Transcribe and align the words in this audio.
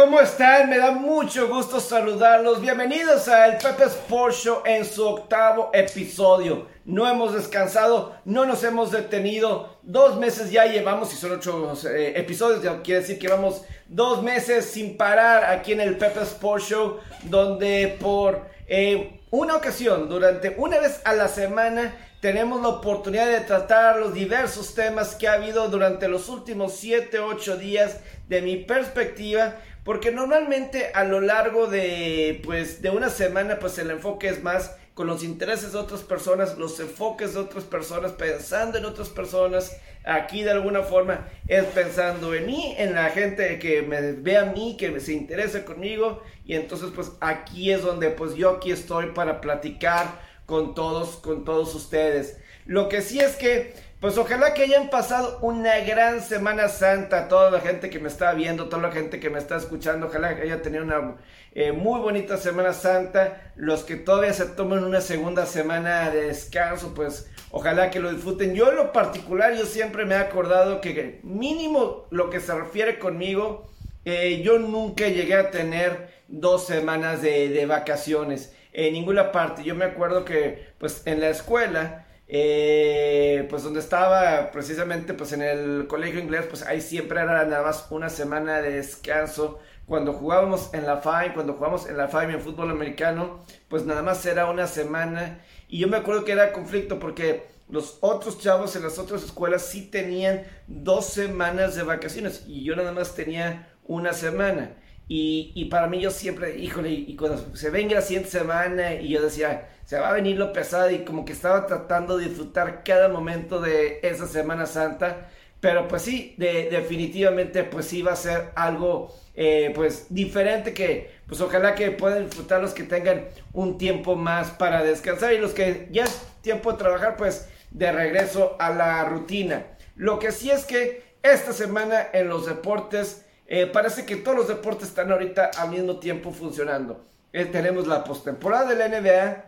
¿Cómo 0.00 0.18
están? 0.18 0.70
Me 0.70 0.78
da 0.78 0.92
mucho 0.92 1.46
gusto 1.48 1.78
saludarlos. 1.78 2.62
Bienvenidos 2.62 3.28
al 3.28 3.58
Pepe 3.58 3.84
Sports 3.84 4.38
Show 4.38 4.62
en 4.64 4.86
su 4.86 5.06
octavo 5.06 5.68
episodio. 5.74 6.68
No 6.86 7.06
hemos 7.06 7.34
descansado, 7.34 8.14
no 8.24 8.46
nos 8.46 8.64
hemos 8.64 8.90
detenido. 8.92 9.76
Dos 9.82 10.18
meses 10.18 10.50
ya 10.50 10.64
llevamos, 10.64 11.12
y 11.12 11.16
son 11.16 11.32
ocho 11.32 11.74
eh, 11.86 12.14
episodios, 12.16 12.80
quiere 12.82 13.02
decir 13.02 13.18
que 13.18 13.28
vamos 13.28 13.60
dos 13.88 14.22
meses 14.22 14.64
sin 14.64 14.96
parar 14.96 15.44
aquí 15.44 15.72
en 15.72 15.82
el 15.82 15.98
Pepe 15.98 16.22
Sports 16.22 16.68
Show, 16.70 16.96
donde 17.24 17.98
por 18.00 18.46
eh, 18.68 19.20
una 19.30 19.54
ocasión, 19.54 20.08
durante 20.08 20.54
una 20.56 20.78
vez 20.78 21.02
a 21.04 21.12
la 21.12 21.28
semana, 21.28 21.94
tenemos 22.20 22.60
la 22.60 22.68
oportunidad 22.68 23.26
de 23.26 23.40
tratar 23.40 23.96
los 23.96 24.12
diversos 24.12 24.74
temas 24.74 25.14
que 25.14 25.26
ha 25.26 25.34
habido 25.34 25.68
durante 25.68 26.06
los 26.06 26.28
últimos 26.28 26.74
7, 26.74 27.18
8 27.18 27.56
días 27.56 28.00
de 28.28 28.42
mi 28.42 28.58
perspectiva, 28.58 29.56
porque 29.84 30.12
normalmente 30.12 30.90
a 30.94 31.04
lo 31.04 31.20
largo 31.20 31.66
de 31.66 32.40
pues 32.44 32.82
de 32.82 32.90
una 32.90 33.08
semana 33.08 33.58
pues 33.58 33.78
el 33.78 33.90
enfoque 33.90 34.28
es 34.28 34.42
más 34.42 34.76
con 34.94 35.06
los 35.06 35.24
intereses 35.24 35.72
de 35.72 35.78
otras 35.78 36.02
personas, 36.02 36.58
los 36.58 36.78
enfoques 36.78 37.32
de 37.32 37.40
otras 37.40 37.64
personas, 37.64 38.12
pensando 38.12 38.76
en 38.78 38.84
otras 38.84 39.08
personas. 39.08 39.76
Aquí 40.04 40.42
de 40.42 40.50
alguna 40.50 40.82
forma 40.82 41.28
es 41.48 41.64
pensando 41.64 42.34
en 42.34 42.46
mí, 42.46 42.74
en 42.76 42.94
la 42.94 43.08
gente 43.10 43.58
que 43.58 43.82
me 43.82 44.12
ve 44.12 44.36
a 44.36 44.44
mí, 44.46 44.76
que 44.78 45.00
se 45.00 45.14
interese 45.14 45.64
conmigo. 45.64 46.22
Y 46.44 46.54
entonces 46.54 46.90
pues 46.94 47.12
aquí 47.20 47.70
es 47.70 47.82
donde 47.82 48.10
pues 48.10 48.34
yo 48.34 48.50
aquí 48.50 48.72
estoy 48.72 49.12
para 49.12 49.40
platicar 49.40 50.20
con 50.44 50.74
todos, 50.74 51.16
con 51.16 51.44
todos 51.44 51.74
ustedes. 51.74 52.36
Lo 52.66 52.88
que 52.88 53.02
sí 53.02 53.20
es 53.20 53.36
que, 53.36 53.74
pues 54.00 54.16
ojalá 54.16 54.54
que 54.54 54.62
hayan 54.62 54.88
pasado 54.88 55.38
una 55.42 55.78
gran 55.80 56.22
Semana 56.22 56.68
Santa, 56.68 57.28
toda 57.28 57.50
la 57.50 57.60
gente 57.60 57.90
que 57.90 57.98
me 57.98 58.08
está 58.08 58.32
viendo, 58.32 58.70
toda 58.70 58.80
la 58.80 58.92
gente 58.92 59.20
que 59.20 59.28
me 59.28 59.38
está 59.38 59.56
escuchando, 59.56 60.06
ojalá 60.06 60.34
que 60.34 60.42
haya 60.42 60.62
tenido 60.62 60.84
una 60.84 61.16
eh, 61.52 61.72
muy 61.72 62.00
bonita 62.00 62.38
Semana 62.38 62.72
Santa. 62.72 63.52
Los 63.56 63.82
que 63.82 63.96
todavía 63.96 64.32
se 64.32 64.46
toman 64.46 64.84
una 64.84 65.02
segunda 65.02 65.44
semana 65.44 66.08
de 66.08 66.28
descanso, 66.28 66.94
pues 66.94 67.30
ojalá 67.50 67.90
que 67.90 68.00
lo 68.00 68.10
disfruten. 68.10 68.54
Yo 68.54 68.70
en 68.70 68.76
lo 68.76 68.92
particular, 68.92 69.54
yo 69.54 69.66
siempre 69.66 70.06
me 70.06 70.14
he 70.14 70.18
acordado 70.18 70.80
que 70.80 71.20
mínimo 71.22 72.06
lo 72.10 72.30
que 72.30 72.40
se 72.40 72.54
refiere 72.54 72.98
conmigo, 72.98 73.70
eh, 74.06 74.40
yo 74.42 74.58
nunca 74.58 75.08
llegué 75.08 75.34
a 75.34 75.50
tener 75.50 76.08
dos 76.28 76.66
semanas 76.66 77.20
de, 77.20 77.50
de 77.50 77.66
vacaciones 77.66 78.54
en 78.72 78.94
ninguna 78.94 79.30
parte. 79.30 79.62
Yo 79.62 79.74
me 79.74 79.84
acuerdo 79.84 80.24
que 80.24 80.70
pues 80.78 81.02
en 81.06 81.20
la 81.20 81.28
escuela, 81.28 82.06
eh, 82.32 83.44
pues 83.50 83.64
donde 83.64 83.80
estaba 83.80 84.52
precisamente 84.52 85.14
pues 85.14 85.32
en 85.32 85.42
el 85.42 85.88
colegio 85.88 86.20
inglés, 86.20 86.46
pues 86.48 86.62
ahí 86.62 86.80
siempre 86.80 87.20
era 87.20 87.44
nada 87.44 87.64
más 87.64 87.88
una 87.90 88.08
semana 88.08 88.60
de 88.60 88.74
descanso. 88.74 89.58
Cuando 89.84 90.12
jugábamos 90.12 90.72
en 90.72 90.86
la 90.86 90.98
FAI, 90.98 91.34
cuando 91.34 91.54
jugamos 91.54 91.88
en 91.88 91.96
la 91.96 92.06
FAI 92.06 92.32
en 92.32 92.40
fútbol 92.40 92.70
americano, 92.70 93.44
pues 93.68 93.84
nada 93.84 94.02
más 94.02 94.24
era 94.26 94.48
una 94.48 94.68
semana. 94.68 95.40
Y 95.66 95.80
yo 95.80 95.88
me 95.88 95.96
acuerdo 95.96 96.24
que 96.24 96.30
era 96.30 96.52
conflicto 96.52 97.00
porque 97.00 97.48
los 97.68 97.98
otros 98.00 98.38
chavos 98.38 98.76
en 98.76 98.84
las 98.84 99.00
otras 99.00 99.24
escuelas 99.24 99.66
sí 99.66 99.86
tenían 99.90 100.44
dos 100.68 101.06
semanas 101.06 101.74
de 101.74 101.82
vacaciones 101.82 102.44
y 102.46 102.62
yo 102.62 102.76
nada 102.76 102.92
más 102.92 103.16
tenía 103.16 103.74
una 103.88 104.12
semana. 104.12 104.76
Y, 105.12 105.64
para 105.64 105.88
mí 105.88 105.98
yo 105.98 106.12
siempre, 106.12 106.56
híjole, 106.56 106.90
y 106.90 107.16
cuando 107.16 107.56
se 107.56 107.68
venga 107.70 107.96
la 107.96 108.00
siguiente 108.00 108.30
semana 108.30 108.94
y 108.94 109.08
yo 109.08 109.20
decía, 109.20 109.68
se 109.84 109.98
va 109.98 110.10
a 110.10 110.12
venir 110.12 110.36
lo 110.36 110.52
pesado 110.52 110.88
y 110.88 111.00
como 111.00 111.24
que 111.24 111.32
estaba 111.32 111.66
tratando 111.66 112.16
de 112.16 112.28
disfrutar 112.28 112.84
cada 112.84 113.08
momento 113.08 113.60
de 113.60 113.98
esa 114.04 114.28
Semana 114.28 114.66
Santa. 114.66 115.28
Pero 115.58 115.88
pues 115.88 116.02
sí, 116.02 116.36
definitivamente 116.38 117.64
pues 117.64 117.86
sí 117.86 118.02
va 118.02 118.12
a 118.12 118.16
ser 118.16 118.52
algo 118.54 119.12
eh, 119.34 119.72
pues 119.74 120.06
diferente 120.10 120.72
que 120.72 121.10
pues 121.26 121.40
ojalá 121.40 121.74
que 121.74 121.90
puedan 121.90 122.26
disfrutar 122.26 122.62
los 122.62 122.72
que 122.72 122.84
tengan 122.84 123.24
un 123.52 123.78
tiempo 123.78 124.14
más 124.14 124.50
para 124.52 124.84
descansar 124.84 125.32
y 125.32 125.38
los 125.38 125.54
que 125.54 125.88
ya 125.90 126.04
es 126.04 126.22
tiempo 126.40 126.70
de 126.70 126.78
trabajar 126.78 127.16
pues 127.16 127.48
de 127.72 127.90
regreso 127.90 128.54
a 128.60 128.70
la 128.70 129.04
rutina. 129.06 129.66
Lo 129.96 130.20
que 130.20 130.30
sí 130.30 130.52
es 130.52 130.64
que 130.64 131.02
esta 131.24 131.52
semana 131.52 132.06
en 132.12 132.28
los 132.28 132.46
deportes 132.46 133.24
eh, 133.52 133.66
parece 133.66 134.06
que 134.06 134.14
todos 134.14 134.36
los 134.36 134.46
deportes 134.46 134.86
están 134.86 135.10
ahorita 135.10 135.50
al 135.58 135.70
mismo 135.70 135.98
tiempo 135.98 136.30
funcionando. 136.30 137.04
Eh, 137.32 137.46
tenemos 137.46 137.88
la 137.88 138.04
postemporada 138.04 138.72
de 138.72 138.76
la 138.76 138.88
NBA, 138.88 139.44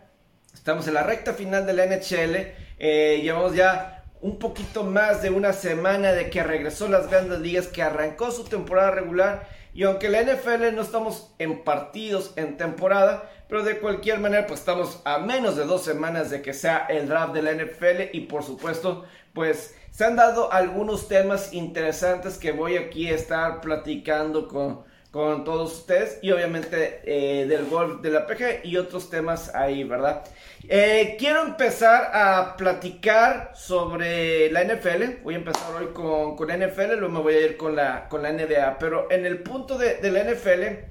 estamos 0.53 0.85
en 0.89 0.95
la 0.95 1.03
recta 1.03 1.33
final 1.33 1.65
de 1.65 1.71
la 1.71 1.85
NHL, 1.85 2.53
eh, 2.79 3.21
llevamos 3.23 3.55
ya 3.55 4.03
un 4.19 4.39
poquito 4.39 4.83
más 4.83 5.21
de 5.21 5.29
una 5.29 5.53
semana 5.53 6.11
de 6.11 6.29
que 6.29 6.43
regresó 6.43 6.89
las 6.89 7.09
grandes 7.09 7.39
ligas, 7.39 7.67
que 7.67 7.81
arrancó 7.81 8.29
su 8.31 8.43
temporada 8.43 8.91
regular. 8.91 9.47
Y 9.73 9.83
aunque 9.83 10.09
la 10.09 10.21
NFL 10.21 10.75
no 10.75 10.81
estamos 10.81 11.33
en 11.39 11.63
partidos 11.63 12.33
en 12.35 12.57
temporada, 12.57 13.29
pero 13.47 13.63
de 13.63 13.79
cualquier 13.79 14.19
manera, 14.19 14.47
pues 14.47 14.59
estamos 14.59 15.01
a 15.05 15.19
menos 15.19 15.55
de 15.55 15.63
dos 15.63 15.81
semanas 15.81 16.29
de 16.29 16.41
que 16.41 16.53
sea 16.53 16.87
el 16.89 17.07
draft 17.07 17.33
de 17.33 17.41
la 17.41 17.53
NFL. 17.53 18.09
Y 18.11 18.21
por 18.21 18.43
supuesto, 18.43 19.05
pues 19.33 19.75
se 19.91 20.05
han 20.05 20.15
dado 20.15 20.51
algunos 20.51 21.07
temas 21.07 21.53
interesantes 21.53 22.37
que 22.37 22.51
voy 22.51 22.77
aquí 22.77 23.09
a 23.09 23.15
estar 23.15 23.61
platicando 23.61 24.47
con, 24.47 24.91
todos 25.11 25.73
ustedes 25.73 26.17
y 26.23 26.31
obviamente 26.31 27.01
eh, 27.05 27.45
del 27.45 27.65
golf 27.65 28.01
de 28.01 28.09
la 28.09 28.25
PG 28.25 28.61
y 28.63 28.77
otros 28.77 29.11
temas 29.11 29.53
ahí, 29.53 29.83
¿verdad? 29.83 30.23
Eh, 30.67 31.17
quiero 31.19 31.43
empezar 31.43 32.09
a 32.15 32.55
platicar 32.57 33.51
sobre 33.53 34.49
la 34.51 34.63
NFL. 34.63 35.21
Voy 35.23 35.35
a 35.35 35.37
empezar 35.37 35.71
hoy 35.75 35.93
con, 35.93 36.35
con 36.35 36.47
NFL, 36.47 36.97
luego 36.97 37.09
me 37.09 37.19
voy 37.19 37.35
a 37.35 37.41
ir 37.41 37.57
con 37.57 37.75
la, 37.75 38.09
con 38.09 38.23
la 38.23 38.31
NBA. 38.31 38.79
Pero 38.79 39.11
en 39.11 39.27
el 39.27 39.43
punto 39.43 39.77
de, 39.77 39.99
la 40.01 40.23
NFL 40.23 40.89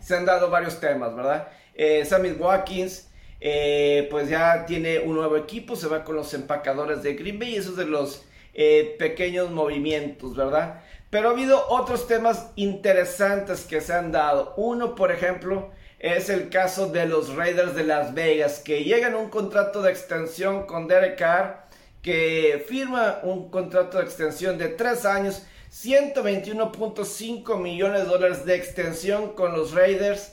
se 0.00 0.16
han 0.16 0.24
dado 0.24 0.48
varios 0.48 0.80
temas, 0.80 1.14
¿verdad? 1.14 1.48
Eh, 1.74 2.06
Sammy 2.06 2.30
Watkins 2.30 3.10
eh, 3.48 4.08
pues 4.10 4.28
ya 4.28 4.66
tiene 4.66 4.98
un 4.98 5.14
nuevo 5.14 5.36
equipo, 5.36 5.76
se 5.76 5.86
va 5.86 6.02
con 6.02 6.16
los 6.16 6.34
empacadores 6.34 7.04
de 7.04 7.14
Green 7.14 7.38
Bay 7.38 7.50
y 7.50 7.56
esos 7.58 7.76
de 7.76 7.86
los 7.86 8.24
eh, 8.54 8.96
pequeños 8.98 9.52
movimientos, 9.52 10.34
¿verdad? 10.34 10.82
Pero 11.10 11.28
ha 11.28 11.30
habido 11.30 11.64
otros 11.68 12.08
temas 12.08 12.50
interesantes 12.56 13.60
que 13.60 13.80
se 13.80 13.92
han 13.92 14.10
dado. 14.10 14.52
Uno, 14.56 14.96
por 14.96 15.12
ejemplo, 15.12 15.70
es 16.00 16.28
el 16.28 16.48
caso 16.48 16.88
de 16.88 17.06
los 17.06 17.36
Raiders 17.36 17.76
de 17.76 17.84
Las 17.84 18.14
Vegas, 18.14 18.58
que 18.58 18.82
llegan 18.82 19.14
a 19.14 19.18
un 19.18 19.30
contrato 19.30 19.80
de 19.80 19.92
extensión 19.92 20.66
con 20.66 20.88
Derek 20.88 21.16
Carr, 21.16 21.68
que 22.02 22.64
firma 22.66 23.20
un 23.22 23.48
contrato 23.48 23.98
de 23.98 24.04
extensión 24.06 24.58
de 24.58 24.70
tres 24.70 25.04
años, 25.04 25.46
121.5 25.70 27.60
millones 27.60 28.02
de 28.02 28.08
dólares 28.08 28.44
de 28.44 28.56
extensión 28.56 29.34
con 29.34 29.52
los 29.52 29.70
Raiders. 29.70 30.32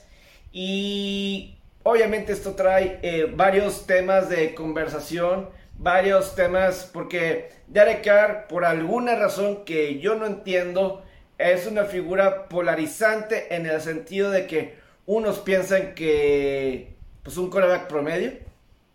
Y 0.51 1.59
Obviamente 1.83 2.31
esto 2.31 2.53
trae 2.53 2.99
eh, 3.01 3.29
varios 3.35 3.85
temas 3.85 4.29
de 4.29 4.55
conversación, 4.55 5.49
varios 5.77 6.33
temas, 6.33 6.89
porque 6.91 7.49
Derek 7.67 8.05
Carr, 8.05 8.47
por 8.47 8.63
alguna 8.63 9.15
razón 9.15 9.65
que 9.65 9.99
yo 9.99 10.15
no 10.15 10.25
entiendo, 10.25 11.03
es 11.37 11.67
una 11.67 11.83
figura 11.83 12.47
polarizante 12.47 13.53
en 13.53 13.65
el 13.65 13.81
sentido 13.81 14.31
de 14.31 14.47
que 14.47 14.75
unos 15.05 15.39
piensan 15.39 15.93
que 15.93 16.95
pues 17.21 17.35
un 17.35 17.49
coreback 17.49 17.87
promedio, 17.87 18.31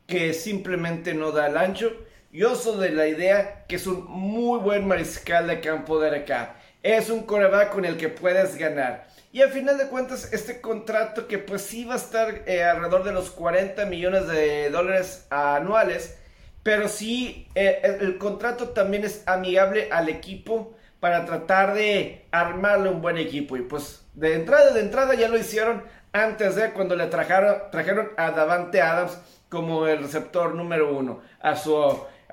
que 0.06 0.32
simplemente 0.32 1.12
no 1.12 1.32
da 1.32 1.48
el 1.48 1.58
ancho. 1.58 1.92
Yo 2.32 2.54
soy 2.54 2.80
de 2.88 2.94
la 2.94 3.06
idea 3.06 3.66
que 3.66 3.76
es 3.76 3.86
un 3.86 4.04
muy 4.06 4.60
buen 4.60 4.86
mariscal 4.86 5.46
de 5.46 5.60
campo 5.60 6.00
Derek 6.00 6.26
Carr. 6.26 6.56
Es 6.82 7.10
un 7.10 7.24
coreback 7.24 7.70
con 7.72 7.84
el 7.84 7.96
que 7.96 8.08
puedes 8.08 8.56
ganar. 8.56 9.08
Y 9.32 9.42
al 9.42 9.50
final 9.50 9.76
de 9.76 9.88
cuentas, 9.88 10.32
este 10.32 10.60
contrato 10.60 11.26
que 11.26 11.38
pues 11.38 11.62
sí 11.62 11.84
va 11.84 11.94
a 11.94 11.98
estar 11.98 12.42
eh, 12.46 12.62
alrededor 12.62 13.04
de 13.04 13.12
los 13.12 13.30
40 13.30 13.84
millones 13.86 14.26
de 14.28 14.70
dólares 14.70 15.26
anuales, 15.28 16.16
pero 16.62 16.88
sí 16.88 17.48
eh, 17.54 17.98
el, 18.00 18.16
contrato 18.18 18.70
también 18.70 19.04
es 19.04 19.22
amigable 19.26 19.88
al 19.90 20.08
equipo 20.08 20.74
para 21.00 21.24
tratar 21.24 21.74
de 21.74 22.26
armarle 22.30 22.88
un 22.88 23.02
buen 23.02 23.18
equipo. 23.18 23.56
Y 23.56 23.62
pues 23.62 24.06
de 24.14 24.34
entrada, 24.34 24.72
de 24.72 24.80
entrada 24.80 25.14
ya 25.14 25.28
lo 25.28 25.38
hicieron 25.38 25.82
antes 26.12 26.54
de 26.54 26.72
cuando 26.72 26.96
le 26.96 27.06
trajeron, 27.06 27.56
trajeron 27.70 28.10
a 28.16 28.30
Davante 28.30 28.80
Adams 28.80 29.18
como 29.48 29.86
el 29.86 29.98
receptor 29.98 30.54
número 30.54 30.96
uno, 30.96 31.20
a 31.40 31.54
su 31.56 31.74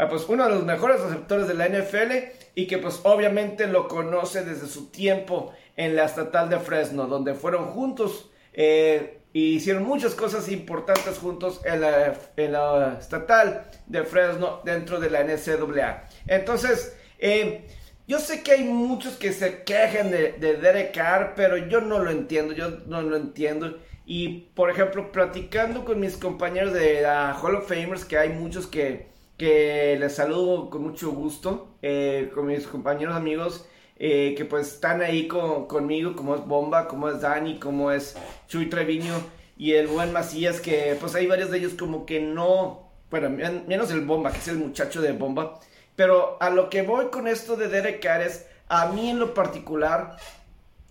pues 0.09 0.27
uno 0.27 0.44
de 0.44 0.50
los 0.50 0.65
mejores 0.65 1.00
receptores 1.01 1.47
de 1.47 1.53
la 1.53 1.68
NFL 1.69 2.44
y 2.56 2.68
que 2.68 2.78
pues 2.78 3.02
obviamente 3.04 3.68
lo 3.68 3.88
conoce 3.88 4.44
desde 4.44 4.68
su 4.68 4.90
tiempo 4.90 5.54
en 5.75 5.96
la 5.96 6.06
estatal 6.06 6.50
de 6.50 6.60
Fresno, 6.60 7.06
donde 7.06 7.34
fueron 7.34 7.66
juntos 7.66 8.31
eh, 8.54 9.19
y 9.34 9.56
hicieron 9.56 9.84
muchas 9.84 10.16
cosas 10.16 10.50
importantes 10.50 11.18
juntos 11.18 11.60
en 11.66 11.81
la, 11.81 12.98
estatal 12.98 13.69
de 13.86 14.04
Fresno 14.04 14.62
dentro 14.63 15.02
de 15.02 15.10
la 15.10 15.25
NCAA. 15.25 16.07
Entonces, 16.28 16.96
eh, 17.19 17.68
yo 18.07 18.19
sé 18.19 18.44
que 18.44 18.54
hay 18.54 18.63
muchos 18.63 19.18
que 19.18 19.34
se 19.34 19.63
quejan 19.63 20.10
de, 20.10 20.34
de 20.34 20.56
Derek 20.56 20.94
Carr, 20.94 21.34
pero 21.36 21.57
yo 21.57 21.81
no 21.81 22.00
lo 22.00 22.12
entiendo, 22.12 22.54
yo 22.54 22.69
no 22.88 23.02
lo 23.02 23.18
entiendo. 23.18 23.78
Y 24.06 24.52
por 24.56 24.69
ejemplo, 24.69 25.12
platicando 25.12 25.84
con 25.84 26.00
mis 26.00 26.16
compañeros 26.16 26.74
de 26.74 27.02
la 27.02 27.34
Hall 27.34 27.56
of 27.56 27.68
Famers, 27.68 28.06
que 28.06 28.18
hay 28.18 28.30
muchos 28.30 28.68
que, 28.68 29.07
que 29.37 29.97
les 29.99 30.15
saludo 30.15 30.69
con 30.69 30.83
mucho 30.83 31.11
gusto, 31.11 31.75
eh, 31.81 32.31
con 32.33 32.47
mis 32.47 32.67
compañeros 32.67 33.15
amigos, 33.15 33.65
eh, 33.97 34.33
que 34.37 34.45
pues 34.45 34.73
están 34.73 35.01
ahí 35.01 35.27
conmigo, 35.27 36.15
como 36.15 36.35
es 36.35 36.45
Bomba, 36.45 36.87
como 36.87 37.09
es 37.09 37.21
Dani, 37.21 37.59
como 37.59 37.91
es 37.91 38.15
Chuy 38.47 38.69
Treviño 38.69 39.15
y 39.57 39.73
el 39.73 39.87
buen 39.87 40.11
Macías, 40.11 40.59
que 40.59 40.97
pues 40.99 41.15
hay 41.15 41.27
varios 41.27 41.51
de 41.51 41.59
ellos 41.59 41.73
como 41.73 42.05
que 42.05 42.19
no, 42.19 42.89
bueno, 43.09 43.29
menos 43.29 43.91
el 43.91 44.01
Bomba, 44.01 44.31
que 44.31 44.39
es 44.39 44.47
el 44.47 44.57
muchacho 44.57 45.01
de 45.01 45.13
Bomba, 45.13 45.59
pero 45.95 46.37
a 46.41 46.49
lo 46.49 46.69
que 46.69 46.81
voy 46.81 47.07
con 47.07 47.27
esto 47.27 47.55
de 47.55 47.69
Derek 47.69 48.01
Carr 48.01 48.21
es, 48.21 48.47
a 48.67 48.89
mí 48.89 49.09
en 49.09 49.19
lo 49.19 49.33
particular, 49.33 50.17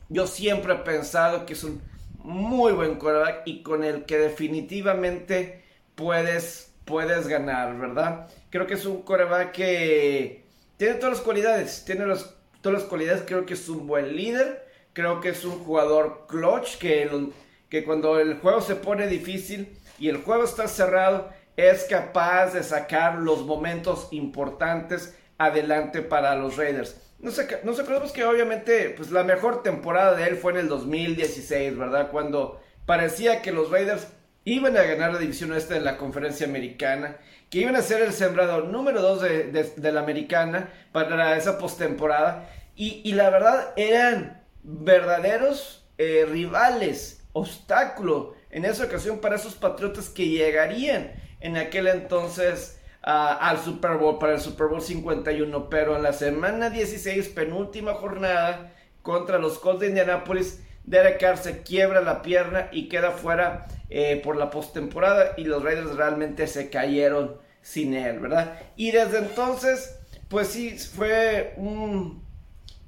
yo 0.08 0.26
siempre 0.26 0.74
he 0.74 0.78
pensado 0.78 1.44
que 1.44 1.52
es 1.54 1.64
un 1.64 1.82
muy 2.22 2.72
buen 2.72 2.96
quarterback 2.96 3.42
y 3.44 3.62
con 3.62 3.84
el 3.84 4.04
que 4.06 4.18
definitivamente 4.18 5.62
puedes, 5.94 6.72
puedes 6.84 7.28
ganar, 7.28 7.78
¿verdad? 7.78 8.28
Creo 8.50 8.66
que 8.66 8.74
es 8.74 8.84
un 8.86 9.02
quarterback 9.02 9.52
que 9.52 10.44
tiene 10.76 10.94
todas 10.94 11.18
las 11.18 11.22
cualidades, 11.22 11.84
tiene 11.84 12.06
los, 12.06 12.34
todas 12.60 12.80
las 12.80 12.88
cualidades, 12.88 13.22
creo 13.26 13.46
que 13.46 13.54
es 13.54 13.68
un 13.68 13.86
buen 13.86 14.16
líder, 14.16 14.66
creo 14.92 15.20
que 15.20 15.30
es 15.30 15.44
un 15.44 15.58
jugador 15.64 16.26
clutch, 16.28 16.78
que, 16.78 17.30
que 17.68 17.84
cuando 17.84 18.18
el 18.20 18.38
juego 18.38 18.60
se 18.60 18.76
pone 18.76 19.06
difícil 19.06 19.78
y 19.98 20.08
el 20.08 20.18
juego 20.18 20.44
está 20.44 20.68
cerrado, 20.68 21.30
es 21.56 21.84
capaz 21.84 22.52
de 22.52 22.62
sacar 22.62 23.16
los 23.16 23.44
momentos 23.44 24.08
importantes 24.10 25.16
adelante 25.38 26.02
para 26.02 26.34
los 26.34 26.56
Raiders. 26.56 27.00
No 27.20 27.30
nos 27.64 27.78
acordamos 27.80 28.12
que 28.12 28.24
obviamente 28.24 28.90
pues 28.90 29.10
la 29.10 29.24
mejor 29.24 29.62
temporada 29.62 30.14
de 30.14 30.28
él 30.28 30.36
fue 30.36 30.52
en 30.52 30.58
el 30.58 30.68
2016, 30.68 31.76
¿verdad? 31.78 32.10
Cuando 32.10 32.60
parecía 32.84 33.40
que 33.40 33.52
los 33.52 33.70
Raiders 33.70 34.08
iban 34.44 34.76
a 34.76 34.82
ganar 34.82 35.12
la 35.12 35.18
división 35.18 35.52
oeste 35.52 35.74
de 35.74 35.80
la 35.80 35.96
conferencia 35.96 36.46
americana, 36.46 37.16
que 37.50 37.60
iban 37.60 37.76
a 37.76 37.82
ser 37.82 38.02
el 38.02 38.12
sembrador 38.12 38.66
número 38.66 39.00
2 39.00 39.22
de, 39.22 39.92
la 39.92 40.00
americana 40.00 40.70
para 40.92 41.36
esa 41.36 41.58
postemporada. 41.58 42.50
Y, 42.76 43.00
y 43.04 43.12
la 43.12 43.30
verdad 43.30 43.72
eran 43.76 44.42
verdaderos 44.62 45.86
eh, 45.98 46.26
rivales, 46.28 47.24
obstáculo 47.32 48.34
en 48.50 48.64
esa 48.64 48.84
ocasión 48.84 49.20
para 49.20 49.36
esos 49.36 49.54
patriotas 49.54 50.08
que 50.08 50.28
llegarían 50.28 51.12
en 51.40 51.56
aquel 51.56 51.86
entonces 51.88 52.80
al 53.02 53.58
Super 53.58 53.98
Bowl, 53.98 54.18
para 54.18 54.32
el 54.32 54.40
Super 54.40 54.68
Bowl 54.68 54.80
51, 54.80 55.68
pero 55.68 55.94
en 55.94 56.02
la 56.02 56.14
semana 56.14 56.70
16, 56.70 57.28
penúltima 57.28 57.94
jornada 57.94 58.72
contra 59.02 59.38
los 59.38 59.58
Colts 59.58 59.80
de 59.80 59.88
Indianapolis, 59.88 60.63
Derek 60.84 61.18
Carr 61.18 61.38
se 61.38 61.62
quiebra 61.62 62.00
la 62.00 62.22
pierna 62.22 62.68
y 62.70 62.88
queda 62.88 63.10
fuera 63.10 63.66
eh, 63.88 64.20
por 64.22 64.36
la 64.36 64.50
postemporada 64.50 65.32
y 65.36 65.44
los 65.44 65.62
Raiders 65.62 65.96
realmente 65.96 66.46
se 66.46 66.68
cayeron 66.68 67.36
sin 67.62 67.94
él, 67.94 68.18
¿verdad? 68.20 68.58
Y 68.76 68.90
desde 68.90 69.18
entonces, 69.18 69.98
pues 70.28 70.48
sí, 70.48 70.76
fue 70.78 71.54
un... 71.56 72.22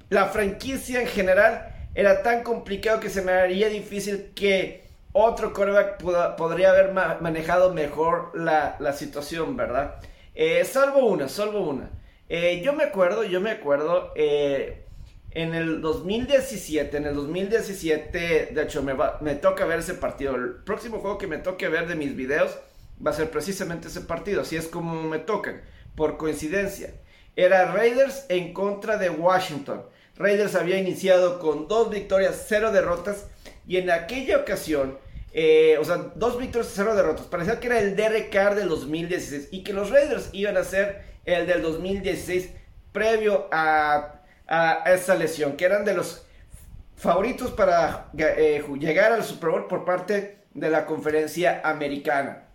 La 0.09 0.27
franquicia 0.27 1.01
en 1.01 1.07
general 1.07 1.73
era 1.95 2.21
tan 2.21 2.43
complicado 2.43 2.99
que 2.99 3.09
se 3.09 3.21
me 3.21 3.31
haría 3.31 3.69
difícil 3.69 4.31
que 4.35 4.87
otro 5.11 5.51
quarterback 5.51 6.35
podría 6.37 6.69
haber 6.69 6.93
manejado 6.93 7.73
mejor 7.73 8.31
la, 8.35 8.93
situación, 8.93 9.57
¿verdad? 9.57 9.95
Eh, 10.35 10.63
salvo 10.63 11.07
una, 11.07 11.27
salvo 11.27 11.61
una. 11.67 11.89
Eh, 12.29 12.61
yo 12.63 12.73
me 12.73 12.83
acuerdo, 12.83 13.23
yo 13.23 13.41
me 13.41 13.49
acuerdo, 13.49 14.13
en 15.31 15.53
el 15.53 15.81
2017, 15.81 16.97
en 16.97 17.05
el 17.05 17.15
2017, 17.15 18.49
de 18.53 18.63
hecho 18.63 18.81
me, 18.81 18.95
me 19.21 19.35
toca 19.35 19.65
ver 19.65 19.79
ese 19.79 19.93
partido. 19.93 20.35
El 20.35 20.55
próximo 20.63 20.99
juego 20.99 21.17
que 21.17 21.27
me 21.27 21.37
toque 21.37 21.67
ver 21.67 21.87
de 21.87 21.95
mis 21.95 22.15
videos 22.15 22.57
va 23.05 23.11
a 23.11 23.13
ser 23.13 23.29
precisamente 23.29 23.87
ese 23.87 24.01
partido, 24.01 24.41
así 24.41 24.55
es 24.55 24.67
como 24.67 25.03
me 25.03 25.19
tocan, 25.19 25.61
por 25.95 26.17
coincidencia. 26.17 26.93
Era 27.35 27.71
Raiders 27.71 28.25
en 28.29 28.53
contra 28.53 28.97
de 28.97 29.09
Washington. 29.09 29.83
Raiders 30.15 30.55
había 30.55 30.79
iniciado 30.79 31.39
con 31.39 31.67
dos 31.67 31.91
victorias, 31.91 32.45
cero 32.47 32.71
derrotas 32.71 33.27
y 33.67 33.77
en 33.77 33.91
aquella 33.91 34.39
ocasión, 34.39 34.97
eh, 35.33 35.77
o 35.79 35.85
sea, 35.85 35.97
dos 36.15 36.39
victorias, 36.39 36.71
cero 36.73 36.95
derrotas. 36.95 37.27
Parecía 37.27 37.59
que 37.59 37.67
era 37.67 37.79
el 37.79 37.95
Derek 37.95 38.31
Carr 38.31 38.55
del 38.55 38.69
2016 38.69 39.49
y 39.51 39.63
que 39.63 39.73
los 39.73 39.91
Raiders 39.91 40.29
iban 40.31 40.57
a 40.57 40.63
ser 40.63 41.03
el 41.25 41.45
del 41.45 41.61
2016 41.61 42.49
previo 42.91 43.47
a, 43.51 44.16
esa 44.47 45.15
lesión, 45.15 45.57
que 45.57 45.65
eran 45.65 45.85
de 45.85 45.93
los 45.93 46.25
favoritos 46.95 47.51
para 47.51 48.09
eh, 48.17 48.63
llegar 48.79 49.11
al 49.11 49.23
Super 49.23 49.49
Bowl 49.49 49.67
por 49.67 49.85
parte 49.85 50.39
de 50.53 50.69
la 50.69 50.85
conferencia 50.85 51.61
americana. 51.63 52.45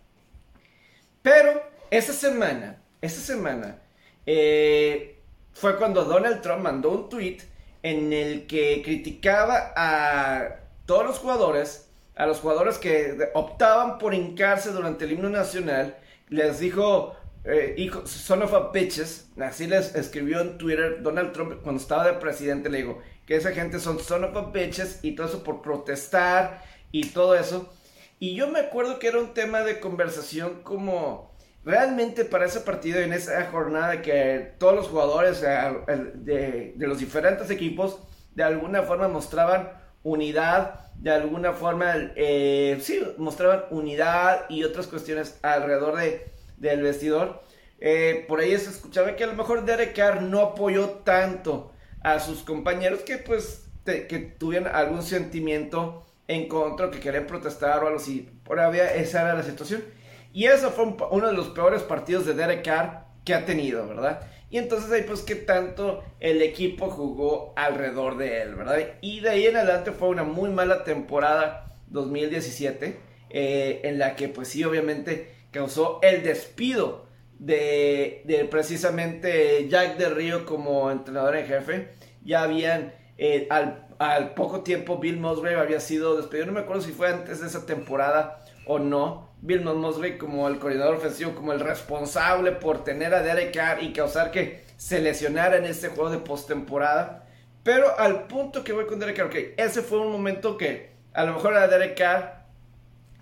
Pero 1.21 1.61
esa 1.89 2.13
semana, 2.13 2.81
esa 3.01 3.21
semana, 3.21 3.77
eh, 4.25 5.19
fue 5.53 5.77
cuando 5.77 6.03
Donald 6.03 6.41
Trump 6.41 6.61
mandó 6.61 6.91
un 6.91 7.09
tweet 7.09 7.37
en 7.81 8.11
el 8.11 8.47
que 8.47 8.81
criticaba 8.83 9.73
a 9.75 10.55
todos 10.85 11.05
los 11.05 11.19
jugadores, 11.19 11.89
a 12.15 12.25
los 12.25 12.39
jugadores 12.39 12.77
que 12.77 13.29
optaban 13.33 13.97
por 13.97 14.13
hincarse 14.13 14.71
durante 14.71 15.05
el 15.05 15.13
himno 15.13 15.29
nacional, 15.29 15.95
les 16.29 16.59
dijo, 16.59 17.15
eh, 17.45 17.91
son 18.05 18.41
of 18.41 18.53
a 18.53 18.71
bitches, 18.71 19.29
así 19.39 19.67
les 19.67 19.95
escribió 19.95 20.41
en 20.41 20.57
Twitter 20.57 21.01
Donald 21.01 21.33
Trump 21.33 21.61
cuando 21.61 21.81
estaba 21.81 22.05
de 22.05 22.13
presidente, 22.13 22.69
le 22.69 22.79
dijo 22.79 22.99
que 23.25 23.35
esa 23.35 23.51
gente 23.51 23.79
son 23.79 23.99
son 23.99 24.23
of 24.23 24.35
a 24.35 24.51
bitches 24.51 24.99
y 25.03 25.15
todo 25.15 25.27
eso 25.27 25.43
por 25.43 25.61
protestar 25.61 26.63
y 26.91 27.07
todo 27.07 27.35
eso. 27.35 27.73
Y 28.19 28.35
yo 28.35 28.47
me 28.47 28.59
acuerdo 28.59 28.99
que 28.99 29.07
era 29.07 29.19
un 29.19 29.33
tema 29.33 29.61
de 29.61 29.79
conversación 29.79 30.61
como 30.63 31.33
realmente 31.65 32.25
para 32.25 32.45
ese 32.45 32.61
partido, 32.61 32.99
en 32.99 33.13
esa 33.13 33.45
jornada 33.51 34.01
que 34.01 34.53
todos 34.57 34.75
los 34.75 34.87
jugadores 34.87 35.41
de, 35.41 36.73
de 36.75 36.87
los 36.87 36.99
diferentes 36.99 37.49
equipos 37.49 37.99
de 38.35 38.43
alguna 38.43 38.83
forma 38.83 39.07
mostraban 39.07 39.69
unidad, 40.03 40.91
de 40.95 41.11
alguna 41.11 41.53
forma, 41.53 41.93
eh, 42.15 42.77
sí, 42.81 43.01
mostraban 43.17 43.65
unidad 43.71 44.45
y 44.49 44.63
otras 44.63 44.87
cuestiones 44.87 45.39
alrededor 45.41 45.97
de, 45.97 46.31
del 46.57 46.81
vestidor. 46.81 47.43
Eh, 47.79 48.25
por 48.27 48.39
ahí 48.39 48.57
se 48.57 48.69
escuchaba 48.69 49.15
que 49.15 49.23
a 49.23 49.27
lo 49.27 49.33
mejor 49.33 49.65
Derek 49.65 49.95
Carr 49.95 50.21
no 50.21 50.39
apoyó 50.39 50.89
tanto 51.03 51.71
a 52.01 52.19
sus 52.19 52.43
compañeros 52.43 53.01
que 53.01 53.17
pues 53.17 53.65
que 53.85 54.33
tuvieran 54.39 54.73
algún 54.73 55.03
sentimiento 55.03 56.05
en 56.27 56.47
contra, 56.47 56.89
que 56.89 56.99
querían 56.99 57.27
protestar 57.27 57.83
o 57.83 57.87
algo 57.87 57.99
así. 57.99 58.29
Por 58.43 58.59
había, 58.59 58.93
esa 58.95 59.21
era 59.21 59.33
la 59.33 59.43
situación. 59.43 59.83
Y 60.31 60.45
eso 60.45 60.71
fue 60.71 60.95
uno 61.11 61.27
de 61.27 61.33
los 61.33 61.49
peores 61.49 61.83
partidos 61.83 62.25
de 62.25 62.33
Derek 62.33 62.63
Carr 62.63 63.05
que 63.23 63.33
ha 63.33 63.45
tenido, 63.45 63.87
¿verdad? 63.87 64.21
Y 64.49 64.57
entonces 64.57 64.91
ahí 64.91 65.03
pues 65.03 65.21
que 65.21 65.35
tanto 65.35 66.03
el 66.19 66.41
equipo 66.41 66.89
jugó 66.89 67.53
alrededor 67.55 68.17
de 68.17 68.41
él, 68.41 68.55
¿verdad? 68.55 68.77
Y 69.01 69.19
de 69.19 69.29
ahí 69.29 69.47
en 69.47 69.57
adelante 69.57 69.91
fue 69.91 70.09
una 70.09 70.23
muy 70.23 70.49
mala 70.49 70.83
temporada 70.83 71.73
2017, 71.87 72.97
eh, 73.29 73.81
en 73.83 73.99
la 73.99 74.15
que 74.15 74.29
pues 74.29 74.49
sí 74.49 74.63
obviamente 74.63 75.32
causó 75.53 75.99
el 76.01 76.23
despido 76.23 77.05
de, 77.39 78.23
de 78.25 78.43
precisamente 78.45 79.69
Jack 79.69 79.97
de 79.97 80.09
Río 80.09 80.45
como 80.45 80.91
entrenador 80.91 81.37
en 81.37 81.47
jefe. 81.47 81.89
Ya 82.25 82.43
habían, 82.43 82.93
eh, 83.17 83.47
al, 83.49 83.87
al 83.99 84.33
poco 84.33 84.61
tiempo 84.61 84.97
Bill 84.97 85.19
Musgrave 85.19 85.59
había 85.59 85.79
sido 85.79 86.17
despedido, 86.17 86.47
no 86.47 86.53
me 86.53 86.61
acuerdo 86.61 86.81
si 86.81 86.91
fue 86.91 87.07
antes 87.07 87.39
de 87.39 87.47
esa 87.47 87.65
temporada 87.65 88.43
o 88.65 88.79
no, 88.79 89.29
Bill 89.41 89.61
Mosley 89.61 90.17
como 90.17 90.47
el 90.47 90.57
coordinador 90.57 90.95
ofensivo, 90.95 91.35
como 91.35 91.51
el 91.51 91.59
responsable 91.59 92.53
por 92.53 92.83
tener 92.85 93.13
a 93.13 93.21
Derek 93.21 93.53
Carr 93.53 93.83
y 93.83 93.91
causar 93.91 94.31
que 94.31 94.63
se 94.77 95.01
lesionara 95.01 95.57
en 95.57 95.65
este 95.65 95.89
juego 95.89 96.09
de 96.09 96.19
postemporada. 96.19 97.27
Pero 97.61 97.97
al 97.99 98.27
punto 98.27 98.63
que 98.63 98.71
voy 98.71 98.85
con 98.85 98.99
Derek 98.99 99.17
Carr, 99.17 99.31
ese 99.57 99.81
fue 99.81 99.99
un 99.99 100.13
momento 100.13 100.57
que 100.57 100.91
a 101.13 101.25
lo 101.25 101.33
mejor 101.33 101.55
a 101.55 101.67
Derek 101.67 101.97
Carr 101.97 102.45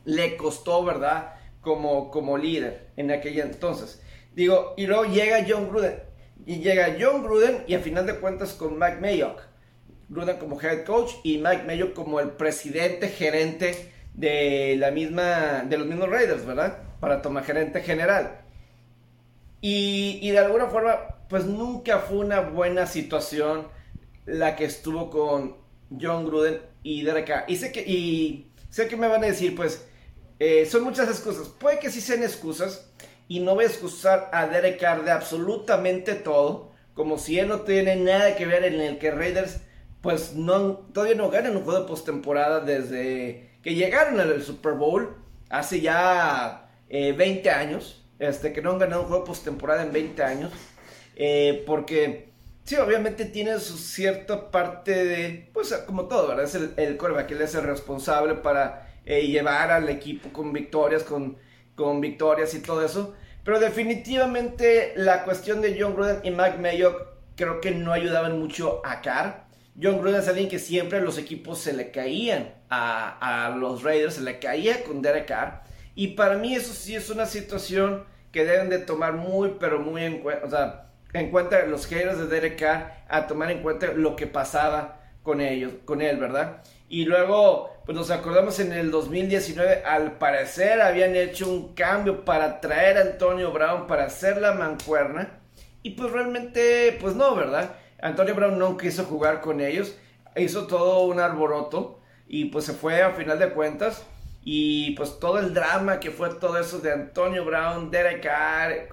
le 0.05 0.37
costó, 0.37 0.83
¿verdad? 0.83 1.33
Como, 1.61 2.09
como 2.09 2.37
líder 2.37 2.89
en 2.97 3.11
aquella 3.11 3.43
entonces. 3.43 4.01
Digo, 4.33 4.73
y 4.77 4.87
luego 4.87 5.05
llega 5.05 5.45
John 5.47 5.69
Gruden. 5.69 5.99
Y 6.45 6.57
llega 6.57 6.95
John 6.99 7.23
Gruden 7.23 7.63
y 7.67 7.75
a 7.75 7.79
final 7.79 8.05
de 8.05 8.15
cuentas 8.15 8.53
con 8.53 8.79
Mike 8.79 8.97
Mayock. 8.99 9.41
Gruden 10.09 10.37
como 10.37 10.59
head 10.59 10.83
coach 10.85 11.11
y 11.23 11.37
Mike 11.37 11.63
Mayock 11.65 11.93
como 11.93 12.19
el 12.19 12.31
presidente 12.31 13.09
gerente 13.09 13.91
de 14.13 14.75
la 14.77 14.91
misma, 14.91 15.63
de 15.63 15.77
los 15.77 15.87
mismos 15.87 16.09
Raiders, 16.09 16.45
¿verdad? 16.45 16.79
Para 16.99 17.21
tomar 17.21 17.43
gerente 17.45 17.81
general. 17.81 18.41
Y, 19.61 20.19
y, 20.21 20.31
de 20.31 20.39
alguna 20.39 20.67
forma, 20.67 20.97
pues 21.29 21.45
nunca 21.45 21.99
fue 21.99 22.17
una 22.17 22.41
buena 22.41 22.87
situación 22.87 23.67
la 24.25 24.55
que 24.55 24.65
estuvo 24.65 25.09
con 25.09 25.57
John 25.99 26.25
Gruden 26.25 26.59
y 26.83 27.03
Derek 27.03 27.27
Carr. 27.27 27.45
Y 27.47 27.57
sé 27.57 27.71
que, 27.71 27.81
y 27.81 28.51
sé 28.69 28.87
que 28.87 28.97
me 28.97 29.07
van 29.07 29.23
a 29.23 29.27
decir, 29.27 29.55
pues, 29.55 29.87
eh, 30.43 30.65
son 30.65 30.83
muchas 30.83 31.07
excusas. 31.07 31.49
Puede 31.49 31.77
que 31.77 31.91
sí 31.91 32.01
sean 32.01 32.23
excusas. 32.23 32.89
Y 33.27 33.41
no 33.41 33.53
voy 33.53 33.65
a 33.65 33.67
excusar 33.67 34.27
a 34.33 34.47
Derek 34.47 34.79
Carr 34.79 35.05
de 35.05 35.11
absolutamente 35.11 36.15
todo. 36.15 36.71
Como 36.95 37.19
si 37.19 37.37
él 37.37 37.47
no 37.47 37.61
tiene 37.61 37.95
nada 37.95 38.35
que 38.35 38.47
ver 38.47 38.63
en 38.63 38.81
el 38.81 38.97
que 38.97 39.11
Raiders, 39.11 39.57
pues, 40.01 40.33
no, 40.33 40.77
todavía 40.93 41.15
no 41.15 41.29
ganan 41.29 41.57
un 41.57 41.63
juego 41.63 41.81
de 41.81 41.87
postemporada 41.87 42.59
desde 42.59 43.51
que 43.61 43.75
llegaron 43.75 44.19
al 44.19 44.41
Super 44.41 44.73
Bowl 44.73 45.15
hace 45.51 45.79
ya 45.79 46.71
20 46.89 47.47
eh, 47.47 47.51
años, 47.51 48.03
este, 48.17 48.51
que 48.51 48.63
no 48.63 48.71
han 48.71 48.79
ganado 48.79 49.03
un 49.03 49.09
juego 49.09 49.25
postemporada 49.25 49.83
en 49.83 49.93
20 49.93 50.23
años, 50.23 50.51
eh, 51.17 51.63
porque 51.67 52.31
sí, 52.63 52.77
obviamente 52.77 53.25
tiene 53.25 53.59
su 53.59 53.77
cierta 53.77 54.49
parte 54.49 55.05
de, 55.05 55.51
pues 55.53 55.71
como 55.85 56.07
todo, 56.07 56.29
¿verdad? 56.29 56.45
Es 56.45 56.55
el, 56.55 56.73
el 56.77 56.97
que 56.97 57.33
él 57.35 57.41
es 57.41 57.53
el 57.53 57.61
responsable 57.63 58.33
para 58.33 58.90
eh, 59.05 59.27
llevar 59.27 59.71
al 59.71 59.89
equipo 59.89 60.29
con 60.31 60.53
victorias, 60.53 61.03
con, 61.03 61.37
con 61.75 62.01
victorias 62.01 62.53
y 62.53 62.61
todo 62.61 62.85
eso. 62.85 63.15
Pero 63.43 63.59
definitivamente 63.59 64.93
la 64.95 65.23
cuestión 65.23 65.61
de 65.61 65.77
John 65.79 65.95
Gruden 65.95 66.19
y 66.23 66.31
Mike 66.31 66.57
Mayock 66.59 67.07
creo 67.35 67.59
que 67.59 67.71
no 67.71 67.91
ayudaban 67.91 68.39
mucho 68.39 68.81
a 68.85 69.01
Carr. 69.01 69.45
John 69.81 69.99
Gruden 69.99 70.21
es 70.21 70.27
alguien 70.27 70.49
que 70.49 70.59
siempre 70.59 71.01
los 71.01 71.17
equipos 71.17 71.59
se 71.59 71.73
le 71.73 71.91
caían 71.91 72.53
a, 72.69 73.47
a, 73.47 73.55
los 73.55 73.83
Raiders, 73.83 74.15
se 74.15 74.21
le 74.21 74.37
caía 74.37 74.83
con 74.83 75.01
Derek 75.01 75.27
Carr. 75.27 75.63
Y 75.95 76.09
para 76.09 76.37
mí 76.37 76.55
eso 76.55 76.73
sí 76.73 76.95
es 76.95 77.09
una 77.09 77.25
situación 77.25 78.05
que 78.31 78.45
deben 78.45 78.69
de 78.69 78.79
tomar 78.79 79.13
muy, 79.13 79.55
pero 79.59 79.79
muy 79.79 80.03
en 80.03 80.19
cuenta, 80.19 80.45
o 80.45 80.49
sea, 80.49 80.87
en 81.13 81.31
cuenta 81.31 81.65
los 81.65 81.85
haters 81.87 82.19
de 82.19 82.27
Derek 82.27 82.59
Carr, 82.59 83.05
a 83.09 83.27
tomar 83.27 83.51
en 83.51 83.61
cuenta 83.61 83.87
lo 83.93 84.15
que 84.15 84.27
pasaba 84.27 85.01
con 85.23 85.41
ellos, 85.41 85.73
con 85.85 86.01
él, 86.01 86.17
¿verdad? 86.17 86.61
Y 86.91 87.05
luego, 87.05 87.73
pues 87.85 87.97
nos 87.97 88.11
acordamos 88.11 88.59
en 88.59 88.73
el 88.73 88.91
2019, 88.91 89.83
al 89.85 90.17
parecer 90.17 90.81
habían 90.81 91.15
hecho 91.15 91.49
un 91.49 91.73
cambio 91.73 92.25
para 92.25 92.59
traer 92.59 92.97
a 92.97 93.01
Antonio 93.03 93.53
Brown 93.53 93.87
para 93.87 94.07
hacer 94.07 94.41
la 94.41 94.51
mancuerna. 94.51 95.39
Y 95.83 95.91
pues 95.91 96.11
realmente, 96.11 96.97
pues 96.99 97.15
no, 97.15 97.33
¿verdad? 97.33 97.75
Antonio 98.01 98.35
Brown 98.35 98.59
no 98.59 98.75
quiso 98.75 99.05
jugar 99.05 99.39
con 99.39 99.61
ellos, 99.61 99.95
hizo 100.35 100.67
todo 100.67 101.03
un 101.03 101.21
arboroto 101.21 102.01
y 102.27 102.45
pues 102.45 102.65
se 102.65 102.73
fue 102.73 103.01
a 103.01 103.11
final 103.11 103.39
de 103.39 103.51
cuentas. 103.51 104.05
Y 104.43 104.91
pues 104.95 105.17
todo 105.17 105.39
el 105.39 105.53
drama 105.53 106.01
que 106.01 106.11
fue 106.11 106.29
todo 106.41 106.57
eso 106.57 106.79
de 106.79 106.91
Antonio 106.91 107.45
Brown, 107.45 107.89
Derek 107.89 108.21
Carr, 108.21 108.89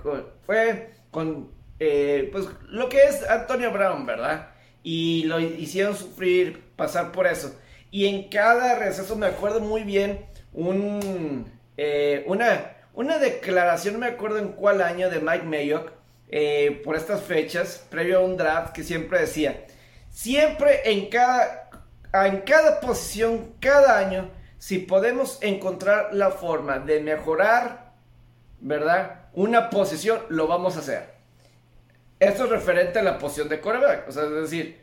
fue 0.47 0.93
con 1.11 1.51
eh, 1.81 2.29
pues 2.31 2.47
lo 2.69 2.89
que 2.89 3.03
es 3.03 3.29
Antonio 3.29 3.73
Brown, 3.73 4.07
¿verdad? 4.07 4.51
Y 4.85 5.25
lo 5.25 5.41
hicieron 5.41 5.97
sufrir, 5.97 6.63
pasar 6.77 7.11
por 7.11 7.27
eso. 7.27 7.57
Y 7.91 8.07
en 8.07 8.29
cada 8.29 8.79
receso 8.79 9.17
me 9.17 9.27
acuerdo 9.27 9.61
muy 9.61 9.83
bien 9.83 10.27
un, 10.53 11.51
eh, 11.77 12.25
una, 12.27 12.77
una 12.95 13.19
declaración, 13.19 13.99
me 13.99 14.07
acuerdo 14.07 14.39
en 14.39 14.49
cuál 14.49 14.83
año, 14.83 15.11
de 15.11 15.21
Mike 15.21 15.45
Mayock, 15.45 15.93
eh, 16.31 16.83
por 16.85 16.97
estas 16.97 17.23
fechas, 17.23 17.87
previo 17.89 18.19
a 18.19 18.23
un 18.23 18.37
draft, 18.37 18.73
que 18.73 18.85
siempre 18.85 19.21
decía, 19.21 19.65
siempre 20.11 20.83
en 20.91 21.09
cada, 21.09 21.71
en 22.13 22.41
cada 22.43 22.81
posición, 22.81 23.55
cada 23.61 23.99
año, 23.99 24.31
si 24.59 24.79
podemos 24.79 25.39
encontrar 25.41 26.13
la 26.13 26.31
forma 26.31 26.81
de 26.81 27.01
mejorar, 27.01 27.93
¿verdad? 28.61 29.29
Una 29.33 29.71
posición, 29.71 30.21
lo 30.29 30.47
vamos 30.47 30.77
a 30.77 30.81
hacer. 30.81 31.15
Esto 32.19 32.45
es 32.45 32.51
referente 32.51 32.99
a 32.99 33.03
la 33.03 33.19
posición 33.19 33.49
de 33.49 33.61
coreback. 33.61 34.09
O 34.09 34.13
sea, 34.13 34.25
es 34.25 34.31
decir, 34.31 34.81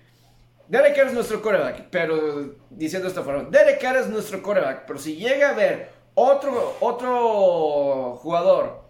Derek 0.67 0.95
Carr 0.95 1.07
es 1.07 1.13
nuestro 1.13 1.41
coreback, 1.41 1.89
pero 1.91 2.55
diciendo 2.69 3.07
esta 3.07 3.22
forma, 3.22 3.50
Derek 3.50 3.79
Carr 3.79 3.98
es 3.98 4.07
nuestro 4.07 4.41
coreback, 4.41 4.86
pero 4.88 4.98
si 4.98 5.15
llega 5.15 5.50
a 5.50 5.51
haber 5.51 5.89
otro, 6.15 6.77
otro 6.79 8.15
jugador 8.15 8.84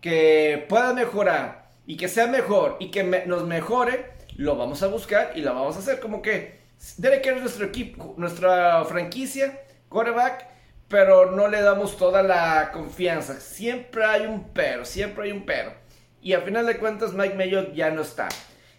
que 0.00 0.64
pueda 0.68 0.94
mejorar 0.94 1.68
y 1.86 1.96
que 1.96 2.08
sea 2.08 2.26
mejor 2.26 2.76
y 2.80 2.90
que 2.90 3.04
nos 3.26 3.44
mejore, 3.46 4.12
lo 4.36 4.56
vamos 4.56 4.82
a 4.82 4.86
buscar 4.86 5.32
y 5.34 5.42
lo 5.42 5.54
vamos 5.54 5.76
a 5.76 5.80
hacer. 5.80 6.00
Como 6.00 6.22
que 6.22 6.60
Derek 6.96 7.24
Carr 7.24 7.36
es 7.36 7.42
nuestro 7.42 7.66
equipo, 7.66 8.14
nuestra 8.16 8.84
franquicia, 8.84 9.60
coreback, 9.90 10.46
pero 10.88 11.32
no 11.32 11.48
le 11.48 11.60
damos 11.60 11.98
toda 11.98 12.22
la 12.22 12.70
confianza. 12.72 13.40
Siempre 13.40 14.04
hay 14.04 14.26
un 14.26 14.52
pero, 14.54 14.86
siempre 14.86 15.24
hay 15.24 15.32
un 15.32 15.44
pero. 15.44 15.74
Y 16.22 16.32
a 16.32 16.40
final 16.40 16.66
de 16.66 16.78
cuentas, 16.78 17.12
Mike 17.12 17.34
Mayock 17.34 17.72
ya 17.74 17.90
no 17.90 18.02
está. 18.02 18.28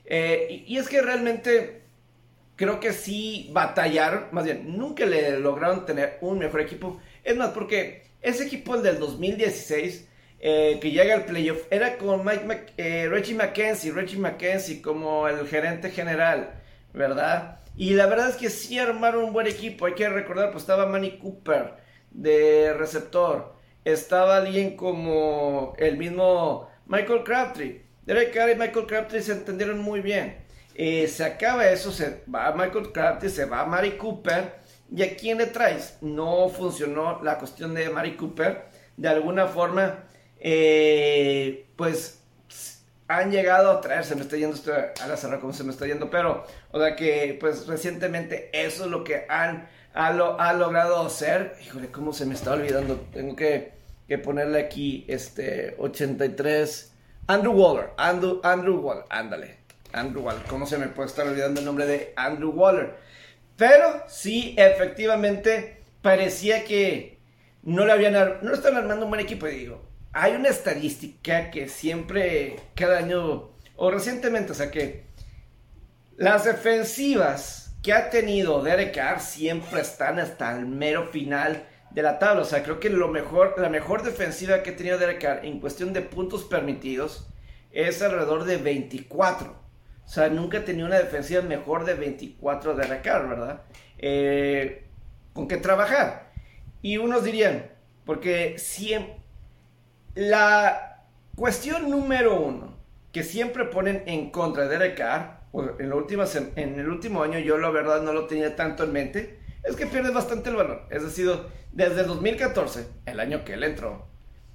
Eh, 0.05 0.63
y 0.67 0.77
es 0.77 0.89
que 0.89 1.01
realmente 1.01 1.80
creo 2.55 2.79
que 2.79 2.93
sí 2.93 3.49
batallaron, 3.51 4.25
más 4.31 4.45
bien, 4.45 4.77
nunca 4.77 5.05
le 5.05 5.39
lograron 5.39 5.85
tener 5.85 6.17
un 6.21 6.39
mejor 6.39 6.61
equipo. 6.61 6.99
Es 7.23 7.35
más, 7.35 7.49
porque 7.49 8.03
ese 8.21 8.45
equipo, 8.45 8.75
el 8.75 8.83
del 8.83 8.99
2016, 8.99 10.07
eh, 10.39 10.79
que 10.81 10.91
llega 10.91 11.13
al 11.13 11.25
playoff, 11.25 11.61
era 11.69 11.97
con 11.97 12.25
Mike 12.25 12.73
eh, 12.77 13.07
Reggie 13.09 13.35
McKenzie, 13.35 13.91
Reggie 13.91 14.17
McKenzie 14.17 14.81
como 14.81 15.27
el 15.27 15.47
gerente 15.47 15.91
general, 15.91 16.53
¿verdad? 16.93 17.59
Y 17.75 17.93
la 17.93 18.07
verdad 18.07 18.29
es 18.29 18.35
que 18.35 18.49
sí 18.49 18.79
armaron 18.79 19.23
un 19.25 19.33
buen 19.33 19.47
equipo. 19.47 19.85
Hay 19.85 19.93
que 19.93 20.09
recordar, 20.09 20.51
pues 20.51 20.63
estaba 20.63 20.85
Manny 20.87 21.17
Cooper 21.19 21.75
de 22.11 22.73
receptor. 22.73 23.55
Estaba 23.85 24.37
alguien 24.37 24.75
como 24.75 25.73
el 25.77 25.97
mismo 25.97 26.69
Michael 26.85 27.23
Crabtree. 27.23 27.85
Derek 28.05 28.33
Carr 28.33 28.49
y 28.51 28.55
Michael 28.55 28.85
Crabtree 28.87 29.21
se 29.21 29.33
entendieron 29.33 29.79
muy 29.79 30.01
bien. 30.01 30.40
Eh, 30.75 31.07
se 31.07 31.23
acaba 31.23 31.67
eso, 31.67 31.91
se 31.91 32.23
va 32.33 32.53
Michael 32.53 32.91
Crabtree, 32.91 33.29
se 33.29 33.45
va 33.45 33.65
Mari 33.65 33.91
Cooper. 33.91 34.61
¿Y 34.93 35.03
a 35.03 35.15
quién 35.15 35.37
le 35.37 35.47
traes? 35.47 35.97
No 36.01 36.49
funcionó 36.49 37.21
la 37.23 37.37
cuestión 37.37 37.73
de 37.73 37.89
Mari 37.89 38.15
Cooper. 38.15 38.65
De 38.97 39.07
alguna 39.07 39.47
forma, 39.47 40.03
eh, 40.39 41.67
pues 41.75 42.21
han 43.07 43.31
llegado 43.31 43.71
a 43.71 43.81
traer, 43.81 44.05
se 44.05 44.15
me 44.15 44.21
está 44.21 44.37
yendo 44.37 44.55
esto 44.55 44.71
a 44.73 45.07
la 45.07 45.17
cerrada 45.17 45.41
como 45.41 45.53
se 45.53 45.63
me 45.63 45.71
está 45.71 45.85
yendo, 45.85 46.09
pero, 46.09 46.45
o 46.71 46.79
sea 46.79 46.95
que, 46.95 47.37
pues 47.39 47.67
recientemente 47.67 48.49
eso 48.53 48.85
es 48.85 48.91
lo 48.91 49.03
que 49.03 49.25
han 49.27 49.67
ha, 49.93 50.53
logrado 50.53 51.05
hacer. 51.05 51.55
Híjole, 51.65 51.87
cómo 51.87 52.13
se 52.13 52.25
me 52.25 52.33
está 52.33 52.53
olvidando. 52.53 52.95
Tengo 53.13 53.35
que, 53.35 53.73
que 54.07 54.17
ponerle 54.17 54.59
aquí 54.59 55.05
este 55.07 55.75
83. 55.77 56.93
Andrew 57.27 57.53
Waller, 57.53 57.91
Andrew, 57.97 58.39
Andrew 58.43 58.79
Waller, 58.79 59.05
ándale. 59.09 59.57
Andrew 59.93 60.23
Waller. 60.23 60.43
¿Cómo 60.43 60.65
se 60.65 60.77
me 60.77 60.87
puede 60.87 61.09
estar 61.09 61.27
olvidando 61.27 61.59
el 61.59 61.65
nombre 61.65 61.85
de 61.85 62.13
Andrew 62.15 62.51
Waller? 62.51 62.95
Pero 63.57 64.03
sí, 64.07 64.55
efectivamente, 64.57 65.83
parecía 66.01 66.63
que 66.63 67.19
no 67.63 67.85
le 67.85 67.91
habían 67.91 68.13
no 68.41 68.53
están 68.53 68.75
armando 68.75 69.05
un 69.05 69.11
buen 69.11 69.21
equipo. 69.21 69.45
Digo, 69.45 69.81
hay 70.13 70.33
una 70.33 70.49
estadística 70.49 71.51
que 71.51 71.69
siempre, 71.69 72.57
cada 72.75 72.97
año, 72.97 73.51
o 73.75 73.91
recientemente, 73.91 74.51
o 74.51 74.55
sea 74.55 74.71
que 74.71 75.05
las 76.17 76.43
defensivas 76.43 77.75
que 77.81 77.93
ha 77.93 78.09
tenido 78.09 78.61
Derek 78.61 78.93
Carr 78.93 79.19
siempre 79.19 79.81
están 79.81 80.19
hasta 80.19 80.55
el 80.57 80.65
mero 80.65 81.07
final 81.07 81.65
de 81.91 82.01
la 82.01 82.19
tabla. 82.19 82.41
O 82.41 82.45
sea, 82.45 82.63
creo 82.63 82.79
que 82.79 82.89
lo 82.89 83.07
mejor, 83.07 83.55
la 83.57 83.69
mejor 83.69 84.03
defensiva 84.03 84.63
que 84.63 84.71
ha 84.71 84.75
tenido 84.75 84.97
Derek 84.97 85.21
Carr 85.21 85.45
en 85.45 85.59
cuestión 85.59 85.93
de 85.93 86.01
puntos 86.01 86.43
permitidos 86.43 87.27
es 87.71 88.01
alrededor 88.01 88.43
de 88.43 88.57
24. 88.57 89.60
O 90.11 90.13
sea, 90.13 90.27
nunca 90.27 90.57
tenido 90.65 90.87
una 90.87 90.97
defensiva 90.97 91.41
mejor 91.41 91.85
de 91.85 91.93
24 91.93 92.75
de 92.75 92.85
¿verdad? 93.29 93.61
Eh, 93.97 94.83
con 95.31 95.47
qué 95.47 95.55
trabajar. 95.55 96.33
Y 96.81 96.97
unos 96.97 97.23
dirían, 97.23 97.71
porque 98.05 98.59
siempre... 98.59 99.15
La 100.13 101.05
cuestión 101.37 101.89
número 101.89 102.41
uno 102.41 102.77
que 103.13 103.23
siempre 103.23 103.63
ponen 103.63 104.03
en 104.05 104.31
contra 104.31 104.63
de 104.63 104.77
Derek 104.77 104.99
en, 106.35 106.51
en 106.57 106.77
el 106.77 106.89
último 106.89 107.23
año 107.23 107.39
yo 107.39 107.57
la 107.57 107.69
verdad 107.69 108.01
no 108.01 108.11
lo 108.11 108.27
tenía 108.27 108.57
tanto 108.57 108.83
en 108.83 108.91
mente, 108.91 109.39
es 109.63 109.77
que 109.77 109.87
pierde 109.87 110.11
bastante 110.11 110.49
el 110.49 110.57
valor. 110.57 110.87
Es 110.89 111.03
decir, 111.03 111.31
desde 111.71 112.01
el 112.01 112.07
2014, 112.07 112.85
el 113.05 113.17
año 113.21 113.45
que 113.45 113.53
él 113.53 113.63
entró, 113.63 114.09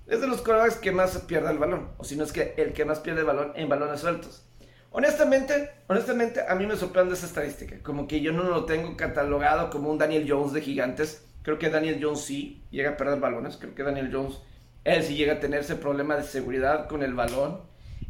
es 0.06 0.20
de 0.20 0.26
los 0.26 0.42
corebacks 0.42 0.76
que 0.76 0.92
más 0.92 1.16
pierde 1.20 1.50
el 1.50 1.56
balón, 1.56 1.92
o 1.96 2.04
si 2.04 2.14
no 2.14 2.24
es 2.24 2.32
que 2.32 2.52
el 2.58 2.74
que 2.74 2.84
más 2.84 3.00
pierde 3.00 3.20
el 3.20 3.26
balón 3.26 3.52
en 3.56 3.70
balones 3.70 4.00
sueltos. 4.00 4.45
Honestamente, 4.90 5.70
honestamente, 5.88 6.40
a 6.46 6.54
mí 6.54 6.66
me 6.66 6.76
sorprende 6.76 7.14
esa 7.14 7.26
estadística. 7.26 7.76
Como 7.82 8.06
que 8.08 8.20
yo 8.20 8.32
no 8.32 8.44
lo 8.44 8.64
tengo 8.64 8.96
catalogado 8.96 9.70
como 9.70 9.90
un 9.90 9.98
Daniel 9.98 10.26
Jones 10.28 10.52
de 10.52 10.62
gigantes. 10.62 11.24
Creo 11.42 11.58
que 11.58 11.70
Daniel 11.70 11.98
Jones 12.00 12.22
sí 12.22 12.62
llega 12.70 12.90
a 12.90 12.96
perder 12.96 13.20
balones. 13.20 13.56
Creo 13.56 13.74
que 13.74 13.82
Daniel 13.82 14.10
Jones, 14.12 14.40
él 14.84 15.02
sí 15.02 15.14
llega 15.14 15.34
a 15.34 15.40
tener 15.40 15.60
ese 15.60 15.76
problema 15.76 16.16
de 16.16 16.22
seguridad 16.22 16.88
con 16.88 17.02
el 17.02 17.14
balón. 17.14 17.60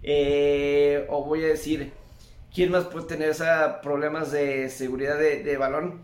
Eh, 0.02 1.06
o 1.08 1.24
voy 1.24 1.44
a 1.44 1.48
decir, 1.48 1.92
¿quién 2.54 2.70
más 2.70 2.84
puede 2.84 3.06
tener 3.06 3.30
esos 3.30 3.48
problemas 3.82 4.30
de 4.30 4.70
seguridad 4.70 5.18
de, 5.18 5.56
balón? 5.56 6.02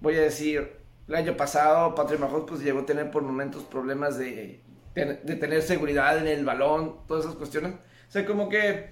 Voy 0.00 0.16
a 0.16 0.22
decir, 0.22 0.72
el 1.06 1.14
año 1.14 1.36
pasado 1.36 1.94
Patrick 1.94 2.20
Mahomes 2.20 2.46
pues 2.48 2.60
llegó 2.62 2.80
a 2.80 2.86
tener 2.86 3.10
por 3.10 3.22
momentos 3.22 3.62
problemas 3.64 4.18
de, 4.18 4.60
de 4.94 5.36
tener 5.36 5.62
seguridad 5.62 6.18
en 6.18 6.26
el 6.26 6.44
balón, 6.44 6.96
todas 7.06 7.24
esas 7.24 7.36
cuestiones. 7.36 7.74
O 7.74 8.12
sea, 8.12 8.26
como 8.26 8.48
que 8.48 8.90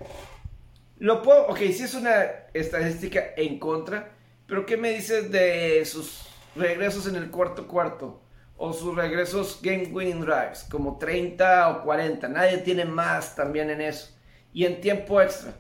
lo 1.01 1.23
puedo, 1.23 1.47
ok, 1.47 1.59
sí 1.59 1.85
es 1.85 1.95
una 1.95 2.23
estadística 2.53 3.33
en 3.37 3.59
contra, 3.59 4.11
pero 4.47 4.67
¿qué 4.67 4.77
me 4.77 4.91
dices 4.91 5.31
de 5.31 5.85
sus 5.85 6.27
regresos 6.57 7.07
en 7.07 7.17
el 7.17 7.31
cuarto 7.31 7.69
cuarto? 7.69 8.23
O 8.57 8.73
sus 8.73 8.97
regresos 8.97 9.61
game 9.63 9.91
winning 9.93 10.21
drives, 10.21 10.67
como 10.69 10.99
30 10.99 11.69
o 11.69 11.83
40. 11.85 12.29
Nadie 12.29 12.59
tiene 12.59 12.85
más 12.85 13.37
también 13.37 13.71
en 13.71 13.81
eso. 13.81 14.13
Y 14.53 14.65
en 14.65 14.81
tiempo 14.81 15.21
extra. 15.21 15.55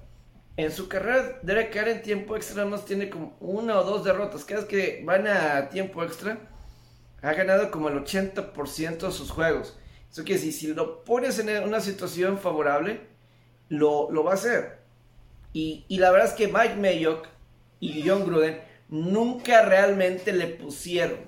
En 0.57 0.73
su 0.73 0.89
carrera, 0.89 1.39
Derek 1.43 1.73
Carr 1.73 1.89
en 1.89 2.03
tiempo 2.03 2.35
extra 2.35 2.65
más 2.65 2.85
tiene 2.85 3.09
como 3.09 3.37
una 3.39 3.79
o 3.79 3.85
dos 3.85 4.05
derrotas. 4.05 4.45
Cada 4.45 4.63
vez 4.63 4.69
que 4.69 5.03
van 5.05 5.29
a 5.29 5.69
tiempo 5.69 6.03
extra, 6.03 6.39
ha 7.23 7.33
ganado 7.35 7.71
como 7.71 7.89
el 7.89 8.03
80% 8.03 8.99
de 8.99 9.13
sus 9.13 9.31
juegos. 9.31 9.79
Eso 10.11 10.25
quiere 10.25 10.41
decir, 10.41 10.53
si 10.53 10.75
lo 10.75 11.05
pones 11.05 11.39
en 11.39 11.63
una 11.63 11.81
situación 11.81 12.39
favorable, 12.39 13.03
lo, 13.69 14.11
lo 14.11 14.25
va 14.25 14.33
a 14.33 14.35
hacer. 14.35 14.78
Y, 15.53 15.85
y 15.89 15.99
la 15.99 16.11
verdad 16.11 16.29
es 16.29 16.35
que 16.35 16.49
Mike 16.49 16.77
Mayock 16.77 17.29
y 17.81 18.03
John 18.07 18.25
Gruden 18.25 18.61
nunca 18.89 19.63
realmente 19.63 20.33
le 20.33 20.47
pusieron 20.47 21.19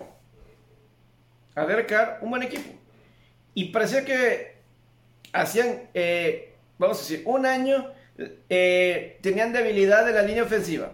a 1.55 1.67
Derek 1.67 2.19
un 2.23 2.31
buen 2.31 2.43
equipo. 2.43 2.71
Y 3.55 3.67
parecía 3.67 4.05
que 4.05 4.57
hacían, 5.33 5.89
eh, 5.95 6.55
vamos 6.79 6.99
a 6.99 7.00
decir, 7.00 7.23
un 7.27 7.47
año 7.47 7.91
eh, 8.49 9.19
tenían 9.23 9.53
debilidad 9.53 10.05
de 10.05 10.12
la 10.12 10.23
línea 10.23 10.45
ofensiva 10.45 10.93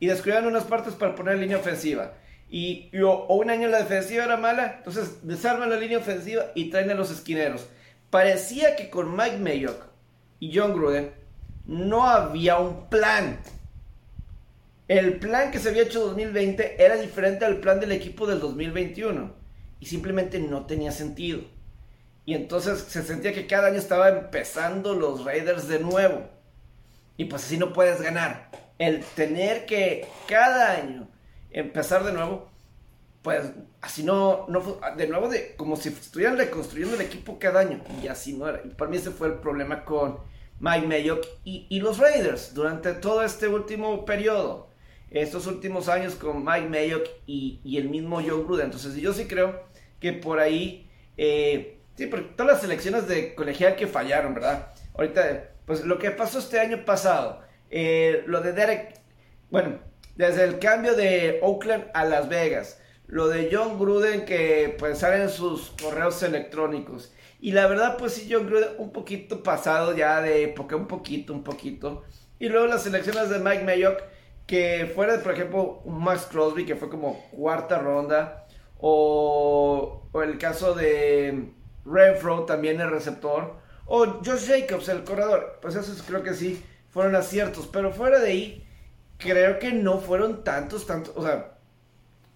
y 0.00 0.06
descuidaban 0.06 0.46
unas 0.46 0.64
partes 0.64 0.94
para 0.94 1.14
poner 1.14 1.38
línea 1.38 1.58
ofensiva. 1.58 2.14
Y, 2.50 2.90
o, 3.02 3.34
un 3.34 3.50
año 3.50 3.68
la 3.68 3.78
defensiva 3.78 4.24
era 4.24 4.36
mala, 4.36 4.76
entonces 4.78 5.26
desarman 5.26 5.70
la 5.70 5.76
línea 5.76 5.98
ofensiva 5.98 6.46
y 6.54 6.70
traen 6.70 6.90
a 6.90 6.94
los 6.94 7.10
esquineros. 7.10 7.68
Parecía 8.10 8.76
que 8.76 8.88
con 8.88 9.14
Mike 9.14 9.38
Mayock 9.38 9.84
y 10.40 10.56
John 10.56 10.72
Gruden 10.72 11.12
no 11.68 12.08
había 12.08 12.58
un 12.58 12.88
plan. 12.88 13.38
El 14.88 15.18
plan 15.18 15.50
que 15.50 15.58
se 15.58 15.68
había 15.68 15.82
hecho 15.82 16.00
en 16.00 16.06
2020 16.06 16.82
era 16.82 16.96
diferente 16.96 17.44
al 17.44 17.58
plan 17.58 17.78
del 17.78 17.92
equipo 17.92 18.26
del 18.26 18.40
2021 18.40 19.32
y 19.78 19.86
simplemente 19.86 20.40
no 20.40 20.64
tenía 20.66 20.90
sentido. 20.90 21.42
Y 22.24 22.34
entonces 22.34 22.80
se 22.88 23.02
sentía 23.02 23.32
que 23.32 23.46
cada 23.46 23.68
año 23.68 23.78
estaba 23.78 24.08
empezando 24.08 24.94
los 24.94 25.24
Raiders 25.24 25.68
de 25.68 25.78
nuevo. 25.78 26.26
Y 27.18 27.26
pues 27.26 27.44
así 27.44 27.58
no 27.58 27.72
puedes 27.72 28.00
ganar. 28.00 28.50
El 28.78 29.04
tener 29.04 29.66
que 29.66 30.08
cada 30.26 30.72
año 30.72 31.08
empezar 31.50 32.02
de 32.04 32.12
nuevo, 32.12 32.50
pues 33.22 33.42
así 33.82 34.04
no, 34.04 34.46
no 34.48 34.80
de 34.96 35.06
nuevo 35.06 35.28
de 35.28 35.54
como 35.56 35.76
si 35.76 35.90
estuvieran 35.90 36.38
reconstruyendo 36.38 36.96
el 36.96 37.02
equipo 37.02 37.38
cada 37.38 37.60
año. 37.60 37.82
Y 38.02 38.08
así 38.08 38.32
no 38.32 38.48
era. 38.48 38.62
Y 38.64 38.68
para 38.70 38.90
mí 38.90 38.96
ese 38.96 39.10
fue 39.10 39.28
el 39.28 39.34
problema 39.34 39.84
con 39.84 40.18
Mike 40.60 40.86
Mayock 40.86 41.26
y, 41.44 41.80
los 41.80 41.98
Raiders 41.98 42.54
durante 42.54 42.92
todo 42.92 43.22
este 43.22 43.48
último 43.48 44.04
periodo 44.04 44.68
estos 45.10 45.46
últimos 45.46 45.88
años 45.88 46.14
con 46.14 46.44
Mike 46.44 46.68
Mayock 46.68 47.08
y, 47.26 47.76
el 47.78 47.88
mismo 47.88 48.16
John 48.16 48.44
Gruden. 48.44 48.66
Entonces 48.66 48.94
yo 48.96 49.12
sí 49.12 49.26
creo 49.26 49.62
que 50.00 50.12
por 50.12 50.38
ahí, 50.38 50.90
eh, 51.16 51.78
sí, 51.96 52.06
porque 52.06 52.30
todas 52.36 52.52
las 52.52 52.60
selecciones 52.60 53.08
de 53.08 53.34
colegial 53.34 53.76
que 53.76 53.86
fallaron, 53.86 54.34
¿verdad? 54.34 54.74
Ahorita, 54.94 55.50
pues 55.64 55.84
lo 55.84 55.98
que 55.98 56.10
pasó 56.10 56.38
este 56.38 56.60
año 56.60 56.84
pasado, 56.84 57.40
eh, 57.70 58.22
lo 58.26 58.40
de 58.40 58.52
Derek, 58.52 59.00
bueno, 59.50 59.78
desde 60.16 60.44
el 60.44 60.58
cambio 60.58 60.94
de 60.94 61.38
Oakland 61.42 61.86
a 61.94 62.04
Las 62.04 62.28
Vegas, 62.28 62.80
lo 63.06 63.28
de 63.28 63.48
John 63.50 63.78
Gruden 63.78 64.24
que 64.26 64.76
pues 64.78 64.98
salen 64.98 65.30
sus 65.30 65.70
correos 65.82 66.22
electrónicos. 66.22 67.12
Y 67.40 67.52
la 67.52 67.66
verdad, 67.66 67.96
pues 67.96 68.14
sí, 68.14 68.28
John 68.30 68.46
Gruden 68.46 68.70
un 68.78 68.92
poquito 68.92 69.42
pasado 69.42 69.96
ya 69.96 70.20
de 70.20 70.44
época, 70.44 70.76
un 70.76 70.86
poquito, 70.86 71.32
un 71.32 71.44
poquito. 71.44 72.04
Y 72.38 72.48
luego 72.48 72.66
las 72.66 72.82
selecciones 72.82 73.30
de 73.30 73.38
Mike 73.38 73.64
Mayock 73.64 74.02
que 74.48 74.90
fuera, 74.94 75.22
por 75.22 75.34
ejemplo, 75.34 75.82
Max 75.84 76.26
Crosby, 76.30 76.64
que 76.64 76.74
fue 76.74 76.88
como 76.88 77.20
cuarta 77.30 77.78
ronda, 77.78 78.46
o, 78.78 80.08
el 80.24 80.38
caso 80.38 80.74
de 80.74 81.52
Renfro, 81.84 82.44
también 82.44 82.80
el 82.80 82.90
receptor, 82.90 83.56
o 83.84 84.06
Josh 84.24 84.48
Jacobs, 84.48 84.88
el 84.88 85.04
corredor, 85.04 85.58
pues 85.60 85.74
esos 85.74 86.02
creo 86.02 86.22
que 86.22 86.32
sí 86.32 86.64
fueron 86.88 87.14
aciertos, 87.14 87.68
pero 87.70 87.92
fuera 87.92 88.20
de 88.20 88.30
ahí, 88.30 88.66
creo 89.18 89.58
que 89.58 89.70
no 89.70 89.98
fueron 89.98 90.42
tantos, 90.44 90.86
tantos, 90.86 91.14
o 91.14 91.22
sea, 91.22 91.58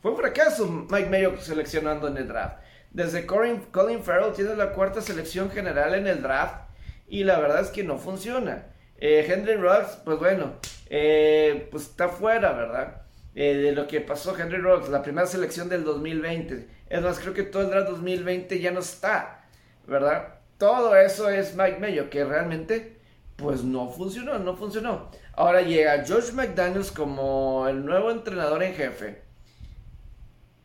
fue 0.02 0.10
un 0.10 0.18
fracaso 0.18 0.66
Mike 0.66 1.08
Mayo 1.08 1.40
seleccionando 1.40 2.08
en 2.08 2.18
el 2.18 2.28
draft. 2.28 2.58
Desde 2.92 3.24
Colin, 3.24 4.02
Farrell 4.02 4.34
tiene 4.34 4.54
la 4.54 4.72
cuarta 4.72 5.00
selección 5.00 5.50
general 5.50 5.94
en 5.94 6.06
el 6.06 6.20
draft 6.20 6.68
y 7.08 7.24
la 7.24 7.38
verdad 7.38 7.60
es 7.60 7.68
que 7.68 7.84
no 7.84 7.96
funciona. 7.96 8.66
Eh, 8.98 9.26
Henry 9.26 9.54
Ruggs, 9.54 9.98
pues 10.04 10.18
bueno, 10.18 10.54
eh, 10.90 11.68
pues 11.70 11.84
está 11.84 12.10
fuera, 12.10 12.52
¿verdad? 12.52 13.02
Eh, 13.34 13.54
de 13.54 13.72
lo 13.72 13.86
que 13.86 14.02
pasó 14.02 14.38
Henry 14.38 14.58
Ruggs, 14.58 14.90
la 14.90 15.02
primera 15.02 15.26
selección 15.26 15.70
del 15.70 15.84
2020. 15.84 16.68
Es 16.90 17.02
más, 17.02 17.18
creo 17.18 17.32
que 17.32 17.44
todo 17.44 17.62
el 17.62 17.70
draft 17.70 17.88
2020 17.88 18.60
ya 18.60 18.70
no 18.72 18.80
está, 18.80 19.46
¿verdad? 19.86 20.34
Todo 20.58 20.94
eso 20.94 21.30
es 21.30 21.56
Mike 21.56 21.78
Mayo, 21.80 22.10
que 22.10 22.24
realmente, 22.24 22.98
pues 23.36 23.64
no 23.64 23.88
funcionó, 23.88 24.38
no 24.38 24.54
funcionó. 24.54 25.10
Ahora 25.32 25.62
llega 25.62 26.04
George 26.04 26.32
McDaniels 26.32 26.92
como 26.92 27.66
el 27.68 27.86
nuevo 27.86 28.10
entrenador 28.10 28.62
en 28.62 28.74
jefe. 28.74 29.22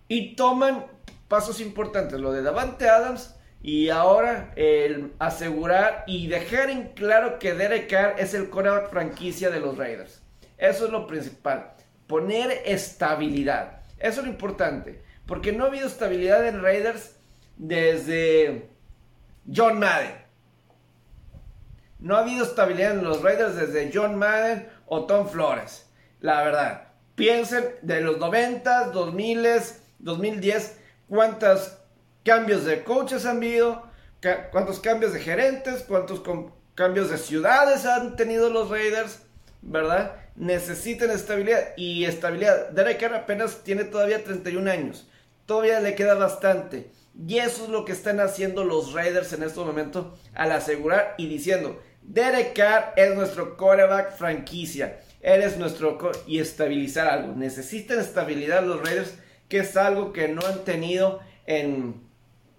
Y 0.09 0.35
toman 0.35 0.96
pasos 1.27 1.61
importantes, 1.61 2.19
lo 2.19 2.31
de 2.31 2.41
Davante 2.41 2.89
Adams 2.89 3.35
y 3.61 3.89
ahora 3.89 4.51
el 4.55 5.13
asegurar 5.19 6.03
y 6.07 6.27
dejar 6.27 6.69
en 6.69 6.89
claro 6.89 7.39
que 7.39 7.53
Derek 7.53 7.89
Carr 7.89 8.15
es 8.17 8.33
el 8.33 8.49
coreback 8.49 8.89
franquicia 8.89 9.49
de 9.49 9.59
los 9.59 9.77
Raiders. 9.77 10.21
Eso 10.57 10.85
es 10.85 10.91
lo 10.91 11.07
principal. 11.07 11.73
Poner 12.07 12.61
estabilidad. 12.65 13.81
Eso 13.99 14.21
es 14.21 14.27
lo 14.27 14.31
importante. 14.31 15.01
Porque 15.25 15.51
no 15.51 15.65
ha 15.65 15.67
habido 15.67 15.87
estabilidad 15.87 16.47
en 16.47 16.61
Raiders 16.61 17.15
desde 17.57 18.69
John 19.53 19.79
Madden. 19.79 20.15
No 21.99 22.15
ha 22.15 22.19
habido 22.19 22.45
estabilidad 22.45 22.91
en 22.91 23.03
los 23.03 23.21
Raiders 23.21 23.55
desde 23.55 23.91
John 23.93 24.15
Madden 24.15 24.69
o 24.85 25.05
Tom 25.05 25.27
Flores. 25.27 25.89
La 26.21 26.43
verdad. 26.43 26.87
Piensen 27.15 27.65
de 27.81 28.01
los 28.01 28.19
90, 28.19 28.91
2000, 28.91 29.47
2010, 29.99 30.76
cuántas 31.07 31.77
cambios 32.23 32.65
de 32.65 32.83
coaches 32.83 33.25
han 33.25 33.37
habido, 33.37 33.83
cuántos 34.51 34.79
cambios 34.79 35.13
de 35.13 35.19
gerentes, 35.19 35.83
cuántos 35.87 36.21
cambios 36.75 37.09
de 37.09 37.17
ciudades 37.17 37.85
han 37.85 38.15
tenido 38.15 38.49
los 38.49 38.69
Raiders, 38.69 39.19
¿verdad? 39.61 40.15
Necesitan 40.35 41.09
estabilidad 41.09 41.69
y 41.77 42.05
estabilidad. 42.05 42.69
Derek 42.69 42.99
Carr 42.99 43.15
apenas 43.15 43.63
tiene 43.63 43.83
todavía 43.83 44.23
31 44.23 44.69
años, 44.69 45.07
todavía 45.45 45.79
le 45.79 45.95
queda 45.95 46.13
bastante. 46.13 46.91
Y 47.19 47.39
eso 47.39 47.63
es 47.63 47.69
lo 47.69 47.83
que 47.83 47.93
están 47.93 48.19
haciendo 48.19 48.63
los 48.63 48.93
Raiders 48.93 49.33
en 49.33 49.41
este 49.41 49.59
momento 49.59 50.15
al 50.35 50.51
asegurar 50.51 51.15
y 51.17 51.27
diciendo, 51.27 51.81
Derek 52.03 52.53
Carr 52.55 52.93
es 52.95 53.15
nuestro 53.15 53.57
quarterback 53.57 54.15
franquicia. 54.15 54.99
Él 55.21 55.41
es 55.41 55.57
nuestro 55.57 55.97
y 56.27 56.39
estabilizar 56.39 57.07
algo. 57.07 57.33
Necesitan 57.35 57.99
estabilidad 57.99 58.63
los 58.63 58.81
Raiders, 58.81 59.15
que 59.49 59.59
es 59.59 59.77
algo 59.77 60.13
que 60.13 60.27
no 60.27 60.45
han 60.45 60.63
tenido 60.63 61.19
en 61.45 62.01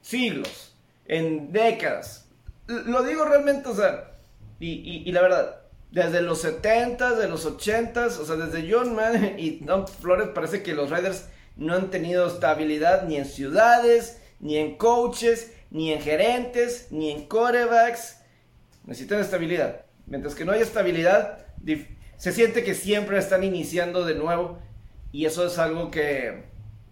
siglos, 0.01 0.75
en 1.07 1.53
décadas. 1.53 2.29
Lo 2.67 3.03
digo 3.03 3.25
realmente, 3.25 3.69
o 3.69 3.75
sea, 3.75 4.13
y, 4.61 5.11
la 5.13 5.23
verdad, 5.23 5.61
desde 5.91 6.21
los 6.21 6.45
70s, 6.45 7.17
de 7.17 7.29
los 7.29 7.47
80s, 7.47 8.19
o 8.19 8.25
sea, 8.25 8.37
desde 8.37 8.71
John 8.71 8.95
Madden 8.95 9.39
y 9.39 9.61
Don 9.61 9.87
Flores, 9.87 10.29
parece 10.35 10.63
que 10.63 10.75
los 10.75 10.91
Raiders 10.91 11.27
no 11.57 11.75
han 11.75 11.91
tenido 11.91 12.27
estabilidad 12.27 13.05
ni 13.05 13.17
en 13.17 13.25
ciudades, 13.25 14.21
ni 14.41 14.57
en 14.57 14.77
coaches, 14.77 15.53
ni 15.71 15.93
en 15.93 16.01
gerentes, 16.01 16.89
ni 16.91 17.11
en 17.11 17.27
corebacks. 17.27 18.21
Necesitan 18.85 19.21
estabilidad. 19.21 19.85
Mientras 20.07 20.35
que 20.35 20.45
no 20.45 20.53
hay 20.53 20.63
estabilidad, 20.63 21.47
se 22.17 22.33
siente 22.33 22.65
que 22.65 22.75
siempre 22.75 23.19
están 23.19 23.45
iniciando 23.45 24.05
de 24.05 24.15
nuevo. 24.15 24.59
Y 25.13 25.27
eso 25.27 25.47
es 25.47 25.59
algo 25.59 25.91
que, 25.91 26.45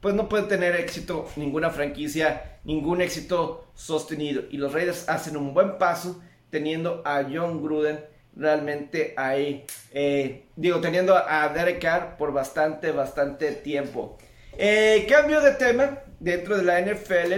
pues 0.07 0.15
no 0.15 0.29
puede 0.29 0.45
tener 0.45 0.77
éxito 0.77 1.29
ninguna 1.35 1.71
franquicia, 1.71 2.61
ningún 2.63 3.01
éxito 3.01 3.67
sostenido. 3.75 4.45
Y 4.53 4.57
los 4.57 4.73
Raiders 4.73 5.09
hacen 5.09 5.37
un 5.37 5.53
buen 5.53 5.79
paso 5.79 6.23
teniendo 6.49 7.03
a 7.05 7.25
John 7.25 7.61
Gruden 7.61 8.05
realmente 8.37 9.15
ahí, 9.17 9.67
eh, 9.91 10.47
digo, 10.55 10.81
teniendo 10.81 11.17
a 11.17 11.49
Derek 11.49 11.83
Carr 11.83 12.17
por 12.19 12.33
bastante, 12.33 12.93
bastante 12.93 13.51
tiempo. 13.51 14.17
Eh, 14.57 15.07
cambio 15.09 15.41
de 15.41 15.55
tema 15.55 15.99
dentro 16.21 16.57
de 16.57 16.63
la 16.63 16.79
NFL. 16.79 17.33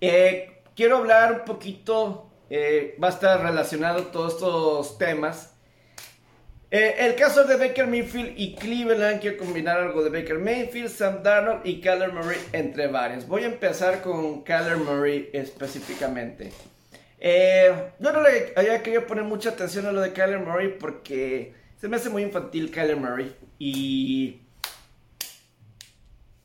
Eh, 0.00 0.62
quiero 0.76 0.98
hablar 0.98 1.32
un 1.32 1.44
poquito, 1.44 2.30
va 3.02 3.08
a 3.08 3.10
estar 3.10 3.42
relacionado 3.42 4.04
todos 4.04 4.34
estos 4.34 4.98
temas 4.98 5.57
eh, 6.70 6.96
el 6.98 7.14
caso 7.14 7.44
de 7.44 7.56
Baker 7.56 7.86
Mayfield 7.86 8.34
y 8.36 8.54
Cleveland, 8.54 9.20
quiero 9.20 9.38
combinar 9.38 9.80
algo 9.80 10.04
de 10.04 10.10
Baker 10.10 10.38
Mayfield, 10.38 10.90
Sam 10.90 11.22
Darnold 11.22 11.66
y 11.66 11.80
Kyler 11.80 12.12
Murray, 12.12 12.38
entre 12.52 12.88
varios. 12.88 13.26
Voy 13.26 13.44
a 13.44 13.46
empezar 13.46 14.02
con 14.02 14.44
Kyler 14.44 14.76
Murray 14.76 15.30
específicamente. 15.32 16.52
Eh, 17.20 17.72
yo 17.98 18.12
no 18.12 18.20
le 18.22 18.52
había 18.54 18.82
querido 18.82 19.06
poner 19.06 19.24
mucha 19.24 19.50
atención 19.50 19.86
a 19.86 19.92
lo 19.92 20.00
de 20.02 20.12
Kyler 20.12 20.40
Murray 20.40 20.76
porque 20.78 21.54
se 21.80 21.88
me 21.88 21.96
hace 21.96 22.10
muy 22.10 22.22
infantil 22.22 22.70
Kyler 22.70 22.96
Murray. 22.96 23.34
Y 23.58 24.42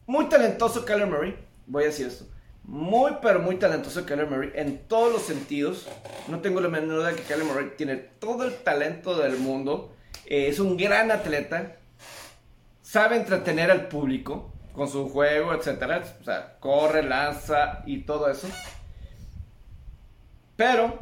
muy 0.06 0.30
talentoso 0.30 0.86
Kyler 0.86 1.08
Murray, 1.08 1.36
voy 1.68 1.84
a 1.84 1.88
decir 1.88 2.08
esto. 2.08 2.26
Muy, 2.64 3.12
pero 3.22 3.40
muy 3.40 3.58
talentoso 3.58 4.06
Kyler 4.06 4.30
Murray 4.30 4.52
en 4.56 4.88
todos 4.88 5.12
los 5.12 5.24
sentidos. 5.24 5.88
No 6.30 6.40
tengo 6.40 6.62
la 6.62 6.70
menor 6.70 7.00
duda 7.00 7.14
que 7.14 7.24
Kyler 7.24 7.44
Murray 7.44 7.74
tiene 7.76 7.98
todo 7.98 8.46
el 8.46 8.56
talento 8.56 9.18
del 9.18 9.36
mundo. 9.38 9.94
Eh, 10.34 10.48
es 10.48 10.58
un 10.58 10.78
gran 10.78 11.12
atleta, 11.12 11.76
sabe 12.82 13.18
entretener 13.18 13.70
al 13.70 13.88
público 13.88 14.52
con 14.74 14.88
su 14.88 15.08
juego, 15.08 15.54
etcétera. 15.54 16.02
O 16.20 16.24
sea, 16.24 16.58
corre, 16.60 17.04
lanza 17.04 17.84
y 17.86 18.00
todo 18.00 18.28
eso. 18.32 18.48
Pero 20.56 20.98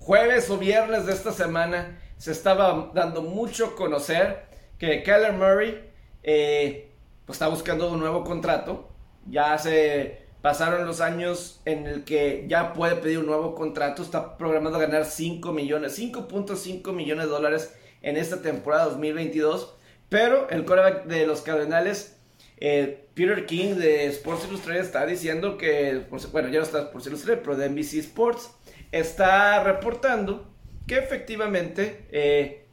jueves 0.00 0.50
o 0.50 0.58
viernes 0.58 1.06
de 1.06 1.12
esta 1.12 1.30
semana 1.30 2.00
se 2.16 2.32
estaba 2.32 2.90
dando 2.94 3.22
mucho 3.22 3.76
conocer 3.76 4.48
que 4.76 5.04
Kyler 5.04 5.34
Murray 5.34 5.88
eh, 6.24 6.90
pues 7.26 7.36
está 7.36 7.46
buscando 7.46 7.92
un 7.92 8.00
nuevo 8.00 8.24
contrato. 8.24 8.88
Ya 9.26 9.56
se 9.56 10.26
pasaron 10.42 10.86
los 10.86 11.00
años 11.00 11.60
en 11.64 11.86
el 11.86 12.04
que 12.04 12.44
ya 12.48 12.72
puede 12.72 12.96
pedir 12.96 13.18
un 13.18 13.26
nuevo 13.26 13.54
contrato. 13.54 14.02
Está 14.02 14.36
programado 14.36 14.76
a 14.76 14.80
ganar 14.80 15.04
5 15.04 15.52
millones, 15.52 15.98
5.5 15.98 16.92
millones 16.92 17.26
de 17.26 17.30
dólares 17.30 17.74
en 18.02 18.16
esta 18.16 18.42
temporada 18.42 18.86
2022. 18.86 19.74
Pero 20.08 20.48
el 20.50 20.64
coreback 20.64 21.04
de 21.04 21.26
los 21.26 21.42
Cardenales, 21.42 22.16
eh, 22.58 23.08
Peter 23.14 23.46
King 23.46 23.74
de 23.74 24.06
Sports 24.06 24.46
Illustrated, 24.48 24.80
está 24.80 25.04
diciendo 25.04 25.58
que, 25.58 26.06
bueno, 26.32 26.48
ya 26.48 26.58
no 26.58 26.64
está 26.64 26.82
Sports 26.82 27.08
Illustrated, 27.08 27.42
pero 27.42 27.56
de 27.56 27.68
NBC 27.68 27.94
Sports, 27.98 28.50
está 28.90 29.62
reportando 29.62 30.46
que 30.86 30.96
efectivamente 30.98 32.06
eh, 32.10 32.64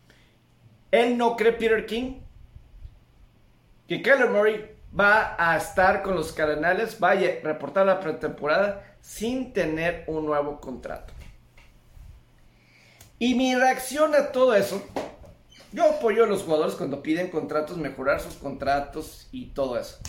él 0.91 1.17
no 1.17 1.35
cree, 1.35 1.51
Peter 1.51 1.85
King, 1.85 2.21
que 3.87 4.01
Kyler 4.01 4.29
Murray 4.29 4.74
va 4.97 5.35
a 5.37 5.57
estar 5.57 6.01
con 6.01 6.15
los 6.15 6.31
Cardenales, 6.31 6.97
va 7.01 7.11
a 7.11 7.15
reportar 7.15 7.85
la 7.85 7.99
pretemporada 7.99 8.97
sin 9.01 9.53
tener 9.53 10.03
un 10.07 10.25
nuevo 10.25 10.59
contrato. 10.59 11.13
Y 13.19 13.35
mi 13.35 13.55
reacción 13.55 14.13
a 14.15 14.31
todo 14.31 14.55
eso, 14.55 14.83
yo 15.71 15.89
apoyo 15.89 16.23
a 16.23 16.27
los 16.27 16.43
jugadores 16.43 16.75
cuando 16.75 17.01
piden 17.01 17.29
contratos, 17.29 17.77
mejorar 17.77 18.19
sus 18.19 18.35
contratos 18.35 19.27
y 19.31 19.47
todo 19.47 19.77
eso. 19.79 19.99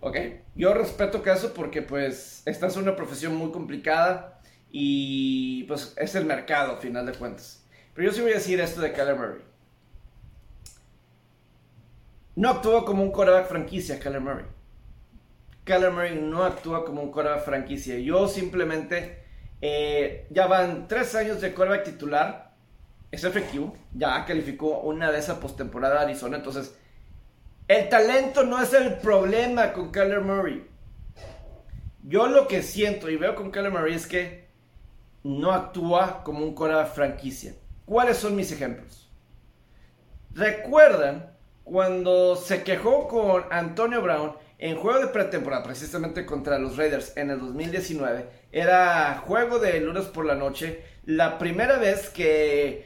¿Ok? 0.00 0.16
Yo 0.54 0.74
respeto 0.74 1.22
eso 1.24 1.54
porque 1.54 1.82
pues 1.82 2.42
esta 2.44 2.66
es 2.66 2.76
una 2.76 2.96
profesión 2.96 3.36
muy 3.36 3.52
complicada 3.52 4.40
y 4.70 5.64
pues 5.64 5.94
es 5.96 6.14
el 6.14 6.24
mercado, 6.24 6.72
a 6.72 6.76
final 6.78 7.06
de 7.06 7.12
cuentas. 7.12 7.64
Pero 7.94 8.08
yo 8.08 8.14
sí 8.14 8.20
voy 8.20 8.32
a 8.32 8.34
decir 8.34 8.60
esto 8.60 8.80
de 8.80 8.92
Murray. 9.14 9.51
No 12.34 12.48
actúa 12.48 12.84
como 12.84 13.02
un 13.02 13.10
quarterback 13.10 13.48
franquicia, 13.48 13.98
Kyler 14.00 14.20
Murray. 14.20 14.46
Kyler 15.64 15.90
Murray 15.90 16.14
no 16.14 16.44
actúa 16.44 16.84
como 16.84 17.02
un 17.02 17.12
quarterback 17.12 17.44
franquicia. 17.44 17.98
Yo 17.98 18.26
simplemente, 18.26 19.24
eh, 19.60 20.26
ya 20.30 20.46
van 20.46 20.88
tres 20.88 21.14
años 21.14 21.40
de 21.40 21.52
quarterback 21.52 21.84
titular. 21.84 22.54
Es 23.10 23.24
efectivo. 23.24 23.76
Ya 23.92 24.24
calificó 24.24 24.80
una 24.80 25.12
de 25.12 25.18
esas 25.18 25.38
postemporada 25.38 26.00
Arizona. 26.00 26.38
Entonces, 26.38 26.74
el 27.68 27.88
talento 27.90 28.44
no 28.44 28.62
es 28.62 28.72
el 28.72 28.94
problema 28.94 29.72
con 29.72 29.92
Kyler 29.92 30.22
Murray. 30.22 30.66
Yo 32.02 32.26
lo 32.26 32.48
que 32.48 32.62
siento 32.62 33.10
y 33.10 33.16
veo 33.16 33.34
con 33.34 33.50
Kyler 33.50 33.70
Murray 33.70 33.94
es 33.94 34.06
que 34.06 34.48
no 35.22 35.52
actúa 35.52 36.24
como 36.24 36.40
un 36.40 36.54
Cora 36.54 36.84
franquicia. 36.86 37.54
¿Cuáles 37.84 38.16
son 38.16 38.34
mis 38.34 38.50
ejemplos? 38.50 39.10
¿Recuerdan 40.32 41.31
cuando 41.64 42.36
se 42.36 42.62
quejó 42.62 43.08
con 43.08 43.44
Antonio 43.50 44.02
Brown 44.02 44.34
en 44.58 44.76
juego 44.76 45.00
de 45.00 45.08
pretemporada, 45.08 45.62
precisamente 45.62 46.24
contra 46.26 46.58
los 46.58 46.76
Raiders 46.76 47.16
en 47.16 47.30
el 47.30 47.40
2019? 47.40 48.26
Era 48.52 49.22
juego 49.26 49.58
de 49.58 49.80
lunes 49.80 50.04
por 50.06 50.24
la 50.24 50.34
noche. 50.34 50.82
La 51.04 51.38
primera 51.38 51.78
vez 51.78 52.08
que 52.08 52.84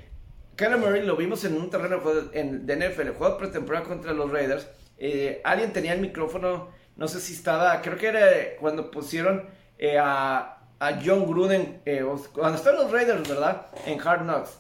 Kyler 0.57 0.79
Murray 0.79 1.03
lo 1.05 1.17
vimos 1.17 1.45
en 1.45 1.57
un 1.57 1.69
terreno 1.71 2.01
de 2.01 2.77
NFL, 2.77 3.11
juego 3.11 3.35
de 3.35 3.39
pretemporada 3.39 3.85
contra 3.85 4.12
los 4.12 4.31
Raiders. 4.31 4.69
Eh, 4.99 5.41
alguien 5.45 5.73
tenía 5.73 5.93
el 5.93 6.01
micrófono, 6.01 6.71
no 6.97 7.09
sé 7.09 7.21
si 7.21 7.35
estaba, 7.35 7.83
creo 7.83 7.99
que 7.99 8.09
era 8.09 8.27
cuando 8.59 8.91
pusieron 8.91 9.49
eh, 9.79 9.99
a 9.99 10.57
John 11.05 11.27
Gruden, 11.27 11.81
eh, 11.85 12.05
cuando 12.33 12.59
están 12.59 12.77
los 12.77 12.91
Raiders, 12.91 13.29
¿verdad? 13.29 13.67
En 13.87 14.01
Hard 14.01 14.23
Knocks. 14.23 14.59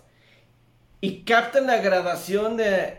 Y 1.00 1.24
captan 1.24 1.66
la 1.66 1.78
grabación 1.78 2.56
de, 2.56 2.98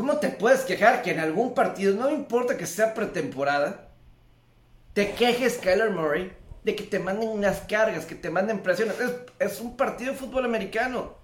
¿Cómo 0.00 0.16
te 0.16 0.30
puedes 0.30 0.62
quejar 0.62 1.02
que 1.02 1.10
en 1.10 1.20
algún 1.20 1.52
partido, 1.52 1.94
no 1.94 2.08
importa 2.08 2.56
que 2.56 2.64
sea 2.64 2.94
pretemporada, 2.94 3.90
te 4.94 5.12
quejes, 5.12 5.58
Kyler 5.58 5.90
Murray, 5.90 6.32
de 6.64 6.74
que 6.74 6.84
te 6.84 6.98
manden 6.98 7.28
unas 7.28 7.60
cargas, 7.68 8.06
que 8.06 8.14
te 8.14 8.30
manden 8.30 8.60
presiones? 8.60 8.94
Es, 9.38 9.60
un 9.60 9.76
partido 9.76 10.12
de 10.12 10.18
fútbol 10.18 10.46
americano. 10.46 11.18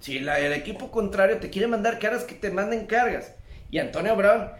Si 0.00 0.18
el 0.18 0.28
equipo 0.52 0.90
contrario 0.90 1.38
te 1.38 1.48
quiere 1.48 1.68
mandar 1.68 1.98
cargas, 1.98 2.24
que 2.24 2.34
te 2.34 2.50
manden 2.50 2.84
cargas. 2.84 3.32
Y 3.70 3.78
Antonio 3.78 4.14
Brown, 4.14 4.50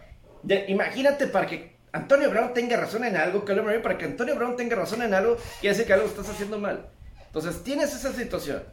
imagínate 0.67 1.27
para 1.27 1.45
que 1.45 1.75
Antonio 1.91 2.31
Brown 2.31 2.55
tenga 2.55 2.75
razón 2.75 3.03
en 3.03 3.17
algo, 3.17 3.45
Kyler 3.45 3.61
Murray, 3.61 3.83
para 3.83 3.99
que 3.99 4.05
Antonio 4.05 4.33
Brown 4.33 4.55
tenga 4.55 4.77
razón 4.77 5.03
en 5.03 5.13
algo, 5.13 5.37
quiere 5.61 5.75
decir 5.75 5.85
que 5.85 5.93
algo 5.93 6.07
estás 6.07 6.27
haciendo 6.27 6.57
mal. 6.57 6.89
Entonces 7.27 7.63
tienes 7.63 7.93
esa 7.93 8.13
situación. 8.13 8.63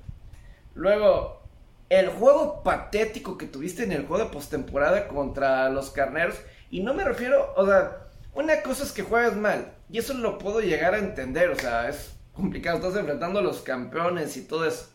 Luego, 0.72 1.39
el 1.90 2.08
juego 2.08 2.62
patético 2.62 3.36
que 3.36 3.46
tuviste 3.46 3.82
en 3.82 3.90
el 3.90 4.06
juego 4.06 4.24
de 4.24 4.30
postemporada 4.30 5.08
contra 5.08 5.68
los 5.70 5.90
carneros. 5.90 6.36
Y 6.70 6.82
no 6.82 6.94
me 6.94 7.04
refiero, 7.04 7.52
o 7.56 7.66
sea, 7.66 8.06
una 8.32 8.62
cosa 8.62 8.84
es 8.84 8.92
que 8.92 9.02
juegas 9.02 9.36
mal. 9.36 9.72
Y 9.90 9.98
eso 9.98 10.14
lo 10.14 10.38
puedo 10.38 10.60
llegar 10.60 10.94
a 10.94 10.98
entender, 10.98 11.50
o 11.50 11.56
sea, 11.56 11.88
es 11.88 12.14
complicado. 12.32 12.76
Estás 12.76 12.96
enfrentando 12.96 13.40
a 13.40 13.42
los 13.42 13.60
campeones 13.62 14.36
y 14.36 14.42
todo 14.42 14.66
eso. 14.66 14.88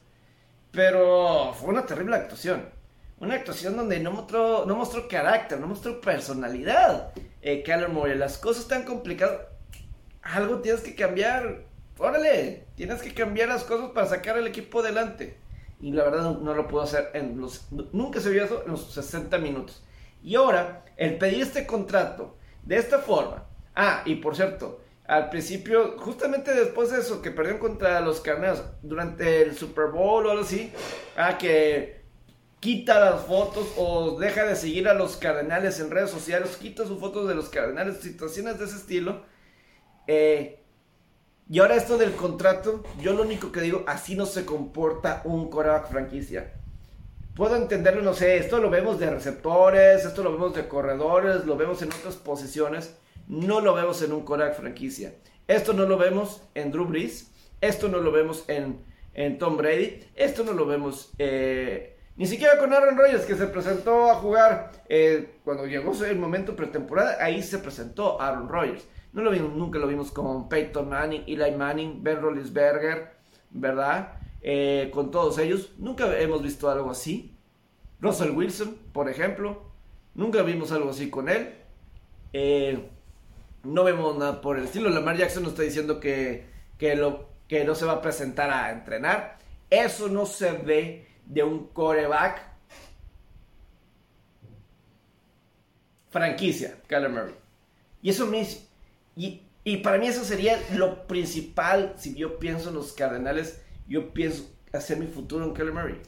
Pero 0.71 1.53
fue 1.53 1.69
una 1.69 1.85
terrible 1.85 2.15
actuación. 2.15 2.69
Una 3.19 3.35
actuación 3.35 3.75
donde 3.75 3.99
no 3.99 4.11
mostró, 4.11 4.65
no 4.65 4.75
mostró 4.75 5.07
carácter, 5.09 5.59
no 5.59 5.67
mostró 5.67 5.99
personalidad. 5.99 7.11
Eh, 7.41 7.63
Murray, 7.89 8.17
las 8.17 8.37
cosas 8.37 8.63
están 8.63 8.83
complicadas. 8.83 9.41
Algo 10.21 10.59
tienes 10.61 10.81
que 10.81 10.95
cambiar. 10.95 11.65
Órale, 11.97 12.67
tienes 12.75 13.01
que 13.01 13.13
cambiar 13.13 13.49
las 13.49 13.65
cosas 13.65 13.91
para 13.91 14.07
sacar 14.07 14.37
al 14.37 14.47
equipo 14.47 14.79
adelante 14.79 15.44
y 15.79 15.91
la 15.91 16.03
verdad 16.03 16.39
no, 16.39 16.53
lo 16.53 16.67
puedo 16.67 16.83
hacer 16.83 17.09
en 17.13 17.39
los... 17.39 17.67
Nunca 17.91 18.19
se 18.19 18.29
vio 18.29 18.45
eso 18.45 18.63
en 18.65 18.71
los 18.71 18.93
60 18.93 19.37
minutos. 19.37 19.83
Y 20.23 20.35
ahora, 20.35 20.85
el 20.97 21.17
pedir 21.17 21.41
este 21.41 21.65
contrato 21.65 22.37
de 22.63 22.77
esta 22.77 22.99
forma... 22.99 23.45
Ah, 23.75 24.03
y 24.05 24.15
por 24.15 24.35
cierto, 24.35 24.81
al 25.05 25.29
principio, 25.29 25.97
justamente 25.99 26.53
después 26.53 26.91
de 26.91 26.99
eso, 26.99 27.21
que 27.21 27.29
perdieron 27.29 27.59
contra 27.59 27.99
los 27.99 28.21
carneros 28.21 28.63
durante 28.81 29.41
el 29.41 29.55
Super 29.55 29.87
Bowl 29.87 30.25
o 30.25 30.31
algo 30.31 30.43
así, 30.43 30.71
ah, 31.17 31.37
que 31.37 32.05
quita 32.59 32.99
las 32.99 33.25
fotos 33.25 33.73
o 33.77 34.17
deja 34.17 34.45
de 34.45 34.55
seguir 34.55 34.87
a 34.87 34.95
los 34.95 35.17
cardenales 35.17 35.79
en 35.79 35.91
redes 35.91 36.09
sociales, 36.09 36.57
quita 36.57 36.85
sus 36.85 36.99
fotos 36.99 37.27
de 37.27 37.35
los 37.35 37.49
cardenales, 37.49 37.97
situaciones 37.97 38.57
de 38.57 38.65
ese 38.65 38.77
estilo. 38.77 39.23
Eh, 40.07 40.64
y 41.49 41.59
ahora 41.59 41.75
esto 41.75 41.97
del 41.97 42.13
contrato, 42.13 42.83
yo 43.01 43.13
lo 43.13 43.23
único 43.23 43.51
que 43.51 43.61
digo, 43.61 43.83
así 43.87 44.15
no 44.15 44.25
se 44.25 44.45
comporta 44.45 45.21
un 45.25 45.49
coreback 45.49 45.89
franquicia. 45.89 46.53
Puedo 47.35 47.55
entenderlo, 47.55 48.01
no 48.01 48.13
sé, 48.13 48.37
esto 48.37 48.59
lo 48.59 48.69
vemos 48.69 48.99
de 48.99 49.09
receptores, 49.09 50.05
esto 50.05 50.23
lo 50.23 50.31
vemos 50.31 50.55
de 50.55 50.67
corredores, 50.67 51.45
lo 51.45 51.57
vemos 51.57 51.81
en 51.81 51.91
otras 51.91 52.15
posiciones, 52.15 52.95
no 53.27 53.61
lo 53.61 53.73
vemos 53.73 54.01
en 54.01 54.13
un 54.13 54.23
coreback 54.23 54.55
franquicia. 54.55 55.13
Esto 55.47 55.73
no 55.73 55.85
lo 55.85 55.97
vemos 55.97 56.41
en 56.55 56.71
Drew 56.71 56.85
Brees, 56.85 57.31
esto 57.61 57.89
no 57.89 57.99
lo 57.99 58.11
vemos 58.11 58.45
en, 58.47 58.79
en 59.13 59.37
Tom 59.37 59.57
Brady, 59.57 60.03
esto 60.15 60.43
no 60.43 60.53
lo 60.53 60.65
vemos 60.65 61.11
eh, 61.19 61.95
ni 62.17 62.27
siquiera 62.27 62.57
con 62.57 62.71
Aaron 62.71 62.97
Rodgers 62.97 63.25
que 63.25 63.35
se 63.35 63.47
presentó 63.47 64.09
a 64.09 64.15
jugar 64.15 64.71
eh, 64.87 65.35
cuando 65.43 65.65
llegó 65.65 65.91
el 66.05 66.17
momento 66.17 66.55
pretemporada, 66.55 67.17
ahí 67.19 67.43
se 67.43 67.57
presentó 67.57 68.21
Aaron 68.21 68.47
Rodgers. 68.47 68.85
No 69.15 69.21
lo 69.21 69.31
vimos, 69.31 69.55
nunca 69.55 69.79
lo 69.79 69.87
vimos 69.87 70.11
con 70.11 70.49
Peyton 70.49 70.89
Manning, 70.89 71.23
Eli 71.25 71.55
Manning, 71.55 72.03
Ben 72.03 72.21
Roethlisberger, 72.21 73.15
¿verdad? 73.49 74.19
Eh, 74.41 74.91
con 74.93 75.09
todos 75.09 75.37
ellos. 75.37 75.71
Nunca 75.77 76.19
hemos 76.19 76.43
visto 76.43 76.69
algo 76.69 76.91
así. 76.91 77.33
Russell 78.01 78.31
Wilson, 78.31 78.77
por 78.91 79.09
ejemplo. 79.09 79.71
Nunca 80.15 80.41
vimos 80.41 80.73
algo 80.73 80.89
así 80.89 81.09
con 81.09 81.29
él. 81.29 81.53
Eh, 82.33 82.89
no 83.63 83.85
vemos 83.85 84.17
nada 84.17 84.41
por 84.41 84.57
el 84.57 84.65
estilo. 84.65 84.89
Lamar 84.89 85.15
Jackson 85.15 85.43
nos 85.43 85.53
está 85.53 85.63
diciendo 85.63 86.01
que, 86.01 86.47
que, 86.77 86.97
lo, 86.97 87.29
que 87.47 87.63
no 87.63 87.73
se 87.73 87.85
va 87.85 87.93
a 87.93 88.01
presentar 88.01 88.49
a 88.49 88.69
entrenar. 88.69 89.37
Eso 89.69 90.09
no 90.09 90.25
se 90.25 90.51
ve 90.51 91.07
de 91.25 91.41
un 91.41 91.67
coreback 91.67 92.41
franquicia, 96.09 96.75
Kyler 96.87 97.09
Murray. 97.09 97.35
Y 98.01 98.09
eso 98.09 98.27
me, 98.27 98.45
y, 99.15 99.77
para 99.77 99.97
mí 99.97 100.07
eso 100.07 100.23
sería 100.23 100.59
lo 100.73 101.07
principal. 101.07 101.93
Si 101.97 102.15
yo 102.15 102.39
pienso 102.39 102.69
en 102.69 102.75
los 102.75 102.93
Cardenales, 102.93 103.61
yo 103.87 104.13
pienso 104.13 104.49
hacer 104.73 104.97
mi 104.97 105.07
futuro 105.07 105.45
en 105.45 105.53
Kyler 105.53 105.73
Murray. 105.73 106.01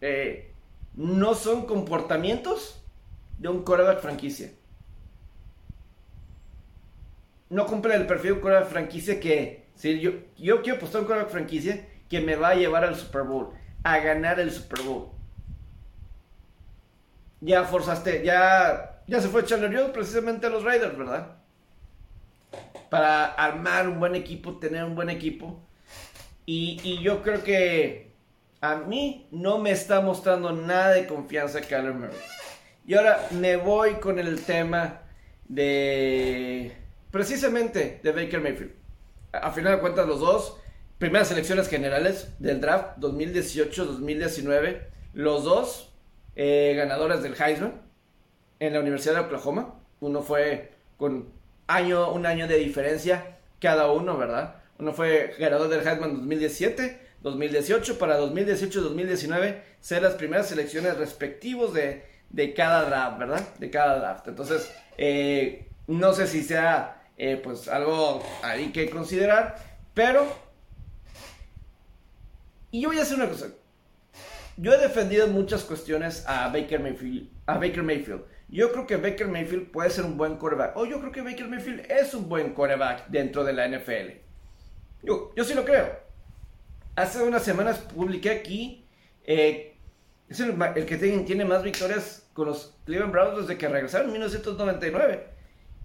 Eh, 0.00 0.52
no 0.94 1.34
son 1.34 1.66
comportamientos, 1.66 2.84
de 3.38 3.48
un 3.48 3.62
quarterback 3.62 4.00
franquicia. 4.00 4.50
No 7.50 7.66
cumple 7.66 7.94
el 7.94 8.06
perfil 8.06 8.30
de 8.30 8.32
un 8.32 8.40
quarterback 8.40 8.70
franquicia 8.70 9.20
que, 9.20 9.66
si 9.74 10.00
yo, 10.00 10.12
quiero 10.62 10.76
apostar 10.76 11.02
un 11.02 11.06
quarterback 11.06 11.32
franquicia 11.32 11.88
que 12.08 12.20
me 12.20 12.36
va 12.36 12.50
a 12.50 12.54
llevar 12.54 12.84
al 12.84 12.96
Super 12.96 13.22
Bowl, 13.22 13.50
a 13.82 13.98
ganar 13.98 14.40
el 14.40 14.50
Super 14.50 14.82
Bowl. 14.82 15.10
Ya 17.40 17.64
forzaste, 17.64 18.24
ya, 18.24 18.93
ya 19.06 19.20
se 19.20 19.28
fue 19.28 19.44
Chandler 19.44 19.74
Jones 19.74 19.92
precisamente 19.92 20.46
a 20.46 20.50
los 20.50 20.64
Raiders, 20.64 20.96
¿verdad? 20.96 21.36
Para 22.90 23.26
armar 23.26 23.88
un 23.88 23.98
buen 23.98 24.14
equipo, 24.14 24.58
tener 24.58 24.84
un 24.84 24.94
buen 24.94 25.10
equipo. 25.10 25.60
Y, 26.46 27.00
yo 27.02 27.22
creo 27.22 27.42
que 27.42 28.12
a 28.60 28.76
mí 28.76 29.26
no 29.30 29.58
me 29.58 29.70
está 29.70 30.00
mostrando 30.00 30.52
nada 30.52 30.90
de 30.90 31.06
confianza 31.06 31.60
Kyler 31.60 31.94
Murray. 31.94 32.16
Y 32.86 32.94
ahora 32.94 33.26
me 33.30 33.56
voy 33.56 33.94
con 33.94 34.18
el 34.18 34.42
tema 34.42 35.00
de 35.48 36.72
precisamente 37.10 38.00
de 38.02 38.12
Baker 38.12 38.40
Mayfield. 38.40 38.72
A 39.32 39.50
final 39.50 39.76
de 39.76 39.80
cuentas 39.80 40.06
los 40.06 40.20
dos, 40.20 40.58
primeras 40.98 41.28
selecciones 41.28 41.68
generales 41.68 42.28
del 42.38 42.60
draft 42.60 42.98
2018-2019, 42.98 44.80
los 45.14 45.44
dos 45.44 45.92
eh, 46.36 46.74
ganadores 46.76 47.22
del 47.22 47.34
Heisman 47.40 47.83
en 48.66 48.72
la 48.72 48.80
Universidad 48.80 49.14
de 49.14 49.20
Oklahoma. 49.20 49.74
Uno 50.00 50.22
fue 50.22 50.72
con 50.96 51.28
año, 51.66 52.12
un 52.12 52.26
año 52.26 52.46
de 52.46 52.56
diferencia 52.56 53.38
cada 53.60 53.90
uno, 53.90 54.16
¿verdad? 54.16 54.56
Uno 54.78 54.92
fue 54.92 55.34
ganador 55.38 55.68
del 55.68 55.86
Heisman 55.86 56.14
2017, 56.14 57.00
2018, 57.22 57.98
para 57.98 58.20
2018-2019 58.20 59.60
ser 59.80 60.02
las 60.02 60.14
primeras 60.14 60.48
selecciones 60.48 60.96
respectivos 60.96 61.72
de, 61.72 62.04
de, 62.30 62.54
cada 62.54 62.84
draft, 62.84 63.18
¿verdad? 63.18 63.48
De 63.58 63.70
cada 63.70 63.98
draft. 63.98 64.28
Entonces, 64.28 64.70
eh, 64.98 65.68
no 65.86 66.12
sé 66.12 66.26
si 66.26 66.42
sea 66.42 67.02
eh, 67.16 67.40
pues 67.42 67.68
algo 67.68 68.22
ahí 68.42 68.72
que 68.72 68.90
considerar, 68.90 69.56
pero... 69.94 70.26
Y 72.70 72.80
yo 72.80 72.88
voy 72.88 72.98
a 72.98 73.02
hacer 73.02 73.16
una 73.16 73.28
cosa. 73.28 73.46
Yo 74.56 74.72
he 74.72 74.78
defendido 74.78 75.28
muchas 75.28 75.62
cuestiones 75.62 76.24
a 76.26 76.48
Baker 76.48 76.80
Mayfield. 76.80 77.28
A 77.46 77.54
Baker 77.54 77.82
Mayfield. 77.84 78.24
Yo 78.48 78.72
creo 78.72 78.86
que 78.86 78.96
Baker 78.96 79.28
Mayfield 79.28 79.70
puede 79.70 79.90
ser 79.90 80.04
un 80.04 80.16
buen 80.16 80.36
quarterback. 80.36 80.76
O 80.76 80.86
yo 80.86 81.00
creo 81.00 81.12
que 81.12 81.22
Baker 81.22 81.48
Mayfield 81.48 81.90
es 81.90 82.14
un 82.14 82.28
buen 82.28 82.52
quarterback 82.54 83.08
dentro 83.08 83.44
de 83.44 83.52
la 83.52 83.68
NFL. 83.68 84.18
Yo, 85.02 85.32
yo 85.34 85.44
sí 85.44 85.54
lo 85.54 85.64
creo. 85.64 85.98
Hace 86.96 87.22
unas 87.22 87.42
semanas 87.42 87.78
publiqué 87.78 88.30
aquí. 88.30 88.86
Eh, 89.24 89.76
es 90.28 90.40
el, 90.40 90.56
el 90.76 90.86
que 90.86 90.96
tiene, 90.96 91.22
tiene, 91.24 91.44
más 91.44 91.62
victorias 91.62 92.28
con 92.32 92.46
los 92.46 92.76
Cleveland 92.84 93.12
Browns 93.12 93.40
desde 93.40 93.58
que 93.58 93.68
regresaron 93.68 94.06
en 94.08 94.12
1999. 94.12 95.26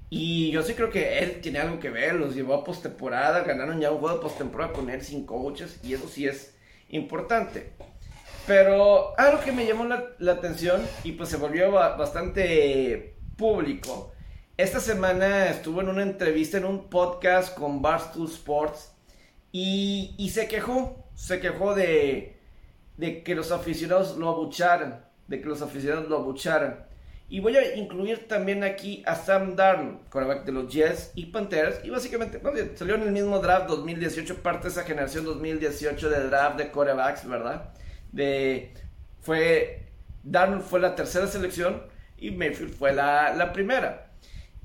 Y 0.09 0.51
yo 0.51 0.63
sí 0.63 0.73
creo 0.73 0.89
que 0.89 1.19
él 1.19 1.39
tiene 1.41 1.59
algo 1.59 1.79
que 1.79 1.89
ver. 1.89 2.15
Los 2.15 2.35
llevó 2.35 2.53
a 2.55 2.63
postemporada. 2.63 3.43
Ganaron 3.43 3.79
ya 3.79 3.91
un 3.91 3.99
juego 3.99 4.19
postemporada 4.19 4.73
con 4.73 4.89
él 4.89 5.01
sin 5.01 5.25
coaches. 5.25 5.79
Y 5.83 5.93
eso 5.93 6.07
sí 6.07 6.27
es 6.27 6.55
importante. 6.89 7.71
Pero 8.49 9.13
algo 9.19 9.41
que 9.41 9.51
me 9.51 9.63
llamó 9.63 9.85
la, 9.85 10.05
la, 10.17 10.31
atención 10.31 10.81
y 11.03 11.11
pues 11.11 11.29
se 11.29 11.37
volvió 11.37 11.71
bastante 11.71 13.15
público. 13.37 14.11
Esta 14.57 14.79
semana 14.79 15.49
estuvo 15.49 15.81
en 15.81 15.89
una 15.89 16.01
entrevista 16.01 16.57
en 16.57 16.65
un 16.65 16.89
podcast 16.89 17.55
con 17.55 17.83
Barstool 17.83 18.25
Sports 18.25 18.91
y, 19.51 20.15
y 20.17 20.31
se 20.31 20.47
quejó, 20.47 21.05
se 21.13 21.39
quejó 21.39 21.75
de, 21.75 22.39
de, 22.97 23.21
que 23.21 23.35
los 23.35 23.51
aficionados 23.51 24.17
lo 24.17 24.29
abucharan, 24.29 25.05
de 25.27 25.41
que 25.41 25.47
los 25.47 25.61
aficionados 25.61 26.09
lo 26.09 26.17
abucharan. 26.17 26.87
Y 27.29 27.41
voy 27.41 27.55
a 27.55 27.75
incluir 27.75 28.27
también 28.27 28.63
aquí 28.63 29.03
a 29.05 29.13
Sam 29.13 29.55
Darnold, 29.55 30.09
quarterback 30.09 30.45
de 30.45 30.53
los 30.53 30.73
Jets 30.73 31.11
y 31.13 31.27
Panthers. 31.27 31.85
Y 31.85 31.91
básicamente, 31.91 32.41
salió 32.75 32.95
en 32.95 33.03
el 33.03 33.11
mismo 33.11 33.37
draft 33.37 33.67
2018, 33.67 34.41
parte 34.41 34.63
de 34.63 34.69
esa 34.69 34.85
generación 34.85 35.23
2018 35.23 36.09
de 36.09 36.23
draft 36.29 36.57
de 36.57 36.71
quarterbacks, 36.71 37.29
¿verdad? 37.29 37.75
De 38.11 38.73
fue 39.21 39.91
Darnold 40.23 40.63
fue 40.63 40.79
la 40.79 40.95
tercera 40.95 41.27
selección 41.27 41.83
y 42.17 42.31
Mayfield 42.31 42.73
fue 42.73 42.93
la, 42.93 43.33
la 43.35 43.53
primera. 43.53 44.11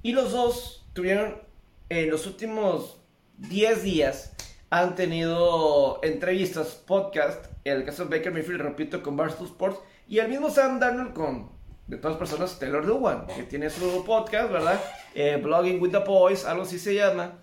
Y 0.02 0.12
los 0.12 0.32
dos 0.32 0.86
tuvieron 0.92 1.42
en 1.88 2.10
los 2.10 2.26
últimos 2.26 3.00
10 3.38 3.82
días 3.82 4.32
han 4.70 4.96
tenido 4.96 6.00
entrevistas, 6.02 6.82
podcast, 6.86 7.46
en 7.64 7.76
el 7.76 7.84
caso 7.84 8.04
de 8.04 8.16
Baker 8.16 8.32
Mayfield, 8.32 8.60
repito, 8.60 9.02
con 9.02 9.16
Barstool 9.16 9.46
Sports, 9.46 9.78
y 10.08 10.18
el 10.18 10.28
mismo 10.28 10.50
Sam 10.50 10.80
Darnold 10.80 11.14
con, 11.14 11.50
de 11.86 11.96
todas 11.96 12.16
personas, 12.16 12.58
Taylor 12.58 12.84
Lewan, 12.84 13.26
que 13.28 13.44
tiene 13.44 13.70
su 13.70 14.04
podcast, 14.04 14.50
¿verdad? 14.50 14.80
Eh, 15.14 15.38
Blogging 15.40 15.80
with 15.80 15.92
the 15.92 15.98
Boys, 15.98 16.44
algo 16.44 16.64
así 16.64 16.78
se 16.78 16.94
llama. 16.94 17.38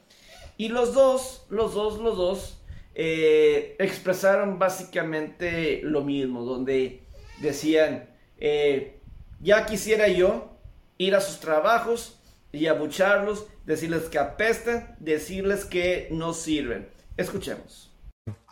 Y 0.57 0.67
los 0.67 0.93
dos, 0.93 1.45
los 1.49 1.73
dos, 1.73 1.99
los 1.99 2.17
dos, 2.17 2.61
eh, 2.95 3.75
expresaron 3.80 4.60
básicamente 4.60 5.82
lo 5.84 6.04
mismo, 6.04 6.43
donde 6.43 7.04
decían, 7.39 8.10
eh, 8.38 8.99
ya 9.39 9.65
quisiera 9.65 10.08
yo 10.08 10.58
ir 10.97 11.15
a 11.15 11.21
sus 11.21 11.39
trabajos 11.39 12.19
y 12.51 12.67
abucharlos, 12.67 13.45
decirles 13.65 14.04
que 14.10 14.19
apestan, 14.19 14.95
decirles 14.99 15.65
que 15.65 16.10
no 16.12 16.34
sirven. 16.34 16.89
Escuchemos. 17.17 17.89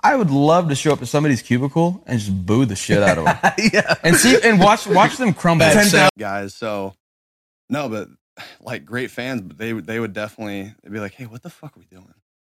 I 0.02 0.16
would 0.16 0.32
love 0.32 0.70
to 0.70 0.76
show 0.76 0.94
up 0.94 1.00
to 1.00 1.06
somebody's 1.06 1.42
cubicle 1.42 2.02
and 2.06 2.20
just 2.20 2.46
boo 2.46 2.66
the 2.66 2.76
shit 2.76 3.04
out 3.04 3.18
of 3.18 3.26
them. 3.26 3.38
yeah. 3.74 3.96
And 4.04 4.16
see 4.16 4.38
and 4.42 4.60
watch 4.60 4.88
watch 4.88 5.18
them 5.18 5.34
crumble. 5.34 5.68
Guys, 6.18 6.56
so 6.56 6.94
no, 7.70 7.90
but 7.90 8.08
like 8.62 8.86
great 8.86 9.12
fans, 9.12 9.42
but 9.42 9.58
they 9.58 9.74
they 9.74 10.00
would 10.00 10.14
definitely 10.14 10.74
be 10.90 11.00
like, 11.00 11.14
"Hey, 11.14 11.26
what 11.26 11.44
the 11.44 11.50
fuck 11.50 11.76
are 11.76 11.80
we 11.80 11.86
doing?" 11.86 12.14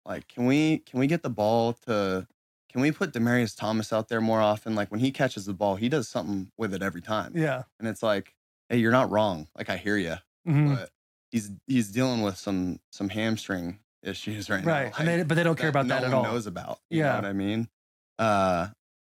Like, 0.07 0.29
can 0.29 0.47
we 0.47 0.79
can 0.79 0.99
we 1.01 1.07
get 1.07 1.23
the 1.23 1.31
ball 1.31 1.75
to 1.87 2.27
can 2.71 2.81
we 2.81 2.91
put 2.91 3.13
Demarius 3.13 3.57
Thomas 3.57 3.93
out 3.93 4.09
there 4.09 4.21
more 4.21 4.41
often? 4.41 4.75
Like 4.75 4.91
when 4.91 5.01
he 5.01 5.11
catches 5.13 5.45
the 5.47 5.53
ball, 5.55 5.77
he 5.77 5.89
does 5.89 6.09
something 6.09 6.51
with 6.59 6.73
it 6.75 6.83
every 6.83 7.03
time. 7.03 7.37
Yeah. 7.37 7.65
And 7.79 7.87
it's 7.87 8.03
like, 8.03 8.35
hey, 8.69 8.79
you're 8.79 8.93
not 8.93 9.11
wrong. 9.11 9.49
Like 9.57 9.69
I 9.71 9.77
hear 9.77 9.97
you, 9.97 10.17
Mhm. 10.49 10.75
but 10.77 10.91
he's 11.31 11.51
he's 11.67 11.91
dealing 11.91 12.23
with 12.23 12.37
some 12.37 12.81
some 12.91 13.09
hamstring 13.11 13.79
issues 14.03 14.51
right, 14.51 14.65
Right. 14.65 14.91
now. 14.91 14.99
And 14.99 15.07
they, 15.09 15.23
but 15.23 15.35
they 15.37 15.45
don't 15.45 15.59
care 15.59 15.69
about 15.69 15.87
no 15.87 15.95
that 15.97 16.05
at 16.05 16.09
one 16.13 16.27
all. 16.27 16.33
knows 16.33 16.47
about. 16.47 16.81
You 16.91 17.01
Yeah. 17.01 17.09
know 17.11 17.15
what 17.17 17.25
I 17.27 17.33
mean? 17.35 17.69
Uh, 18.19 18.69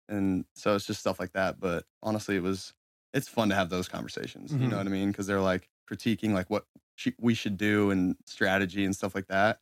and 0.09 0.45
so 0.55 0.75
it's 0.75 0.87
just 0.87 1.01
stuff 1.01 1.19
like 1.19 1.33
that. 1.33 1.59
But 1.61 1.87
honestly, 2.03 2.37
it 2.37 2.43
was 2.43 2.75
it's 3.15 3.29
fun 3.29 3.49
to 3.49 3.55
have 3.55 3.71
those 3.71 3.89
conversations. 3.89 4.53
You 4.53 4.59
Mhm. 4.59 4.71
know 4.71 4.77
what 4.79 4.87
I 4.87 4.91
mean? 4.91 5.11
Because 5.13 5.27
they're 5.29 5.41
like 5.41 5.71
critiquing 5.89 6.33
like 6.33 6.51
what 6.51 6.67
sh- 6.97 7.09
we 7.21 7.33
should 7.35 7.57
do 7.57 7.91
and 7.93 8.17
strategy 8.27 8.85
and 8.85 8.95
stuff 8.95 9.15
like 9.15 9.29
that. 9.29 9.61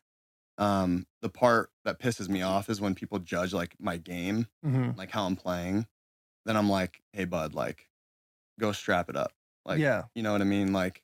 Um, 0.59 1.07
the 1.23 1.29
part 1.31 1.71
that 1.85 1.99
pisses 1.99 2.29
me 2.29 2.43
off 2.43 2.69
is 2.69 2.81
when 2.81 2.95
people 2.95 3.19
judge 3.19 3.53
like 3.53 3.75
my 3.81 3.97
game, 3.97 4.47
Mhm. 4.65 4.97
like 4.97 5.11
how 5.11 5.25
I'm 5.27 5.37
playing. 5.37 5.87
Then 6.45 6.57
I'm 6.57 6.69
like, 6.69 7.03
hey, 7.13 7.25
bud, 7.25 7.55
like, 7.55 7.89
go 8.61 8.73
strap 8.73 9.09
it 9.09 9.17
up. 9.17 9.33
Like, 9.65 9.79
yeah. 9.81 10.05
you 10.15 10.23
know 10.23 10.33
what 10.33 10.41
I 10.41 10.45
mean? 10.45 10.73
Like, 10.73 11.03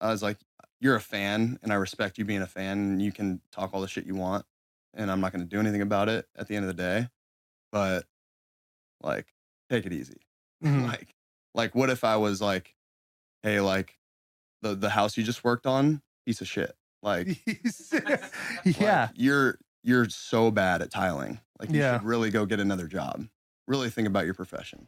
I 0.00 0.08
was 0.10 0.22
like, 0.22 0.38
you're 0.80 0.96
a 0.96 1.00
fan, 1.00 1.58
and 1.62 1.72
I 1.72 1.76
respect 1.76 2.18
you 2.18 2.24
being 2.24 2.42
a 2.42 2.46
fan, 2.46 2.78
and 2.78 3.02
you 3.02 3.12
can 3.12 3.40
talk 3.52 3.72
all 3.72 3.80
the 3.80 3.88
shit 3.88 4.06
you 4.06 4.14
want, 4.14 4.44
and 4.94 5.10
I'm 5.10 5.20
not 5.20 5.32
going 5.32 5.42
to 5.42 5.48
do 5.48 5.60
anything 5.60 5.82
about 5.82 6.08
it 6.08 6.28
at 6.36 6.48
the 6.48 6.56
end 6.56 6.64
of 6.64 6.74
the 6.76 6.82
day. 6.82 7.08
But 7.72 8.06
like, 9.02 9.34
take 9.68 9.86
it 9.86 9.92
easy. 9.92 10.20
Mhm. 10.64 10.86
Like, 10.86 11.14
like, 11.54 11.74
what 11.74 11.88
if 11.90 12.04
I 12.04 12.16
was 12.16 12.42
like, 12.42 12.74
hey, 13.42 13.60
like, 13.60 13.98
the 14.62 14.74
the 14.74 14.90
house 14.90 15.16
you 15.16 15.24
just 15.24 15.42
worked 15.44 15.66
on, 15.66 16.02
piece 16.26 16.40
of 16.42 16.48
shit. 16.48 16.76
Like, 17.02 17.28
yeah. 18.64 19.00
like, 19.02 19.10
you're 19.14 19.58
you're 19.82 20.08
so 20.08 20.50
bad 20.50 20.82
at 20.82 20.90
tiling. 20.90 21.40
Like, 21.58 21.70
you 21.70 21.80
Yeah. 21.80 21.98
should 21.98 22.06
really 22.06 22.30
go 22.30 22.44
get 22.46 22.60
another 22.60 22.86
job. 22.86 23.26
Really 23.66 23.90
think 23.90 24.06
about 24.08 24.24
your 24.26 24.34
profession. 24.34 24.86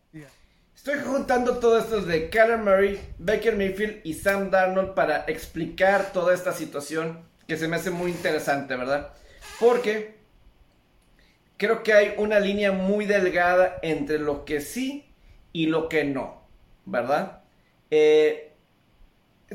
Estoy 0.77 1.01
juntando 1.05 1.59
todo 1.61 1.79
esto 1.79 2.01
de 2.01 2.29
Kyler 2.31 2.59
Murray, 2.59 2.99
Baker 3.19 3.57
Mayfield 3.57 4.01
y 4.05 4.15
Sam 4.15 4.51
Darnold 4.51 4.95
para 4.95 5.25
explicar 5.29 6.13
toda 6.13 6.35
esta 6.35 6.53
situación 6.53 7.21
que 7.47 7.57
se 7.57 7.69
me 7.69 7.77
hace 7.77 7.91
muy 7.91 8.11
interesante, 8.11 8.75
¿verdad? 8.77 9.13
Porque 9.61 10.17
creo 11.57 11.83
que 11.83 11.93
hay 11.93 12.15
una 12.19 12.41
línea 12.41 12.73
muy 12.73 13.07
delgada 13.07 13.77
entre 13.83 14.19
lo 14.19 14.45
que 14.45 14.61
sí 14.61 15.05
y 15.53 15.67
lo 15.67 15.89
que 15.89 16.05
no, 16.05 16.43
¿verdad? 16.87 17.43
Eh, 17.91 18.53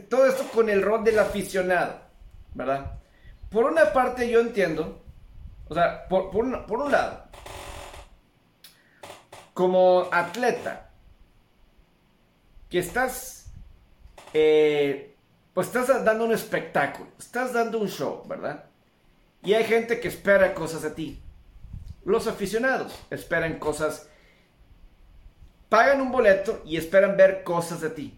todo 0.09 0.27
esto 0.27 0.47
con 0.53 0.69
el 0.69 0.81
rol 0.81 1.03
del 1.03 1.19
aficionado, 1.19 1.99
¿verdad? 2.57 2.99
Por 3.49 3.65
una 3.65 3.93
parte 3.93 4.29
yo 4.29 4.41
entiendo, 4.41 5.01
o 5.69 5.73
sea, 5.73 6.07
por, 6.07 6.35
un- 6.35 6.91
lado, 6.91 7.23
como 9.53 10.07
atleta, 10.11 10.89
que 12.69 12.79
estás, 12.79 13.51
eh, 14.33 15.15
pues 15.53 15.67
estás 15.67 16.03
dando 16.03 16.25
un 16.25 16.33
espectáculo, 16.33 17.09
estás 17.17 17.53
dando 17.53 17.79
un 17.79 17.87
show, 17.87 18.23
¿verdad? 18.27 18.65
Y 19.43 19.53
hay 19.53 19.63
gente 19.63 19.99
que 19.99 20.07
espera 20.09 20.53
cosas 20.53 20.81
de 20.81 20.91
ti. 20.91 21.21
Los 22.03 22.27
aficionados 22.27 22.93
esperan 23.09 23.59
cosas, 23.59 24.09
pagan 25.69 26.01
un 26.01 26.11
boleto 26.11 26.61
y 26.65 26.77
esperan 26.77 27.15
ver 27.17 27.43
cosas 27.43 27.81
de 27.81 27.89
ti. 27.91 28.17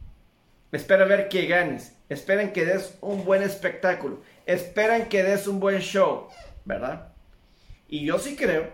espera 0.71 1.05
ver 1.05 1.29
que 1.29 1.45
ganes, 1.45 1.95
esperan 2.09 2.51
que 2.51 2.65
des 2.65 2.97
un 3.01 3.23
buen 3.23 3.43
espectáculo, 3.43 4.21
esperan 4.45 5.07
que 5.07 5.23
des 5.23 5.47
un 5.47 5.59
buen 5.59 5.79
show, 5.79 6.27
¿verdad? 6.65 7.13
Y 7.87 8.05
yo 8.05 8.19
sí 8.19 8.35
creo 8.35 8.67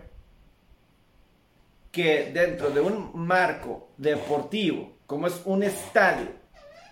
que 1.92 2.30
dentro 2.32 2.70
de 2.70 2.80
un 2.80 3.10
marco 3.14 3.90
deportivo, 3.96 4.96
como 5.06 5.26
es 5.26 5.40
un 5.44 5.62
estadio, 5.62 6.28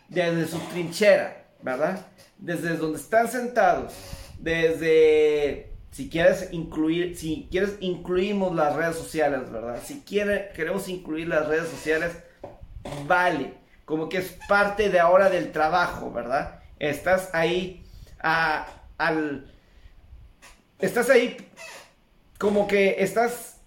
desde 0.09 0.46
su 0.46 0.59
trinchera, 0.70 1.46
¿verdad? 1.62 2.07
Desde 2.38 2.76
donde 2.76 2.98
están 2.98 3.28
sentados, 3.28 3.94
desde 4.38 5.72
si 5.90 6.09
quieres 6.09 6.48
incluir, 6.52 7.16
si 7.16 7.48
quieres 7.50 7.76
incluimos 7.80 8.54
las 8.54 8.74
redes 8.74 8.96
sociales, 8.96 9.50
¿verdad? 9.50 9.80
Si 9.85 10.00
queremos 10.02 10.88
incluir 10.88 11.28
las 11.28 11.46
redes 11.46 11.68
sociales, 11.68 12.16
vale, 13.07 13.54
como 13.85 14.09
que 14.09 14.18
es 14.18 14.37
parte 14.49 14.90
de 14.90 15.01
ahora 15.01 15.31
del 15.31 15.53
trabajo, 15.53 16.12
¿verdad? 16.12 16.61
Estás 16.79 17.31
ahí 17.33 17.85
al 18.20 19.53
estás 20.79 21.11
ahí 21.11 21.37
como 22.38 22.66
que 22.66 22.97
estás 23.03 23.61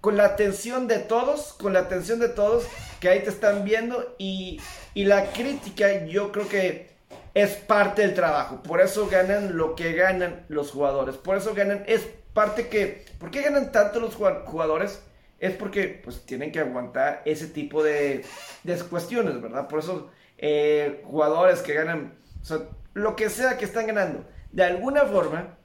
con 0.00 0.16
la 0.16 0.24
atención 0.24 0.86
de 0.86 0.98
todos, 0.98 1.54
con 1.54 1.72
la 1.72 1.80
atención 1.80 2.20
de 2.20 2.28
todos 2.28 2.64
que 3.00 3.08
ahí 3.08 3.20
te 3.20 3.30
están 3.30 3.64
viendo 3.64 4.14
y, 4.18 4.60
y 4.94 5.04
la 5.04 5.32
crítica 5.32 6.04
yo 6.04 6.32
creo 6.32 6.48
que 6.48 6.90
es 7.34 7.54
parte 7.54 8.02
del 8.02 8.14
trabajo. 8.14 8.62
Por 8.62 8.80
eso 8.80 9.08
ganan 9.08 9.56
lo 9.56 9.74
que 9.74 9.92
ganan 9.92 10.44
los 10.48 10.70
jugadores. 10.70 11.16
Por 11.16 11.36
eso 11.36 11.54
ganan, 11.54 11.84
es 11.86 12.02
parte 12.32 12.68
que, 12.68 13.04
¿por 13.18 13.30
qué 13.30 13.42
ganan 13.42 13.72
tanto 13.72 14.00
los 14.00 14.14
jugadores? 14.14 15.00
Es 15.38 15.54
porque 15.54 16.00
pues 16.02 16.24
tienen 16.26 16.50
que 16.50 16.60
aguantar 16.60 17.22
ese 17.24 17.46
tipo 17.46 17.82
de, 17.82 18.24
de 18.64 18.78
cuestiones, 18.80 19.40
¿verdad? 19.40 19.68
Por 19.68 19.78
eso 19.78 20.10
eh, 20.36 21.02
jugadores 21.04 21.60
que 21.60 21.74
ganan, 21.74 22.14
o 22.40 22.44
sea, 22.44 22.58
lo 22.94 23.16
que 23.16 23.30
sea 23.30 23.56
que 23.56 23.64
están 23.64 23.86
ganando, 23.86 24.24
de 24.52 24.64
alguna 24.64 25.04
forma 25.04 25.56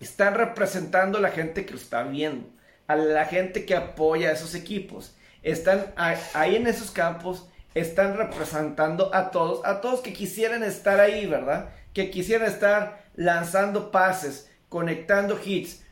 están 0.00 0.34
representando 0.34 1.18
a 1.18 1.20
la 1.20 1.30
gente 1.30 1.64
que 1.64 1.72
lo 1.72 1.78
está 1.78 2.02
viendo, 2.02 2.48
a 2.86 2.96
la 2.96 3.24
gente 3.24 3.64
que 3.64 3.74
apoya 3.74 4.28
a 4.28 4.32
esos 4.32 4.54
equipos. 4.54 5.16
Están 5.42 5.94
ahí 5.96 6.56
en 6.56 6.66
esos 6.66 6.90
campos, 6.90 7.48
están 7.74 8.16
representando 8.16 9.14
a 9.14 9.30
todos, 9.30 9.64
a 9.64 9.80
todos 9.80 10.00
que 10.00 10.12
quisieran 10.12 10.62
estar 10.64 10.98
ahí, 11.00 11.26
¿verdad? 11.26 11.70
Que 11.92 12.10
quisieran 12.10 12.48
estar 12.48 13.04
lanzando 13.14 13.90
pases, 13.90 14.50
conectando 14.68 15.38
hits, 15.42 15.84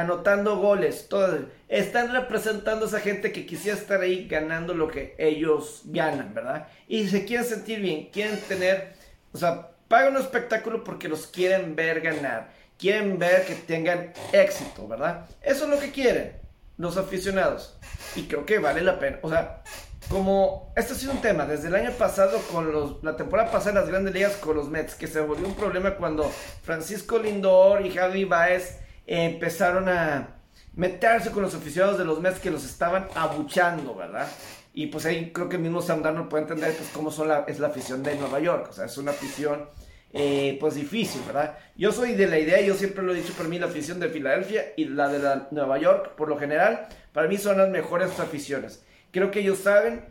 anotando 0.00 0.56
goles, 0.56 1.08
todo. 1.08 1.46
Están 1.68 2.12
representando 2.12 2.84
a 2.84 2.88
esa 2.88 3.00
gente 3.00 3.32
que 3.32 3.46
quisiera 3.46 3.76
estar 3.76 4.00
ahí 4.00 4.26
ganando 4.28 4.74
lo 4.74 4.88
que 4.88 5.14
ellos 5.18 5.82
ganan, 5.86 6.34
¿verdad? 6.34 6.68
Y 6.86 7.08
se 7.08 7.24
quieren 7.24 7.46
sentir 7.46 7.80
bien, 7.80 8.10
quieren 8.10 8.38
tener, 8.48 8.92
o 9.32 9.38
sea, 9.38 9.70
pagan 9.88 10.16
un 10.16 10.22
espectáculo 10.22 10.84
porque 10.84 11.08
los 11.08 11.26
quieren 11.26 11.76
ver 11.76 12.00
ganar 12.00 12.58
quieren 12.78 13.18
ver 13.18 13.44
que 13.44 13.54
tengan 13.54 14.12
éxito, 14.32 14.86
¿verdad? 14.86 15.26
Eso 15.42 15.64
es 15.64 15.70
lo 15.70 15.78
que 15.78 15.90
quieren 15.90 16.32
los 16.76 16.96
aficionados. 16.96 17.76
Y 18.14 18.22
creo 18.22 18.46
que 18.46 18.58
vale 18.58 18.80
la 18.82 18.98
pena. 18.98 19.18
O 19.22 19.28
sea, 19.28 19.62
como 20.08 20.72
este 20.76 20.92
ha 20.92 20.96
sido 20.96 21.12
un 21.12 21.20
tema 21.20 21.44
desde 21.44 21.68
el 21.68 21.74
año 21.74 21.90
pasado 21.92 22.38
con 22.52 22.72
los, 22.72 23.02
la 23.02 23.16
temporada 23.16 23.50
pasada 23.50 23.70
en 23.70 23.76
las 23.76 23.88
grandes 23.88 24.14
ligas 24.14 24.36
con 24.36 24.56
los 24.56 24.68
Mets, 24.68 24.94
que 24.94 25.08
se 25.08 25.20
volvió 25.20 25.46
un 25.46 25.56
problema 25.56 25.96
cuando 25.96 26.30
Francisco 26.62 27.18
Lindor 27.18 27.84
y 27.84 27.90
Javi 27.90 28.24
Baez 28.24 28.78
empezaron 29.08 29.88
a 29.88 30.36
meterse 30.74 31.30
con 31.30 31.42
los 31.42 31.54
aficionados 31.54 31.98
de 31.98 32.04
los 32.04 32.20
Mets 32.20 32.38
que 32.38 32.50
los 32.50 32.64
estaban 32.64 33.08
abuchando, 33.14 33.94
¿verdad? 33.94 34.28
Y 34.74 34.86
pues 34.86 35.06
ahí 35.06 35.32
creo 35.32 35.48
que 35.48 35.56
el 35.56 35.62
mismo 35.62 35.82
Sam 35.82 36.02
no 36.02 36.28
puede 36.28 36.42
entender 36.44 36.72
pues 36.76 36.90
cómo 36.92 37.10
son 37.10 37.28
la, 37.28 37.44
es 37.48 37.58
la 37.58 37.68
afición 37.68 38.02
de 38.02 38.14
Nueva 38.14 38.38
York. 38.38 38.68
O 38.70 38.72
sea, 38.72 38.84
es 38.84 38.96
una 38.98 39.10
afición 39.10 39.66
eh, 40.12 40.56
pues 40.60 40.74
difícil, 40.74 41.20
¿verdad? 41.26 41.58
Yo 41.74 41.90
soy 41.90 42.14
de 42.14 42.26
la 42.26 42.38
idea, 42.38 42.60
yo 42.60 42.74
siempre 42.74 43.02
lo 43.02 43.12
he 43.12 43.16
dicho, 43.16 43.32
para 43.32 43.48
mí 43.48 43.58
la 43.58 43.66
afición 43.66 43.98
de 43.98 44.08
Filadelfia 44.08 44.72
y 44.76 44.84
la 44.84 45.08
de 45.08 45.18
la 45.18 45.48
Nueva 45.50 45.78
York, 45.78 46.14
por 46.16 46.28
lo 46.28 46.38
general, 46.38 46.86
para 47.12 47.28
mí 47.28 47.38
son 47.38 47.58
las 47.58 47.70
mejores 47.70 48.20
aficiones. 48.20 48.84
Creo 49.10 49.30
que 49.30 49.40
ellos 49.40 49.58
saben 49.58 50.04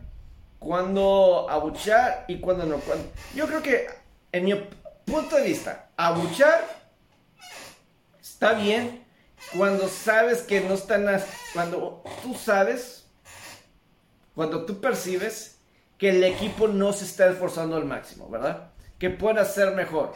cuándo 0.58 1.48
abuchar 1.48 2.24
y 2.28 2.40
cuándo 2.40 2.66
no. 2.66 2.80
Yo 3.34 3.46
creo 3.46 3.62
que, 3.62 3.86
en 4.32 4.44
mi 4.44 4.54
punto 5.06 5.36
de 5.36 5.42
vista, 5.44 5.88
abuchar 5.96 6.77
está 8.38 8.54
bien 8.54 9.04
cuando 9.56 9.88
sabes 9.88 10.42
que 10.42 10.60
no 10.60 10.74
están, 10.74 11.06
cuando 11.52 12.04
tú 12.22 12.34
sabes, 12.34 13.04
cuando 14.36 14.64
tú 14.64 14.80
percibes 14.80 15.58
que 15.96 16.10
el 16.10 16.22
equipo 16.22 16.68
no 16.68 16.92
se 16.92 17.04
está 17.04 17.28
esforzando 17.28 17.74
al 17.74 17.84
máximo, 17.84 18.30
¿verdad? 18.30 18.70
que 19.00 19.10
pueden 19.10 19.38
hacer 19.38 19.74
mejor, 19.74 20.14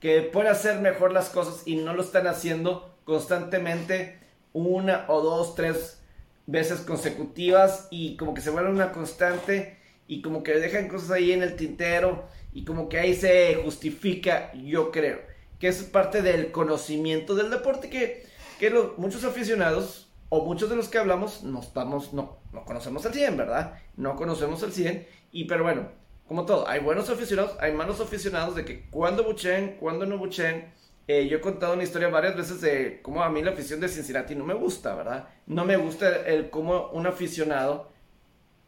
que 0.00 0.20
pueden 0.20 0.52
hacer 0.52 0.80
mejor 0.80 1.12
las 1.12 1.30
cosas 1.30 1.62
y 1.64 1.76
no 1.76 1.94
lo 1.94 2.02
están 2.02 2.26
haciendo 2.26 2.94
constantemente 3.04 4.18
una 4.52 5.06
o 5.08 5.22
dos, 5.22 5.54
tres 5.54 5.98
veces 6.46 6.80
consecutivas 6.80 7.88
y 7.90 8.18
como 8.18 8.34
que 8.34 8.42
se 8.42 8.50
vuelve 8.50 8.68
una 8.68 8.92
constante 8.92 9.78
y 10.06 10.20
como 10.20 10.42
que 10.42 10.58
dejan 10.58 10.88
cosas 10.88 11.12
ahí 11.12 11.32
en 11.32 11.42
el 11.42 11.56
tintero 11.56 12.28
y 12.52 12.66
como 12.66 12.90
que 12.90 12.98
ahí 12.98 13.14
se 13.14 13.54
justifica, 13.64 14.52
yo 14.52 14.90
creo, 14.90 15.31
que 15.62 15.68
es 15.68 15.84
parte 15.84 16.22
del 16.22 16.50
conocimiento 16.50 17.36
del 17.36 17.48
deporte 17.48 17.88
que, 17.88 18.26
que 18.58 18.68
muchos 18.96 19.22
aficionados 19.22 20.10
o 20.28 20.44
muchos 20.44 20.68
de 20.68 20.74
los 20.74 20.88
que 20.88 20.98
hablamos 20.98 21.44
no 21.44 21.60
estamos, 21.60 22.12
no, 22.12 22.40
no 22.52 22.64
conocemos 22.64 23.06
al 23.06 23.14
100, 23.14 23.36
¿verdad? 23.36 23.74
No 23.96 24.16
conocemos 24.16 24.60
al 24.64 24.72
100 24.72 25.06
y 25.30 25.44
pero 25.44 25.62
bueno, 25.62 25.86
como 26.26 26.46
todo, 26.46 26.66
hay 26.66 26.80
buenos 26.80 27.08
aficionados, 27.10 27.56
hay 27.60 27.72
malos 27.74 28.00
aficionados 28.00 28.56
de 28.56 28.64
que 28.64 28.90
cuando 28.90 29.22
buchen, 29.22 29.76
cuando 29.78 30.04
no 30.04 30.18
buchen. 30.18 30.72
Eh, 31.06 31.28
yo 31.28 31.36
he 31.36 31.40
contado 31.40 31.74
una 31.74 31.84
historia 31.84 32.08
varias 32.08 32.34
veces 32.34 32.60
de 32.60 33.00
cómo 33.00 33.22
a 33.22 33.30
mí 33.30 33.40
la 33.40 33.52
afición 33.52 33.78
de 33.78 33.88
Cincinnati 33.88 34.34
no 34.34 34.44
me 34.44 34.54
gusta, 34.54 34.96
¿verdad? 34.96 35.28
No 35.46 35.64
me 35.64 35.76
gusta 35.76 36.26
el, 36.26 36.50
cómo 36.50 36.88
un 36.88 37.06
aficionado 37.06 37.88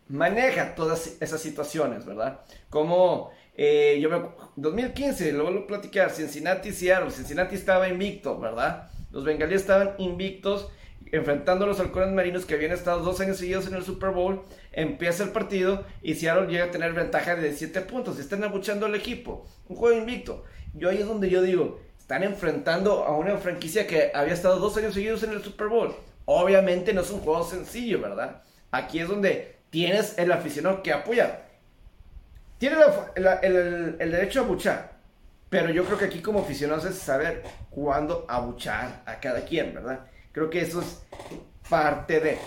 maneja 0.07 0.77
todas 0.77 1.17
esas 1.21 1.41
situaciones, 1.41 2.07
¿verdad? 2.07 2.43
Como 2.71 3.33
eh, 3.57 3.99
yo 4.01 4.11
me 4.11 4.29
2015, 4.57 5.33
lo 5.33 5.45
vuelvo 5.45 5.61
a 5.61 5.67
platicar, 5.67 6.11
Cincinnati, 6.11 6.73
Seattle, 6.73 7.11
Cincinnati 7.11 7.57
estaba 7.57 7.89
invicto, 7.89 8.39
¿verdad? 8.39 8.89
Los 9.11 9.25
bengalíes 9.25 9.63
estaban 9.63 9.95
invictos 9.99 10.69
enfrentando 11.13 11.65
a 11.65 11.69
los 11.69 11.81
halcones 11.81 12.13
marinos 12.13 12.45
que 12.45 12.55
habían 12.55 12.73
estado 12.73 13.01
dos 13.01 13.21
años 13.21 13.37
seguidos 13.37 13.67
en 13.67 13.75
el 13.75 13.85
Super 13.85 14.11
Bowl. 14.11 14.43
Empieza 14.73 15.25
el 15.25 15.31
partido 15.31 15.85
y 16.03 16.15
Seattle 16.15 16.49
llega 16.49 16.67
a 16.67 16.71
tener 16.71 16.93
ventaja 16.93 17.37
de 17.37 17.53
7 17.53 17.81
puntos. 17.83 18.19
Están 18.19 18.43
abuchando 18.45 18.87
al 18.87 18.95
equipo. 18.95 19.47
Un 19.69 19.77
juego 19.77 19.99
invicto. 19.99 20.45
Yo 20.73 20.91
ahí 20.91 20.99
es 20.99 21.07
donde 21.07 21.31
yo 21.31 21.43
digo, 21.43 21.81
están 21.99 22.23
enfrentando 22.25 23.05
a 23.05 23.17
una 23.17 23.37
franquicia 23.37 23.87
que 23.87 24.11
había 24.15 24.35
estado 24.35 24.59
dos 24.59 24.77
años 24.77 24.95
seguidos 24.95 25.23
en 25.23 25.31
el 25.31 25.43
Super 25.43 25.69
Bowl. 25.69 25.95
Obviamente 26.25 26.93
no 26.93 27.03
es 27.03 27.11
un 27.11 27.21
juego 27.21 27.45
sencillo, 27.45 28.01
¿verdad? 28.01 28.43
Aquí 28.71 28.99
es 28.99 29.09
donde 29.09 29.57
tienes 29.71 30.19
el 30.19 30.33
aficionado 30.33 30.83
que 30.83 30.93
apoya. 30.93 31.44
Tiene 32.59 32.77
el, 33.15 34.11
derecho 34.11 34.41
a 34.41 34.45
abuchar. 34.45 34.95
Pero 35.51 35.71
yo 35.71 35.85
creo 35.85 35.99
que 35.99 36.07
aquí 36.07 36.21
como 36.21 36.41
aficionados 36.41 36.85
es 36.85 36.99
saber 36.99 37.45
cuándo 37.71 38.25
abuchar 38.29 39.03
a 39.07 39.21
cada 39.21 39.45
quien, 39.45 39.75
¿verdad? 39.75 40.07
Creo 40.33 40.51
que 40.51 40.61
eso 40.61 40.81
es 40.81 41.03
parte 41.69 42.21
de. 42.21 42.39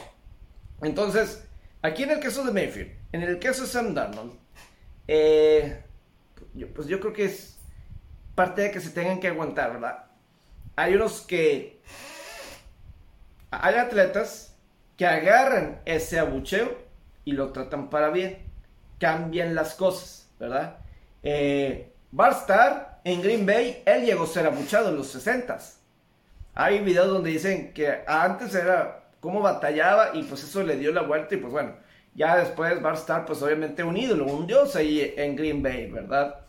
Entonces, 0.82 1.48
aquí 1.82 2.04
en 2.04 2.12
el 2.12 2.20
caso 2.20 2.44
de 2.44 2.52
Mayfield, 2.52 2.92
en 3.12 3.22
el 3.24 3.40
caso 3.40 3.62
de 3.62 3.68
Sam 3.68 3.94
Darnold, 3.94 4.34
eh, 5.08 5.84
pues 6.76 6.88
yo 6.88 7.00
creo 7.00 7.14
que 7.14 7.26
es 7.26 7.58
parte 8.36 8.64
de 8.64 8.72
que 8.72 8.82
se 8.82 8.90
tengan 8.90 9.20
que 9.20 9.30
aguantar, 9.30 9.74
¿verdad? 9.74 10.06
Hay 10.76 10.96
unos 10.96 11.22
que. 11.22 11.82
Hay 13.50 13.76
atletas 13.76 14.56
que 14.98 15.06
agarran 15.06 15.82
ese 15.86 16.20
abucheo 16.20 16.78
y 17.24 17.32
lo 17.32 17.52
tratan 17.52 17.90
para 17.90 18.10
bien. 18.10 18.47
Cambian 19.00 19.56
las 19.56 19.76
cosas, 19.76 20.30
¿verdad? 20.40 20.78
Eh, 21.24 21.94
Barstar 22.12 23.02
en 23.04 23.22
Green 23.22 23.46
Bay, 23.46 23.84
él 23.86 24.06
llegó 24.06 24.24
a 24.24 24.28
ser 24.28 24.46
abuchado 24.46 24.90
en 24.90 24.98
los 24.98 25.16
60s. 25.16 25.76
Hay 26.54 26.80
videos 26.80 27.08
donde 27.08 27.30
dicen 27.30 27.74
que 27.74 28.04
antes 28.08 28.56
era 28.56 29.12
cómo 29.20 29.42
batallaba 29.42 30.12
y 30.14 30.24
pues 30.24 30.44
eso 30.44 30.64
le 30.64 30.78
dio 30.78 30.92
la 30.92 31.04
vuelta 31.04 31.36
y 31.36 31.38
pues 31.38 31.52
bueno, 31.52 31.76
ya 32.16 32.38
después 32.38 32.74
estar 32.94 33.26
pues 33.26 33.42
obviamente 33.42 33.84
un 33.84 33.96
ídolo, 33.96 34.26
un 34.26 34.48
dios 34.48 34.76
ahí 34.76 35.14
en 35.16 35.36
Green 35.36 35.62
Bay, 35.62 35.92
¿verdad? 35.92 36.40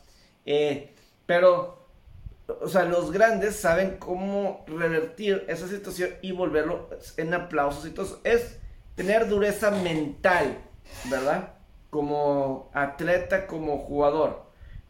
Eh, 0.46 0.94
pero, 1.26 1.86
o 2.46 2.68
sea, 2.68 2.84
los 2.84 3.12
grandes 3.12 3.56
saben 3.56 3.98
cómo 3.98 4.64
revertir 4.66 5.44
esa 5.46 5.68
situación 5.68 6.10
y 6.22 6.32
volverlo 6.32 6.88
en 7.18 7.34
aplausos 7.34 7.86
y 7.86 7.90
todo 7.90 8.20
Es 8.24 8.58
tener 8.94 9.28
dureza 9.28 9.70
mental, 9.70 10.56
¿verdad? 11.10 11.57
Como 11.90 12.70
atleta, 12.74 13.46
como 13.46 13.78
jugador, 13.78 14.44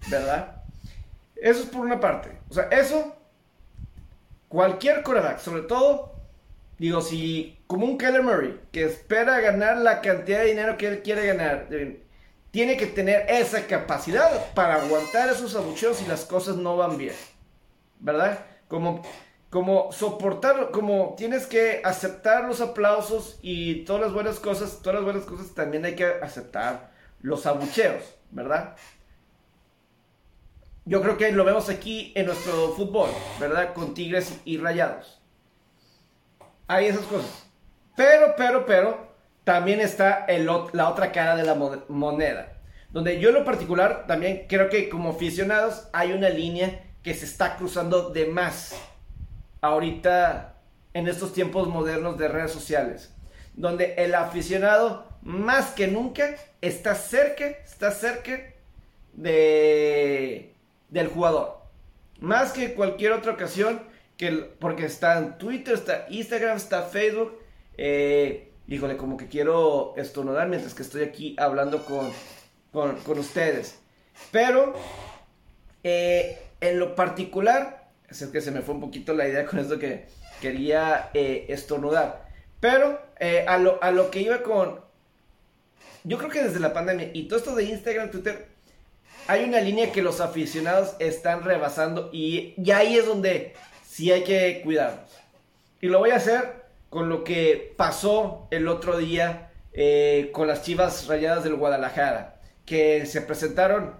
¿verdad? 0.09 0.63
Eso 1.37 1.63
es 1.63 1.67
por 1.67 1.83
una 1.83 2.01
parte. 2.01 2.31
O 2.51 2.55
sea, 2.55 2.65
eso 2.65 3.15
cualquier 4.49 5.03
quarterback, 5.03 5.39
sobre 5.39 5.63
todo, 5.63 6.15
digo, 6.79 7.01
si 7.01 7.59
como 7.67 7.87
un 7.87 7.99
Keller 7.99 8.23
Murray, 8.23 8.61
que 8.73 8.85
espera 8.85 9.41
ganar 9.41 9.77
la 9.77 10.01
cantidad 10.01 10.41
de 10.41 10.47
dinero 10.47 10.77
que 10.77 10.89
él 10.89 11.03
quiere 11.03 11.27
ganar, 11.27 11.69
tiene 12.51 12.77
que 12.77 12.87
tener 12.87 13.27
esa 13.29 13.67
capacidad 13.67 14.53
para 14.55 14.83
aguantar 14.83 15.29
esos 15.29 15.55
abucheos 15.55 16.03
y 16.03 16.07
las 16.07 16.25
cosas 16.25 16.57
no 16.57 16.77
van 16.77 16.97
bien. 16.97 17.15
¿Verdad? 18.01 18.39
Como, 18.69 19.03
como 19.51 19.91
soportar, 19.93 20.71
como 20.71 21.15
tienes 21.17 21.47
que 21.47 21.81
aceptar 21.85 22.45
los 22.45 22.61
aplausos 22.61 23.39
y 23.41 23.85
todas 23.85 24.03
las 24.03 24.13
buenas 24.13 24.39
cosas, 24.39 24.81
todas 24.83 24.97
las 24.97 25.05
buenas 25.05 25.25
cosas 25.25 25.55
también 25.55 25.85
hay 25.85 25.95
que 25.95 26.05
aceptar 26.05 26.91
los 27.21 27.47
abucheos, 27.47 28.03
¿verdad? 28.31 28.77
Yo 30.85 31.03
creo 31.03 31.17
que 31.17 31.33
lo 31.33 31.45
vemos 31.45 31.69
aquí 31.69 32.13
en 32.15 32.27
nuestro 32.27 32.73
fútbol, 32.73 33.11
¿verdad? 33.41 33.75
Con 33.75 33.95
Tigres 33.95 34.41
y 34.45 34.59
Rayados. 34.59 35.21
Hay 36.67 36.87
esas 36.87 37.05
cosas. 37.07 37.47
Pero, 37.97 38.35
pero, 38.37 38.65
pero, 38.65 39.09
también 39.45 39.81
está 39.81 40.25
el, 40.27 40.47
la 40.73 40.89
otra 40.89 41.11
cara 41.13 41.37
de 41.37 41.45
la 41.45 41.55
moneda. 41.55 42.59
Donde 42.91 43.19
yo 43.19 43.31
en 43.31 43.35
lo 43.35 43.45
particular 43.45 44.07
también 44.07 44.47
creo 44.49 44.71
que 44.71 44.89
como 44.89 45.11
aficionados 45.11 45.89
hay 45.93 46.13
una 46.13 46.29
línea 46.29 46.85
que 47.03 47.15
se 47.15 47.25
está 47.25 47.57
cruzando 47.57 48.11
de 48.11 48.27
más 48.27 48.75
ahorita 49.61 50.55
en 50.95 51.09
estos 51.09 51.33
tiempos 51.33 51.69
modernos 51.69 52.19
de 52.19 52.29
redes 52.29 52.53
sociales. 52.53 53.15
Donde 53.55 53.95
el 53.95 54.15
aficionado 54.15 55.07
más 55.23 55.73
que 55.73 55.89
nunca 55.89 56.37
está 56.61 56.95
cerca, 56.95 57.47
está 57.47 57.91
cerca 57.91 58.41
de, 59.13 60.55
del 60.89 61.09
jugador. 61.09 61.59
Más 62.21 62.53
que 62.53 62.75
cualquier 62.75 63.13
otra 63.13 63.33
ocasión, 63.33 63.83
que, 64.17 64.33
porque 64.33 64.87
está 64.87 65.19
en 65.19 65.39
Twitter, 65.39 65.75
está 65.75 66.07
Instagram, 66.09 66.57
está 66.57 66.83
Facebook. 66.83 67.39
Eh, 67.77 68.53
híjole, 68.67 68.97
como 68.97 69.17
que 69.17 69.29
quiero 69.29 69.95
estornudar 69.97 70.49
mientras 70.49 70.75
que 70.75 70.83
estoy 70.83 71.03
aquí 71.03 71.37
hablando 71.39 71.85
con, 71.85 72.11
con, 72.73 73.19
ustedes. 73.19 73.79
Pero, 74.33 74.75
eh, 75.85 76.43
en 76.61 76.79
lo 76.79 76.95
particular, 76.95 77.78
es 78.09 78.23
que 78.25 78.41
se 78.41 78.51
me 78.51 78.63
fue 78.63 78.75
un 78.75 78.81
poquito 78.81 79.13
la 79.15 79.29
idea 79.29 79.45
con 79.47 79.59
esto 79.59 79.79
que 79.79 80.07
quería 80.41 81.11
eh, 81.15 81.47
estornudar. 81.49 82.29
Pero, 82.61 83.01
eh, 83.19 83.45
a, 83.47 83.59
lo, 83.59 83.83
a 83.83 83.91
lo 83.91 84.11
que 84.11 84.21
iba 84.21 84.43
con... 84.43 84.81
Yo 86.05 86.19
creo 86.19 86.31
que 86.31 86.43
desde 86.43 86.61
la 86.61 86.73
pandemia 86.73 87.11
y 87.13 87.29
todo 87.29 87.39
esto 87.39 87.55
de 87.55 87.65
Instagram, 87.65 88.11
Twitter, 88.11 88.47
hay 89.27 89.45
una 89.45 89.61
línea 89.61 89.93
que 89.93 90.01
los 90.01 90.21
aficionados 90.21 90.95
están 90.99 91.45
rebasando 91.45 92.09
y, 92.13 92.55
y 92.57 92.71
ahí 92.71 92.97
es 92.97 93.07
donde 93.07 93.55
sí 93.87 94.11
hay 94.11 94.25
que 94.25 94.63
cuidarnos. 94.63 95.11
Y 95.81 95.89
lo 95.89 95.99
voy 95.99 96.11
a 96.11 96.17
hacer 96.17 96.65
con 96.89 97.09
lo 97.09 97.25
que 97.25 97.75
pasó 97.77 98.49
el 98.51 98.69
otro 98.69 98.97
día 98.97 99.51
eh, 99.73 100.31
con 100.33 100.49
las 100.49 100.63
Chivas 100.63 101.07
Rayadas 101.07 101.45
del 101.45 101.57
Guadalajara, 101.57 102.41
que 102.65 103.07
se 103.07 103.21
presentaron, 103.21 103.95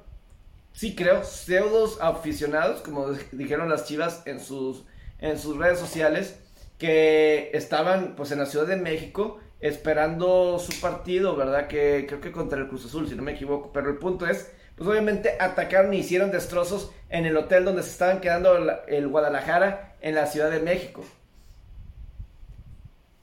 sí 0.79 0.95
creo, 0.95 1.25
pseudos 1.25 1.99
aficionados, 2.01 2.83
como 2.83 3.09
dijeron 3.33 3.69
las 3.69 3.87
Chivas 3.87 4.23
en 4.27 4.39
sus, 4.39 4.85
en 5.19 5.37
sus 5.37 5.57
redes 5.57 5.81
sociales, 5.81 6.39
que 6.79 7.51
estaban 7.53 8.15
pues 8.15 8.31
en 8.31 8.39
la 8.39 8.47
Ciudad 8.47 8.69
de 8.69 8.77
México 8.77 9.41
esperando 9.59 10.57
su 10.61 10.81
partido, 10.81 11.35
¿verdad? 11.35 11.67
Que 11.67 12.07
creo 12.07 12.21
que 12.21 12.31
contra 12.31 12.61
el 12.61 12.69
Cruz 12.69 12.85
Azul, 12.85 13.09
si 13.09 13.17
no 13.17 13.25
me 13.25 13.33
equivoco, 13.33 13.73
pero 13.73 13.91
el 13.91 13.97
punto 13.97 14.25
es, 14.29 14.53
pues 14.77 14.89
obviamente 14.89 15.37
atacaron 15.41 15.93
y 15.95 15.99
hicieron 15.99 16.31
destrozos 16.31 16.93
en 17.09 17.27
el 17.27 17.37
hotel 17.37 17.65
donde 17.65 17.83
se 17.83 17.91
estaban 17.91 18.21
quedando 18.21 18.57
el 18.87 19.09
Guadalajara 19.09 19.97
en 20.01 20.15
la 20.15 20.27
Ciudad 20.27 20.49
de 20.49 20.61
México. 20.61 21.05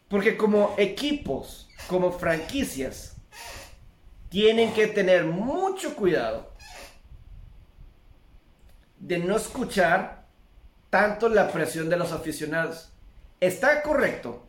Porque 0.10 0.36
como 0.36 0.76
equipos, 0.78 1.70
como 1.88 2.12
franquicias, 2.12 3.16
tienen 4.28 4.74
que 4.74 4.88
tener 4.88 5.24
mucho 5.24 5.96
cuidado 5.96 6.54
de 9.06 9.20
no 9.20 9.38
escuchar 9.38 10.26
tanto 10.90 11.30
la 11.30 11.52
presión 11.52 11.90
de 11.90 11.98
los 11.98 12.12
aficionados. 12.12 12.92
Está 13.40 13.84
correcto 13.84 14.48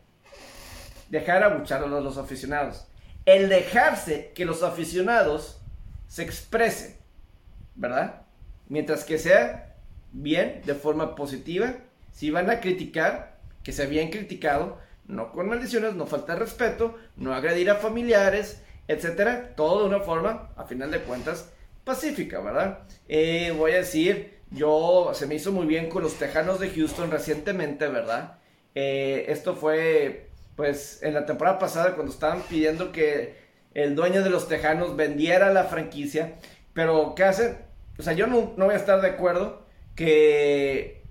dejar 1.11 1.42
abuchar 1.42 1.82
a 1.82 1.86
los 1.86 2.16
aficionados. 2.16 2.86
El 3.26 3.50
dejarse 3.50 4.32
que 4.34 4.46
los 4.46 4.62
aficionados 4.62 5.61
se 6.09 6.22
expresen, 6.22 6.96
¿verdad? 7.74 8.22
Mientras 8.68 9.04
que 9.04 9.18
sea 9.18 9.74
bien, 10.12 10.62
de 10.64 10.74
forma 10.74 11.14
positiva. 11.16 11.74
Si 12.12 12.30
van 12.30 12.48
a 12.48 12.61
criticar, 12.61 13.36
que 13.62 13.72
se 13.72 13.82
habían 13.82 14.09
criticado, 14.09 14.78
no 15.07 15.32
con 15.32 15.50
maldiciones, 15.50 15.94
no 15.94 16.07
falta 16.07 16.34
respeto, 16.34 16.96
no 17.16 17.34
agredir 17.34 17.68
a 17.68 17.74
familiares, 17.74 18.62
etcétera, 18.88 19.54
todo 19.54 19.82
de 19.82 19.94
una 19.94 20.00
forma, 20.00 20.48
a 20.57 20.64
final 20.64 20.90
de 20.90 21.00
cuentas, 21.00 21.50
pacífica, 21.84 22.40
¿verdad? 22.40 22.78
Eh, 23.07 23.52
voy 23.54 23.72
a 23.72 23.76
decir, 23.76 24.36
yo 24.51 25.11
se 25.14 25.26
me 25.26 25.34
hizo 25.34 25.53
muy 25.53 25.66
bien 25.66 25.88
con 25.88 26.03
los 26.03 26.14
Tejanos 26.14 26.61
de 26.61 26.70
Houston 26.70 27.11
recientemente, 27.11 27.88
¿verdad? 27.88 28.38
Eh, 28.74 29.26
esto 29.28 29.55
fue, 29.57 30.30
pues, 30.55 31.03
en 31.03 31.14
la 31.14 31.26
temporada 31.26 31.59
pasada 31.59 31.94
cuando 31.94 32.12
estaban 32.12 32.42
pidiendo 32.42 32.92
que 32.92 33.36
el 33.74 33.94
dueño 33.94 34.22
de 34.22 34.30
los 34.30 34.49
Tejanos 34.49 34.97
vendiera 34.97 35.53
la 35.53 35.64
franquicia, 35.64 36.34
pero 36.72 37.14
¿qué 37.14 37.24
hacen? 37.24 37.59
O 37.99 38.03
sea, 38.03 38.12
yo 38.12 38.26
no, 38.26 38.55
no 38.57 38.66
voy 38.66 38.74
a 38.74 38.78
estar 38.78 39.01
de 39.01 39.09
acuerdo 39.09 39.66
que 39.94 41.03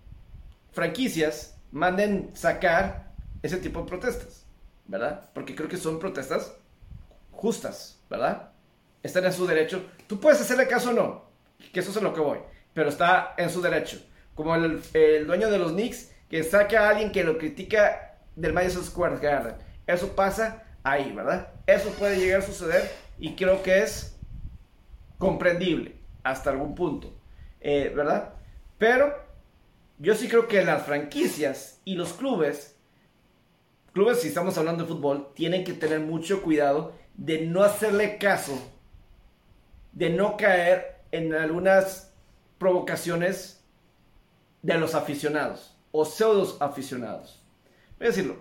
franquicias 0.72 1.58
manden 1.72 2.32
sacar 2.36 3.12
ese 3.42 3.58
tipo 3.58 3.82
de 3.82 3.88
protestas, 3.88 4.46
¿verdad? 4.88 5.30
Porque 5.34 5.56
creo 5.56 5.70
que 5.70 5.78
son 5.78 6.00
protestas 6.00 6.56
justas, 7.32 8.00
¿verdad? 8.10 8.52
Están 9.04 9.26
en 9.26 9.34
su 9.34 9.46
derecho. 9.46 9.86
Tú 10.08 10.20
puedes 10.20 10.40
hacerle 10.42 10.68
caso 10.68 10.92
o 10.92 10.94
no, 10.94 11.26
que 11.74 11.80
eso 11.80 11.92
es 11.92 12.02
lo 12.02 12.14
que 12.14 12.22
voy, 12.22 12.40
pero 12.76 12.90
está 12.90 13.34
en 13.38 13.50
su 13.50 13.60
derecho. 13.60 14.00
Como 14.36 14.54
el, 14.54 14.84
dueño 15.26 15.50
de 15.50 15.58
los 15.58 15.72
Knicks 15.72 16.12
que 16.30 16.44
saca 16.44 16.82
a 16.82 16.90
alguien 16.90 17.12
que 17.12 17.24
lo 17.24 17.40
critica 17.40 18.20
del 18.36 18.54
Madison 18.54 18.84
Square 18.84 19.18
Garden. 19.18 19.56
Eso 19.88 20.16
pasa 20.16 20.64
ahí, 20.84 21.12
¿verdad? 21.12 21.50
Eso 21.66 21.90
puede 21.92 22.20
llegar 22.20 22.42
a 22.42 22.46
suceder 22.46 22.92
y 23.18 23.36
creo 23.36 23.64
que 23.64 23.82
es 23.82 24.16
comprendible 25.18 25.96
hasta 26.22 26.52
algún 26.52 26.76
punto, 26.76 27.18
eh, 27.62 27.92
¿verdad? 27.96 28.34
Pero 28.78 29.16
yo 29.98 30.14
sí 30.14 30.28
creo 30.28 30.48
que 30.48 30.64
las 30.64 30.84
franquicias 30.84 31.80
y 31.86 31.96
los 31.96 32.14
clubes 32.14 32.76
clubes, 33.96 34.20
si 34.20 34.28
estamos 34.28 34.58
hablando 34.58 34.84
de 34.84 34.90
fútbol, 34.90 35.30
tienen 35.34 35.64
que 35.64 35.72
tener 35.72 36.02
mucho 36.02 36.42
cuidado 36.42 36.92
de 37.14 37.48
no 37.48 37.64
hacerle 37.64 38.18
caso, 38.18 38.62
de 39.94 40.10
no 40.10 40.36
caer 40.36 40.98
en 41.12 41.34
algunas 41.34 42.05
provocaciones 42.66 43.64
de 44.64 44.74
los 44.80 44.96
aficionados 44.96 45.78
o 45.92 46.04
pseudos 46.04 46.58
aficionados. 46.60 47.40
Voy 48.00 48.08
a 48.08 48.10
decirlo. 48.10 48.38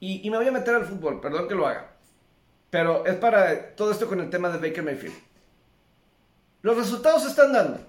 Y, 0.00 0.30
me 0.30 0.38
voy 0.38 0.48
a 0.48 0.52
meter 0.52 0.74
al 0.74 0.86
fútbol, 0.86 1.20
perdón 1.20 1.46
que 1.46 1.54
lo 1.54 1.66
haga. 1.66 1.90
Pero 2.70 3.04
es 3.04 3.16
para 3.16 3.76
todo 3.76 3.90
esto 3.90 4.08
con 4.08 4.20
el 4.20 4.30
tema 4.30 4.48
de 4.48 4.66
Baker 4.66 4.82
Mayfield. 4.82 5.14
Los 6.62 6.78
resultados 6.78 7.24
se 7.24 7.28
están 7.28 7.52
dando, 7.52 7.80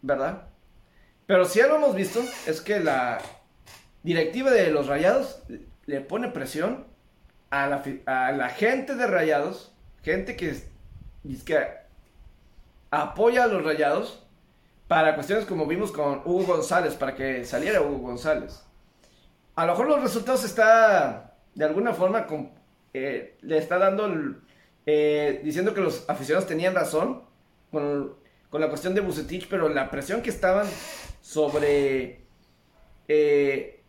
¿verdad? 0.00 0.44
Pero 1.26 1.44
si 1.44 1.60
algo 1.60 1.76
hemos 1.76 1.94
visto 1.94 2.22
es 2.46 2.62
que 2.62 2.80
la 2.80 3.18
directiva 4.02 4.50
de 4.50 4.70
los 4.70 4.86
Rayados 4.86 5.42
le 5.84 6.00
pone 6.00 6.28
presión 6.28 6.86
a 7.50 7.66
la, 7.66 8.48
gente 8.48 8.94
de 8.94 9.06
Rayados, 9.06 9.74
gente 10.02 10.36
que, 10.36 10.58
que 11.44 11.66
apoya 12.90 13.44
a 13.44 13.46
los 13.46 13.62
Rayados 13.62 14.24
para 14.88 15.14
cuestiones 15.14 15.44
como 15.44 15.66
vimos 15.66 15.92
con 15.92 16.22
Hugo 16.24 16.54
González, 16.54 16.94
para 16.94 17.14
que 17.14 17.44
saliera 17.44 17.82
Hugo 17.82 17.98
González. 17.98 18.62
A 19.54 19.66
lo 19.66 19.72
mejor 19.72 19.88
los 19.88 20.02
resultados 20.02 20.44
está, 20.44 21.34
de 21.54 21.64
alguna 21.64 21.92
forma, 21.92 22.26
eh, 22.94 23.36
le 23.42 23.58
está 23.58 23.78
dando, 23.78 24.08
eh, 24.86 25.40
diciendo 25.44 25.74
que 25.74 25.82
los 25.82 26.08
aficionados 26.08 26.48
tenían 26.48 26.74
razón 26.74 27.24
con, 27.70 28.16
la 28.52 28.68
cuestión 28.68 28.94
de 28.94 29.02
Bucetich, 29.02 29.46
pero 29.48 29.68
la 29.68 29.90
presión 29.90 30.22
que 30.22 30.30
estaban 30.30 30.66
sobre 31.20 32.22
eh, 33.08 33.82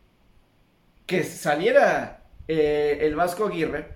que 1.06 1.24
saliera 1.24 2.24
el 2.48 3.16
Vasco 3.16 3.46
Aguirre, 3.46 3.94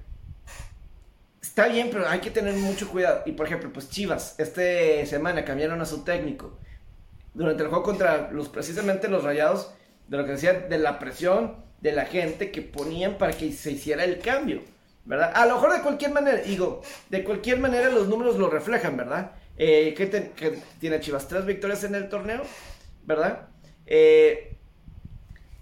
está 1.41 1.67
bien, 1.67 1.89
pero 1.91 2.07
hay 2.07 2.19
que 2.19 2.31
tener 2.31 2.53
mucho 2.53 2.87
cuidado. 2.87 3.23
Y 3.25 3.33
por 3.33 3.47
ejemplo, 3.47 3.73
pues 3.73 3.89
Chivas, 3.89 4.35
esta 4.39 4.61
semana 5.05 5.43
cambiaron 5.43 5.81
a 5.81 5.85
su 5.85 6.03
técnico. 6.03 6.59
Durante 7.33 7.63
el 7.63 7.69
juego 7.69 7.83
contra 7.83 8.31
los 8.31 8.49
precisamente 8.49 9.07
los 9.07 9.23
rayados, 9.23 9.73
de 10.07 10.17
lo 10.17 10.25
que 10.25 10.33
decía, 10.33 10.53
de 10.53 10.77
la 10.77 10.99
presión 10.99 11.63
de 11.81 11.91
la 11.91 12.05
gente 12.05 12.51
que 12.51 12.61
ponían 12.61 13.17
para 13.17 13.33
que 13.33 13.51
se 13.51 13.71
hiciera 13.71 14.03
el 14.05 14.19
cambio, 14.19 14.61
¿verdad? 15.05 15.33
A 15.35 15.45
lo 15.45 15.55
mejor 15.55 15.73
de 15.73 15.81
cualquier 15.81 16.11
manera, 16.11 16.37
digo, 16.37 16.81
de 17.09 17.23
cualquier 17.23 17.59
manera 17.59 17.89
los 17.89 18.07
números 18.07 18.37
lo 18.37 18.49
reflejan, 18.49 18.95
¿verdad? 18.95 19.31
Eh, 19.57 19.93
que, 19.95 20.61
tiene 20.79 20.99
Chivas 20.99 21.27
tres 21.27 21.45
victorias 21.45 21.83
en 21.83 21.95
el 21.95 22.07
torneo, 22.09 22.41
¿verdad? 23.05 23.49
Eh, 23.85 24.57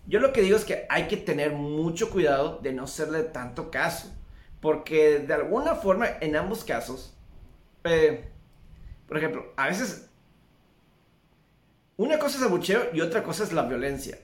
yo 0.08 0.20
lo 0.20 0.34
que 0.34 0.42
digo 0.42 0.58
es 0.58 0.66
que 0.66 0.86
hay 0.90 1.08
que 1.08 1.18
tener 1.18 1.54
mucho 1.54 2.10
cuidado 2.10 2.60
de 2.62 2.74
no 2.74 2.84
hacerle 2.84 3.24
tanto 3.24 3.72
caso. 3.72 4.12
Porque 4.60 5.20
de 5.20 5.34
alguna 5.34 5.76
forma, 5.76 6.08
en 6.20 6.36
ambos 6.36 6.64
casos, 6.64 7.18
eh, 7.84 8.30
por 9.08 9.18
ejemplo, 9.18 9.52
a 9.58 9.68
veces 9.68 10.11
una 12.02 12.18
cosa 12.18 12.38
es 12.38 12.44
abucheo 12.44 12.90
y 12.94 13.02
otra 13.02 13.22
cosa 13.22 13.44
es 13.44 13.54
la 13.54 13.64
violencia. 13.64 14.18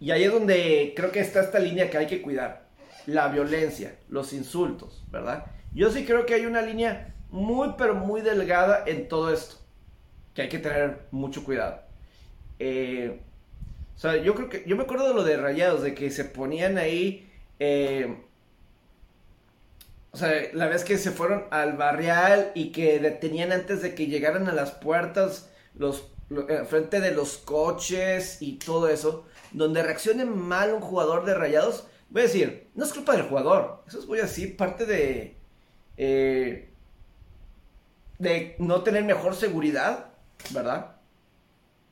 Y 0.00 0.12
ahí 0.12 0.24
es 0.24 0.32
donde 0.32 0.94
creo 0.96 1.12
que 1.12 1.20
está 1.20 1.40
esta 1.40 1.58
línea 1.58 1.90
que 1.90 1.98
hay 1.98 2.06
que 2.06 2.22
cuidar. 2.22 2.68
La 3.06 3.28
violencia, 3.28 3.96
los 4.08 4.32
insultos, 4.32 5.04
¿verdad? 5.10 5.46
Yo 5.74 5.90
sí 5.90 6.06
creo 6.06 6.24
que 6.24 6.34
hay 6.34 6.46
una 6.46 6.62
línea 6.62 7.14
muy, 7.30 7.74
pero 7.76 7.94
muy 7.94 8.22
delgada 8.22 8.84
en 8.86 9.08
todo 9.08 9.32
esto. 9.32 9.56
Que 10.34 10.42
hay 10.42 10.48
que 10.48 10.58
tener 10.58 11.00
mucho 11.10 11.44
cuidado. 11.44 11.82
Eh, 12.58 13.20
o 13.94 13.98
sea, 13.98 14.16
yo 14.16 14.34
creo 14.34 14.48
que. 14.48 14.64
Yo 14.66 14.76
me 14.76 14.84
acuerdo 14.84 15.08
de 15.08 15.14
lo 15.14 15.24
de 15.24 15.36
rayados, 15.36 15.82
de 15.82 15.94
que 15.94 16.10
se 16.10 16.24
ponían 16.24 16.78
ahí. 16.78 17.30
Eh, 17.58 18.22
o 20.12 20.16
sea, 20.16 20.32
la 20.54 20.66
vez 20.66 20.82
que 20.82 20.96
se 20.96 21.10
fueron 21.10 21.44
al 21.50 21.74
barrial 21.74 22.52
y 22.54 22.72
que 22.72 22.98
detenían 23.00 23.52
antes 23.52 23.82
de 23.82 23.94
que 23.94 24.06
llegaran 24.06 24.48
a 24.48 24.52
las 24.52 24.70
puertas 24.70 25.50
los, 25.74 26.10
frente 26.68 27.00
de 27.00 27.12
los 27.12 27.38
coches 27.38 28.42
y 28.42 28.58
todo 28.58 28.88
eso, 28.88 29.24
donde 29.52 29.82
reaccione 29.82 30.24
mal 30.24 30.74
un 30.74 30.80
jugador 30.80 31.24
de 31.24 31.34
rayados, 31.34 31.86
voy 32.10 32.22
a 32.22 32.26
decir, 32.26 32.68
no 32.74 32.84
es 32.84 32.92
culpa 32.92 33.12
del 33.12 33.26
jugador, 33.26 33.82
eso 33.86 33.98
es, 33.98 34.06
voy 34.06 34.18
a 34.18 34.22
decir, 34.22 34.56
parte 34.56 34.84
de, 34.84 35.36
eh, 35.96 36.70
de 38.18 38.56
no 38.58 38.82
tener 38.82 39.04
mejor 39.04 39.34
seguridad, 39.34 40.10
¿verdad? 40.50 40.96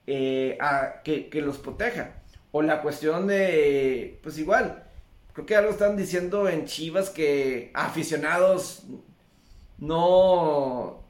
Eh, 0.07 0.59
que, 1.03 1.28
que 1.28 1.43
los 1.43 1.59
proteja. 1.59 2.22
O 2.53 2.62
la 2.62 2.82
cuestión 2.82 3.26
de, 3.26 4.20
pues 4.22 4.39
igual, 4.39 4.84
creo 5.32 5.47
que 5.47 5.57
algo 5.57 5.70
están 5.70 5.97
diciendo 5.97 6.49
en 6.49 6.64
Chivas 6.66 7.11
que 7.11 7.70
aficionados 7.74 8.84
no, 9.78 11.05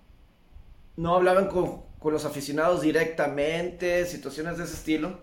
no 0.97 1.15
hablaban 1.15 1.49
con, 1.49 1.86
con 2.07 2.13
los 2.13 2.25
aficionados 2.25 2.83
directamente, 2.83 4.07
situaciones 4.07 4.59
de 4.59 4.63
ese 4.63 4.75
estilo. 4.75 5.19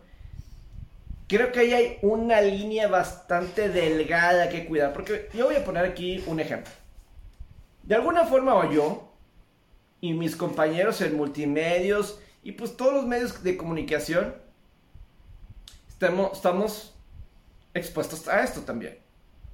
Creo 1.30 1.54
que 1.54 1.62
ahí 1.62 1.74
hay 1.74 1.98
una 2.02 2.42
línea 2.42 2.90
bastante 2.90 3.70
delgada 3.70 4.50
que 4.50 4.66
cuidar, 4.66 4.92
porque 4.92 5.30
yo 5.34 5.46
voy 5.46 5.56
a 5.56 5.64
poner 5.64 5.86
aquí 5.86 6.22
un 6.28 6.42
ejemplo. 6.42 6.74
De 7.84 7.96
alguna 7.96 8.26
forma 8.26 8.56
o 8.56 8.70
yo 8.70 9.14
y 10.02 10.12
mis 10.12 10.36
compañeros 10.36 11.00
en 11.00 11.16
multimedios 11.16 12.20
y 12.44 12.52
pues 12.52 12.76
todos 12.76 12.94
los 12.94 13.08
medios 13.08 13.42
de 13.44 13.56
comunicación 13.56 14.36
estamos, 15.88 16.34
estamos 16.34 16.94
expuestos 17.74 18.28
a 18.28 18.44
esto 18.44 18.60
también. 18.64 18.98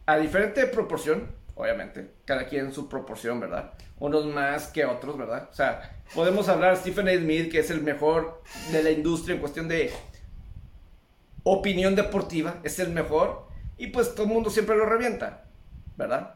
A 0.07 0.17
diferente 0.17 0.65
proporción, 0.65 1.27
obviamente, 1.53 2.09
cada 2.25 2.47
quien 2.47 2.65
en 2.65 2.73
su 2.73 2.89
proporción, 2.89 3.39
¿verdad? 3.39 3.73
Unos 3.99 4.25
más 4.25 4.69
que 4.69 4.83
otros, 4.83 5.15
¿verdad? 5.15 5.47
O 5.51 5.53
sea, 5.53 5.98
podemos 6.13 6.47
hablar 6.49 6.75
de 6.75 6.81
Stephen 6.81 7.07
A. 7.07 7.15
Smith, 7.15 7.51
que 7.51 7.59
es 7.59 7.69
el 7.69 7.81
mejor 7.81 8.41
de 8.71 8.83
la 8.83 8.91
industria 8.91 9.35
en 9.35 9.41
cuestión 9.41 9.67
de 9.67 9.91
opinión 11.43 11.95
deportiva, 11.95 12.59
es 12.63 12.79
el 12.79 12.89
mejor, 12.89 13.47
y 13.77 13.87
pues 13.87 14.13
todo 14.13 14.25
el 14.27 14.33
mundo 14.33 14.49
siempre 14.49 14.75
lo 14.75 14.85
revienta, 14.85 15.45
¿verdad? 15.97 16.35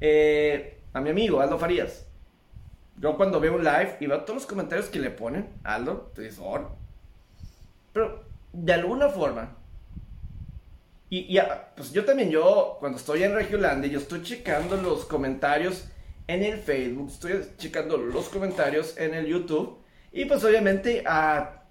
Eh, 0.00 0.80
a 0.92 1.00
mi 1.00 1.10
amigo 1.10 1.40
Aldo 1.40 1.58
Farías, 1.58 2.06
yo 2.98 3.16
cuando 3.16 3.40
veo 3.40 3.54
un 3.54 3.64
live 3.64 3.96
y 4.00 4.06
veo 4.06 4.20
todos 4.20 4.42
los 4.42 4.46
comentarios 4.46 4.86
que 4.86 4.98
le 4.98 5.10
ponen, 5.10 5.48
Aldo, 5.64 6.12
te 6.14 6.22
dices, 6.22 6.40
oh. 6.42 6.76
pero 7.92 8.24
de 8.52 8.72
alguna 8.72 9.08
forma, 9.08 9.56
y, 11.14 11.38
pues 11.76 11.92
yo 11.92 12.06
también, 12.06 12.30
yo 12.30 12.78
cuando 12.80 12.96
estoy 12.96 13.22
en 13.22 13.34
Regiolandia, 13.34 13.90
yo 13.90 13.98
estoy 13.98 14.22
checando 14.22 14.78
los 14.78 15.04
comentarios 15.04 15.84
en 16.26 16.42
el 16.42 16.58
Facebook, 16.58 17.10
estoy 17.10 17.44
checando 17.58 17.96
los 17.96 18.28
comentarios 18.28 18.96
en 18.96 19.14
el 19.14 19.26
YouTube. 19.26 19.78
Y 20.12 20.24
pues 20.26 20.44
obviamente 20.44 21.02
a, 21.06 21.62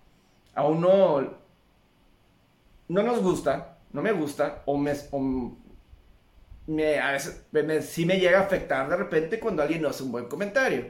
a 0.54 0.66
uno 0.66 1.38
no 2.88 3.04
nos 3.04 3.22
gusta, 3.22 3.78
no 3.94 4.02
me 4.02 4.12
gusta, 4.12 4.64
o 4.66 4.78
me, 4.78 4.94
me, 6.68 7.00
a 7.00 7.12
veces 7.12 7.46
me, 7.52 7.82
sí 7.82 8.06
me 8.06 8.20
llega 8.20 8.40
a 8.40 8.44
afectar 8.44 8.90
de 8.90 8.98
repente 8.98 9.40
cuando 9.40 9.62
alguien 9.62 9.82
no 9.82 9.90
hace 9.90 10.04
un 10.04 10.12
buen 10.12 10.26
comentario. 10.26 10.86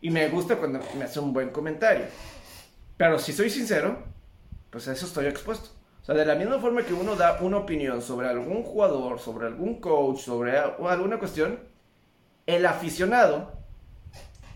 Y 0.00 0.10
me 0.10 0.28
gusta 0.28 0.56
cuando 0.56 0.80
me 0.98 1.04
hace 1.04 1.20
un 1.20 1.32
buen 1.32 1.50
comentario. 1.50 2.04
Pero 2.96 3.18
si 3.18 3.32
soy 3.32 3.50
sincero, 3.50 3.98
pues 4.70 4.88
a 4.88 4.92
eso 4.92 5.06
estoy 5.06 5.26
expuesto. 5.26 5.70
O 6.02 6.04
sea, 6.04 6.14
de 6.14 6.24
la 6.24 6.34
misma 6.34 6.58
forma 6.60 6.82
que 6.82 6.92
uno 6.92 7.16
da 7.16 7.38
una 7.40 7.58
opinión 7.58 8.00
sobre 8.00 8.28
algún 8.28 8.62
jugador, 8.62 9.18
sobre 9.18 9.46
algún 9.46 9.80
coach, 9.80 10.18
sobre 10.18 10.56
alguna 10.56 11.18
cuestión, 11.18 11.58
el 12.46 12.64
aficionado 12.66 13.52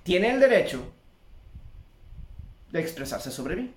tiene 0.02 0.30
el 0.30 0.40
derecho 0.40 0.92
de 2.70 2.80
expresarse 2.80 3.30
sobre 3.30 3.56
mí, 3.56 3.74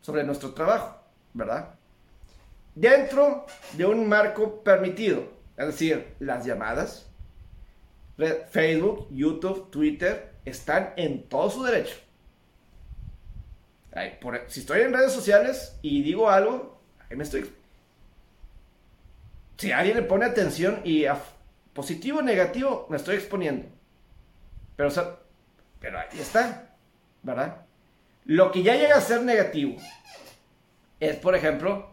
sobre 0.00 0.24
nuestro 0.24 0.54
trabajo, 0.54 0.98
¿verdad? 1.34 1.74
Dentro 2.74 3.46
de 3.72 3.86
un 3.86 4.08
marco 4.08 4.62
permitido, 4.62 5.30
es 5.56 5.66
decir, 5.66 6.14
las 6.18 6.44
llamadas, 6.44 7.06
Facebook, 8.50 9.08
YouTube, 9.10 9.70
Twitter, 9.70 10.34
están 10.44 10.92
en 10.96 11.28
todo 11.28 11.50
su 11.50 11.62
derecho 11.62 11.96
si 14.48 14.60
estoy 14.60 14.82
en 14.82 14.92
redes 14.92 15.12
sociales 15.12 15.76
y 15.82 16.02
digo 16.02 16.28
algo, 16.28 16.80
ahí 17.08 17.16
me 17.16 17.24
estoy... 17.24 17.50
Si 19.56 19.72
alguien 19.72 19.96
le 19.96 20.02
pone 20.02 20.26
atención 20.26 20.80
y 20.84 21.06
positivo 21.76 22.18
o 22.18 22.22
negativo, 22.22 22.86
me 22.88 22.96
estoy 22.96 23.16
exponiendo. 23.16 23.68
Pero, 24.74 24.90
pero 25.78 25.98
ahí 26.00 26.18
está, 26.18 26.70
¿verdad? 27.22 27.58
Lo 28.24 28.50
que 28.50 28.62
ya 28.62 28.74
llega 28.74 28.96
a 28.96 29.00
ser 29.00 29.22
negativo 29.22 29.76
es, 30.98 31.16
por 31.16 31.36
ejemplo, 31.36 31.90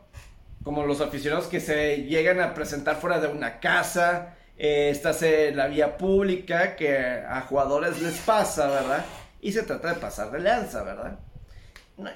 como 0.64 0.86
los 0.86 1.02
aficionados 1.02 1.48
que 1.48 1.60
se 1.60 2.04
llegan 2.04 2.40
a 2.40 2.54
presentar 2.54 2.96
fuera 2.96 3.20
de 3.20 3.28
una 3.28 3.60
casa, 3.60 4.36
eh, 4.58 5.00
en 5.22 5.58
la 5.58 5.68
vía 5.68 5.98
pública, 5.98 6.76
que 6.76 6.98
a 6.98 7.42
jugadores 7.42 8.02
les 8.02 8.18
pasa, 8.20 8.68
¿verdad? 8.68 9.06
Y 9.42 9.52
se 9.52 9.64
trata 9.64 9.94
de 9.94 10.00
pasar 10.00 10.32
de 10.32 10.40
lanza, 10.40 10.84
¿verdad? 10.84 11.20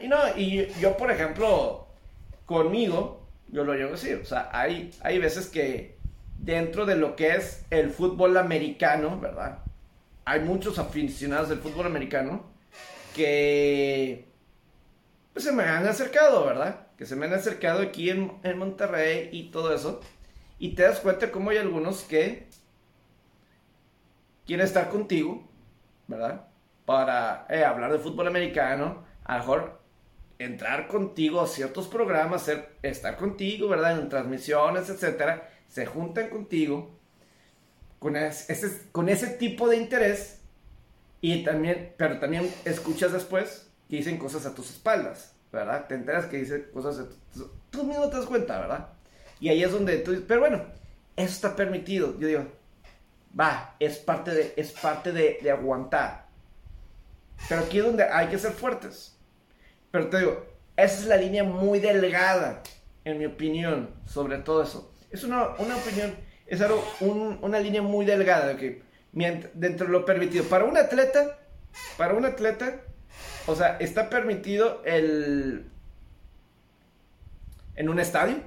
y 0.02 0.08
no, 0.08 0.18
y 0.36 0.68
yo, 0.80 0.98
por 0.98 1.12
ejemplo, 1.12 1.88
conmigo, 2.46 3.28
yo 3.50 3.64
lo 3.64 3.74
llevo 3.74 3.90
a 3.90 3.92
decir, 3.92 4.20
o 4.24 4.26
sea, 4.26 4.50
hay, 4.52 4.92
hay 5.02 5.20
veces 5.20 5.48
que 5.48 5.97
dentro 6.40 6.86
de 6.86 6.96
lo 6.96 7.16
que 7.16 7.36
es 7.36 7.66
el 7.70 7.90
fútbol 7.90 8.38
americano, 8.38 9.20
¿verdad? 9.20 9.60
Hay 10.26 10.42
muchos 10.42 10.80
aficionados 10.80 11.50
del 11.50 11.60
fútbol 11.60 11.86
americano 11.86 12.46
que 13.16 14.28
pues 15.34 15.46
se 15.46 15.52
me 15.52 15.64
han 15.64 15.86
acercado, 15.86 16.46
¿verdad? 16.46 16.88
Que 16.98 17.06
se 17.06 17.16
me 17.16 17.26
han 17.26 17.34
acercado 17.34 17.82
aquí 17.82 18.10
en, 18.10 18.34
en 18.44 18.58
Monterrey 18.58 19.30
y 19.32 19.52
todo 19.52 19.74
eso. 19.74 20.02
Y 20.60 20.76
te 20.76 20.84
das 20.84 21.00
cuenta 21.00 21.32
cómo 21.32 21.52
hay 21.52 21.58
algunos 21.58 22.02
que 22.04 22.48
quieren 24.48 24.66
estar 24.66 24.90
contigo, 24.90 25.48
¿verdad? 26.08 26.48
Para 26.86 27.46
eh, 27.50 27.64
hablar 27.64 27.92
de 27.92 28.00
fútbol 28.00 28.28
americano, 28.28 29.04
a 29.26 29.34
lo 29.34 29.40
mejor 29.40 29.77
entrar 30.40 30.88
contigo 30.88 31.42
a 31.42 31.48
ciertos 31.48 31.88
programas, 31.88 32.50
estar 32.82 33.18
contigo, 33.18 33.70
¿verdad? 33.70 34.00
En 34.00 34.10
transmisiones, 34.10 34.90
etcétera, 34.90 35.50
se 35.68 35.86
juntan 35.86 36.30
contigo 36.30 36.98
con 38.00 38.16
ese, 38.16 38.90
con 38.92 39.10
ese 39.10 39.28
tipo 39.28 39.68
de 39.68 39.78
interés 39.78 40.42
y 41.22 41.44
también, 41.44 41.94
pero 41.98 42.20
también 42.20 42.54
escuchas 42.66 43.12
después 43.12 43.68
que 43.90 43.98
dicen 43.98 44.18
cosas 44.18 44.46
a 44.46 44.54
tus 44.54 44.70
espaldas, 44.70 45.34
¿verdad? 45.52 45.88
Te 45.88 45.96
enteras 45.96 46.26
que 46.26 46.38
dicen 46.38 46.68
cosas, 46.74 47.04
tú 47.72 47.84
mismo 47.84 48.10
te 48.10 48.18
das 48.18 48.26
cuenta, 48.26 48.60
¿verdad? 48.60 48.90
Y 49.40 49.50
ahí 49.50 49.64
es 49.64 49.72
donde 49.72 49.98
tú 49.98 50.12
dices, 50.12 50.26
pero 50.28 50.42
bueno, 50.42 50.66
eso 51.16 51.32
está 51.32 51.56
permitido. 51.56 52.18
Yo 52.20 52.28
digo, 52.28 52.46
va, 53.40 53.76
es 53.80 53.98
parte 53.98 54.32
de, 54.32 54.54
es 54.56 54.72
parte 54.72 55.12
de, 55.12 55.40
de 55.42 55.52
aguantar. 55.52 56.28
Pero 57.50 57.62
aquí 57.62 57.80
es 57.80 57.86
donde 57.86 58.04
hay 58.04 58.28
que 58.28 58.40
ser 58.40 58.52
fuertes. 58.52 59.17
Pero 59.92 60.10
te 60.10 60.20
digo, 60.20 60.46
esa 60.76 61.00
es 61.00 61.06
la 61.06 61.18
línea 61.18 61.44
muy 61.44 61.80
delgada, 61.80 62.62
en 63.04 63.18
mi 63.18 63.26
opinión, 63.26 63.90
sobre 64.06 64.38
todo 64.38 64.64
eso. 64.64 64.94
Es 65.10 65.24
una, 65.24 65.50
una 65.58 65.78
opinión, 65.78 66.16
es 66.46 66.62
algo, 66.62 66.84
una 67.42 67.60
línea 67.60 67.82
muy 67.82 68.06
delgada, 68.06 68.58
que 68.58 68.82
dentro 69.12 69.88
de 69.88 69.94
lo 69.94 70.06
permitido. 70.06 70.44
Para 70.46 70.66
un 70.66 70.78
atleta, 70.78 71.40
para 71.98 72.14
un 72.14 72.26
atleta, 72.26 72.82
o 73.46 73.56
sea, 73.56 73.78
está 73.78 74.10
permitido 74.10 74.82
el... 74.86 75.70
En 77.76 77.90
un 77.90 78.00
estadio, 78.00 78.38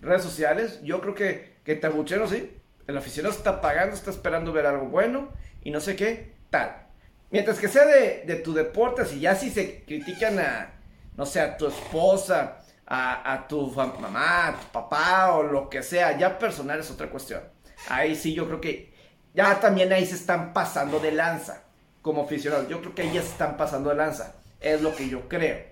redes 0.00 0.22
sociales, 0.22 0.80
yo 0.82 1.00
creo 1.00 1.14
que, 1.14 1.56
que 1.64 1.76
tabuchero, 1.76 2.26
sí. 2.28 2.52
El 2.86 2.96
aficionado 2.96 3.34
está 3.34 3.60
pagando, 3.60 3.94
está 3.94 4.10
esperando 4.10 4.52
ver 4.52 4.66
algo 4.66 4.86
bueno 4.86 5.32
y 5.62 5.70
no 5.70 5.80
sé 5.80 5.96
qué, 5.96 6.32
tal. 6.50 6.85
Mientras 7.30 7.58
que 7.58 7.68
sea 7.68 7.84
de, 7.86 8.40
tu 8.44 8.52
deporte, 8.54 9.04
si 9.04 9.20
ya 9.20 9.34
si 9.34 9.50
se 9.50 9.82
critican 9.84 10.38
a, 10.38 10.74
no 11.16 11.26
sé, 11.26 11.40
a 11.40 11.56
tu 11.56 11.66
esposa, 11.66 12.58
a, 12.86 13.46
tu 13.48 13.70
mamá, 13.72 14.48
a 14.48 14.60
tu 14.60 14.66
papá 14.68 15.34
o 15.34 15.42
lo 15.42 15.68
que 15.68 15.82
sea, 15.82 16.16
ya 16.16 16.38
personal 16.38 16.78
es 16.78 16.90
otra 16.90 17.10
cuestión. 17.10 17.40
Ahí 17.88 18.14
sí 18.14 18.32
yo 18.32 18.46
creo 18.46 18.60
que 18.60 18.92
ya 19.34 19.60
también 19.60 19.92
ahí 19.92 20.06
se 20.06 20.14
están 20.14 20.52
pasando 20.52 20.98
de 20.98 21.12
lanza. 21.12 21.64
como 22.00 22.22
aficionados. 22.22 22.68
Yo 22.68 22.80
creo 22.80 22.94
que 22.94 23.02
ellas 23.02 23.26
están 23.26 23.56
pasando 23.56 23.90
de 23.90 23.96
lanza. 23.96 24.36
Es 24.60 24.80
lo 24.80 24.94
que 24.94 25.08
yo 25.08 25.28
creo. 25.28 25.66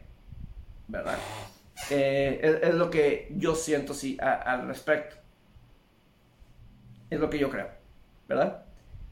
¿Verdad? 0.88 1.16
Eh, 1.90 2.60
es, 2.62 2.74
lo 2.74 2.90
que 2.90 3.28
yo 3.36 3.54
siento 3.54 3.94
sí, 3.94 4.18
al 4.20 4.66
respecto. 4.66 5.16
Es 7.08 7.20
lo 7.20 7.30
que 7.30 7.38
yo 7.38 7.48
creo. 7.50 7.68
¿Verdad? 8.28 8.64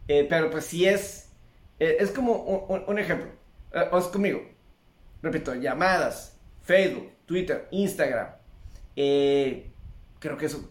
Eh, 0.09 0.27
pero 0.29 0.51
pues 0.51 0.67
si 0.67 0.87
es... 0.87 1.22
Eh, 1.83 1.97
es 1.99 2.13
como 2.13 2.35
un, 2.87 2.99
ejemplo. 3.01 3.29
Eh, 3.73 3.91
es 3.93 4.05
conmigo. 4.05 4.41
Repito, 5.21 5.53
llamadas, 5.57 6.39
Facebook, 6.63 7.11
Twitter, 7.27 7.67
Instagram. 7.73 8.29
creo 8.95 10.39
que 10.39 10.47
eso 10.47 10.71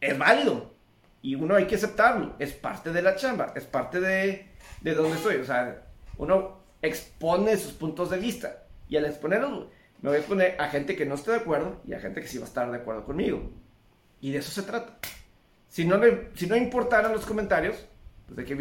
es 0.00 0.16
válido. 0.16 0.72
Y 1.20 1.34
uno 1.34 1.56
hay 1.56 1.66
que 1.66 1.74
aceptarlo. 1.74 2.36
Es 2.38 2.52
parte 2.52 2.92
de 2.92 3.02
la 3.02 3.16
chamba. 3.16 3.52
Es 3.56 3.64
parte 3.64 3.98
de, 3.98 4.46
de 4.82 4.94
donde 4.94 5.16
estoy. 5.16 5.36
O 5.38 5.44
sea, 5.44 5.82
uno 6.16 6.60
expone 6.80 7.56
sus 7.56 7.72
puntos 7.72 8.10
de 8.10 8.18
vista. 8.18 8.66
Y 8.88 8.96
al 8.96 9.04
exponerlos, 9.04 9.66
me 10.00 10.10
voy 10.10 10.18
a 10.18 10.20
exponer 10.20 10.54
a 10.60 10.68
gente 10.68 10.94
que 10.94 11.06
no 11.06 11.16
esté 11.16 11.32
de 11.32 11.38
acuerdo 11.38 11.80
y 11.84 11.94
a 11.94 11.98
gente 11.98 12.20
que 12.20 12.28
sí 12.28 12.38
va 12.38 12.44
a 12.44 12.48
estar 12.48 12.70
de 12.70 12.76
acuerdo 12.76 13.04
conmigo. 13.04 13.50
Y 14.20 14.30
de 14.30 14.38
eso 14.38 14.52
se 14.52 14.62
trata. 14.62 14.96
Si 15.68 15.84
no, 15.84 16.00
si 16.36 16.46
no 16.46 16.54
importaran 16.54 17.10
los 17.10 17.26
comentarios, 17.26 17.84
pues 18.26 18.36
de 18.36 18.44
que 18.44 18.54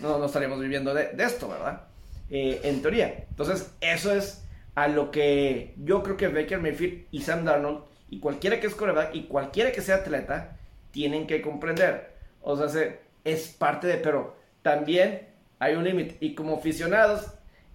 no, 0.00 0.18
no 0.18 0.26
estaríamos 0.26 0.60
viviendo 0.60 0.94
de, 0.94 1.08
de 1.08 1.24
esto, 1.24 1.48
¿verdad? 1.48 1.82
Eh, 2.30 2.60
en 2.62 2.80
teoría. 2.80 3.24
Entonces, 3.28 3.72
eso 3.80 4.14
es 4.14 4.44
a 4.76 4.86
lo 4.86 5.10
que 5.10 5.74
yo 5.78 6.02
creo 6.02 6.16
que 6.16 6.28
Baker 6.28 6.60
Mayfield 6.60 7.06
y 7.10 7.22
Sam 7.22 7.44
Darnold 7.44 7.82
y 8.08 8.20
cualquiera 8.20 8.60
que 8.60 8.68
es 8.68 8.74
coreback 8.74 9.14
y 9.14 9.24
cualquiera 9.24 9.72
que 9.72 9.80
sea 9.80 9.96
atleta 9.96 10.56
tienen 10.92 11.26
que 11.26 11.42
comprender. 11.42 12.14
O 12.40 12.56
sea, 12.56 12.68
se, 12.68 13.00
es 13.24 13.48
parte 13.48 13.88
de, 13.88 13.96
pero 13.96 14.36
también 14.62 15.28
hay 15.58 15.74
un 15.74 15.84
límite. 15.84 16.16
Y 16.20 16.34
como 16.36 16.56
aficionados, 16.56 17.26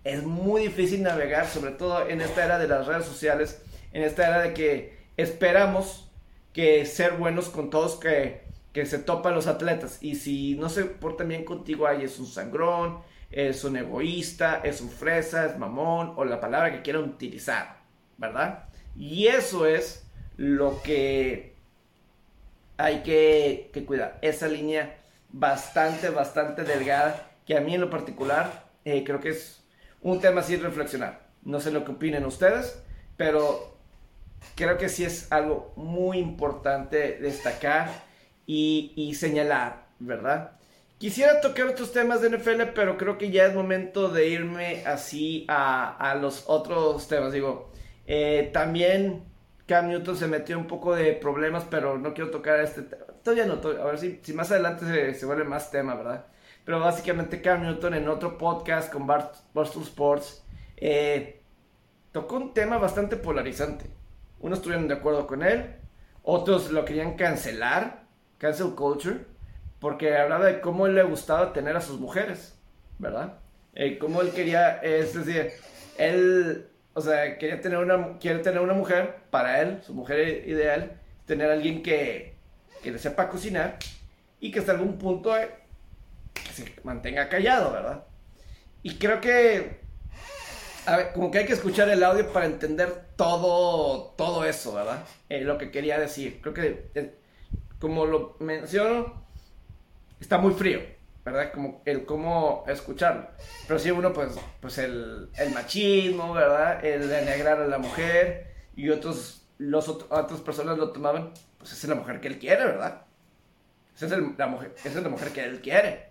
es 0.05 0.23
muy 0.23 0.63
difícil 0.63 1.03
navegar, 1.03 1.47
sobre 1.47 1.71
todo 1.71 2.07
en 2.07 2.21
esta 2.21 2.45
era 2.45 2.57
de 2.57 2.67
las 2.67 2.87
redes 2.87 3.05
sociales, 3.05 3.61
en 3.91 4.03
esta 4.03 4.27
era 4.27 4.41
de 4.41 4.53
que 4.53 4.97
esperamos 5.17 6.09
que 6.53 6.85
ser 6.85 7.13
buenos 7.13 7.49
con 7.49 7.69
todos, 7.69 7.95
que, 7.95 8.44
que 8.75 8.85
se 8.85 8.99
topan 8.99 9.33
los 9.33 9.47
atletas. 9.47 9.99
Y 10.01 10.15
si 10.15 10.55
no 10.55 10.67
se 10.67 10.83
portan 10.83 11.29
bien 11.29 11.45
contigo, 11.45 11.87
ahí 11.87 12.03
es 12.03 12.19
un 12.19 12.25
sangrón, 12.25 12.99
es 13.31 13.63
un 13.63 13.77
egoísta, 13.77 14.59
es 14.65 14.81
un 14.81 14.89
fresa, 14.89 15.45
es 15.45 15.57
mamón, 15.57 16.11
o 16.17 16.25
la 16.25 16.41
palabra 16.41 16.73
que 16.73 16.81
quieran 16.81 17.03
utilizar, 17.03 17.77
¿verdad? 18.17 18.65
Y 18.97 19.27
eso 19.27 19.65
es 19.65 20.05
lo 20.35 20.81
que 20.81 21.55
hay 22.75 23.01
que, 23.01 23.71
cuidar. 23.87 24.19
Esa 24.21 24.49
línea 24.49 24.97
bastante, 25.29 26.09
bastante 26.09 26.65
delgada, 26.65 27.31
que 27.45 27.55
a 27.55 27.61
mí 27.61 27.75
en 27.75 27.79
lo 27.79 27.89
particular 27.89 28.65
eh, 28.83 29.05
creo 29.05 29.21
que 29.21 29.29
es 29.29 29.63
un 30.01 30.19
tema 30.19 30.41
así 30.41 30.57
reflexionar. 30.57 31.29
No 31.43 31.61
sé 31.61 31.71
lo 31.71 31.85
que 31.85 31.93
opinen 31.93 32.25
ustedes, 32.25 32.77
pero 33.15 33.77
creo 34.55 34.77
que 34.77 34.89
sí 34.89 35.05
es 35.05 35.31
algo 35.31 35.71
muy 35.77 36.17
importante 36.17 37.19
destacar 37.21 38.03
y, 38.45 39.13
señalar, 39.15 39.87
¿verdad? 39.99 40.51
Quisiera 40.97 41.41
tocar 41.41 41.67
otros 41.67 41.91
temas 41.91 42.21
de 42.21 42.29
NFL, 42.29 42.73
pero 42.73 42.97
creo 42.97 43.17
que 43.17 43.31
ya 43.31 43.45
es 43.45 43.53
momento 43.53 44.09
de 44.09 44.29
irme 44.29 44.85
así 44.85 45.45
a, 45.47 45.95
a 45.97 46.15
los 46.15 46.43
otros 46.47 47.07
temas. 47.07 47.33
Digo, 47.33 47.71
eh, 48.07 48.49
también 48.53 49.23
Cam 49.65 49.87
Newton 49.87 50.15
se 50.15 50.27
metió 50.27 50.57
un 50.57 50.67
poco 50.67 50.95
de 50.95 51.13
problemas, 51.13 51.65
pero 51.69 51.97
no 51.97 52.13
quiero 52.13 52.29
tocar 52.29 52.59
este 52.59 52.83
tema. 52.83 53.05
Todavía 53.23 53.45
no, 53.45 53.53
a 53.53 53.85
ver 53.85 53.97
si, 53.97 54.19
si 54.21 54.33
más 54.33 54.51
adelante 54.51 54.85
se, 54.85 55.13
se, 55.15 55.25
vuelve 55.25 55.43
más 55.43 55.71
tema, 55.71 55.95
¿verdad? 55.95 56.25
Pero 56.63 56.79
básicamente 56.79 57.41
Cam 57.41 57.63
Newton 57.63 57.95
en 57.95 58.07
otro 58.07 58.37
podcast 58.37 58.91
con 58.91 59.07
Barstool 59.07 59.83
Sports 59.83 60.43
eh, 60.77 61.41
tocó 62.11 62.35
un 62.35 62.53
tema 62.53 62.77
bastante 62.77 63.17
polarizante. 63.17 63.85
Unos 64.39 64.59
estuvieron 64.59 64.87
de 64.87 64.95
acuerdo 64.95 65.25
con 65.25 65.41
él, 65.41 65.75
otros 66.21 66.71
lo 66.71 66.85
querían 66.85 67.15
cancelar, 67.15 68.04
cancel 68.37 68.75
culture, 68.75 69.25
porque 69.79 70.17
hablaba 70.17 70.45
de 70.45 70.61
cómo 70.61 70.87
él 70.87 70.95
le 70.95 71.03
gustaba 71.03 71.53
tener 71.53 71.75
a 71.75 71.81
sus 71.81 71.99
mujeres, 71.99 72.57
¿verdad? 72.99 73.39
Eh, 73.73 73.97
cómo 73.97 74.21
él 74.21 74.31
quería, 74.31 74.77
es 74.77 75.13
decir, 75.13 75.51
él 75.97 76.67
o 76.95 77.01
sea, 77.01 77.37
quería 77.37 77.59
tener 77.59 77.77
una, 77.77 78.17
quiere 78.19 78.39
tener 78.39 78.61
una 78.61 78.73
mujer, 78.73 79.15
para 79.29 79.61
él, 79.61 79.81
su 79.85 79.93
mujer 79.93 80.47
ideal, 80.47 80.97
tener 81.25 81.51
alguien 81.51 81.83
que, 81.83 82.35
que 82.81 82.89
le 82.89 82.97
sepa 82.97 83.27
cocinar 83.27 83.77
y 84.39 84.49
que 84.49 84.59
hasta 84.59 84.71
algún 84.71 84.97
punto 84.97 85.35
eh, 85.37 85.49
se 86.53 86.73
mantenga 86.83 87.27
callado, 87.27 87.73
¿verdad? 87.73 88.05
Y 88.81 88.95
creo 88.95 89.19
que, 89.19 89.81
a 90.85 91.11
como 91.11 91.31
que 91.31 91.39
hay 91.39 91.45
que 91.45 91.51
escuchar 91.51 91.89
el 91.89 92.01
audio 92.01 92.31
para 92.31 92.45
entender 92.45 93.07
todo, 93.17 94.13
todo 94.17 94.45
eso, 94.45 94.73
¿verdad? 94.73 95.03
Eh, 95.27 95.41
lo 95.41 95.57
que 95.57 95.71
quería 95.71 95.99
decir. 95.99 96.39
Creo 96.41 96.53
que, 96.53 96.91
eh, 96.95 97.13
como 97.79 98.05
lo 98.05 98.35
menciono, 98.39 99.25
está 100.19 100.37
muy 100.37 100.53
frío. 100.53 100.95
¿verdad? 101.25 101.51
Como 101.51 101.81
el 101.85 102.05
cómo 102.05 102.63
escucharlo. 102.67 103.27
Pero 103.67 103.79
si 103.79 103.89
uno, 103.89 104.13
pues, 104.13 104.35
pues 104.61 104.77
el, 104.77 105.29
el 105.37 105.51
machismo, 105.51 106.33
¿verdad? 106.33 106.85
El 106.85 107.09
denegrar 107.09 107.59
a 107.59 107.67
la 107.67 107.79
mujer 107.79 108.53
y 108.75 108.89
otros, 108.89 109.47
los 109.57 109.89
otras 109.89 110.39
personas 110.41 110.77
lo 110.77 110.91
tomaban, 110.91 111.33
pues 111.57 111.71
esa 111.71 111.87
es 111.87 111.89
la 111.89 111.95
mujer 111.95 112.21
que 112.21 112.27
él 112.27 112.37
quiere, 112.37 112.63
¿verdad? 112.63 113.01
Esa 113.95 114.05
es, 114.05 114.11
el, 114.11 114.35
la 114.37 114.45
mujer, 114.45 114.75
esa 114.77 114.99
es 114.99 115.03
la 115.03 115.09
mujer 115.09 115.31
que 115.31 115.43
él 115.43 115.61
quiere. 115.61 116.09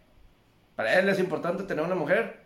Para 0.74 0.98
él 0.98 1.08
es 1.08 1.20
importante 1.20 1.62
tener 1.62 1.84
una 1.84 1.94
mujer. 1.94 2.40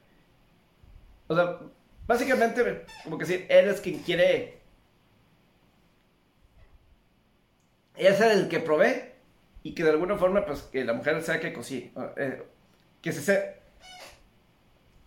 O 1.28 1.34
sea, 1.34 1.60
básicamente, 2.06 2.84
como 3.02 3.16
que 3.16 3.24
decir, 3.24 3.46
él 3.48 3.68
es 3.68 3.80
quien 3.80 4.00
quiere. 4.00 4.57
Es 7.99 8.20
el 8.20 8.49
que 8.49 8.61
provee 8.61 9.03
y 9.62 9.74
que 9.74 9.84
de 9.84 9.90
alguna 9.90 10.16
forma, 10.16 10.46
pues, 10.46 10.62
que 10.62 10.84
la 10.84 10.92
mujer 10.92 11.22
sea 11.22 11.40
que 11.40 11.53
cocine. 11.53 11.92
Eh, 12.16 12.42
que 13.03 13.12
se 13.12 13.20
hace, 13.20 13.55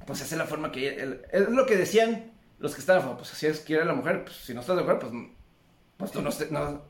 pues 0.06 0.22
esa 0.22 0.36
es 0.36 0.39
la 0.39 0.46
forma 0.46 0.72
que, 0.72 1.20
es 1.32 1.50
lo 1.50 1.66
que 1.66 1.76
decían 1.76 2.32
los 2.60 2.74
que 2.74 2.82
estaban, 2.82 3.18
pues 3.18 3.32
así 3.34 3.48
es, 3.48 3.60
quiere 3.60 3.86
la 3.86 3.94
mujer, 3.94 4.24
pues 4.24 4.38
si 4.38 4.54
no 4.54 4.62
estás 4.62 4.76
de 4.76 4.84
acuerdo, 4.84 5.10
pues, 5.10 5.14
pues 5.98 6.12
tú 6.12 6.22
no, 6.22 6.30
no, 6.52 6.82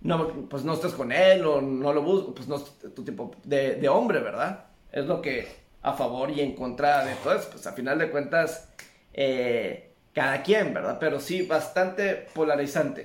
no, 0.00 0.48
pues 0.48 0.64
no 0.64 0.74
estás 0.74 0.92
con 0.92 1.12
él 1.12 1.44
o 1.46 1.60
no 1.60 1.92
lo 1.92 2.02
buscas, 2.02 2.34
pues 2.34 2.48
no 2.48 2.56
es 2.56 2.94
tu 2.94 3.04
tipo 3.04 3.34
de, 3.44 3.76
de, 3.76 3.88
hombre, 3.88 4.20
¿verdad? 4.20 4.66
Es 4.92 5.06
lo 5.06 5.22
que 5.22 5.48
a 5.82 5.92
favor 5.92 6.30
y 6.30 6.40
en 6.40 6.54
contra 6.54 7.04
de 7.04 7.14
todo 7.16 7.34
eso, 7.34 7.48
pues 7.50 7.66
a 7.66 7.72
final 7.72 7.98
de 7.98 8.10
cuentas, 8.10 8.68
eh, 9.14 9.92
cada 10.12 10.42
quien, 10.42 10.74
¿verdad? 10.74 10.98
Pero 10.98 11.20
sí, 11.20 11.42
bastante 11.42 12.26
polarizante. 12.34 13.04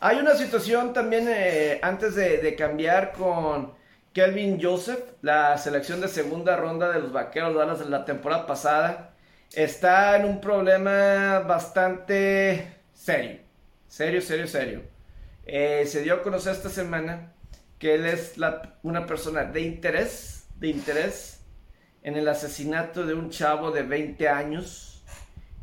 Hay 0.00 0.18
una 0.18 0.36
situación 0.36 0.92
también 0.92 1.26
eh, 1.28 1.80
antes 1.82 2.14
de, 2.14 2.38
de 2.38 2.54
cambiar 2.54 3.12
con 3.12 3.72
Kelvin 4.12 4.60
Joseph, 4.62 5.00
la 5.22 5.58
selección 5.58 6.00
de 6.00 6.06
segunda 6.06 6.56
ronda 6.56 6.92
de 6.92 7.00
los 7.00 7.12
Vaqueros 7.12 7.54
Dallas 7.56 7.80
de 7.80 7.86
la 7.90 8.04
temporada 8.04 8.46
pasada, 8.46 9.14
está 9.52 10.16
en 10.16 10.24
un 10.24 10.40
problema 10.40 11.40
bastante 11.40 12.76
serio. 12.94 13.40
Serio, 13.88 14.20
serio, 14.20 14.46
serio. 14.46 14.82
Eh, 15.46 15.84
se 15.86 16.02
dio 16.02 16.14
a 16.14 16.22
conocer 16.22 16.52
esta 16.52 16.68
semana 16.68 17.32
que 17.80 17.94
él 17.94 18.06
es 18.06 18.38
la, 18.38 18.78
una 18.84 19.04
persona 19.06 19.44
de 19.44 19.62
interés, 19.62 20.46
de 20.60 20.68
interés 20.68 21.44
en 22.04 22.16
el 22.16 22.28
asesinato 22.28 23.04
de 23.04 23.14
un 23.14 23.30
chavo 23.30 23.72
de 23.72 23.82
20 23.82 24.28
años, 24.28 25.02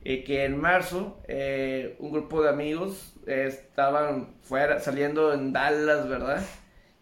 eh, 0.04 0.24
que 0.24 0.44
en 0.44 0.60
marzo 0.60 1.22
eh, 1.28 1.96
un 2.00 2.12
grupo 2.12 2.44
de 2.44 2.50
amigos 2.50 3.15
estaban 3.28 4.36
fuera, 4.42 4.80
saliendo 4.80 5.34
en 5.34 5.54
Dallas, 5.54 6.08
¿verdad? 6.08 6.44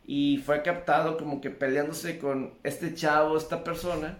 y 0.05 0.37
fue 0.37 0.61
captado 0.61 1.17
como 1.17 1.39
que 1.41 1.49
peleándose 1.49 2.19
con 2.19 2.53
este 2.63 2.93
chavo, 2.93 3.37
esta 3.37 3.63
persona, 3.63 4.19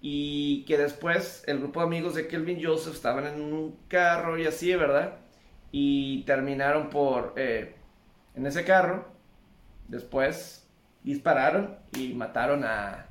y 0.00 0.64
que 0.64 0.78
después 0.78 1.44
el 1.46 1.58
grupo 1.58 1.80
de 1.80 1.86
amigos 1.86 2.14
de 2.14 2.28
Kelvin 2.28 2.64
Joseph 2.64 2.94
estaban 2.94 3.26
en 3.26 3.40
un 3.40 3.78
carro 3.88 4.38
y 4.38 4.46
así, 4.46 4.74
¿verdad? 4.74 5.14
Y 5.72 6.22
terminaron 6.24 6.90
por, 6.90 7.34
eh, 7.36 7.74
en 8.34 8.46
ese 8.46 8.64
carro, 8.64 9.06
después 9.88 10.66
dispararon 11.02 11.76
y 11.96 12.14
mataron 12.14 12.64
a, 12.64 13.06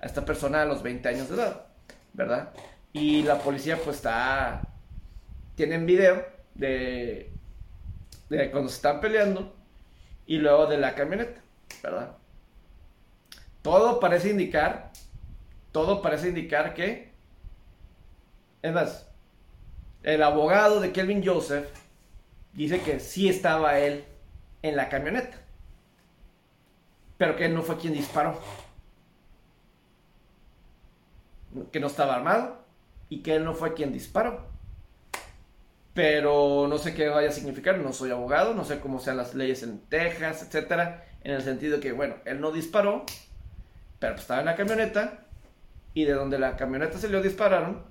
a, 0.00 0.06
esta 0.06 0.24
persona 0.24 0.62
a 0.62 0.66
los 0.66 0.82
20 0.82 1.08
años 1.08 1.28
de 1.28 1.36
edad, 1.36 1.66
¿verdad? 2.12 2.52
Y 2.92 3.22
la 3.22 3.38
policía 3.38 3.78
pues 3.82 3.96
está, 3.96 4.62
tienen 5.54 5.86
video 5.86 6.24
de, 6.54 7.32
de 8.28 8.50
cuando 8.50 8.68
se 8.68 8.76
están 8.76 9.00
peleando 9.00 9.54
y 10.26 10.38
luego 10.38 10.66
de 10.66 10.78
la 10.78 10.94
camioneta, 10.94 11.40
¿verdad? 11.82 12.16
Todo 13.62 14.00
parece 14.00 14.30
indicar, 14.30 14.92
todo 15.72 16.02
parece 16.02 16.28
indicar 16.28 16.74
que, 16.74 17.12
es 18.62 18.72
más, 18.72 19.08
el 20.02 20.22
abogado 20.22 20.80
de 20.80 20.92
Kelvin 20.92 21.26
Joseph 21.26 21.68
dice 22.52 22.80
que 22.80 23.00
sí 23.00 23.28
estaba 23.28 23.78
él 23.78 24.04
en 24.62 24.76
la 24.76 24.88
camioneta, 24.88 25.38
pero 27.16 27.36
que 27.36 27.46
él 27.46 27.54
no 27.54 27.62
fue 27.62 27.78
quien 27.78 27.94
disparó. 27.94 28.38
que 31.72 31.80
no 31.80 31.86
estaba 31.86 32.14
armado 32.14 32.58
y 33.08 33.22
que 33.22 33.34
él 33.36 33.44
no 33.44 33.54
fue 33.54 33.74
quien 33.74 33.92
disparó. 33.92 34.47
Pero 35.98 36.68
no 36.68 36.78
sé 36.78 36.94
qué 36.94 37.08
vaya 37.08 37.28
a 37.28 37.32
significar, 37.32 37.76
no 37.78 37.92
soy 37.92 38.12
abogado, 38.12 38.54
no 38.54 38.64
sé 38.64 38.78
cómo 38.78 39.00
sean 39.00 39.16
las 39.16 39.34
leyes 39.34 39.64
en 39.64 39.80
Texas, 39.80 40.44
etcétera, 40.44 41.04
en 41.24 41.32
el 41.32 41.42
sentido 41.42 41.80
que, 41.80 41.90
bueno, 41.90 42.14
él 42.24 42.40
no 42.40 42.52
disparó, 42.52 43.04
pero 43.98 44.12
pues 44.12 44.22
estaba 44.22 44.38
en 44.38 44.46
la 44.46 44.54
camioneta 44.54 45.24
y 45.94 46.04
de 46.04 46.12
donde 46.12 46.38
la 46.38 46.54
camioneta 46.54 46.98
se 46.98 47.08
le 47.08 47.20
dispararon 47.20 47.82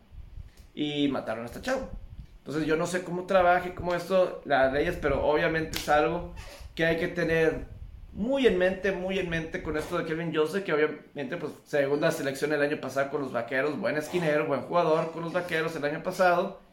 y 0.73 1.09
mataron 1.09 1.43
a 1.43 1.47
esta 1.47 1.61
chavo. 1.61 1.89
Entonces 2.37 2.65
yo 2.65 2.77
no 2.77 2.87
sé 2.87 3.03
cómo 3.03 3.25
trabaje, 3.25 3.75
cómo 3.75 3.93
esto, 3.93 4.41
las 4.45 4.71
leyes, 4.71 4.97
pero 5.01 5.27
obviamente 5.27 5.77
es 5.77 5.89
algo 5.89 6.33
que 6.75 6.85
hay 6.85 6.95
que 6.95 7.09
tener 7.09 7.65
muy 8.13 8.47
en 8.47 8.57
mente, 8.57 8.93
muy 8.93 9.19
en 9.19 9.29
mente 9.29 9.61
con 9.61 9.75
esto 9.75 9.97
de 9.97 10.05
Kevin 10.05 10.33
Joseph, 10.33 10.63
que 10.63 10.71
obviamente 10.71 11.35
pues 11.35 11.51
segunda 11.65 12.09
selección 12.11 12.53
el 12.53 12.61
año 12.61 12.79
pasado 12.79 13.09
con 13.09 13.21
los 13.21 13.33
Vaqueros, 13.33 13.77
buen 13.77 13.97
esquinero, 13.97 14.47
buen 14.47 14.61
jugador 14.61 15.11
con 15.11 15.23
los 15.23 15.33
Vaqueros 15.33 15.75
el 15.75 15.83
año 15.83 16.01
pasado. 16.03 16.66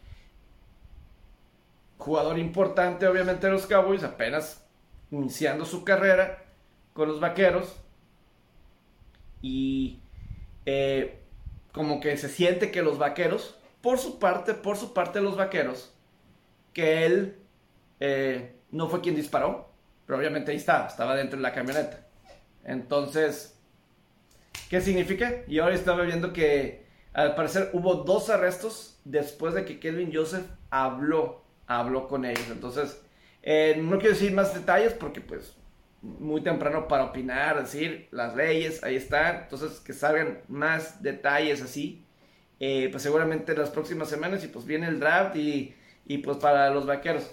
Jugador 1.99 2.39
importante 2.39 3.07
obviamente 3.07 3.47
de 3.47 3.53
los 3.53 3.67
Cowboys, 3.67 4.03
apenas 4.03 4.67
iniciando 5.11 5.65
su 5.65 5.85
carrera 5.85 6.45
con 6.93 7.09
los 7.09 7.21
Vaqueros. 7.21 7.81
Y 9.43 10.01
eh, 10.67 11.21
como 11.73 12.01
que 12.01 12.17
se 12.17 12.29
siente 12.29 12.71
que 12.71 12.83
los 12.83 12.99
Vaqueros 12.99 13.59
por 13.85 13.99
su 13.99 14.19
parte, 14.19 14.55
por 14.55 14.79
su 14.79 14.95
parte 14.95 15.21
los 15.21 15.37
vaqueros, 15.37 15.93
que 16.73 17.05
él 17.05 17.37
eh, 18.01 18.57
no 18.71 18.89
fue 18.89 19.03
quien 19.03 19.15
disparó, 19.15 19.69
pero 20.07 20.19
obviamente 20.19 20.53
ahí 20.53 20.57
estaba, 20.57 20.87
estaba 20.87 21.15
dentro 21.15 21.37
de 21.37 21.43
la 21.43 21.53
camioneta. 21.53 22.07
Entonces, 22.65 23.61
¿qué 24.71 24.81
significa? 24.81 25.43
Y 25.47 25.59
ahora 25.59 25.75
estaba 25.75 26.03
viendo 26.05 26.33
que 26.33 26.87
al 27.13 27.35
parecer 27.35 27.69
hubo 27.75 27.97
dos 27.97 28.31
arrestos 28.31 28.99
después 29.05 29.53
de 29.53 29.67
que 29.67 29.79
Kelvin 29.79 30.15
Joseph 30.15 30.47
habló, 30.71 31.44
habló 31.67 32.09
con 32.09 32.25
ellos. 32.25 32.47
Entonces, 32.51 33.01
eh, 33.43 33.77
no 33.79 33.99
quiero 33.99 34.15
decir 34.15 34.33
más 34.33 34.55
detalles 34.55 34.93
porque 34.93 35.21
pues 35.21 35.55
muy 36.03 36.43
temprano 36.43 36.87
para 36.87 37.05
opinar, 37.05 37.61
decir 37.61 38.09
las 38.11 38.37
leyes, 38.37 38.83
ahí 38.85 38.97
están. 38.97 39.43
Entonces, 39.43 39.81
que 39.81 39.93
salgan 39.93 40.41
más 40.49 41.03
detalles 41.03 41.63
así. 41.63 42.05
Eh, 42.61 42.89
pues 42.91 43.03
seguramente 43.03 43.57
las 43.57 43.71
próximas 43.71 44.09
semanas 44.09 44.45
y 44.45 44.49
pues 44.49 44.65
viene 44.65 44.87
el 44.87 45.01
draft 45.01 45.37
y, 45.37 45.75
y 46.07 46.19
pues 46.19 46.37
para 46.39 46.71
los 46.71 46.87
vaqueros. 46.87 47.31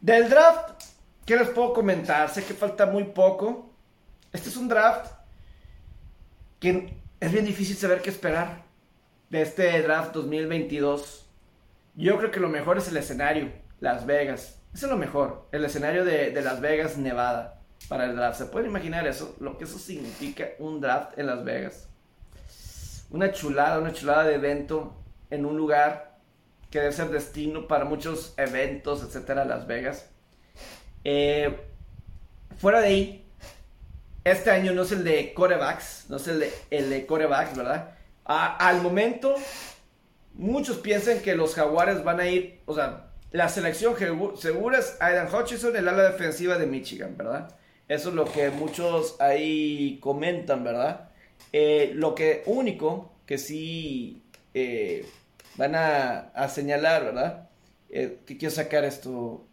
Del 0.00 0.28
draft, 0.28 0.84
¿qué 1.26 1.36
les 1.36 1.48
puedo 1.48 1.72
comentar? 1.72 2.28
Sé 2.28 2.44
que 2.44 2.54
falta 2.54 2.86
muy 2.86 3.04
poco. 3.04 3.70
Este 4.32 4.48
es 4.48 4.56
un 4.56 4.68
draft 4.68 5.12
que 6.58 6.94
es 7.20 7.32
bien 7.32 7.44
difícil 7.44 7.76
saber 7.76 8.00
qué 8.02 8.10
esperar 8.10 8.64
de 9.30 9.42
este 9.42 9.82
draft 9.82 10.12
2022. 10.12 11.21
Yo 11.94 12.18
creo 12.18 12.30
que 12.30 12.40
lo 12.40 12.48
mejor 12.48 12.78
es 12.78 12.88
el 12.88 12.96
escenario, 12.96 13.52
Las 13.80 14.06
Vegas. 14.06 14.60
Eso 14.74 14.86
es 14.86 14.92
lo 14.92 14.98
mejor, 14.98 15.48
el 15.52 15.64
escenario 15.64 16.04
de, 16.04 16.30
de 16.30 16.42
Las 16.42 16.60
Vegas, 16.60 16.96
Nevada, 16.96 17.60
para 17.88 18.06
el 18.06 18.16
draft. 18.16 18.38
¿Se 18.38 18.46
pueden 18.46 18.70
imaginar 18.70 19.06
eso? 19.06 19.36
Lo 19.40 19.58
que 19.58 19.64
eso 19.64 19.78
significa 19.78 20.46
un 20.58 20.80
draft 20.80 21.18
en 21.18 21.26
Las 21.26 21.44
Vegas 21.44 21.88
una 23.12 23.30
chulada, 23.30 23.78
una 23.78 23.92
chulada 23.92 24.24
de 24.24 24.34
evento 24.34 24.94
en 25.30 25.44
un 25.44 25.56
lugar 25.56 26.18
que 26.70 26.80
debe 26.80 26.92
ser 26.92 27.10
destino 27.10 27.68
para 27.68 27.84
muchos 27.84 28.32
eventos, 28.38 29.02
etcétera, 29.02 29.44
Las 29.44 29.66
Vegas. 29.66 30.08
Eh, 31.04 31.60
fuera 32.58 32.80
de 32.80 32.86
ahí, 32.86 33.26
este 34.24 34.50
año 34.50 34.72
no 34.72 34.82
es 34.82 34.92
el 34.92 35.04
de 35.04 35.34
corebacks, 35.34 36.06
no 36.08 36.16
es 36.16 36.26
el 36.28 36.40
de, 36.40 36.52
el 36.70 36.88
de 36.90 37.06
corebacks, 37.06 37.56
¿verdad? 37.56 37.90
al 38.24 38.80
momento, 38.80 39.34
muchos 40.34 40.78
piensan 40.78 41.20
que 41.20 41.34
los 41.34 41.54
jaguares 41.54 42.04
van 42.04 42.20
a 42.20 42.28
ir, 42.28 42.60
o 42.66 42.74
sea, 42.74 43.08
la 43.30 43.48
selección 43.48 43.94
segura 44.36 44.78
es 44.78 44.96
Aidan 45.00 45.34
Hutchinson, 45.34 45.74
el 45.76 45.88
ala 45.88 46.10
defensiva 46.10 46.58
de 46.58 46.66
Michigan, 46.66 47.16
¿verdad? 47.16 47.56
Eso 47.88 48.10
es 48.10 48.14
lo 48.14 48.24
que 48.24 48.50
muchos 48.50 49.20
ahí 49.20 49.98
comentan, 50.00 50.64
¿verdad? 50.64 51.10
Eh, 51.52 51.92
lo 51.94 52.14
que 52.14 52.42
único 52.46 53.12
que 53.26 53.38
sí 53.38 54.22
eh, 54.54 55.06
van 55.56 55.74
a, 55.74 56.48
señalar, 56.48 57.04
¿verdad? 57.04 57.48
Eh, 57.90 58.18
que 58.26 58.36
quiero 58.36 58.54
sacar 58.54 58.84
esto. 58.84 59.44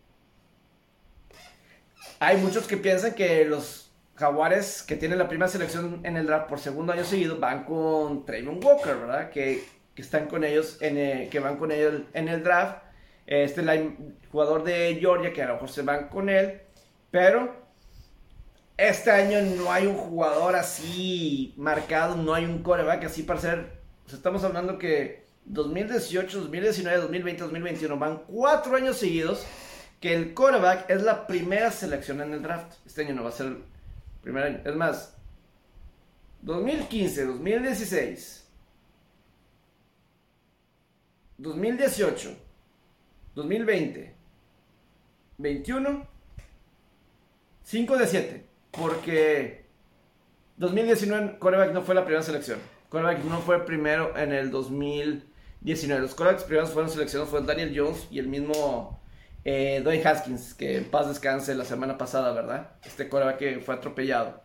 Hay 2.19 2.37
muchos 2.37 2.67
que 2.67 2.77
piensan 2.77 3.13
que 3.13 3.45
los 3.45 3.91
jaguares 4.15 4.83
que 4.83 4.97
tienen 4.97 5.17
la 5.17 5.29
primera 5.29 5.49
selección 5.49 6.01
en 6.03 6.17
el 6.17 6.27
draft 6.27 6.49
por 6.49 6.59
segundo 6.59 6.91
año 6.91 7.05
seguido 7.05 7.39
van 7.39 7.63
con 7.63 8.25
Trayvon 8.25 8.59
Walker, 8.63 8.97
¿verdad? 8.97 9.29
Que, 9.29 9.63
están 9.95 10.27
con 10.27 10.43
ellos, 10.43 10.77
en 10.81 11.29
que 11.29 11.39
van 11.39 11.57
con 11.57 11.71
ellos 11.71 12.01
en 12.13 12.27
el 12.27 12.43
draft. 12.43 12.83
Este 13.27 13.61
el 13.61 13.95
jugador 14.31 14.63
de 14.63 14.97
Georgia 14.99 15.31
que 15.33 15.43
a 15.43 15.47
lo 15.47 15.53
mejor 15.53 15.69
se 15.69 15.83
van 15.83 16.09
con 16.09 16.29
él, 16.29 16.61
pero 17.11 17.53
este 18.77 19.11
año 19.11 19.41
no 19.41 19.71
hay 19.71 19.85
un 19.85 19.95
jugador 19.95 20.55
así 20.55 21.53
marcado, 21.57 22.15
no 22.15 22.33
hay 22.33 22.45
un 22.45 22.63
coreback 22.63 23.03
así 23.03 23.23
para 23.23 23.39
ser. 23.39 23.79
estamos 24.11 24.43
hablando 24.43 24.77
que 24.77 25.27
2018, 25.45 26.39
2019, 26.39 26.97
2020, 27.01 27.43
2021 27.43 27.97
van 27.97 28.23
cuatro 28.25 28.75
años 28.75 28.97
seguidos 28.97 29.45
que 29.99 30.13
el 30.13 30.33
coreback 30.33 30.89
es 30.89 31.03
la 31.03 31.27
primera 31.27 31.71
selección 31.71 32.21
en 32.21 32.33
el 32.33 32.41
draft. 32.41 32.73
Este 32.85 33.01
año 33.01 33.15
no 33.15 33.23
va 33.23 33.29
a 33.29 33.33
ser 33.33 33.47
el 33.47 33.63
primer 34.21 34.43
año. 34.43 34.61
Es 34.63 34.75
más, 34.75 35.15
2015, 36.41 37.25
2016, 37.25 38.48
2018, 41.39 42.35
2020, 43.33 44.15
21, 45.37 46.07
5 47.63 47.97
de 47.97 48.07
7. 48.07 48.45
Porque 48.71 49.65
2019 50.57 51.39
coreback 51.39 51.73
no 51.73 51.81
fue 51.81 51.95
la 51.95 52.03
primera 52.03 52.23
selección. 52.23 52.59
Coreback 52.89 53.23
no 53.23 53.39
fue 53.39 53.65
primero 53.65 54.15
en 54.17 54.33
el 54.33 54.51
2019. 54.51 56.01
Los 56.01 56.13
corebacks 56.13 56.43
primeros 56.43 56.71
fueron 56.71 56.91
seleccionados 56.91 57.29
fueron 57.29 57.47
Daniel 57.47 57.73
Jones 57.75 58.07
y 58.11 58.19
el 58.19 58.27
mismo 58.27 59.01
eh, 59.45 59.79
Dwayne 59.81 60.05
Haskins, 60.05 60.53
que 60.53 60.77
en 60.77 60.85
paz 60.85 61.07
descanse 61.07 61.55
la 61.55 61.65
semana 61.65 61.97
pasada, 61.97 62.33
¿verdad? 62.33 62.71
Este 62.83 63.07
coreback 63.07 63.37
que 63.37 63.59
fue 63.59 63.75
atropellado. 63.75 64.43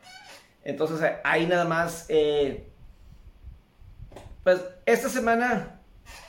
Entonces 0.62 1.00
ahí 1.24 1.46
nada 1.46 1.64
más. 1.64 2.06
Eh, 2.08 2.70
pues 4.44 4.60
esta 4.86 5.08
semana 5.08 5.80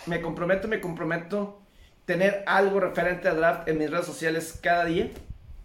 me 0.05 0.21
comprometo, 0.21 0.67
me 0.67 0.81
comprometo 0.81 1.61
tener 2.05 2.43
algo 2.45 2.79
referente 2.79 3.27
al 3.27 3.37
draft 3.37 3.67
en 3.67 3.77
mis 3.77 3.89
redes 3.89 4.05
sociales 4.05 4.59
cada 4.61 4.85
día, 4.85 5.09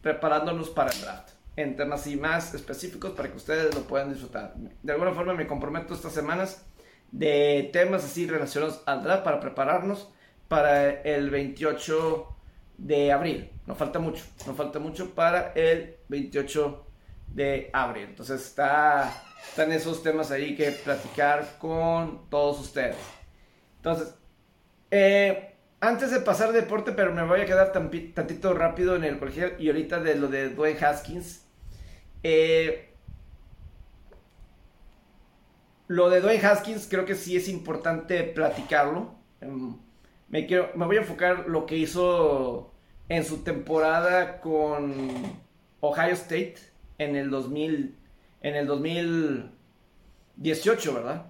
preparándonos 0.03 0.71
para 0.71 0.91
el 0.91 1.01
draft 1.01 1.31
en 1.57 1.77
temas 1.77 2.07
y 2.07 2.17
más 2.17 2.55
específicos 2.55 3.13
para 3.13 3.29
que 3.29 3.37
ustedes 3.37 3.75
lo 3.75 3.83
puedan 3.83 4.11
disfrutar. 4.11 4.55
De 4.83 4.93
alguna 4.93 5.13
forma 5.13 5.35
me 5.35 5.47
comprometo 5.47 5.95
estas 5.95 6.13
semanas 6.13 6.65
de 7.13 7.71
temas 7.73 8.05
así 8.05 8.27
relacionados 8.27 8.83
al 8.87 9.03
draft 9.03 9.25
para 9.25 9.41
prepararnos 9.41 10.09
para 10.49 11.03
el 11.03 11.31
28 11.31 12.37
de 12.79 13.13
abril. 13.13 13.51
No 13.67 13.75
falta 13.75 13.99
mucho, 13.99 14.25
no 14.47 14.55
falta 14.55 14.79
mucho 14.79 15.15
para 15.15 15.53
el 15.55 15.97
28 16.09 16.87
de 17.29 17.71
abril. 17.73 18.07
Entonces 18.11 18.41
está, 18.41 19.13
están 19.49 19.73
esos 19.73 20.03
temas 20.03 20.31
ahí 20.31 20.57
que 20.57 20.71
platicar 20.73 21.57
con 21.59 22.29
todos 22.31 22.61
ustedes. 22.61 22.97
Entonces, 23.81 24.15
eh, 24.91 25.55
antes 25.81 26.11
de 26.11 26.21
pasar 26.21 26.53
deporte, 26.53 26.93
pero 26.93 27.15
me 27.15 27.25
voy 27.25 27.41
a 27.41 27.47
quedar 27.47 27.73
tantito 27.73 28.53
rápido 28.53 28.95
en 28.95 29.05
el 29.05 29.19
colegio 29.19 29.59
y 29.59 29.69
ahorita 29.69 30.01
de 30.01 30.17
lo 30.17 30.29
de 30.29 30.51
Dwayne 30.51 30.85
Haskins. 30.85 31.47
Eh, 32.23 32.93
lo 35.89 36.11
de 36.11 36.21
Dwayne 36.21 36.47
Haskins 36.47 36.87
creo 36.87 37.07
que 37.07 37.15
sí 37.15 37.35
es 37.35 37.49
importante 37.49 38.23
platicarlo. 38.23 39.15
Em, 39.41 39.75
me, 40.29 40.47
quiero, 40.47 40.69
me 40.75 40.85
voy 40.85 40.99
a 40.99 41.01
enfocar 41.01 41.49
lo 41.49 41.65
que 41.65 41.77
hizo 41.77 42.75
en 43.09 43.25
su 43.25 43.43
temporada 43.43 44.43
con 44.43 45.15
Ohio 45.81 46.13
State 46.13 46.57
en 46.99 47.17
el 47.17 47.31
2000, 47.31 47.97
en 48.43 48.55
el 48.55 48.67
2018, 48.67 50.93
¿verdad? 50.93 51.30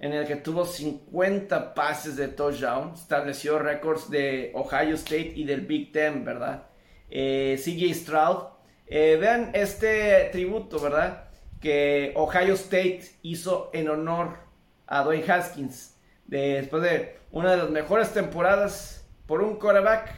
En 0.00 0.12
el 0.12 0.26
que 0.26 0.36
tuvo 0.36 0.64
50 0.64 1.74
pases 1.74 2.16
de 2.16 2.28
touchdown, 2.28 2.92
estableció 2.94 3.58
récords 3.58 4.08
de 4.08 4.52
Ohio 4.54 4.94
State 4.94 5.32
y 5.34 5.44
del 5.44 5.62
Big 5.62 5.90
Ten, 5.90 6.24
¿verdad? 6.24 6.68
Eh, 7.10 7.60
CJ 7.62 7.94
Stroud 7.94 8.44
eh, 8.86 9.16
vean 9.20 9.50
este 9.54 10.28
tributo, 10.30 10.78
¿verdad? 10.78 11.24
Que 11.60 12.12
Ohio 12.16 12.54
State 12.54 13.02
hizo 13.22 13.70
en 13.72 13.88
honor 13.88 14.38
a 14.86 15.02
Dwayne 15.02 15.30
Haskins. 15.30 15.96
después 16.26 16.82
de 16.82 17.18
una 17.32 17.50
de 17.52 17.56
las 17.56 17.70
mejores 17.70 18.12
temporadas 18.12 19.06
por 19.26 19.42
un 19.42 19.56
quarterback 19.56 20.14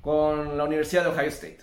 con 0.00 0.56
la 0.56 0.64
Universidad 0.64 1.04
de 1.04 1.10
Ohio 1.10 1.28
State. 1.28 1.58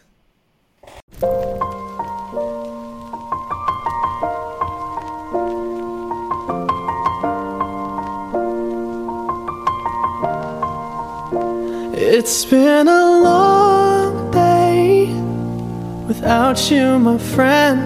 It's 12.10 12.46
been 12.46 12.88
a 12.88 13.22
long 13.22 14.32
day 14.32 15.08
without 16.08 16.72
you, 16.72 16.98
my 17.00 17.18
friend. 17.18 17.82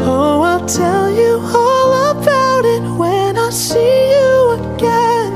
Oh, 0.00 0.42
I'll 0.42 0.66
tell 0.66 1.08
you 1.08 1.38
all 1.40 2.10
about 2.10 2.64
it 2.64 2.82
when 2.98 3.38
I 3.38 3.50
see 3.50 4.10
you 4.10 4.50
again. 4.74 5.32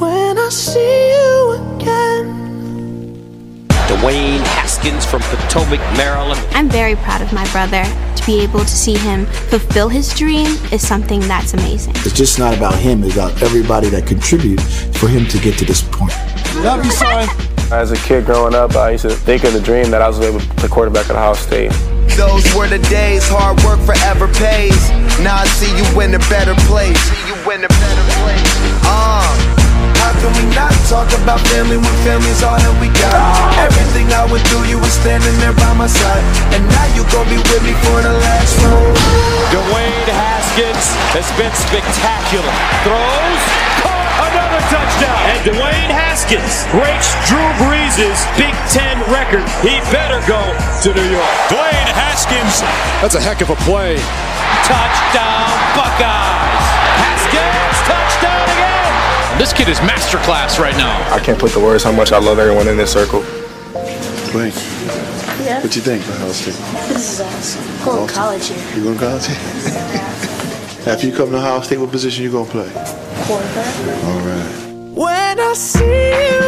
When 0.00 0.38
I 0.38 0.48
see 0.48 1.10
you 1.12 1.76
again. 1.76 3.68
Dwayne 3.68 4.40
Haskins 4.56 5.04
from 5.04 5.20
Potomac, 5.20 5.80
Maryland. 5.98 6.40
I'm 6.52 6.70
very 6.70 6.96
proud 6.96 7.20
of 7.20 7.30
my 7.30 7.46
brother. 7.52 7.84
To 8.16 8.26
be 8.26 8.40
able 8.40 8.60
to 8.60 8.68
see 8.68 8.96
him 8.96 9.26
fulfill 9.26 9.90
his 9.90 10.14
dream 10.14 10.46
is 10.72 10.86
something 10.86 11.20
that's 11.20 11.52
amazing. 11.52 11.92
It's 11.96 12.14
just 12.14 12.38
not 12.38 12.56
about 12.56 12.76
him, 12.76 13.04
it's 13.04 13.16
about 13.16 13.42
everybody 13.42 13.90
that 13.90 14.06
contributes 14.06 14.84
for 14.98 15.08
him 15.08 15.26
to 15.26 15.38
get 15.38 15.58
to 15.58 15.66
this 15.66 15.82
point. 15.82 16.14
Love 16.64 16.84
you, 16.84 16.90
son. 16.90 17.49
As 17.70 17.92
a 17.92 17.96
kid 18.02 18.26
growing 18.26 18.52
up, 18.52 18.74
I 18.74 18.98
used 18.98 19.06
to 19.06 19.14
think 19.14 19.44
of 19.46 19.54
the 19.54 19.62
dream 19.62 19.94
that 19.94 20.02
I 20.02 20.08
was 20.10 20.18
able 20.18 20.42
to 20.42 20.50
play 20.58 20.66
quarterback 20.66 21.06
at 21.06 21.14
Ohio 21.14 21.38
State. 21.38 21.70
Those 22.18 22.42
were 22.58 22.66
the 22.66 22.82
days, 22.90 23.22
hard 23.30 23.62
work 23.62 23.78
forever 23.86 24.26
pays. 24.42 24.90
Now 25.22 25.38
I 25.38 25.46
see 25.54 25.70
you 25.78 25.86
in 26.02 26.10
a 26.10 26.22
better 26.26 26.58
place. 26.66 26.98
See 26.98 27.30
you 27.30 27.38
in 27.54 27.62
a 27.62 27.70
better 27.70 28.04
place. 28.18 28.50
Uh, 28.82 29.22
how 30.02 30.10
can 30.18 30.34
we 30.34 30.50
not 30.50 30.74
talk 30.90 31.14
about 31.22 31.38
family 31.46 31.78
when 31.78 31.94
family's 32.02 32.42
all 32.42 32.58
that 32.58 32.74
we 32.82 32.90
got? 32.98 33.14
Everything 33.62 34.10
I 34.18 34.26
went 34.26 34.42
through, 34.50 34.66
you 34.66 34.82
were 34.82 34.90
standing 34.90 35.38
there 35.38 35.54
by 35.54 35.70
my 35.78 35.86
side. 35.86 36.26
And 36.50 36.66
now 36.66 36.86
you 36.98 37.06
gon' 37.14 37.30
be 37.30 37.38
with 37.38 37.62
me 37.62 37.70
for 37.86 38.02
the 38.02 38.18
last 38.18 38.50
round. 38.66 38.98
Dwayne 39.54 40.10
Haskins 40.10 40.90
has 41.14 41.30
been 41.38 41.54
spectacular. 41.54 42.50
Throws, 42.82 43.42
caught 43.54 43.69
another 44.20 44.60
touchdown. 44.68 45.20
And 45.32 45.40
Dwayne 45.48 45.90
Haskins 45.92 46.68
breaks 46.74 47.16
Drew 47.28 47.48
Brees' 47.62 48.20
Big 48.36 48.52
Ten 48.68 49.00
record. 49.08 49.44
He 49.64 49.80
better 49.90 50.20
go 50.28 50.40
to 50.84 50.88
New 50.94 51.08
York. 51.08 51.32
Dwayne 51.48 51.90
Haskins. 51.96 52.60
That's 53.00 53.14
a 53.16 53.20
heck 53.20 53.40
of 53.40 53.50
a 53.50 53.56
play. 53.64 53.96
Touchdown, 54.68 55.48
Buckeyes. 55.74 56.66
Haskins, 57.02 57.76
touchdown 57.88 58.44
again. 58.54 59.38
This 59.38 59.52
kid 59.52 59.68
is 59.68 59.78
masterclass 59.80 60.58
right 60.58 60.76
now. 60.76 60.94
I 61.14 61.18
can't 61.20 61.38
put 61.38 61.52
the 61.52 61.60
words 61.60 61.82
how 61.82 61.92
much 61.92 62.12
I 62.12 62.18
love 62.18 62.38
everyone 62.38 62.68
in 62.68 62.76
this 62.76 62.92
circle. 62.92 63.20
Dwayne, 64.30 64.52
Yeah. 65.44 65.62
what 65.62 65.72
do 65.72 65.78
you 65.78 65.84
think 65.84 66.04
about 66.04 66.16
Ohio 66.18 66.32
State? 66.32 66.54
This 66.88 67.14
is 67.14 67.20
awesome. 67.20 67.84
Going 67.84 68.06
to 68.06 68.12
college 68.12 68.46
here. 68.48 68.58
You 68.76 68.84
going 68.84 68.98
to 68.98 69.04
college? 69.04 70.36
After 70.86 71.06
you 71.06 71.12
come 71.12 71.28
to 71.30 71.36
Ohio 71.36 71.60
State, 71.60 71.78
what 71.78 71.90
position 71.90 72.24
you 72.24 72.32
going 72.32 72.46
to 72.46 72.52
play? 72.52 72.70
Quarterback. 73.26 74.04
All 74.04 74.20
right. 74.20 74.94
When 74.96 75.38
I 75.38 75.52
see 75.52 75.84
you 75.84 76.40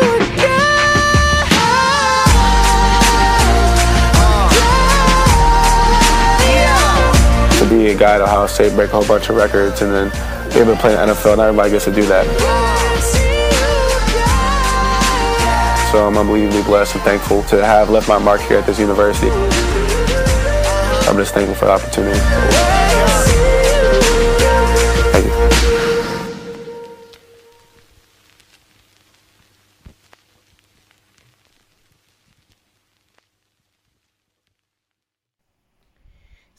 To 7.58 7.68
be 7.68 7.90
a 7.90 7.94
guy 7.94 8.14
at 8.14 8.22
Ohio 8.22 8.46
State, 8.46 8.74
break 8.74 8.88
a 8.88 8.92
whole 8.92 9.06
bunch 9.06 9.28
of 9.28 9.36
records, 9.36 9.82
and 9.82 9.92
then 9.92 10.08
be 10.54 10.60
able 10.60 10.74
to 10.74 10.80
play 10.80 10.92
in 10.92 11.06
the 11.06 11.12
NFL, 11.12 11.36
not 11.36 11.48
everybody 11.48 11.70
gets 11.70 11.84
to 11.84 11.92
do 11.92 12.06
that. 12.06 12.26
So 15.92 16.06
I'm 16.06 16.16
unbelievably 16.16 16.62
blessed 16.62 16.94
and 16.94 17.04
thankful 17.04 17.42
to 17.44 17.62
have 17.62 17.90
left 17.90 18.08
my 18.08 18.18
mark 18.18 18.40
here 18.40 18.56
at 18.56 18.64
this 18.64 18.78
university. 18.78 19.30
I'm 21.06 21.18
just 21.18 21.34
thankful 21.34 21.54
for 21.54 21.66
the 21.66 21.72
opportunity. 21.72 22.61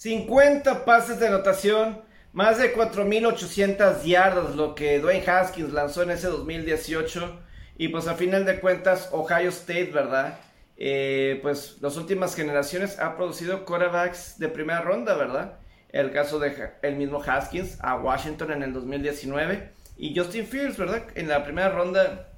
¡50 0.03 0.83
pases 0.83 1.19
de 1.19 1.27
anotación, 1.27 2.01
más 2.33 2.57
de 2.57 2.75
4.800 2.75 4.03
yardas, 4.03 4.55
lo 4.55 4.75
que 4.75 4.99
Dwayne 4.99 5.25
Haskins 5.25 5.71
lanzó 5.71 6.03
en 6.03 6.11
ese 6.11 6.27
2018. 6.27 7.39
Y 7.77 7.87
pues 7.87 8.07
a 8.07 8.15
final 8.15 8.43
de 8.43 8.59
cuentas, 8.59 9.09
Ohio 9.13 9.47
State, 9.47 9.91
¿verdad? 9.93 10.39
Eh, 10.75 11.39
pues 11.41 11.77
las 11.79 11.95
últimas 11.95 12.35
generaciones 12.35 12.99
ha 12.99 13.15
producido 13.15 13.63
quarterbacks 13.63 14.37
de 14.39 14.49
primera 14.49 14.81
ronda, 14.81 15.15
¿verdad? 15.15 15.59
El 15.87 16.11
caso 16.11 16.37
de 16.37 16.71
el 16.81 16.97
mismo 16.97 17.23
Haskins 17.25 17.77
a 17.79 17.95
Washington 17.95 18.51
en 18.51 18.63
el 18.63 18.73
2019 18.73 19.69
y 19.95 20.17
Justin 20.17 20.45
Fields, 20.45 20.77
¿verdad? 20.77 21.03
En 21.15 21.29
la 21.29 21.45
primera 21.45 21.69
ronda 21.69 22.29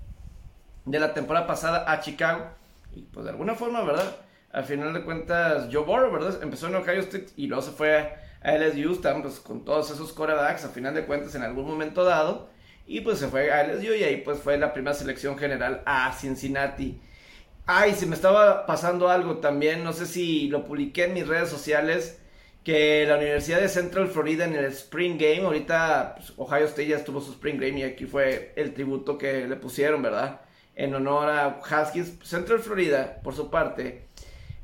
de 0.86 1.00
la 1.00 1.16
temporada 1.16 1.48
pasada 1.48 1.92
a 1.92 2.00
Chicago. 2.00 2.46
Y 2.94 3.02
pues 3.04 3.24
de 3.24 3.32
alguna 3.32 3.56
forma, 3.56 3.84
¿verdad? 3.84 4.18
Al 4.56 4.64
final 4.64 4.94
de 4.94 5.02
cuentas, 5.02 5.68
Joe 5.70 5.84
Burrow, 5.84 6.14
¿verdad? 6.14 6.42
Empezó 6.42 6.68
en 6.68 6.76
Ohio 6.76 7.02
State 7.02 7.28
y 7.36 7.48
luego 7.48 7.62
se 7.62 7.72
fue 7.72 8.14
a 8.42 8.58
LSU, 8.58 8.94
estaban 8.94 9.22
pues 9.22 9.42
con 9.42 9.66
todos 9.66 9.92
esos 9.92 10.14
quarterbacks, 10.14 10.64
a 10.64 10.70
final 10.70 10.96
de 10.96 11.06
cuentas 11.06 11.36
en 11.36 11.42
algún 11.42 11.68
momento 11.68 12.06
dado. 12.06 12.48
Y 12.88 13.02
pues 13.02 13.20
se 13.20 13.28
fue 13.28 13.52
a 13.52 13.68
LSU 13.68 13.94
y 13.96 14.06
ahí 14.06 14.22
pues 14.24 14.40
fue 14.40 14.58
la 14.58 14.72
primera 14.72 14.94
selección 14.94 15.38
general 15.38 15.82
a 15.86 16.14
Cincinnati. 16.14 17.02
Ay, 17.66 17.96
se 17.96 18.06
me 18.06 18.16
estaba 18.16 18.66
pasando 18.66 19.10
algo 19.10 19.40
también, 19.40 19.84
no 19.84 19.92
sé 19.92 20.06
si 20.06 20.48
lo 20.48 20.64
publiqué 20.64 21.04
en 21.04 21.16
mis 21.16 21.28
redes 21.28 21.50
sociales, 21.50 22.22
que 22.64 23.06
la 23.06 23.18
Universidad 23.18 23.60
de 23.60 23.68
Central 23.68 24.08
Florida 24.08 24.46
en 24.46 24.56
el 24.56 24.64
Spring 24.68 25.18
Game, 25.18 25.42
ahorita 25.42 26.16
pues, 26.16 26.32
Ohio 26.38 26.64
State 26.68 26.88
ya 26.88 26.96
estuvo 26.96 27.20
su 27.20 27.34
Spring 27.34 27.60
Game 27.60 27.80
y 27.80 27.84
aquí 27.84 28.06
fue 28.06 28.54
el 28.56 28.74
tributo 28.74 29.18
que 29.18 29.50
le 29.50 29.58
pusieron, 29.58 30.02
¿verdad? 30.02 30.40
En 30.76 30.96
honor 30.96 31.30
a 31.30 31.60
Haskins. 31.62 32.20
Central 32.24 32.60
Florida, 32.60 33.20
por 33.22 33.36
su 33.36 33.50
parte, 33.50 34.05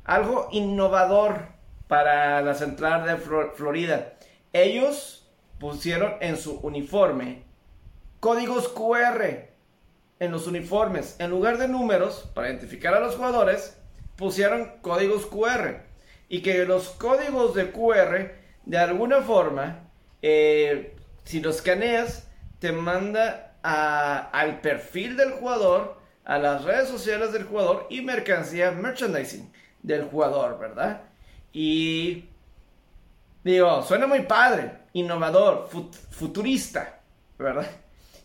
algo 0.04 0.48
innovador 0.52 1.46
para 1.88 2.40
la 2.42 2.54
Central 2.54 3.04
de 3.06 3.16
Flor- 3.16 3.52
Florida. 3.54 4.14
Ellos 4.52 5.30
pusieron 5.58 6.14
en 6.20 6.36
su 6.36 6.58
uniforme 6.60 7.44
códigos 8.20 8.68
QR 8.68 9.50
en 10.18 10.30
los 10.30 10.46
uniformes. 10.46 11.16
En 11.18 11.30
lugar 11.30 11.58
de 11.58 11.68
números, 11.68 12.30
para 12.34 12.48
identificar 12.48 12.94
a 12.94 13.00
los 13.00 13.16
jugadores, 13.16 13.78
pusieron 14.16 14.72
códigos 14.80 15.26
QR. 15.26 15.82
Y 16.28 16.42
que 16.42 16.64
los 16.64 16.88
códigos 16.90 17.54
de 17.54 17.70
QR, 17.72 18.32
de 18.64 18.78
alguna 18.78 19.20
forma, 19.22 19.90
eh, 20.22 20.96
si 21.24 21.40
los 21.40 21.56
escaneas, 21.56 22.28
te 22.58 22.72
manda 22.72 23.56
al 23.62 24.60
perfil 24.60 25.16
del 25.16 25.32
jugador, 25.32 26.00
a 26.24 26.38
las 26.38 26.64
redes 26.64 26.88
sociales 26.88 27.32
del 27.32 27.44
jugador 27.44 27.86
y 27.90 28.00
mercancía, 28.02 28.70
merchandising 28.70 29.52
del 29.82 30.04
jugador, 30.04 30.58
¿verdad? 30.58 31.02
Y 31.52 32.24
digo, 33.44 33.82
suena 33.82 34.06
muy 34.06 34.22
padre, 34.22 34.72
innovador, 34.92 35.68
fut- 35.70 35.94
futurista, 36.10 37.00
¿verdad? 37.38 37.66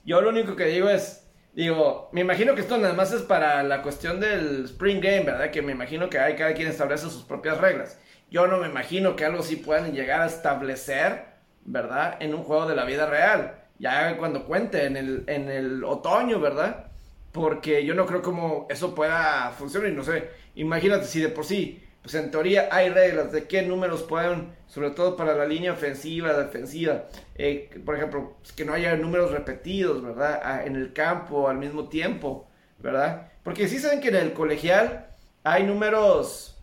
Yo 0.04 0.22
lo 0.22 0.30
único 0.30 0.56
que 0.56 0.66
digo 0.66 0.90
es, 0.90 1.28
digo, 1.54 2.10
me 2.14 2.22
imagino 2.22 2.56
que 2.56 2.62
esto 2.62 2.78
nada 2.78 2.94
más 2.94 3.12
es 3.12 3.22
para 3.24 3.64
la 3.64 3.82
cuestión 3.82 4.20
del 4.20 4.66
Spring 4.66 5.02
Game, 5.02 5.24
¿verdad? 5.24 5.52
Que 5.52 5.62
me 5.62 5.72
imagino 5.74 6.10
que 6.10 6.20
hay 6.20 6.36
cada 6.36 6.54
quien 6.54 6.68
establece 6.68 7.10
sus 7.10 7.24
propias 7.24 7.58
reglas. 7.60 8.00
Yo 8.30 8.48
no 8.48 8.58
me 8.58 8.68
imagino 8.68 9.16
que 9.16 9.26
algo 9.26 9.40
así 9.40 9.56
puedan 9.58 9.94
llegar 9.94 10.22
a 10.22 10.26
establecer, 10.28 11.26
¿verdad? 11.66 12.18
En 12.22 12.34
un 12.34 12.44
juego 12.44 12.68
de 12.68 12.76
la 12.76 12.86
vida 12.86 13.06
real. 13.06 13.56
Ya 13.80 14.18
cuando 14.18 14.46
cuente 14.46 14.86
en 14.86 14.98
el, 14.98 15.24
en 15.28 15.50
el 15.50 15.84
otoño, 15.84 16.40
¿verdad? 16.40 16.88
Porque 17.32 17.86
yo 17.86 17.94
no 17.94 18.06
creo 18.06 18.22
como 18.22 18.68
eso 18.70 18.96
pueda 18.96 19.52
funcionar 19.58 19.90
y 19.90 19.96
no 19.96 20.04
sé. 20.04 20.30
Imagínate 20.58 21.06
si 21.06 21.22
de 21.22 21.30
por 21.30 21.46
sí, 21.46 21.84
pues 22.02 22.16
en 22.16 22.32
teoría 22.32 22.70
hay 22.72 22.90
reglas 22.90 23.32
de 23.32 23.48
qué 23.48 23.62
números 23.62 24.04
pueden, 24.04 24.54
sobre 24.68 24.92
todo 24.92 25.16
para 25.16 25.36
la 25.36 25.46
línea 25.46 25.74
ofensiva, 25.74 26.34
defensiva. 26.34 27.06
eh, 27.36 27.70
por 27.86 27.96
ejemplo, 27.96 28.36
pues, 28.42 28.54
que 28.54 28.66
no 28.66 28.74
haya 28.74 28.96
números 28.96 29.32
repetidos, 29.32 30.02
¿verdad? 30.02 30.66
En 30.66 30.76
el 30.76 30.94
campo 30.94 31.48
al 31.50 31.58
mismo 31.58 31.90
tiempo, 31.90 32.48
¿verdad? 32.80 33.32
Porque 33.44 33.68
sí 33.68 33.80
saben 33.80 34.02
que 34.02 34.10
en 34.10 34.16
el 34.16 34.34
colegial 34.34 35.08
hay 35.44 35.64
números, 35.64 36.58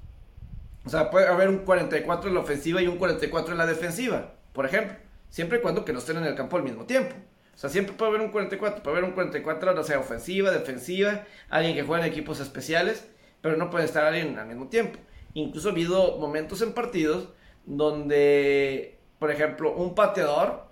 o 0.84 0.88
sea, 0.90 1.10
puede 1.10 1.26
haber 1.28 1.48
un 1.48 1.58
44 1.58 2.28
en 2.28 2.34
la 2.34 2.40
ofensiva 2.40 2.82
y 2.82 2.88
un 2.88 2.98
44 2.98 3.52
en 3.52 3.58
la 3.58 3.66
defensiva, 3.66 4.34
por 4.52 4.66
ejemplo. 4.66 4.96
Siempre 5.30 5.58
y 5.58 5.60
cuando 5.62 5.84
que 5.84 5.92
no 5.92 5.98
estén 6.00 6.16
en 6.18 6.24
el 6.24 6.34
campo 6.34 6.56
al 6.56 6.62
mismo 6.62 6.84
tiempo. 6.86 7.14
O 7.54 7.58
sea, 7.58 7.70
siempre 7.70 7.94
puede 7.94 8.10
haber 8.10 8.20
un 8.22 8.32
44, 8.32 8.82
puede 8.82 8.96
haber 8.96 9.08
un 9.08 9.14
44, 9.14 9.80
o 9.80 9.84
sea, 9.84 9.98
ofensiva, 10.00 10.50
defensiva, 10.50 11.24
alguien 11.48 11.74
que 11.74 11.82
juega 11.82 12.04
en 12.06 12.12
equipos 12.12 12.40
especiales, 12.40 13.08
pero 13.44 13.58
no 13.58 13.68
puede 13.68 13.84
estar 13.84 14.06
alguien 14.06 14.38
al 14.38 14.46
mismo 14.46 14.68
tiempo. 14.68 14.98
Incluso 15.34 15.68
ha 15.68 15.72
habido 15.72 16.16
momentos 16.16 16.62
en 16.62 16.72
partidos 16.72 17.28
donde, 17.66 18.98
por 19.18 19.30
ejemplo, 19.30 19.74
un 19.74 19.94
pateador, 19.94 20.64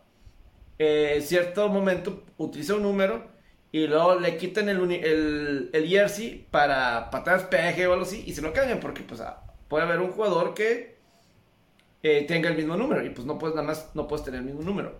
eh, 0.78 1.12
en 1.16 1.22
cierto 1.22 1.68
momento 1.68 2.24
utiliza 2.38 2.72
un 2.76 2.84
número 2.84 3.26
y 3.72 3.86
luego 3.86 4.18
le 4.18 4.38
quitan 4.38 4.70
el, 4.70 4.90
el, 4.90 5.68
el 5.70 5.86
jersey 5.86 6.46
para 6.50 7.10
patar 7.10 7.40
despeje 7.40 7.86
o 7.86 7.92
algo 7.92 8.06
así 8.06 8.24
y 8.26 8.32
se 8.32 8.40
lo 8.40 8.54
cambian 8.54 8.80
porque 8.80 9.02
pues 9.02 9.22
puede 9.68 9.84
haber 9.84 10.00
un 10.00 10.10
jugador 10.10 10.54
que 10.54 10.96
eh, 12.02 12.24
tenga 12.26 12.48
el 12.48 12.56
mismo 12.56 12.74
número 12.78 13.04
y 13.04 13.10
pues 13.10 13.26
no 13.26 13.36
puedes 13.38 13.54
nada 13.54 13.68
más, 13.68 13.90
no 13.92 14.08
puedes 14.08 14.24
tener 14.24 14.40
el 14.40 14.46
mismo 14.46 14.62
número. 14.62 14.98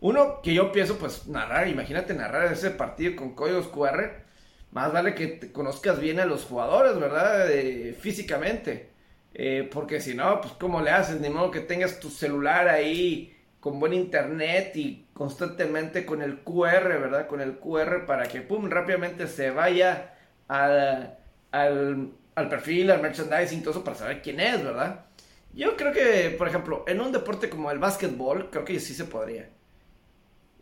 Uno 0.00 0.42
que 0.42 0.52
yo 0.52 0.72
pienso, 0.72 0.98
pues 0.98 1.26
narrar, 1.26 1.68
imagínate 1.68 2.12
narrar 2.12 2.52
ese 2.52 2.70
partido 2.70 3.16
con 3.16 3.34
códigos 3.34 3.68
QR, 3.68 4.28
más 4.72 4.92
vale 4.92 5.14
que 5.14 5.26
te 5.28 5.52
conozcas 5.52 6.00
bien 6.00 6.20
a 6.20 6.26
los 6.26 6.44
jugadores, 6.44 6.98
¿verdad? 6.98 7.50
Eh, 7.50 7.94
físicamente. 7.98 8.90
Eh, 9.34 9.68
porque 9.72 10.00
si 10.00 10.14
no, 10.14 10.40
pues 10.40 10.54
¿cómo 10.54 10.80
le 10.80 10.90
haces? 10.90 11.20
Ni 11.20 11.30
modo 11.30 11.50
que 11.50 11.60
tengas 11.60 12.00
tu 12.00 12.10
celular 12.10 12.68
ahí 12.68 13.36
con 13.60 13.78
buen 13.78 13.92
internet 13.92 14.74
y 14.76 15.06
constantemente 15.12 16.04
con 16.06 16.22
el 16.22 16.40
QR, 16.40 16.88
¿verdad? 17.00 17.26
Con 17.26 17.40
el 17.40 17.58
QR 17.58 18.06
para 18.06 18.26
que, 18.28 18.40
pum, 18.42 18.68
rápidamente 18.70 19.26
se 19.28 19.50
vaya 19.50 20.14
al, 20.48 21.18
al, 21.52 22.10
al 22.34 22.48
perfil, 22.48 22.90
al 22.90 23.02
merchandising, 23.02 23.62
todo 23.62 23.72
eso 23.72 23.84
para 23.84 23.96
saber 23.96 24.22
quién 24.22 24.40
es, 24.40 24.64
¿verdad? 24.64 25.06
Yo 25.52 25.76
creo 25.76 25.92
que, 25.92 26.34
por 26.38 26.48
ejemplo, 26.48 26.84
en 26.88 27.00
un 27.00 27.12
deporte 27.12 27.50
como 27.50 27.70
el 27.70 27.78
básquetbol, 27.78 28.50
creo 28.50 28.64
que 28.64 28.80
sí 28.80 28.94
se 28.94 29.04
podría. 29.04 29.48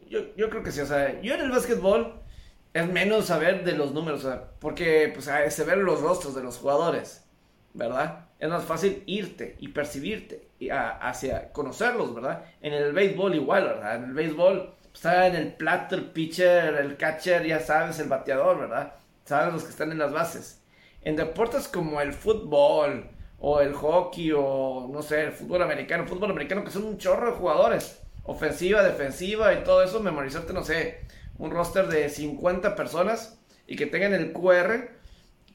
Yo, 0.09 0.35
yo 0.37 0.49
creo 0.51 0.63
que 0.63 0.73
sí, 0.73 0.81
o 0.81 0.87
sea, 0.87 1.21
yo 1.21 1.35
en 1.35 1.41
el 1.41 1.51
básquetbol 1.51 2.23
es 2.75 2.89
menos 2.89 3.27
saber 3.27 3.65
de 3.65 3.73
los 3.73 3.93
números, 3.93 4.27
porque 4.59 5.11
pues 5.15 5.31
se 5.55 5.65
ven 5.65 5.85
los 5.85 6.01
rostros 6.01 6.35
de 6.35 6.43
los 6.43 6.59
jugadores, 6.59 7.25
¿verdad? 7.75 8.27
Es 8.39 8.49
más 8.49 8.65
fácil 8.65 9.03
irte 9.07 9.57
y 9.59 9.69
percibirte 9.69 10.49
hacia 10.71 11.53
conocerlos, 11.53 12.15
¿verdad? 12.15 12.45
En 12.61 12.73
el 12.73 12.93
béisbol 12.93 13.35
igual, 13.35 13.65
¿verdad? 13.65 13.97
En 13.97 14.05
el 14.05 14.13
béisbol 14.13 14.75
está 14.93 15.27
en 15.27 15.37
el 15.37 15.55
plato 15.55 15.95
el 15.95 16.07
pitcher, 16.07 16.75
el 16.75 16.97
catcher, 16.97 17.47
ya 17.47 17.61
sabes, 17.61 17.99
el 17.99 18.09
bateador, 18.09 18.59
¿verdad? 18.61 18.95
Sabes 19.25 19.53
los 19.53 19.65
que 19.65 19.71
están 19.71 19.93
en 19.93 19.99
las 19.99 20.13
bases. 20.13 20.63
En 21.03 21.17
deportes 21.17 21.69
como 21.69 22.01
el 22.01 22.13
fútbol 22.13 23.09
o 23.39 23.61
el 23.61 23.73
hockey 23.73 24.33
o 24.37 24.89
no 24.93 25.03
sé, 25.03 25.25
el 25.25 25.33
fútbol 25.33 25.63
americano, 25.63 26.07
fútbol 26.07 26.31
americano 26.31 26.65
que 26.65 26.71
son 26.71 26.85
un 26.85 26.99
chorro 26.99 27.31
de 27.31 27.39
jugadores, 27.39 28.03
ofensiva, 28.25 28.83
defensiva 28.83 29.53
y 29.55 29.65
todo 29.65 29.83
eso, 29.83 30.01
memorizarte, 30.01 30.53
no 30.53 30.65
sé, 30.65 31.01
un 31.39 31.51
roster 31.51 31.87
de 31.87 32.09
50 32.09 32.75
personas 32.75 33.39
y 33.67 33.77
que 33.77 33.87
tengan 33.87 34.15
el 34.15 34.33
QR, 34.33 34.91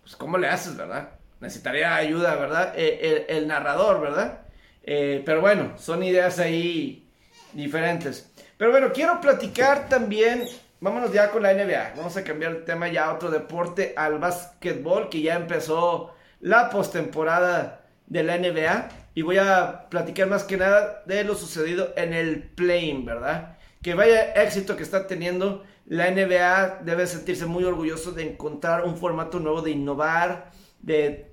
pues 0.02 0.16
¿cómo 0.16 0.38
le 0.38 0.48
haces, 0.48 0.78
verdad? 0.78 1.10
Necesitaría 1.40 1.96
ayuda, 1.96 2.36
¿verdad? 2.36 2.74
Eh, 2.76 3.26
el, 3.28 3.48
narrador, 3.48 4.00
¿verdad? 4.00 4.42
Eh, 4.84 5.22
pero 5.26 5.42
bueno, 5.42 5.74
son 5.78 6.04
ideas 6.04 6.40
ahí 6.40 7.10
diferentes. 7.54 8.32
Pero 8.58 8.72
bueno, 8.72 8.92
quiero 8.94 9.20
platicar 9.20 9.90
también, 9.90 10.46
vámonos 10.80 11.12
ya 11.12 11.32
con 11.32 11.44
la 11.44 11.54
NBA, 11.54 11.94
vamos 11.98 12.16
a 12.16 12.24
cambiar 12.24 12.52
el 12.52 12.66
tema 12.66 12.88
ya 12.88 13.06
a 13.06 13.14
otro 13.14 13.30
deporte, 13.30 13.94
al 13.98 14.20
básquetbol, 14.20 15.10
que 15.10 15.22
ya 15.22 15.36
empezó 15.36 16.16
la 16.40 16.70
postemporada 16.70 17.82
de 18.08 18.24
la 18.24 18.38
NBA. 18.38 18.90
Y 19.16 19.22
voy 19.22 19.38
a 19.38 19.88
platicar 19.90 20.28
más 20.28 20.44
que 20.44 20.58
nada 20.58 21.04
de 21.06 21.24
lo 21.24 21.36
sucedido 21.36 21.94
en 21.96 22.14
el 22.14 22.42
play 22.42 23.04
¿verdad? 23.04 23.58
Que 23.82 23.94
vaya 23.94 24.34
éxito 24.34 24.76
que 24.76 24.84
está 24.84 25.08
teniendo 25.08 25.64
la 25.94 26.10
NBA. 26.10 26.82
Debe 26.84 27.06
sentirse 27.06 27.46
muy 27.46 27.64
orgulloso 27.64 28.12
de 28.12 28.24
encontrar 28.24 28.84
un 28.84 28.98
formato 28.98 29.40
nuevo, 29.40 29.62
de 29.62 29.72
innovar, 29.72 30.52
de 30.82 31.32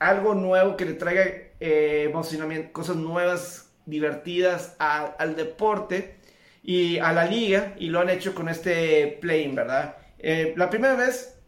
algo 0.00 0.34
nuevo 0.34 0.76
que 0.76 0.84
le 0.84 0.94
traiga 0.94 1.22
eh, 1.60 2.06
emocionamiento, 2.10 2.72
cosas 2.72 2.96
nuevas, 2.96 3.72
divertidas 3.86 4.74
al 4.78 5.36
deporte 5.36 6.16
y 6.62 6.98
a 6.98 7.12
la 7.12 7.26
liga. 7.26 7.74
Y 7.78 7.88
lo 7.88 8.00
han 8.00 8.10
hecho 8.10 8.34
con 8.34 8.48
este 8.48 9.18
play 9.20 9.46
¿verdad? 9.52 9.96
Eh, 10.18 10.54
la 10.56 10.70
primera 10.70 10.96
vez, 10.96 11.38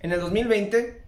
en 0.00 0.12
el 0.12 0.20
2020, 0.20 1.02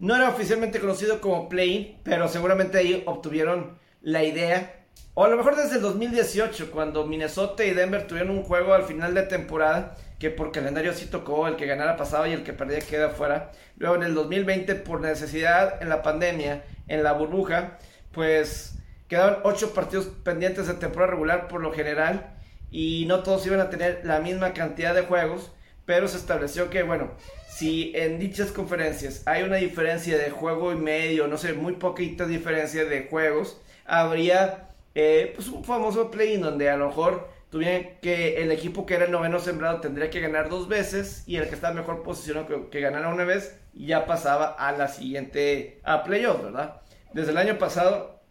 no 0.00 0.14
era 0.14 0.28
oficialmente 0.28 0.78
conocido 0.78 1.22
como 1.22 1.48
play 1.48 2.00
pero 2.04 2.28
seguramente 2.28 2.76
ahí 2.76 3.02
obtuvieron 3.06 3.78
la 4.02 4.24
idea. 4.24 4.75
O 5.18 5.24
a 5.24 5.28
lo 5.28 5.38
mejor 5.38 5.56
desde 5.56 5.76
el 5.76 5.80
2018, 5.80 6.70
cuando 6.70 7.06
Minnesota 7.06 7.64
y 7.64 7.72
Denver 7.72 8.06
tuvieron 8.06 8.36
un 8.36 8.42
juego 8.42 8.74
al 8.74 8.82
final 8.82 9.14
de 9.14 9.22
temporada, 9.22 9.94
que 10.18 10.28
por 10.28 10.52
calendario 10.52 10.92
sí 10.92 11.06
tocó, 11.06 11.48
el 11.48 11.56
que 11.56 11.64
ganara 11.64 11.96
pasaba 11.96 12.28
y 12.28 12.34
el 12.34 12.44
que 12.44 12.52
perdía 12.52 12.80
queda 12.80 13.08
fuera. 13.08 13.50
Luego 13.78 13.96
en 13.96 14.02
el 14.02 14.14
2020, 14.14 14.74
por 14.74 15.00
necesidad 15.00 15.82
en 15.82 15.88
la 15.88 16.02
pandemia, 16.02 16.64
en 16.86 17.02
la 17.02 17.14
burbuja, 17.14 17.78
pues 18.12 18.74
quedaban 19.08 19.38
ocho 19.44 19.72
partidos 19.72 20.04
pendientes 20.22 20.66
de 20.66 20.74
temporada 20.74 21.12
regular 21.12 21.48
por 21.48 21.62
lo 21.62 21.72
general 21.72 22.36
y 22.70 23.06
no 23.08 23.22
todos 23.22 23.46
iban 23.46 23.60
a 23.60 23.70
tener 23.70 24.02
la 24.04 24.20
misma 24.20 24.52
cantidad 24.52 24.94
de 24.94 25.00
juegos, 25.00 25.50
pero 25.86 26.08
se 26.08 26.18
estableció 26.18 26.68
que, 26.68 26.82
bueno, 26.82 27.12
si 27.48 27.90
en 27.96 28.18
dichas 28.18 28.52
conferencias 28.52 29.22
hay 29.24 29.44
una 29.44 29.56
diferencia 29.56 30.18
de 30.18 30.28
juego 30.28 30.72
y 30.72 30.76
medio, 30.76 31.26
no 31.26 31.38
sé, 31.38 31.54
muy 31.54 31.76
poquita 31.76 32.26
diferencia 32.26 32.84
de 32.84 33.08
juegos, 33.08 33.58
habría 33.86 34.66
eh, 34.98 35.32
pues 35.34 35.48
un 35.48 35.62
famoso 35.62 36.10
play-in 36.10 36.40
donde 36.40 36.70
a 36.70 36.76
lo 36.78 36.86
mejor 36.86 37.28
tuvieran 37.50 37.98
que 38.00 38.42
el 38.42 38.50
equipo 38.50 38.86
que 38.86 38.94
era 38.94 39.04
el 39.04 39.10
noveno 39.10 39.38
sembrado 39.38 39.78
tendría 39.78 40.08
que 40.08 40.20
ganar 40.20 40.48
dos 40.48 40.68
veces 40.68 41.22
y 41.26 41.36
el 41.36 41.50
que 41.50 41.54
estaba 41.54 41.74
mejor 41.74 42.02
posicionado 42.02 42.70
que, 42.70 42.80
ganara 42.80 43.10
una 43.10 43.24
vez 43.24 43.60
ya 43.74 44.06
pasaba 44.06 44.46
a 44.46 44.72
la 44.72 44.88
siguiente, 44.88 45.82
a 45.84 46.02
playoff, 46.02 46.42
¿verdad? 46.42 46.80
Desde 47.12 47.32
el 47.32 47.36
año 47.36 47.58
pasado 47.58 48.22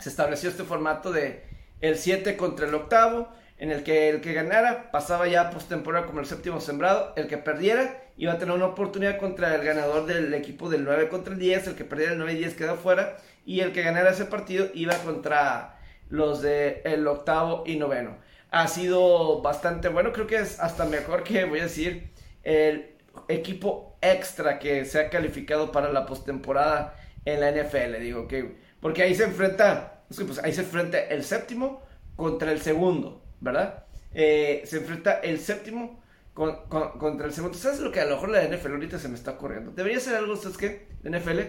se 0.00 0.08
estableció 0.08 0.50
este 0.50 0.64
formato 0.64 1.12
de 1.12 1.44
el 1.80 1.96
7 1.96 2.36
contra 2.36 2.66
el 2.66 2.74
octavo, 2.74 3.28
en 3.58 3.70
el 3.70 3.84
que 3.84 4.08
el 4.08 4.20
que 4.20 4.32
ganara 4.32 4.90
pasaba 4.90 5.28
ya 5.28 5.50
postemporada 5.50 6.06
como 6.06 6.18
el 6.18 6.26
séptimo 6.26 6.60
sembrado, 6.60 7.12
el 7.14 7.28
que 7.28 7.38
perdiera 7.38 8.02
iba 8.16 8.32
a 8.32 8.38
tener 8.38 8.52
una 8.52 8.66
oportunidad 8.66 9.16
contra 9.18 9.54
el 9.54 9.62
ganador 9.62 10.06
del 10.06 10.34
equipo 10.34 10.68
del 10.68 10.82
9 10.82 11.08
contra 11.08 11.34
el 11.34 11.38
10, 11.38 11.68
el 11.68 11.74
que 11.76 11.84
perdiera 11.84 12.14
el 12.14 12.18
9 12.18 12.32
y 12.32 12.38
10 12.38 12.54
queda 12.54 12.74
fuera, 12.74 13.16
y 13.46 13.60
el 13.60 13.70
que 13.70 13.82
ganara 13.82 14.10
ese 14.10 14.24
partido 14.24 14.66
iba 14.74 14.96
contra 14.96 15.73
los 16.08 16.42
de 16.42 16.82
el 16.84 17.06
octavo 17.06 17.64
y 17.66 17.76
noveno. 17.76 18.18
Ha 18.50 18.68
sido 18.68 19.42
bastante 19.42 19.88
bueno, 19.88 20.12
creo 20.12 20.26
que 20.26 20.36
es 20.36 20.60
hasta 20.60 20.84
mejor 20.84 21.24
que, 21.24 21.44
voy 21.44 21.60
a 21.60 21.64
decir, 21.64 22.10
el 22.42 22.96
equipo 23.28 23.96
extra 24.00 24.58
que 24.58 24.84
se 24.84 25.00
ha 25.00 25.10
calificado 25.10 25.72
para 25.72 25.92
la 25.92 26.06
postemporada 26.06 26.96
en 27.24 27.40
la 27.40 27.50
NFL, 27.50 27.98
digo 28.00 28.28
que 28.28 28.56
porque 28.80 29.02
ahí 29.02 29.14
se 29.14 29.24
enfrenta, 29.24 30.04
pues 30.08 30.38
ahí 30.44 30.52
se 30.52 30.60
enfrenta 30.60 30.98
el 31.00 31.24
séptimo 31.24 31.82
contra 32.16 32.52
el 32.52 32.60
segundo, 32.60 33.24
¿verdad? 33.40 33.84
Eh, 34.12 34.62
se 34.66 34.76
enfrenta 34.78 35.20
el 35.20 35.40
séptimo 35.40 36.02
con- 36.34 36.66
con- 36.68 36.98
contra 36.98 37.26
el 37.26 37.32
segundo. 37.32 37.56
¿Sabes 37.56 37.80
lo 37.80 37.90
que 37.90 38.00
a 38.00 38.04
lo 38.04 38.16
mejor 38.16 38.28
la 38.28 38.42
NFL 38.44 38.72
ahorita 38.72 38.98
se 38.98 39.08
me 39.08 39.14
está 39.14 39.32
ocurriendo? 39.32 39.70
Debería 39.72 40.00
ser 40.00 40.16
algo, 40.16 40.36
¿sabes 40.36 40.58
qué? 40.58 40.88
La 41.02 41.10
NFL, 41.18 41.40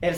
el 0.00 0.16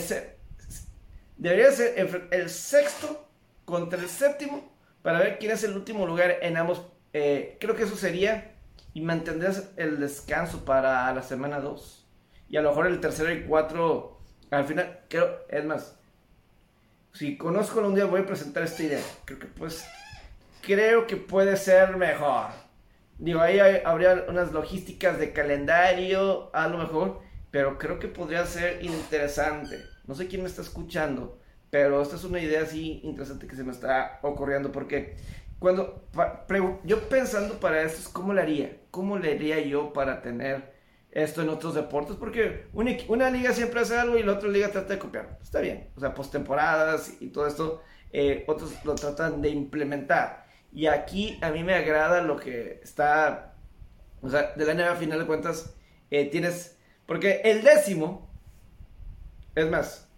debería 1.37 1.71
ser 1.71 2.27
el 2.31 2.49
sexto 2.49 3.30
contra 3.71 3.99
el 3.99 4.09
séptimo 4.09 4.69
para 5.01 5.19
ver 5.19 5.39
quién 5.39 5.51
es 5.51 5.63
el 5.63 5.75
último 5.75 6.05
lugar 6.05 6.35
en 6.41 6.57
ambos. 6.57 6.83
eh, 7.13 7.57
creo 7.59 7.75
que 7.75 7.83
eso 7.83 7.95
sería 7.95 8.55
y 8.93 9.01
mantendrías 9.01 9.69
el 9.77 9.99
descanso 9.99 10.63
para 10.65 11.13
la 11.13 11.23
semana 11.23 11.59
2. 11.59 12.05
Y 12.49 12.57
a 12.57 12.61
lo 12.61 12.69
mejor 12.69 12.87
el 12.87 12.99
tercero 12.99 13.31
y 13.33 13.43
cuatro, 13.45 14.19
al 14.51 14.65
final, 14.65 14.99
creo, 15.09 15.29
es 15.49 15.65
más, 15.65 15.95
si 17.13 17.37
conozco 17.37 17.79
un 17.81 17.95
día 17.95 18.05
voy 18.05 18.21
a 18.21 18.25
presentar 18.25 18.63
esta 18.63 18.83
idea. 18.83 19.01
Creo 19.25 19.39
que 19.39 19.47
pues, 19.47 19.85
creo 20.61 21.07
que 21.07 21.17
puede 21.17 21.57
ser 21.57 21.97
mejor. 21.97 22.47
Digo, 23.17 23.41
ahí 23.41 23.59
hay- 23.59 23.81
habría 23.85 24.25
unas 24.29 24.51
logísticas 24.51 25.19
de 25.19 25.33
calendario, 25.33 26.49
a 26.55 26.67
lo 26.67 26.77
mejor, 26.77 27.21
pero 27.51 27.77
creo 27.77 27.99
que 27.99 28.07
podría 28.07 28.45
ser 28.45 28.83
interesante. 28.83 29.83
No 30.07 30.15
sé 30.15 30.27
quién 30.27 30.41
me 30.43 30.49
está 30.49 30.61
escuchando, 30.61 31.39
pero 31.71 32.01
esta 32.01 32.17
es 32.17 32.23
una 32.25 32.39
idea 32.39 32.61
así 32.61 32.99
interesante 33.03 33.47
que 33.47 33.55
se 33.55 33.63
me 33.63 33.71
está 33.71 34.19
ocurriendo, 34.21 34.71
porque 34.71 35.15
cuando 35.57 36.03
yo 36.83 37.09
pensando 37.09 37.59
para 37.59 37.81
esto 37.81 38.01
es 38.01 38.09
cómo 38.09 38.33
le 38.33 38.41
haría, 38.41 38.77
cómo 38.91 39.17
le 39.17 39.33
haría 39.33 39.59
yo 39.61 39.93
para 39.93 40.21
tener 40.21 40.73
esto 41.11 41.41
en 41.41 41.49
otros 41.49 41.73
deportes, 41.73 42.17
porque 42.17 42.67
una, 42.73 43.29
liga 43.29 43.53
siempre 43.53 43.79
hace 43.79 43.97
algo 43.97 44.17
y 44.17 44.23
la 44.23 44.33
otra 44.33 44.49
liga 44.49 44.69
trata 44.69 44.93
de 44.93 44.99
copiar. 44.99 45.39
Está 45.41 45.61
bien, 45.61 45.89
o 45.95 45.99
sea, 45.99 46.13
postemporadas 46.13 47.21
y 47.21 47.27
todo 47.27 47.47
esto, 47.47 47.81
eh, 48.11 48.43
otros 48.47 48.73
lo 48.85 48.95
tratan 48.95 49.41
de 49.41 49.49
implementar. 49.49 50.45
Y 50.73 50.87
aquí 50.87 51.37
a 51.41 51.51
mí 51.51 51.63
me 51.63 51.73
agrada 51.73 52.21
lo 52.21 52.37
que 52.37 52.79
está, 52.83 53.55
o 54.21 54.29
sea, 54.29 54.53
de 54.55 54.65
la 54.65 54.73
NBA 54.73 54.91
a 54.91 54.95
final 54.95 55.19
de 55.19 55.25
cuentas, 55.25 55.73
eh, 56.09 56.25
tienes, 56.25 56.77
porque 57.05 57.41
el 57.43 57.61
décimo, 57.61 58.29
es 59.55 59.69
más, 59.69 60.09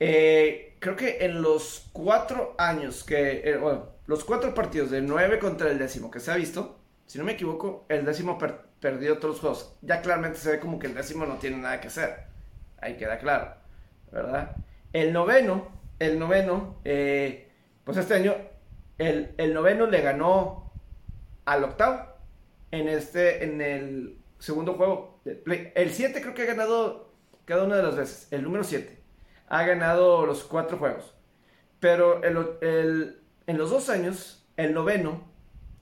eh, 0.00 0.73
creo 0.84 0.96
que 0.96 1.24
en 1.24 1.40
los 1.40 1.88
cuatro 1.94 2.54
años 2.58 3.04
que, 3.04 3.40
eh, 3.42 3.56
bueno, 3.56 3.86
los 4.06 4.22
cuatro 4.22 4.52
partidos 4.52 4.90
de 4.90 5.00
nueve 5.00 5.38
contra 5.38 5.70
el 5.70 5.78
décimo 5.78 6.10
que 6.10 6.20
se 6.20 6.30
ha 6.30 6.36
visto, 6.36 6.78
si 7.06 7.16
no 7.16 7.24
me 7.24 7.32
equivoco, 7.32 7.86
el 7.88 8.04
décimo 8.04 8.36
per- 8.36 8.60
perdió 8.80 9.16
todos 9.16 9.36
los 9.36 9.40
juegos. 9.40 9.76
Ya 9.80 10.02
claramente 10.02 10.36
se 10.38 10.50
ve 10.50 10.60
como 10.60 10.78
que 10.78 10.86
el 10.88 10.94
décimo 10.94 11.24
no 11.24 11.36
tiene 11.36 11.56
nada 11.56 11.80
que 11.80 11.88
hacer. 11.88 12.24
Ahí 12.82 12.98
queda 12.98 13.18
claro, 13.18 13.54
¿verdad? 14.12 14.56
El 14.92 15.14
noveno, 15.14 15.68
el 15.98 16.18
noveno, 16.18 16.76
eh, 16.84 17.48
pues 17.84 17.96
este 17.96 18.12
año, 18.16 18.34
el, 18.98 19.54
noveno 19.54 19.86
le 19.86 20.02
ganó 20.02 20.70
al 21.46 21.64
octavo 21.64 22.08
en 22.72 22.88
este, 22.90 23.42
en 23.42 23.62
el 23.62 24.18
segundo 24.38 24.74
juego. 24.74 25.18
El 25.24 25.90
7 25.94 26.20
creo 26.20 26.34
que 26.34 26.42
ha 26.42 26.46
ganado 26.46 27.10
cada 27.46 27.64
una 27.64 27.76
de 27.76 27.84
las 27.84 27.96
veces. 27.96 28.28
El 28.30 28.42
número 28.42 28.64
7 28.64 29.03
ha 29.54 29.64
ganado 29.64 30.26
los 30.26 30.44
cuatro 30.44 30.78
juegos. 30.78 31.14
Pero 31.80 32.22
el, 32.24 32.36
el- 32.62 33.20
en 33.46 33.58
los 33.58 33.70
dos 33.70 33.88
años, 33.90 34.46
el 34.56 34.72
noveno 34.74 35.22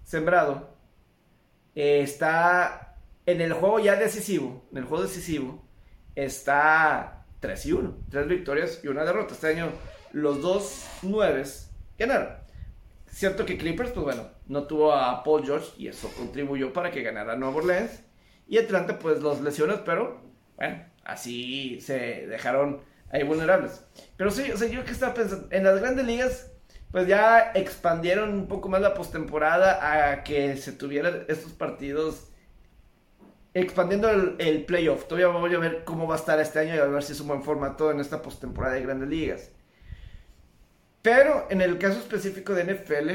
sembrado 0.04 0.74
eh, 1.74 2.00
está 2.02 2.96
en 3.26 3.40
el 3.40 3.52
juego 3.52 3.78
ya 3.78 3.96
decisivo, 3.96 4.64
en 4.72 4.78
el 4.78 4.84
juego 4.84 5.04
decisivo, 5.04 5.62
está 6.14 7.24
3 7.40 7.66
y 7.66 7.72
1. 7.72 7.96
Tres 8.10 8.28
victorias 8.28 8.80
y 8.84 8.88
una 8.88 9.04
derrota. 9.04 9.34
Este 9.34 9.48
año 9.48 9.68
los 10.12 10.42
dos 10.42 10.86
nueves 11.02 11.70
ganaron. 11.98 12.28
Cierto 13.06 13.44
que 13.46 13.58
Clippers, 13.58 13.92
pues 13.92 14.04
bueno, 14.04 14.28
no 14.46 14.64
tuvo 14.66 14.92
a 14.92 15.22
Paul 15.22 15.44
George 15.44 15.68
y 15.78 15.88
eso 15.88 16.10
contribuyó 16.16 16.72
para 16.72 16.90
que 16.90 17.02
ganara 17.02 17.36
Nueva 17.36 17.56
Orleans. 17.56 18.02
Y 18.48 18.58
Atlanta, 18.58 18.98
pues 18.98 19.20
los 19.20 19.40
lesiones, 19.40 19.78
pero 19.84 20.20
bueno, 20.56 20.84
así 21.04 21.80
se 21.80 22.26
dejaron 22.26 22.80
ahí 23.12 23.22
vulnerables. 23.22 23.84
Pero 24.16 24.30
sí, 24.30 24.50
o 24.50 24.56
sea, 24.56 24.68
yo 24.68 24.84
que 24.84 24.90
estaba 24.90 25.14
pensando, 25.14 25.46
en 25.50 25.64
las 25.64 25.78
grandes 25.80 26.06
ligas, 26.06 26.50
pues 26.90 27.06
ya 27.06 27.52
expandieron 27.54 28.32
un 28.34 28.48
poco 28.48 28.68
más 28.68 28.80
la 28.80 28.94
postemporada 28.94 30.10
a 30.10 30.24
que 30.24 30.56
se 30.56 30.72
tuvieran 30.72 31.24
estos 31.28 31.52
partidos 31.52 32.28
expandiendo 33.54 34.10
el, 34.10 34.36
el, 34.38 34.64
playoff. 34.64 35.06
Todavía 35.06 35.28
voy 35.28 35.54
a 35.54 35.58
ver 35.58 35.84
cómo 35.84 36.06
va 36.06 36.16
a 36.16 36.18
estar 36.18 36.40
este 36.40 36.58
año 36.58 36.74
y 36.74 36.78
a 36.78 36.84
ver 36.86 37.02
si 37.02 37.12
es 37.12 37.20
un 37.20 37.28
buen 37.28 37.42
formato 37.42 37.90
en 37.90 38.00
esta 38.00 38.22
postemporada 38.22 38.74
de 38.74 38.82
grandes 38.82 39.08
ligas. 39.08 39.50
Pero 41.02 41.46
en 41.50 41.60
el 41.60 41.78
caso 41.78 41.98
específico 41.98 42.54
de 42.54 42.64
NFL, 42.64 43.10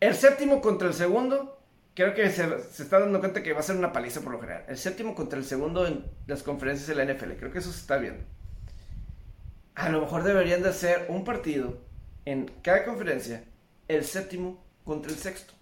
el 0.00 0.14
séptimo 0.14 0.60
contra 0.60 0.88
el 0.88 0.94
segundo, 0.94 1.62
creo 1.94 2.14
que 2.14 2.28
se, 2.30 2.58
se, 2.58 2.82
está 2.82 2.98
dando 2.98 3.20
cuenta 3.20 3.42
que 3.42 3.52
va 3.52 3.60
a 3.60 3.62
ser 3.62 3.76
una 3.76 3.92
paliza 3.92 4.20
por 4.20 4.32
lo 4.32 4.40
general. 4.40 4.64
El 4.68 4.76
séptimo 4.76 5.14
contra 5.14 5.38
el 5.38 5.44
segundo 5.44 5.86
en 5.86 6.04
las 6.26 6.42
conferencias 6.42 6.88
de 6.88 6.94
la 6.96 7.04
NFL, 7.04 7.32
creo 7.38 7.52
que 7.52 7.58
eso 7.58 7.70
se 7.70 7.78
está 7.78 7.96
viendo. 7.96 8.24
A 9.74 9.88
lo 9.88 10.00
mejor 10.00 10.22
deberían 10.22 10.62
de 10.62 10.68
hacer 10.68 11.06
un 11.08 11.24
partido 11.24 11.78
en 12.24 12.50
cada 12.62 12.84
conferencia, 12.84 13.44
el 13.88 14.04
séptimo 14.04 14.62
contra 14.84 15.10
el 15.10 15.18
sexto. 15.18 15.54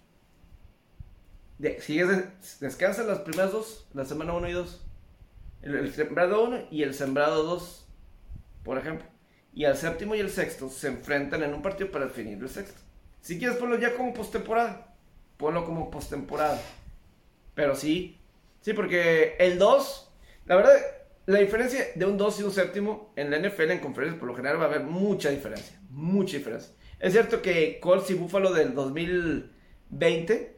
De, 1.57 1.79
si 1.79 1.99
es, 1.99 2.59
descansan 2.59 3.07
las 3.07 3.19
primeras 3.19 3.51
dos, 3.51 3.87
la 3.93 4.05
semana 4.05 4.33
1 4.33 4.49
y 4.49 4.53
2. 4.53 4.85
El, 5.61 5.75
el 5.75 5.93
sembrado 5.93 6.43
1 6.43 6.67
y 6.71 6.83
el 6.83 6.93
sembrado 6.93 7.43
2, 7.43 7.87
por 8.63 8.77
ejemplo. 8.77 9.07
Y 9.53 9.65
al 9.65 9.77
séptimo 9.77 10.15
y 10.15 10.19
el 10.19 10.29
sexto 10.29 10.69
se 10.69 10.87
enfrentan 10.87 11.43
en 11.43 11.53
un 11.53 11.61
partido 11.61 11.91
para 11.91 12.05
definir 12.05 12.39
el 12.41 12.49
sexto. 12.49 12.79
Si 13.21 13.37
quieres 13.37 13.57
ponlo 13.57 13.77
ya 13.77 13.95
como 13.95 14.13
postemporada, 14.13 14.95
ponlo 15.37 15.65
como 15.65 15.91
postemporada. 15.91 16.59
Pero 17.53 17.75
sí, 17.75 18.17
sí, 18.61 18.73
porque 18.73 19.35
el 19.39 19.59
2, 19.59 20.11
la 20.45 20.55
verdad, 20.55 20.73
la 21.27 21.39
diferencia 21.39 21.85
de 21.95 22.05
un 22.05 22.17
2 22.17 22.39
y 22.39 22.43
un 22.43 22.51
séptimo 22.51 23.13
en 23.15 23.29
la 23.29 23.37
NFL 23.37 23.71
en 23.71 23.79
conferencias 23.79 24.19
por 24.19 24.27
lo 24.27 24.35
general 24.35 24.59
va 24.59 24.63
a 24.63 24.67
haber 24.67 24.83
mucha 24.83 25.29
diferencia, 25.29 25.79
mucha 25.89 26.37
diferencia. 26.37 26.73
Es 26.99 27.13
cierto 27.13 27.41
que 27.41 27.79
Colts 27.79 28.09
y 28.09 28.15
Buffalo 28.15 28.51
del 28.53 28.73
2020 28.73 30.57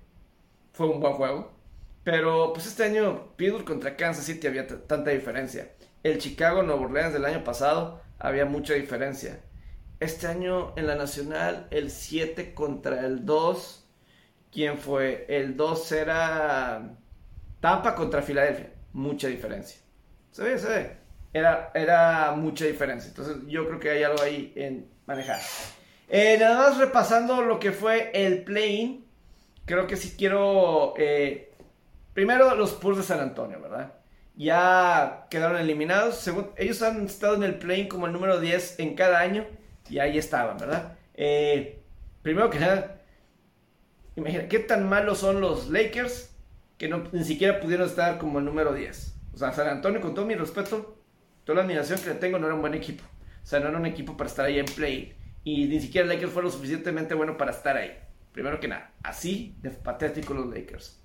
fue 0.72 0.88
un 0.88 0.99
buen 0.99 1.14
juego, 1.14 1.53
pero 2.03 2.53
pues 2.53 2.66
este 2.66 2.84
año 2.84 3.36
Pittsburgh 3.36 3.66
contra 3.66 3.95
Kansas 3.95 4.26
City 4.26 4.47
había 4.47 4.68
tanta 4.68 5.11
diferencia. 5.11 5.72
El 6.01 6.18
Chicago 6.18 6.64
Nueva 6.64 6.82
Orleans 6.82 7.14
del 7.14 7.26
año 7.26 7.43
pasado 7.43 8.01
había 8.18 8.45
mucha 8.45 8.74
diferencia. 8.74 9.41
Este 9.99 10.28
año 10.28 10.74
en 10.76 10.88
la 10.88 10.95
nacional 10.95 11.68
el 11.72 11.91
7 11.91 12.53
contra 12.53 13.05
el 13.05 13.26
2, 13.26 13.86
¿quién 14.51 14.78
fue? 14.78 15.26
El 15.30 15.55
2 15.55 15.91
era 15.91 16.97
Tampa 17.59 17.95
contra 17.95 18.22
Filadelfia, 18.22 18.74
mucha 18.91 19.28
diferencia. 19.28 19.82
Se 20.34 20.43
ve, 20.43 20.57
se 20.57 20.67
ve. 20.67 20.97
Era, 21.31 21.71
era 21.75 22.34
mucha 22.36 22.65
diferencia. 22.65 23.07
Entonces 23.07 23.38
yo 23.47 23.67
creo 23.67 23.79
que 23.79 23.91
hay 23.91 24.03
algo 24.03 24.21
ahí 24.21 24.51
en 24.55 24.89
manejar. 25.05 25.39
Eh, 26.09 26.38
nada 26.39 26.57
más 26.57 26.77
repasando 26.79 27.41
lo 27.43 27.59
que 27.59 27.71
fue 27.71 28.11
el 28.13 28.43
play-in. 28.43 29.05
Creo 29.65 29.86
que 29.88 29.95
sí 29.95 30.15
quiero... 30.17 30.95
Eh, 30.97 31.53
primero 32.13 32.55
los 32.55 32.71
Spurs 32.71 32.97
de 32.97 33.03
San 33.03 33.19
Antonio, 33.19 33.61
¿verdad? 33.61 33.93
Ya 34.36 35.27
quedaron 35.29 35.61
eliminados. 35.61 36.15
Según, 36.17 36.49
ellos 36.57 36.81
han 36.81 37.05
estado 37.05 37.36
en 37.36 37.43
el 37.43 37.59
play-in 37.59 37.88
como 37.88 38.07
el 38.07 38.13
número 38.13 38.39
10 38.39 38.79
en 38.79 38.95
cada 38.95 39.19
año. 39.19 39.45
Y 39.88 39.99
ahí 39.99 40.17
estaban, 40.17 40.57
¿verdad? 40.57 40.97
Eh, 41.13 41.84
primero 42.23 42.49
que 42.49 42.59
nada, 42.59 43.01
imagina, 44.15 44.47
¿qué 44.47 44.57
tan 44.57 44.89
malos 44.89 45.19
son 45.19 45.41
los 45.41 45.69
Lakers 45.69 46.36
que 46.79 46.88
no, 46.88 47.03
ni 47.11 47.23
siquiera 47.23 47.59
pudieron 47.59 47.88
estar 47.88 48.17
como 48.17 48.39
el 48.39 48.45
número 48.45 48.73
10? 48.73 49.12
O 49.34 49.38
sea, 49.38 49.51
San 49.51 49.67
Antonio, 49.67 49.99
con 50.01 50.13
todo 50.13 50.25
mi 50.25 50.36
respeto, 50.36 50.97
toda 51.43 51.57
la 51.57 51.63
admiración 51.63 51.99
que 51.99 52.09
le 52.09 52.15
tengo, 52.15 52.39
no 52.39 52.45
era 52.45 52.55
un 52.55 52.61
buen 52.61 52.73
equipo. 52.73 53.03
O 53.43 53.45
sea, 53.45 53.59
no 53.59 53.69
era 53.69 53.77
un 53.77 53.86
equipo 53.86 54.15
para 54.15 54.29
estar 54.29 54.45
ahí 54.45 54.59
en 54.59 54.65
play. 54.65 55.15
Y 55.43 55.65
ni 55.65 55.79
siquiera 55.79 56.07
Lakers 56.07 56.31
fue 56.31 56.43
lo 56.43 56.51
suficientemente 56.51 57.13
bueno 57.13 57.38
para 57.38 57.51
estar 57.51 57.75
ahí. 57.75 57.97
Primero 58.31 58.59
que 58.59 58.67
nada, 58.67 58.91
así 59.03 59.55
de 59.61 59.69
patético 59.69 60.34
los 60.34 60.47
Lakers. 60.47 61.03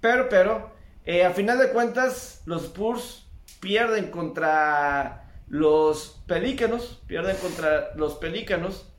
Pero, 0.00 0.28
pero, 0.28 0.72
eh, 1.04 1.24
a 1.24 1.30
final 1.30 1.58
de 1.58 1.70
cuentas, 1.70 2.42
los 2.46 2.64
Spurs 2.64 3.28
pierden 3.60 4.10
contra 4.10 5.30
los 5.48 6.22
Pelícanos. 6.26 7.02
Pierden 7.06 7.36
contra 7.36 7.94
los 7.94 8.16
Pelícanos. 8.16 8.92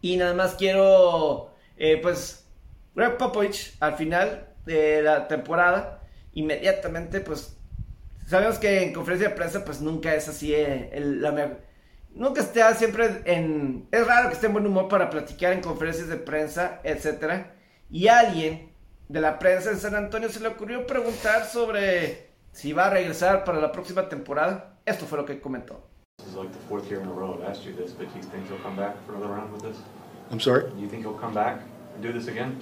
Y 0.00 0.16
nada 0.16 0.34
más 0.34 0.54
quiero, 0.54 1.54
eh, 1.76 1.98
pues, 2.00 2.46
Greg 2.94 3.16
Popovich 3.16 3.76
al 3.80 3.96
final 3.96 4.54
de 4.64 5.02
la 5.02 5.26
temporada, 5.26 6.02
inmediatamente, 6.34 7.20
pues, 7.20 7.58
sabemos 8.26 8.58
que 8.58 8.82
en 8.82 8.92
conferencia 8.92 9.28
de 9.28 9.34
prensa, 9.34 9.64
pues 9.64 9.80
nunca 9.80 10.14
es 10.14 10.28
así, 10.28 10.52
eh, 10.52 10.90
el, 10.92 11.22
la, 11.22 11.58
nunca 12.14 12.40
está 12.40 12.74
siempre 12.74 13.22
en, 13.24 13.88
es 13.90 14.06
raro 14.06 14.28
que 14.28 14.34
esté 14.34 14.46
en 14.46 14.52
buen 14.52 14.66
humor 14.66 14.88
para 14.88 15.08
platicar 15.08 15.52
en 15.52 15.60
conferencias 15.60 16.08
de 16.08 16.16
prensa, 16.16 16.80
etc. 16.84 17.46
Y 17.90 18.08
alguien 18.08 18.72
de 19.08 19.20
la 19.20 19.38
prensa 19.38 19.70
en 19.70 19.78
San 19.78 19.94
Antonio 19.94 20.28
se 20.28 20.40
le 20.40 20.48
ocurrió 20.48 20.86
preguntar 20.86 21.46
sobre 21.46 22.30
si 22.52 22.72
va 22.72 22.86
a 22.86 22.90
regresar 22.90 23.44
para 23.44 23.60
la 23.60 23.70
próxima 23.70 24.08
temporada. 24.08 24.76
Esto 24.84 25.06
fue 25.06 25.18
lo 25.18 25.24
que 25.24 25.40
comentó. 25.40 25.80
This 26.18 26.28
is 26.28 26.34
like 26.34 26.52
the 26.52 26.58
fourth 26.68 26.90
year 26.90 27.00
in 27.00 27.08
a 27.08 27.12
row 27.12 27.34
I've 27.34 27.48
asked 27.48 27.64
you 27.64 27.74
this, 27.74 27.92
but 27.92 28.08
do 28.12 28.18
you 28.18 28.24
think 28.24 28.48
he'll 28.48 28.62
come 28.62 28.74
back 28.74 28.96
for 29.06 29.14
another 29.14 29.32
round 29.32 29.52
with 29.52 29.62
this? 29.62 29.76
I'm 30.30 30.40
sorry? 30.40 30.70
Do 30.70 30.80
you 30.80 30.88
think 30.88 31.02
he'll 31.02 31.18
come 31.18 31.34
back 31.34 31.60
and 31.94 32.02
do 32.02 32.12
this 32.12 32.26
again? 32.26 32.56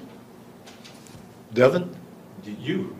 Devin? 1.55 1.89
You? 2.45 2.97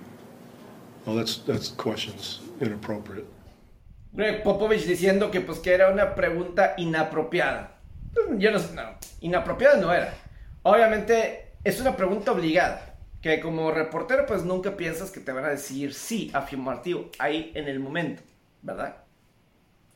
Well, 1.05 1.17
that's 1.17 1.39
that's 1.39 1.69
questions 1.69 2.43
inappropriate. 2.61 3.29
Greg 4.13 4.43
Popovich 4.45 4.85
diciendo 4.85 5.31
que 5.31 5.41
pues 5.41 5.59
que 5.59 5.75
era 5.75 5.91
una 5.91 6.15
pregunta 6.15 6.75
inapropiada. 6.77 7.79
Yo 8.39 8.53
no 8.53 8.59
sé, 8.61 8.75
no, 8.75 8.83
inapropiada 9.21 9.76
no 9.81 9.93
era. 9.93 10.14
Obviamente 10.63 11.55
es 11.64 11.81
una 11.81 11.97
pregunta 11.97 12.31
obligada, 12.31 12.95
que 13.21 13.41
como 13.41 13.72
reportero 13.72 14.25
pues 14.26 14.45
nunca 14.45 14.76
piensas 14.76 15.11
que 15.11 15.21
te 15.21 15.33
van 15.33 15.45
a 15.45 15.49
decir 15.49 15.93
sí 15.95 16.31
afirmativo 16.33 17.11
ahí 17.18 17.51
en 17.55 17.67
el 17.67 17.81
momento, 17.81 18.22
¿verdad? 18.63 18.99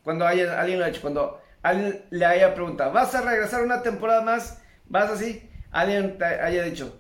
Cuando 0.03 0.27
haya, 0.27 0.61
alguien 0.61 0.81
lo 0.81 0.85
ha 0.85 0.89
hecho, 0.89 1.01
cuando 1.01 1.41
alguien 1.63 2.05
le 2.11 2.25
haya 2.25 2.55
preguntado, 2.55 2.93
¿vas 2.93 3.15
a 3.15 3.21
regresar 3.21 3.63
una 3.63 3.83
temporada 3.83 4.23
más? 4.23 4.61
¿Vas 4.87 5.11
así? 5.11 5.49
Alguien 5.71 6.19
te 6.19 6.25
haya 6.25 6.65
dicho, 6.65 6.99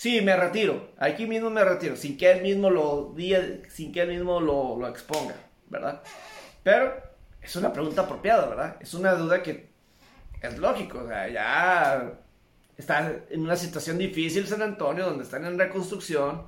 sí, 0.00 0.22
me 0.22 0.34
retiro, 0.34 0.92
aquí 0.96 1.26
mismo 1.26 1.50
me 1.50 1.62
retiro, 1.62 1.94
sin 1.94 2.16
que 2.16 2.30
él 2.30 2.40
mismo 2.40 2.70
lo 2.70 3.12
diga, 3.14 3.42
sin 3.68 3.92
que 3.92 4.00
él 4.00 4.08
mismo 4.08 4.40
lo, 4.40 4.88
exponga, 4.88 5.34
¿verdad? 5.68 6.00
Pero 6.62 6.94
es 7.42 7.54
una 7.54 7.70
pregunta 7.70 8.00
apropiada, 8.00 8.46
¿verdad? 8.46 8.76
Es 8.80 8.94
una 8.94 9.12
duda 9.12 9.42
que 9.42 9.68
es 10.40 10.56
lógico, 10.56 11.00
o 11.00 11.06
sea, 11.06 11.28
ya 11.28 12.14
está 12.78 13.14
en 13.28 13.42
una 13.42 13.56
situación 13.56 13.98
difícil 13.98 14.46
San 14.46 14.62
Antonio, 14.62 15.04
donde 15.04 15.24
están 15.24 15.44
en 15.44 15.58
reconstrucción. 15.58 16.46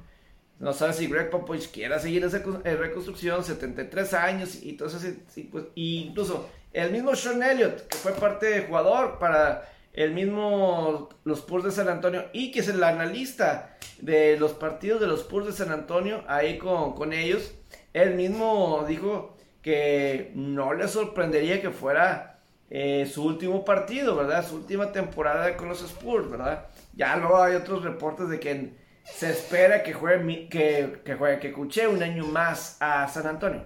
No 0.59 0.73
sabe 0.73 0.95
si 0.95 1.07
Greg 1.07 1.29
Popovich 1.29 1.71
quiera 1.71 1.99
seguir 1.99 2.25
esa 2.25 2.39
reconstrucción, 2.39 3.45
73 3.45 4.15
años 4.15 4.63
y 4.63 4.79
todo 4.79 4.89
sí, 4.89 5.49
pues, 5.53 5.65
y 5.75 6.05
incluso 6.05 6.49
el 6.73 6.91
mismo 6.91 7.15
Sean 7.15 7.43
Elliott, 7.43 7.87
que 7.87 7.99
fue 7.99 8.13
parte 8.13 8.47
de 8.47 8.63
jugador 8.63 9.19
para 9.19 9.69
el 9.93 10.13
mismo 10.13 11.09
los 11.25 11.41
Spurs 11.41 11.65
de 11.65 11.71
San 11.71 11.89
Antonio 11.89 12.27
y 12.33 12.51
que 12.51 12.61
es 12.61 12.69
el 12.69 12.83
analista 12.83 13.77
de 14.01 14.37
los 14.39 14.53
partidos 14.53 15.01
de 15.01 15.07
los 15.07 15.21
Spurs 15.21 15.47
de 15.47 15.53
San 15.53 15.71
Antonio 15.71 16.25
ahí 16.29 16.59
con, 16.59 16.95
con 16.95 17.13
ellos, 17.13 17.55
él 17.93 18.15
mismo 18.15 18.85
dijo 18.89 19.37
que 19.63 20.33
no 20.35 20.75
le 20.75 20.89
sorprendería 20.89 21.61
que 21.61 21.71
fuera 21.71 22.41
eh, 22.75 23.07
su 23.07 23.25
último 23.25 23.65
partido, 23.65 24.17
¿verdad? 24.17 24.49
Su 24.49 24.57
última 24.57 24.93
temporada 24.93 25.57
con 25.57 25.69
los 25.69 25.83
Spurs, 25.83 26.31
¿verdad? 26.31 26.69
Ya 26.95 27.15
luego 27.17 27.43
hay 27.43 27.55
otros 27.55 27.85
reportes 27.85 28.29
de 28.29 28.41
que 28.41 28.73
se 29.05 29.31
espera 29.31 29.83
que 29.83 29.93
juegue, 29.93 30.49
que, 30.49 31.15
juegue, 31.19 31.39
que 31.39 31.49
escuche 31.49 31.87
un 31.87 32.03
año 32.03 32.25
más 32.25 32.79
a 32.81 33.07
San 33.09 33.27
Antonio. 33.27 33.65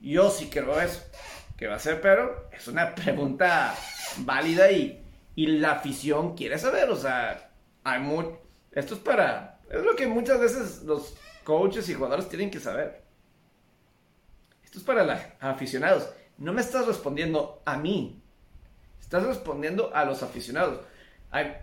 Yo 0.00 0.28
sí 0.30 0.50
creo 0.50 0.80
eso, 0.80 1.04
que 1.56 1.66
va 1.66 1.76
a 1.76 1.78
ser, 1.78 2.00
pero 2.00 2.48
es 2.52 2.66
una 2.68 2.94
pregunta 2.94 3.74
válida 4.18 4.70
y, 4.72 5.04
y 5.38 5.46
la 5.46 5.70
afición 5.70 6.34
quiere 6.34 6.58
saber, 6.58 6.90
o 6.90 6.96
sea, 6.96 7.52
hay 7.84 8.00
mucho, 8.00 8.40
esto 8.72 8.94
es 8.94 9.00
para, 9.00 9.60
es 9.70 9.84
lo 9.84 9.94
que 9.94 10.08
muchas 10.08 10.40
veces 10.40 10.82
los 10.82 11.14
coaches 11.44 11.88
y 11.88 11.94
jugadores 11.94 12.28
tienen 12.28 12.50
que 12.50 12.58
saber. 12.58 13.04
Esto 14.64 14.78
es 14.78 14.84
para 14.84 15.04
los 15.04 15.16
aficionados. 15.38 16.10
No 16.38 16.52
me 16.52 16.60
estás 16.60 16.88
respondiendo 16.88 17.62
a 17.64 17.76
mí. 17.76 18.20
Estás 18.98 19.22
respondiendo 19.22 19.94
a 19.94 20.04
los 20.04 20.24
aficionados. 20.24 20.80
Ay, 21.30 21.56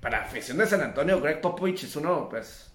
para 0.00 0.22
afición 0.22 0.58
de 0.58 0.66
San 0.68 0.82
Antonio, 0.82 1.20
Greg 1.20 1.40
Popovich 1.40 1.82
es 1.82 1.96
uno, 1.96 2.28
pues, 2.28 2.70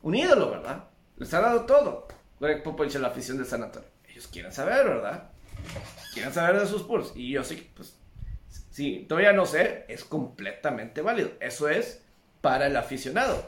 un 0.00 0.14
ídolo, 0.14 0.52
¿verdad? 0.52 0.84
Les 1.18 1.34
ha 1.34 1.42
dado 1.42 1.66
todo. 1.66 2.08
Greg 2.40 2.62
Popovich 2.62 2.96
a 2.96 3.00
la 3.00 3.08
afición 3.08 3.36
de 3.36 3.44
San 3.44 3.62
Antonio. 3.62 3.90
Ellos 4.08 4.26
quieren 4.28 4.52
saber, 4.52 4.86
¿verdad? 4.86 5.32
Quieren 6.14 6.32
saber 6.32 6.60
de 6.60 6.66
sus 6.66 6.80
Spurs. 6.80 7.12
Y 7.14 7.32
yo 7.32 7.44
sí, 7.44 7.70
pues, 7.76 7.94
sí, 8.76 9.06
todavía 9.08 9.32
no 9.32 9.46
sé, 9.46 9.86
es 9.88 10.04
completamente 10.04 11.00
válido. 11.00 11.30
Eso 11.40 11.70
es 11.70 12.04
para 12.42 12.66
el 12.66 12.76
aficionado, 12.76 13.42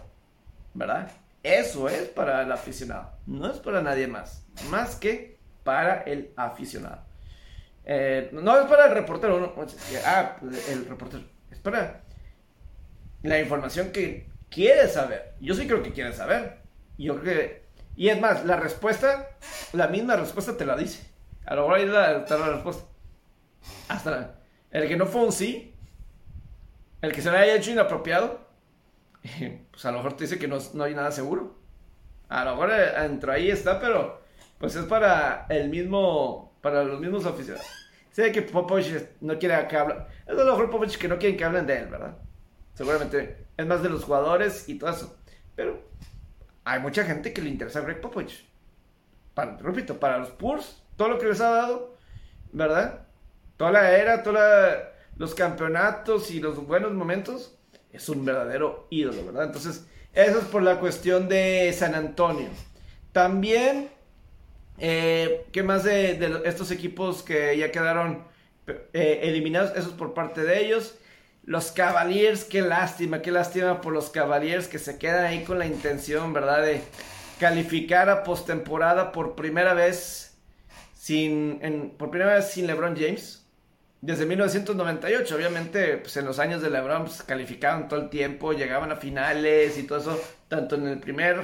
¿verdad? 0.72 1.10
Eso 1.42 1.86
es 1.90 2.08
para 2.08 2.40
el 2.40 2.50
aficionado. 2.50 3.12
No 3.26 3.50
es 3.50 3.58
para 3.58 3.82
nadie 3.82 4.06
más. 4.06 4.46
Más 4.70 4.96
que 4.96 5.38
para 5.64 6.00
el 6.04 6.32
aficionado. 6.34 7.04
Eh, 7.84 8.30
no 8.32 8.58
es 8.58 8.66
para 8.68 8.86
el 8.86 8.94
reportero. 8.94 9.54
ah, 10.06 10.36
el 10.70 10.86
reportero. 10.86 11.24
Es 11.50 11.58
para 11.58 12.00
la 13.22 13.38
información 13.38 13.92
que 13.92 14.30
quiere 14.48 14.88
saber. 14.88 15.34
Yo 15.40 15.54
sí 15.54 15.66
creo 15.66 15.82
que 15.82 15.92
quiere 15.92 16.14
saber. 16.14 16.62
Yo 16.96 17.20
que. 17.20 17.66
Y 17.96 18.08
es 18.08 18.18
más, 18.18 18.46
la 18.46 18.56
respuesta, 18.56 19.28
la 19.74 19.88
misma 19.88 20.16
respuesta 20.16 20.56
te 20.56 20.64
la 20.64 20.74
dice. 20.74 21.06
A 21.44 21.54
lo 21.54 21.68
mejor 21.68 21.78
ahí 21.78 21.86
la, 21.86 22.18
la 22.26 22.48
respuesta. 22.48 22.84
Hasta 23.88 24.37
el 24.70 24.88
que 24.88 24.96
no 24.96 25.06
fue 25.06 25.22
un 25.22 25.32
sí, 25.32 25.74
el 27.00 27.12
que 27.12 27.22
se 27.22 27.30
le 27.30 27.38
haya 27.38 27.56
hecho 27.56 27.70
inapropiado, 27.70 28.40
pues 29.70 29.84
a 29.84 29.90
lo 29.90 29.98
mejor 29.98 30.14
te 30.14 30.24
dice 30.24 30.38
que 30.38 30.48
no, 30.48 30.58
no 30.74 30.84
hay 30.84 30.94
nada 30.94 31.10
seguro. 31.10 31.56
A 32.28 32.44
lo 32.44 32.52
mejor 32.52 32.70
eh, 32.72 32.92
dentro 33.02 33.32
ahí 33.32 33.50
está, 33.50 33.80
pero 33.80 34.20
pues 34.58 34.76
es 34.76 34.84
para 34.84 35.46
el 35.48 35.70
mismo, 35.70 36.52
para 36.60 36.84
los 36.84 37.00
mismos 37.00 37.24
aficionados. 37.24 37.66
Sé 38.10 38.32
que 38.32 38.42
Popovich 38.42 38.92
no 39.20 39.38
quiere 39.38 39.66
que 39.68 39.76
hablen, 39.76 39.98
es 40.26 40.36
a 40.36 40.44
lo 40.44 40.52
mejor 40.52 40.70
Popovich 40.70 40.98
que 40.98 41.08
no 41.08 41.18
quieren 41.18 41.38
que 41.38 41.44
hablen 41.44 41.66
de 41.66 41.78
él, 41.78 41.86
¿verdad? 41.86 42.18
Seguramente 42.74 43.46
es 43.56 43.66
más 43.66 43.82
de 43.82 43.88
los 43.88 44.04
jugadores 44.04 44.68
y 44.68 44.76
todo 44.76 44.90
eso. 44.90 45.16
Pero 45.54 45.80
hay 46.64 46.80
mucha 46.80 47.04
gente 47.04 47.32
que 47.32 47.40
le 47.40 47.50
interesa 47.50 47.78
a 47.78 47.82
Greg 47.82 48.00
Popovich. 48.00 48.46
Para, 49.34 49.56
repito, 49.56 49.98
para 49.98 50.18
los 50.18 50.28
Spurs, 50.28 50.82
todo 50.96 51.08
lo 51.08 51.18
que 51.18 51.26
les 51.26 51.40
ha 51.40 51.50
dado, 51.50 51.96
¿verdad? 52.52 53.07
Toda 53.58 53.72
la 53.72 53.98
era, 53.98 54.22
todos 54.22 54.38
los 55.16 55.34
campeonatos 55.34 56.30
y 56.30 56.38
los 56.40 56.64
buenos 56.64 56.92
momentos, 56.92 57.58
es 57.92 58.08
un 58.08 58.24
verdadero 58.24 58.86
ídolo, 58.88 59.26
¿verdad? 59.26 59.44
Entonces, 59.44 59.84
eso 60.14 60.38
es 60.38 60.44
por 60.44 60.62
la 60.62 60.78
cuestión 60.78 61.28
de 61.28 61.74
San 61.76 61.96
Antonio. 61.96 62.48
También, 63.10 63.90
eh, 64.78 65.44
¿qué 65.52 65.64
más 65.64 65.82
de, 65.82 66.40
estos 66.44 66.70
equipos 66.70 67.24
que 67.24 67.58
ya 67.58 67.72
quedaron 67.72 68.24
eh, 68.68 69.20
eliminados? 69.24 69.72
Eso 69.76 69.88
es 69.88 69.94
por 69.94 70.14
parte 70.14 70.44
de 70.44 70.64
ellos. 70.64 70.94
Los 71.42 71.72
Cavaliers, 71.72 72.44
qué 72.44 72.62
lástima, 72.62 73.22
qué 73.22 73.32
lástima 73.32 73.80
por 73.80 73.92
los 73.92 74.10
Cavaliers 74.10 74.68
que 74.68 74.78
se 74.78 74.98
quedan 74.98 75.24
ahí 75.24 75.42
con 75.42 75.58
la 75.58 75.66
intención, 75.66 76.32
¿verdad? 76.32 76.62
De 76.62 76.80
calificar 77.40 78.08
a 78.08 78.22
postemporada 78.22 79.10
por 79.10 79.34
primera 79.34 79.74
vez 79.74 80.38
sin, 80.94 81.94
por 81.98 82.10
primera 82.10 82.34
vez 82.34 82.52
sin 82.52 82.68
LeBron 82.68 82.94
James. 82.96 83.37
Desde 84.00 84.26
1998, 84.26 85.34
obviamente, 85.34 85.96
pues 85.96 86.16
en 86.16 86.24
los 86.24 86.38
años 86.38 86.62
de 86.62 86.70
LeBron 86.70 87.06
pues, 87.06 87.22
calificaban 87.24 87.88
todo 87.88 88.00
el 88.00 88.10
tiempo, 88.10 88.52
llegaban 88.52 88.92
a 88.92 88.96
finales 88.96 89.76
y 89.76 89.82
todo 89.82 89.98
eso, 89.98 90.20
tanto 90.46 90.76
en 90.76 90.86
el 90.86 91.00
primer, 91.00 91.40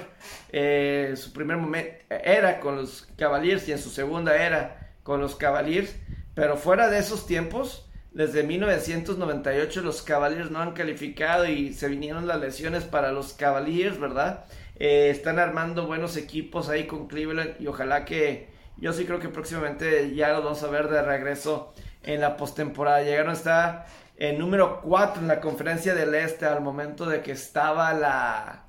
eh, 0.53 1.15
su 1.17 1.33
primer 1.33 1.57
momento, 1.57 1.97
era 2.09 2.61
con 2.61 2.77
los 2.77 3.09
Cavaliers 3.19 3.69
y 3.69 3.73
en 3.73 3.79
su 3.79 3.91
segunda 3.91 4.37
era 4.37 4.93
con 5.03 5.21
los 5.21 5.35
Cavaliers, 5.35 5.97
pero 6.35 6.57
fuera 6.57 6.89
de 6.89 6.99
esos 7.01 7.27
tiempos, 7.27 7.91
desde 8.13 8.45
1998 8.45 9.83
los 9.83 10.03
Cavaliers 10.03 10.53
no 10.53 10.61
han 10.61 10.75
calificado 10.75 11.47
y 11.47 11.75
se 11.75 11.89
vinieron 11.89 12.29
las 12.29 12.41
lesiones 12.41 12.85
para 12.85 13.11
los 13.11 13.33
Cavaliers, 13.33 13.99
¿verdad? 13.99 14.45
Eh, 14.77 15.11
están 15.11 15.41
armando 15.41 15.89
buenos 15.89 16.17
equipos 16.17 16.69
ahí 16.69 16.87
con 16.87 17.09
Cleveland 17.09 17.57
y 17.61 17.67
ojalá 17.67 18.05
que 18.05 18.55
yo 18.77 18.93
sí 18.93 19.05
creo 19.05 19.19
que 19.19 19.29
próximamente 19.29 20.15
ya 20.15 20.33
lo 20.33 20.43
vamos 20.43 20.63
a 20.63 20.69
ver 20.69 20.89
de 20.89 21.03
regreso 21.03 21.75
en 22.07 22.21
la 22.21 22.37
postemporada. 22.37 23.03
Llegaron 23.03 23.33
hasta 23.33 23.87
en 24.17 24.39
número 24.39 24.81
4 24.83 25.23
en 25.23 25.29
la 25.29 25.41
conferencia 25.41 25.95
del 25.95 26.15
Este 26.15 26.47
al 26.47 26.61
momento 26.61 27.07
de 27.07 27.23
que 27.23 27.33
estaba 27.33 27.93
la, 27.93 28.67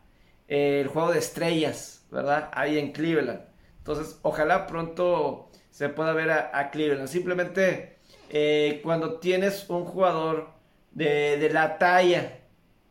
eh, 0.47 0.81
el 0.81 0.87
juego 0.87 1.11
de 1.11 1.19
estrellas, 1.19 2.05
¿verdad? 2.11 2.49
Ahí 2.53 2.79
en 2.79 2.91
Cleveland. 2.91 3.41
Entonces, 3.77 4.19
ojalá 4.23 4.67
pronto 4.67 5.49
se 5.71 5.89
pueda 5.89 6.13
ver 6.13 6.31
a, 6.31 6.51
a 6.57 6.71
Cleveland. 6.71 7.07
Simplemente 7.07 7.99
eh, 8.29 8.81
cuando 8.83 9.19
tienes 9.19 9.69
un 9.69 9.85
jugador 9.85 10.49
de, 10.91 11.37
de, 11.37 11.49
la 11.49 11.77
talla 11.77 12.39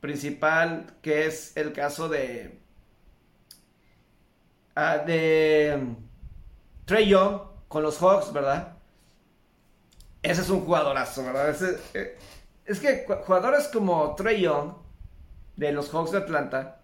principal, 0.00 0.94
que 1.02 1.26
es 1.26 1.56
el 1.56 1.72
caso 1.72 2.08
de, 2.08 2.60
uh, 4.76 5.04
de 5.06 5.96
Trey 6.84 7.08
Young 7.08 7.40
con 7.68 7.82
los 7.82 7.98
Hawks, 7.98 8.32
¿verdad? 8.32 8.73
Ese 10.24 10.40
es 10.40 10.48
un 10.48 10.64
jugadorazo, 10.64 11.22
¿verdad? 11.22 11.54
Eh, 11.92 12.16
es 12.64 12.80
que 12.80 13.06
jugadores 13.26 13.68
como 13.68 14.14
Trey 14.14 14.40
Young 14.40 14.72
de 15.54 15.70
los 15.70 15.90
Hawks 15.90 16.12
de 16.12 16.18
Atlanta, 16.18 16.80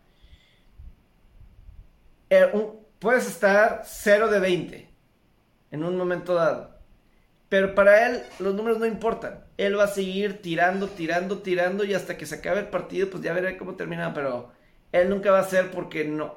eh, 2.29 2.53
puedes 2.99 3.27
estar 3.27 3.81
0 3.87 4.29
de 4.29 4.41
20 4.41 4.91
en 5.71 5.85
un 5.85 5.97
momento 5.97 6.35
dado. 6.35 6.77
Pero 7.49 7.75
para 7.75 8.07
él 8.07 8.23
los 8.41 8.55
números 8.55 8.79
no 8.79 8.85
importan. 8.85 9.43
Él 9.57 9.79
va 9.79 9.85
a 9.85 9.89
seguir 9.89 10.43
tirando, 10.43 10.89
tirando, 10.89 11.39
tirando 11.39 11.85
y 11.85 11.95
hasta 11.95 12.19
que 12.19 12.27
se 12.27 12.35
acabe 12.35 12.61
el 12.61 12.69
partido, 12.69 13.09
pues 13.09 13.23
ya 13.23 13.33
veré 13.33 13.57
cómo 13.57 13.75
termina. 13.75 14.12
Pero 14.12 14.53
él 14.93 15.09
nunca 15.09 15.31
va 15.31 15.39
a 15.39 15.45
ser 15.45 15.71
porque 15.71 16.05
no, 16.05 16.37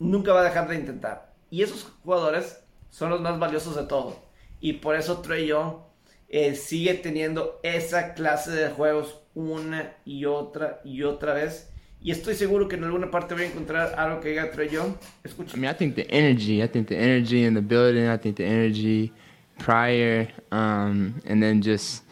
nunca 0.00 0.32
va 0.32 0.40
a 0.40 0.44
dejar 0.44 0.66
de 0.66 0.74
intentar. 0.74 1.32
Y 1.48 1.62
esos 1.62 1.92
jugadores 2.02 2.60
son 2.90 3.10
los 3.10 3.20
más 3.20 3.38
valiosos 3.38 3.76
de 3.76 3.84
todo. 3.84 4.16
Y 4.58 4.74
por 4.74 4.96
eso 4.96 5.20
Trey 5.20 5.46
Young 5.46 5.93
eh, 6.28 6.54
sigue 6.54 6.94
teniendo 6.94 7.60
esa 7.62 8.14
clase 8.14 8.50
de 8.50 8.68
juegos 8.70 9.20
una 9.34 9.92
y 10.04 10.24
otra 10.24 10.80
y 10.84 11.02
otra 11.02 11.34
vez. 11.34 11.70
Y 12.00 12.10
estoy 12.10 12.34
seguro 12.34 12.68
que 12.68 12.76
en 12.76 12.84
alguna 12.84 13.10
parte 13.10 13.34
voy 13.34 13.44
a 13.44 13.46
encontrar 13.46 13.94
algo 13.98 14.20
que 14.20 14.28
diga 14.28 14.50
Trey 14.50 14.68
Young. 14.68 14.94
Escucha. 15.22 15.56
I 15.56 15.60
mean, 15.60 15.70
I 15.70 15.74
think 15.74 15.94
the 15.94 16.06
energy, 16.10 16.62
I 16.62 16.68
think 16.68 16.88
the 16.88 16.96
energy 16.96 17.44
in 17.44 17.54
the 17.54 17.62
building, 17.62 18.08
I 18.08 18.18
think 18.18 18.36
the 18.36 18.44
energy 18.44 19.10
prior, 19.58 20.28
um, 20.52 21.22
and 21.24 21.42
then 21.42 21.62
just, 21.62 22.02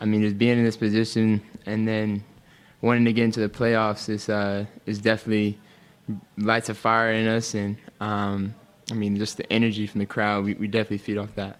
I 0.00 0.04
mean, 0.04 0.22
just 0.22 0.36
being 0.36 0.58
in 0.58 0.64
this 0.64 0.76
position 0.76 1.40
and 1.64 1.86
then 1.86 2.24
wanting 2.80 3.04
to 3.04 3.12
get 3.12 3.24
into 3.24 3.40
the 3.40 3.48
playoffs 3.48 4.08
is 4.08 4.28
uh, 4.28 4.64
is 4.84 4.98
definitely 4.98 5.58
lights 6.38 6.68
a 6.68 6.74
fire 6.74 7.12
in 7.12 7.26
us, 7.26 7.54
and 7.54 7.76
um, 8.00 8.54
I 8.90 8.94
mean, 8.94 9.16
just 9.16 9.36
the 9.36 9.52
energy 9.52 9.86
from 9.86 10.00
the 10.00 10.06
crowd, 10.06 10.44
we, 10.44 10.54
we 10.54 10.66
definitely 10.66 10.98
feed 10.98 11.18
off 11.18 11.34
that. 11.36 11.58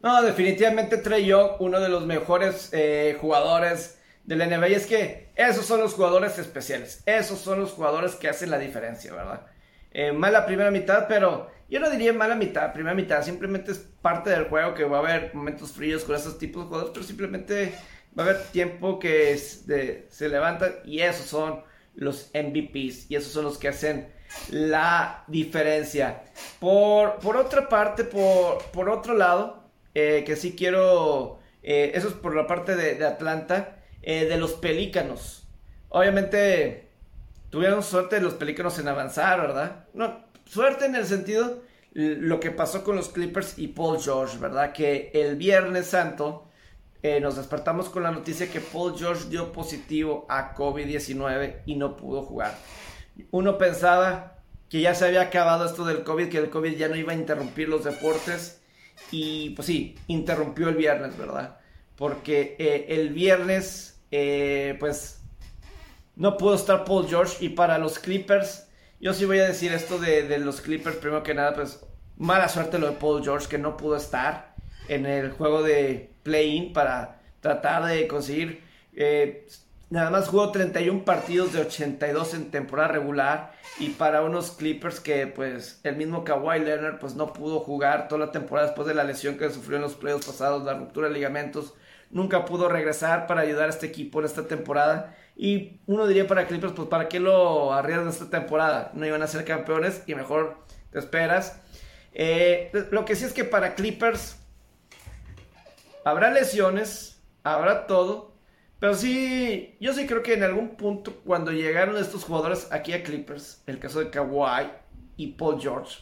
No, 0.00 0.22
definitivamente 0.22 0.98
Trey 0.98 1.26
Young, 1.26 1.52
uno 1.58 1.80
de 1.80 1.88
los 1.88 2.06
mejores 2.06 2.70
eh, 2.72 3.16
jugadores 3.20 3.98
de 4.24 4.36
la 4.36 4.46
NBA. 4.46 4.68
Y 4.68 4.74
es 4.74 4.86
que 4.86 5.30
esos 5.34 5.66
son 5.66 5.80
los 5.80 5.94
jugadores 5.94 6.38
especiales. 6.38 7.02
Esos 7.04 7.40
son 7.40 7.60
los 7.60 7.72
jugadores 7.72 8.14
que 8.14 8.28
hacen 8.28 8.50
la 8.50 8.58
diferencia, 8.58 9.12
¿verdad? 9.12 9.46
Eh, 9.90 10.12
mala 10.12 10.46
primera 10.46 10.70
mitad, 10.70 11.06
pero 11.08 11.50
yo 11.68 11.80
no 11.80 11.90
diría 11.90 12.12
mala 12.12 12.36
mitad, 12.36 12.72
primera 12.72 12.94
mitad. 12.94 13.22
Simplemente 13.22 13.72
es 13.72 13.78
parte 13.78 14.30
del 14.30 14.44
juego 14.44 14.74
que 14.74 14.84
va 14.84 14.98
a 14.98 15.00
haber 15.00 15.34
momentos 15.34 15.72
fríos 15.72 16.04
con 16.04 16.14
esos 16.14 16.38
tipos 16.38 16.62
de 16.62 16.68
jugadores, 16.68 16.92
pero 16.94 17.06
simplemente 17.06 17.74
va 18.16 18.22
a 18.22 18.26
haber 18.28 18.42
tiempo 18.52 18.98
que 18.98 19.36
se 19.36 20.28
levantan 20.28 20.76
y 20.84 21.00
esos 21.00 21.26
son 21.26 21.64
los 21.94 22.30
MVPs 22.32 23.10
y 23.10 23.16
esos 23.16 23.32
son 23.32 23.44
los 23.44 23.58
que 23.58 23.68
hacen 23.68 24.08
la 24.50 25.24
diferencia. 25.26 26.22
Por, 26.60 27.18
por 27.18 27.36
otra 27.36 27.68
parte, 27.68 28.04
por, 28.04 28.62
por 28.70 28.88
otro 28.88 29.14
lado, 29.14 29.57
eh, 29.98 30.24
que 30.24 30.36
sí 30.36 30.54
quiero, 30.56 31.40
eh, 31.62 31.92
eso 31.94 32.08
es 32.08 32.14
por 32.14 32.34
la 32.34 32.46
parte 32.46 32.76
de, 32.76 32.94
de 32.94 33.06
Atlanta, 33.06 33.76
eh, 34.02 34.26
de 34.26 34.36
los 34.36 34.52
Pelícanos. 34.52 35.48
Obviamente 35.88 36.88
tuvieron 37.50 37.82
suerte 37.82 38.20
los 38.20 38.34
Pelícanos 38.34 38.78
en 38.78 38.88
avanzar, 38.88 39.40
¿verdad? 39.40 39.86
No, 39.94 40.24
suerte 40.44 40.86
en 40.86 40.94
el 40.94 41.06
sentido 41.06 41.62
lo 41.92 42.38
que 42.38 42.50
pasó 42.50 42.84
con 42.84 42.96
los 42.96 43.08
Clippers 43.08 43.58
y 43.58 43.68
Paul 43.68 44.00
George, 44.00 44.38
¿verdad? 44.38 44.72
Que 44.72 45.10
el 45.14 45.36
Viernes 45.36 45.86
Santo 45.86 46.44
nos 47.22 47.36
despertamos 47.36 47.88
con 47.88 48.02
la 48.02 48.10
noticia 48.10 48.50
que 48.50 48.60
Paul 48.60 48.96
George 48.96 49.28
dio 49.30 49.50
positivo 49.52 50.26
a 50.28 50.54
COVID-19 50.54 51.62
y 51.64 51.76
no 51.76 51.96
pudo 51.96 52.22
jugar. 52.22 52.54
Uno 53.30 53.56
pensaba 53.58 54.38
que 54.68 54.80
ya 54.80 54.94
se 54.94 55.06
había 55.06 55.22
acabado 55.22 55.64
esto 55.64 55.84
del 55.84 56.04
COVID, 56.04 56.28
que 56.28 56.38
el 56.38 56.50
COVID 56.50 56.76
ya 56.76 56.88
no 56.88 56.96
iba 56.96 57.12
a 57.12 57.16
interrumpir 57.16 57.68
los 57.68 57.84
deportes. 57.84 58.57
Y 59.10 59.50
pues 59.50 59.66
sí, 59.66 59.96
interrumpió 60.06 60.68
el 60.68 60.76
viernes, 60.76 61.16
¿verdad? 61.16 61.58
Porque 61.96 62.56
eh, 62.58 62.86
el 62.88 63.10
viernes, 63.10 64.00
eh, 64.10 64.76
pues, 64.78 65.20
no 66.16 66.36
pudo 66.36 66.54
estar 66.54 66.84
Paul 66.84 67.08
George. 67.08 67.44
Y 67.44 67.50
para 67.50 67.78
los 67.78 67.98
Clippers, 67.98 68.68
yo 69.00 69.14
sí 69.14 69.24
voy 69.24 69.38
a 69.38 69.48
decir 69.48 69.72
esto 69.72 69.98
de, 69.98 70.22
de 70.24 70.38
los 70.38 70.60
Clippers, 70.60 70.96
primero 70.96 71.22
que 71.22 71.34
nada, 71.34 71.54
pues, 71.54 71.80
mala 72.16 72.48
suerte 72.48 72.78
lo 72.78 72.88
de 72.88 72.96
Paul 72.96 73.22
George, 73.22 73.48
que 73.48 73.58
no 73.58 73.76
pudo 73.76 73.96
estar 73.96 74.54
en 74.88 75.06
el 75.06 75.30
juego 75.30 75.62
de 75.62 76.10
play-in 76.22 76.72
para 76.72 77.20
tratar 77.40 77.84
de 77.86 78.06
conseguir 78.08 78.62
eh, 78.94 79.46
Nada 79.90 80.10
más 80.10 80.28
jugó 80.28 80.52
31 80.52 81.04
partidos 81.06 81.54
de 81.54 81.62
82 81.62 82.34
en 82.34 82.50
temporada 82.50 82.88
regular. 82.88 83.52
Y 83.78 83.90
para 83.90 84.22
unos 84.22 84.50
Clippers 84.50 85.00
que 85.00 85.26
pues 85.26 85.80
el 85.84 85.96
mismo 85.96 86.24
Kawhi 86.24 86.60
Leonard 86.60 86.98
pues 86.98 87.14
no 87.14 87.32
pudo 87.32 87.60
jugar 87.60 88.08
toda 88.08 88.26
la 88.26 88.32
temporada 88.32 88.66
después 88.66 88.86
de 88.86 88.94
la 88.94 89.04
lesión 89.04 89.38
que 89.38 89.48
sufrió 89.50 89.76
en 89.76 89.82
los 89.82 89.94
playoffs 89.94 90.26
pasados, 90.26 90.64
la 90.64 90.74
ruptura 90.74 91.08
de 91.08 91.14
ligamentos. 91.14 91.74
Nunca 92.10 92.44
pudo 92.44 92.68
regresar 92.68 93.26
para 93.26 93.42
ayudar 93.42 93.66
a 93.66 93.70
este 93.70 93.86
equipo 93.86 94.18
en 94.18 94.26
esta 94.26 94.46
temporada. 94.46 95.16
Y 95.36 95.80
uno 95.86 96.06
diría 96.06 96.26
para 96.26 96.46
Clippers, 96.46 96.72
pues 96.74 96.88
¿para 96.88 97.08
qué 97.08 97.20
lo 97.20 97.72
arriesgan 97.72 98.08
esta 98.08 98.28
temporada? 98.28 98.90
No 98.94 99.06
iban 99.06 99.22
a 99.22 99.26
ser 99.26 99.44
campeones 99.44 100.02
y 100.06 100.14
mejor 100.14 100.58
te 100.90 100.98
esperas. 100.98 101.62
Eh, 102.12 102.72
lo 102.90 103.04
que 103.04 103.14
sí 103.14 103.24
es 103.24 103.32
que 103.32 103.44
para 103.44 103.74
Clippers 103.74 104.36
habrá 106.04 106.30
lesiones, 106.30 107.22
habrá 107.44 107.86
todo. 107.86 108.37
Pero 108.80 108.94
sí, 108.94 109.76
yo 109.80 109.92
sí 109.92 110.06
creo 110.06 110.22
que 110.22 110.34
en 110.34 110.44
algún 110.44 110.76
punto 110.76 111.20
cuando 111.24 111.50
llegaron 111.50 111.96
estos 111.96 112.24
jugadores 112.24 112.68
aquí 112.70 112.92
a 112.92 113.02
Clippers, 113.02 113.62
el 113.66 113.80
caso 113.80 113.98
de 113.98 114.10
Kawhi 114.10 114.70
y 115.16 115.32
Paul 115.32 115.60
George, 115.60 115.98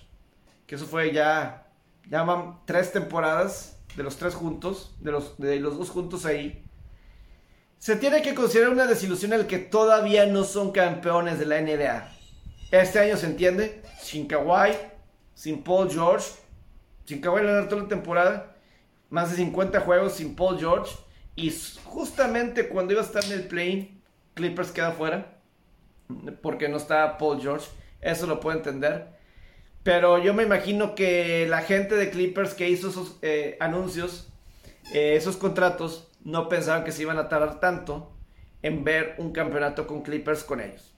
que 0.67 0.75
eso 0.75 0.85
fue 0.87 1.13
ya, 1.13 1.69
ya 2.11 2.27
tres 2.67 2.93
temporadas 2.93 3.79
de 3.97 4.03
los 4.03 4.19
tres 4.19 4.35
juntos, 4.35 4.95
de 5.01 5.11
los, 5.11 5.39
de 5.39 5.59
los 5.59 5.79
dos 5.79 5.89
juntos 5.89 6.27
ahí. 6.27 6.63
Se 7.79 7.97
tiene 7.97 8.21
que 8.21 8.35
considerar 8.35 8.73
una 8.73 8.87
desilusión 8.87 9.33
el 9.33 9.47
que 9.47 9.59
todavía 9.59 10.27
no 10.27 10.45
son 10.45 10.73
campeones 10.73 11.39
de 11.39 11.47
la 11.47 11.61
NBA. 11.63 12.13
Este 12.73 12.99
año 12.99 13.17
se 13.17 13.27
entiende, 13.27 13.83
sin 14.03 14.27
Kawhi, 14.27 14.77
sin 15.35 15.63
Paul 15.63 15.91
George, 15.91 16.27
sin 17.07 17.23
Kawhi 17.23 17.43
Leonard 17.43 17.69
toda 17.69 17.83
la 17.83 17.89
temporada, 17.89 18.57
más 19.09 19.31
de 19.31 19.37
50 19.37 19.81
juegos 19.81 20.13
sin 20.15 20.37
Paul 20.37 20.59
George 20.59 20.95
y 21.37 21.55
justamente 21.85 22.69
cuando 22.69 22.95
iba 22.95 23.03
a 23.03 23.05
estar 23.05 23.23
en 23.25 23.33
el 23.33 23.47
play, 23.47 24.03
Clippers 24.35 24.73
queda 24.73 24.93
fuera. 24.93 25.39
Porque 26.43 26.69
no 26.69 26.79
está 26.79 27.19
Paul 27.19 27.41
George. 27.41 27.69
Eso 28.01 28.27
lo 28.27 28.41
puedo 28.41 28.57
entender. 28.57 29.09
Pero 29.83 30.19
yo 30.19 30.35
me 30.35 30.43
imagino 30.43 30.95
que 30.95 31.47
la 31.49 31.61
gente 31.61 31.95
de 31.95 32.11
Clippers 32.11 32.55
que 32.55 32.69
hizo 32.69 32.89
esos 32.89 33.19
eh, 33.23 33.57
anuncios, 33.61 34.29
eh, 34.93 35.15
esos 35.15 35.37
contratos, 35.37 36.09
no 36.25 36.49
pensaban 36.49 36.85
que 36.85 36.91
se 36.91 37.03
iban 37.03 37.19
a 37.19 37.29
tardar 37.29 37.61
tanto 37.61 38.13
en 38.63 38.83
ver 38.83 39.15
un 39.19 39.33
campeonato 39.33 39.87
con 39.87 40.03
Clippers 40.03 40.43
con 40.43 40.61
ellos. 40.61 40.93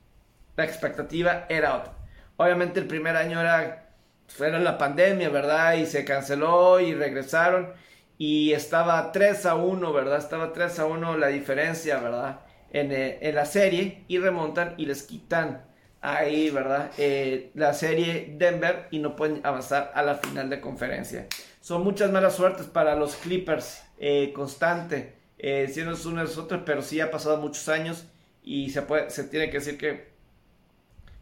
La 0.57 0.65
expectativa 0.65 1.47
era 1.49 1.77
otra. 1.77 1.93
Obviamente 2.37 2.81
el 2.81 2.87
primer 2.87 3.17
año 3.17 3.41
era, 3.41 3.91
era 4.39 4.59
la 4.59 4.79
pandemia, 4.79 5.29
¿verdad? 5.29 5.75
Y 5.75 5.85
se 5.85 6.05
canceló 6.05 6.81
y 6.81 6.95
regresaron 6.95 7.75
y 8.19 8.53
estaba 8.53 9.13
3 9.13 9.47
a 9.47 9.55
1, 9.55 9.93
¿verdad? 9.93 10.19
Estaba 10.19 10.53
3 10.53 10.81
a 10.81 10.87
1 10.87 11.17
la 11.17 11.29
diferencia, 11.29 11.99
¿verdad? 12.01 12.41
En, 12.73 12.93
eh, 12.93 13.19
en 13.23 13.35
la 13.35 13.47
serie 13.47 14.05
y 14.09 14.19
remontan 14.19 14.75
y 14.77 14.87
les 14.87 15.05
quitan 15.05 15.65
ahí, 16.01 16.51
¿verdad? 16.51 16.91
Eh, 16.99 17.51
la 17.55 17.73
serie 17.75 18.35
Denver 18.37 18.89
y 18.91 18.99
no 18.99 19.17
pueden 19.17 19.41
avanzar 19.45 19.93
a 19.95 20.03
la 20.03 20.17
final 20.17 20.51
de 20.51 20.61
conferencia. 20.61 21.27
Son 21.61 21.83
muchas 21.85 22.11
malas 22.11 22.35
suertes 22.37 22.67
para 22.67 22.97
los 22.97 23.17
Clippers, 23.17 23.83
eh, 23.99 24.33
constante, 24.35 25.15
eh, 25.39 25.69
siendo 25.73 25.97
unos 26.09 26.39
otros, 26.39 26.63
pero 26.67 26.83
sí 26.83 27.01
ha 27.01 27.11
pasado 27.11 27.37
muchos 27.39 27.69
años 27.69 28.05
y 28.43 28.71
se, 28.71 28.83
puede, 28.83 29.11
se 29.11 29.25
tiene 29.25 29.51
que 29.51 29.59
decir 29.59 29.79
que 29.79 30.09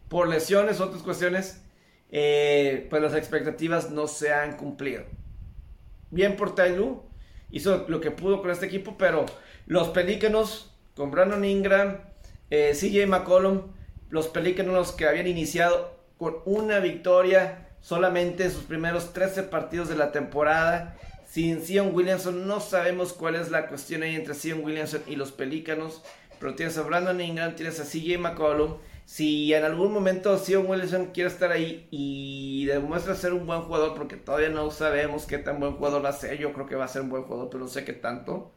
por 0.09 0.29
lesiones, 0.29 0.81
otras 0.81 1.03
cuestiones, 1.03 1.63
eh, 2.11 2.87
pues 2.89 3.03
las 3.03 3.15
expectativas 3.15 3.91
no 3.91 4.07
se 4.07 4.33
han 4.33 4.57
cumplido 4.57 5.05
bien 6.17 6.37
por 6.37 6.59
Lu, 6.71 7.05
hizo 7.51 7.85
lo 7.89 8.01
que 8.01 8.11
pudo 8.11 8.41
con 8.41 8.51
este 8.51 8.67
equipo, 8.67 8.97
pero 8.99 9.27
los 9.67 9.89
Pelícanos, 9.91 10.75
con 10.97 11.13
Brandon 11.13 11.45
Ingram, 11.45 11.99
eh, 12.51 12.73
CJ 12.75 13.07
McCollum, 13.07 13.63
los 14.11 14.27
Pelícanos 14.29 14.93
que 14.93 15.07
habían 15.07 15.29
iniciado 15.29 15.95
con 16.17 16.37
una 16.47 16.81
victoria 16.81 17.69
solamente 17.81 18.45
en 18.45 18.51
sus 18.51 18.65
primeros 18.65 19.13
13 19.13 19.45
partidos 19.45 19.89
de 19.89 19.97
la 19.97 20.11
temporada. 20.11 20.97
Sin 21.29 21.63
Sion 21.63 21.95
Williamson, 21.95 22.47
no 22.47 22.61
sabemos 22.61 23.13
cuál 23.13 23.35
es 23.35 23.51
la 23.51 23.69
cuestión 23.69 24.03
ahí 24.03 24.15
entre 24.15 24.35
Sion 24.35 24.65
Williamson 24.65 25.03
y 25.07 25.17
los 25.17 25.33
Pelícanos. 25.33 26.03
Pero 26.41 26.55
tienes 26.55 26.79
a 26.79 26.83
Brandon 26.83 27.21
Ingram, 27.21 27.55
tienes 27.55 27.79
a 27.79 27.85
CJ 27.85 28.19
McCollum, 28.19 28.79
si 29.07 29.55
en 29.55 29.65
algún 29.65 29.93
momento 29.93 30.37
Sion 30.37 30.67
Wilson 30.67 31.13
quiere 31.15 31.31
estar 31.31 31.53
ahí 31.53 31.89
y 31.91 32.67
demuestra 32.67 33.15
ser 33.15 33.33
un 33.33 33.47
buen 33.47 33.63
jugador, 33.63 33.95
porque 33.95 34.17
todavía 34.17 34.51
no 34.51 34.71
sabemos 34.71 35.25
qué 35.25 35.39
tan 35.39 35.61
buen 35.61 35.75
jugador 35.77 36.05
va 36.05 36.11
a 36.11 36.13
ser, 36.13 36.37
yo 36.39 36.53
creo 36.53 36.67
que 36.67 36.75
va 36.75 36.85
a 36.85 36.89
ser 36.89 37.03
un 37.03 37.09
buen 37.09 37.23
jugador, 37.23 37.49
pero 37.49 37.65
no 37.65 37.69
sé 37.69 37.85
qué 37.85 37.95
tanto. 37.95 38.53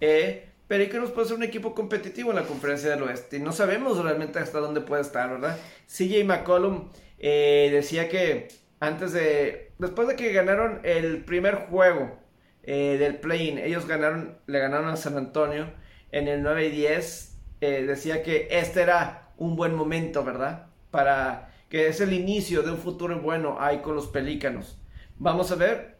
Eh, 0.00 0.50
pero 0.68 0.88
que 0.90 0.98
nos 0.98 1.10
puede 1.10 1.28
ser 1.28 1.36
un 1.36 1.42
equipo 1.42 1.74
competitivo 1.74 2.30
en 2.30 2.36
la 2.36 2.44
conferencia 2.44 2.90
del 2.90 3.02
oeste. 3.02 3.38
No 3.40 3.52
sabemos 3.52 4.02
realmente 4.02 4.38
hasta 4.38 4.60
dónde 4.60 4.80
puede 4.80 5.02
estar, 5.02 5.30
¿verdad? 5.30 5.58
CJ 5.86 6.24
McCollum 6.24 6.90
eh, 7.18 7.70
decía 7.72 8.08
que 8.08 8.48
antes 8.80 9.12
de. 9.12 9.72
Después 9.78 10.08
de 10.08 10.16
que 10.16 10.32
ganaron 10.32 10.80
el 10.84 11.24
primer 11.24 11.66
juego 11.70 12.18
eh, 12.62 12.96
del 12.98 13.16
play-in, 13.16 13.58
ellos 13.58 13.86
ganaron, 13.86 14.38
le 14.46 14.58
ganaron 14.58 14.88
a 14.88 14.96
San 14.96 15.16
Antonio 15.16 15.72
en 16.12 16.28
el 16.28 16.42
9 16.42 16.66
y 16.66 16.70
10. 16.70 17.30
Eh, 17.60 17.84
decía 17.86 18.22
que 18.22 18.48
este 18.50 18.82
era 18.82 19.23
un 19.36 19.56
buen 19.56 19.74
momento, 19.74 20.24
¿verdad? 20.24 20.66
Para 20.90 21.50
que 21.68 21.88
es 21.88 22.00
el 22.00 22.12
inicio 22.12 22.62
de 22.62 22.70
un 22.70 22.78
futuro 22.78 23.18
bueno 23.20 23.56
ahí 23.60 23.78
con 23.78 23.94
los 23.94 24.06
pelícanos. 24.06 24.78
Vamos 25.18 25.50
a 25.50 25.56
ver. 25.56 25.96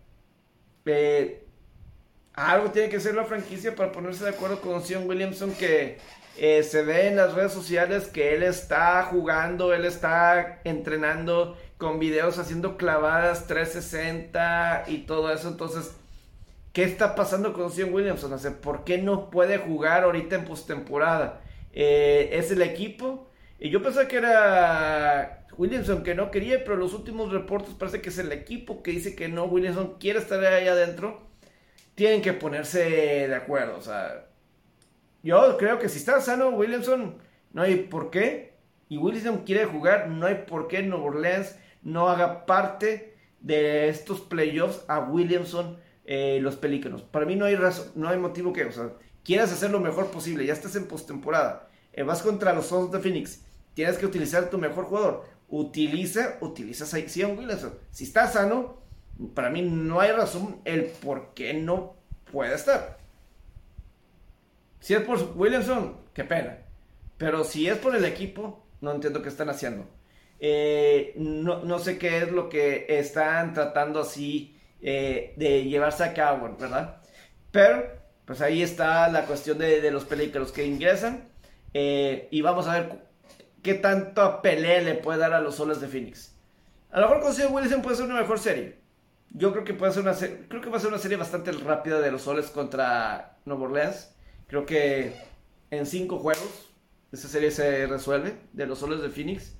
Eh, 0.86 1.46
algo 2.34 2.70
tiene 2.70 2.88
que 2.88 3.00
ser 3.00 3.14
la 3.14 3.24
franquicia 3.24 3.74
para 3.74 3.92
ponerse 3.92 4.24
de 4.24 4.30
acuerdo 4.30 4.60
con 4.60 4.82
Sion 4.82 5.08
Williamson 5.08 5.52
que 5.52 5.98
eh, 6.36 6.62
se 6.64 6.82
ve 6.82 7.08
en 7.08 7.16
las 7.16 7.34
redes 7.34 7.52
sociales 7.52 8.08
que 8.08 8.34
él 8.34 8.42
está 8.42 9.04
jugando, 9.04 9.72
él 9.72 9.84
está 9.84 10.60
entrenando 10.64 11.56
con 11.78 12.00
videos 12.00 12.38
haciendo 12.38 12.76
clavadas 12.76 13.46
360 13.46 14.84
y 14.88 14.98
todo 14.98 15.32
eso. 15.32 15.48
Entonces, 15.48 15.92
¿qué 16.72 16.82
está 16.82 17.14
pasando 17.14 17.52
con 17.52 17.70
Sion 17.70 17.94
Williamson? 17.94 18.36
¿por 18.60 18.84
qué 18.84 18.98
no 18.98 19.30
puede 19.30 19.58
jugar 19.58 20.02
ahorita 20.02 20.34
en 20.34 20.44
postemporada? 20.44 21.40
Eh, 21.74 22.30
es 22.32 22.50
el 22.50 22.62
equipo. 22.62 23.28
Y 23.58 23.70
yo 23.70 23.82
pensé 23.82 24.08
que 24.08 24.16
era 24.16 25.46
Williamson 25.58 26.02
que 26.02 26.14
no 26.14 26.30
quería, 26.30 26.64
pero 26.64 26.76
los 26.76 26.94
últimos 26.94 27.32
reportes 27.32 27.74
parece 27.74 28.00
que 28.00 28.08
es 28.08 28.18
el 28.18 28.32
equipo 28.32 28.82
que 28.82 28.92
dice 28.92 29.14
que 29.14 29.28
no, 29.28 29.44
Williamson 29.44 29.96
quiere 29.98 30.20
estar 30.20 30.42
ahí 30.44 30.68
adentro. 30.68 31.22
Tienen 31.94 32.22
que 32.22 32.32
ponerse 32.32 33.28
de 33.28 33.34
acuerdo. 33.34 33.76
O 33.76 33.82
sea, 33.82 34.26
yo 35.22 35.56
creo 35.58 35.78
que 35.78 35.88
si 35.88 35.98
está 35.98 36.20
sano 36.20 36.50
Williamson, 36.50 37.18
no 37.52 37.62
hay 37.62 37.76
por 37.76 38.10
qué. 38.10 38.54
Y 38.88 38.98
Williamson 38.98 39.44
quiere 39.44 39.64
jugar, 39.64 40.08
no 40.08 40.26
hay 40.26 40.44
por 40.46 40.68
qué 40.68 40.82
Nuevo 40.82 41.06
Orleans 41.06 41.56
no 41.82 42.08
haga 42.08 42.46
parte 42.46 43.16
de 43.40 43.88
estos 43.88 44.20
playoffs 44.20 44.84
a 44.88 45.00
Williamson 45.00 45.78
eh, 46.04 46.38
los 46.40 46.56
Pelícanos. 46.56 47.02
Para 47.02 47.26
mí 47.26 47.36
no 47.36 47.44
hay 47.44 47.56
razón, 47.56 47.92
no 47.94 48.08
hay 48.08 48.18
motivo 48.18 48.52
que, 48.52 48.68
quieras 49.24 49.52
hacer 49.52 49.70
lo 49.70 49.80
mejor 49.80 50.08
posible, 50.08 50.46
ya 50.46 50.52
estás 50.52 50.76
en 50.76 50.86
postemporada, 50.86 51.68
eh, 51.92 52.02
vas 52.02 52.22
contra 52.22 52.52
los 52.52 52.66
Suns 52.66 52.92
de 52.92 53.00
Phoenix, 53.00 53.40
tienes 53.74 53.98
que 53.98 54.06
utilizar 54.06 54.50
tu 54.50 54.58
mejor 54.58 54.84
jugador. 54.84 55.24
Utiliza, 55.48 56.38
utiliza 56.40 56.84
a 56.84 57.08
Sion 57.08 57.38
Williamson. 57.38 57.74
Si 57.90 58.04
está 58.04 58.26
sano, 58.26 58.78
para 59.34 59.50
mí 59.50 59.62
no 59.62 60.00
hay 60.00 60.10
razón 60.10 60.60
el 60.64 60.84
por 60.84 61.34
qué 61.34 61.54
no 61.54 61.96
puede 62.30 62.54
estar. 62.54 62.98
Si 64.80 64.94
es 64.94 65.00
por 65.00 65.32
Williamson, 65.36 65.96
qué 66.12 66.24
pena. 66.24 66.58
Pero 67.16 67.44
si 67.44 67.68
es 67.68 67.76
por 67.76 67.94
el 67.94 68.04
equipo, 68.04 68.64
no 68.80 68.92
entiendo 68.92 69.22
qué 69.22 69.28
están 69.28 69.48
haciendo. 69.48 69.86
Eh, 70.40 71.14
no, 71.16 71.64
no, 71.64 71.78
sé 71.78 71.96
qué 71.96 72.18
es 72.18 72.30
lo 72.30 72.48
que 72.48 72.86
están 72.88 73.54
tratando 73.54 74.00
así 74.00 74.58
eh, 74.82 75.32
de 75.36 75.64
llevarse 75.64 76.04
a 76.04 76.12
cabo, 76.12 76.56
¿verdad? 76.58 77.00
Pero 77.50 78.03
pues 78.24 78.40
ahí 78.40 78.62
está 78.62 79.08
la 79.08 79.26
cuestión 79.26 79.58
de, 79.58 79.80
de 79.80 79.90
los 79.90 80.04
pelícanos 80.04 80.52
que 80.52 80.64
ingresan. 80.66 81.28
Eh, 81.74 82.28
y 82.30 82.40
vamos 82.40 82.68
a 82.68 82.74
ver 82.74 83.04
qué 83.62 83.74
tanto 83.74 84.40
pelea 84.40 84.80
le 84.80 84.94
puede 84.94 85.18
dar 85.18 85.32
a 85.32 85.40
los 85.40 85.56
soles 85.56 85.80
de 85.80 85.88
Phoenix. 85.88 86.34
A 86.90 87.00
lo 87.00 87.08
mejor 87.08 87.22
con 87.22 87.54
Wilson 87.54 87.82
puede 87.82 87.96
ser 87.96 88.06
una 88.06 88.20
mejor 88.20 88.38
serie. 88.38 88.78
Yo 89.30 89.50
creo 89.50 89.64
que 89.64 89.74
puede 89.74 89.92
ser 89.92 90.02
una 90.02 90.14
creo 90.14 90.60
que 90.60 90.70
va 90.70 90.76
a 90.76 90.80
ser 90.80 90.90
una 90.90 90.98
serie 90.98 91.16
bastante 91.16 91.50
rápida 91.50 92.00
de 92.00 92.12
los 92.12 92.22
soles 92.22 92.46
contra 92.50 93.38
Nueva 93.44 93.64
Orleans. 93.64 94.14
Creo 94.46 94.64
que 94.64 95.12
en 95.70 95.86
cinco 95.86 96.18
juegos 96.18 96.70
esa 97.10 97.26
serie 97.26 97.50
se 97.50 97.86
resuelve 97.86 98.36
de 98.52 98.66
los 98.66 98.78
soles 98.78 99.02
de 99.02 99.10
Phoenix. 99.10 99.56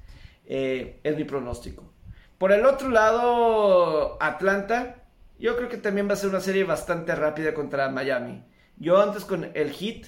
Eh, 0.46 1.00
es 1.02 1.16
mi 1.16 1.24
pronóstico. 1.24 1.92
Por 2.38 2.52
el 2.52 2.66
otro 2.66 2.90
lado, 2.90 4.22
Atlanta, 4.22 5.02
yo 5.38 5.56
creo 5.56 5.68
que 5.68 5.78
también 5.78 6.08
va 6.08 6.12
a 6.12 6.16
ser 6.16 6.30
una 6.30 6.40
serie 6.40 6.62
bastante 6.62 7.14
rápida 7.14 7.54
contra 7.54 7.88
Miami. 7.88 8.44
Yo 8.76 9.01
antes 9.01 9.24
con 9.24 9.51
el 9.55 9.72
Heat, 9.72 10.06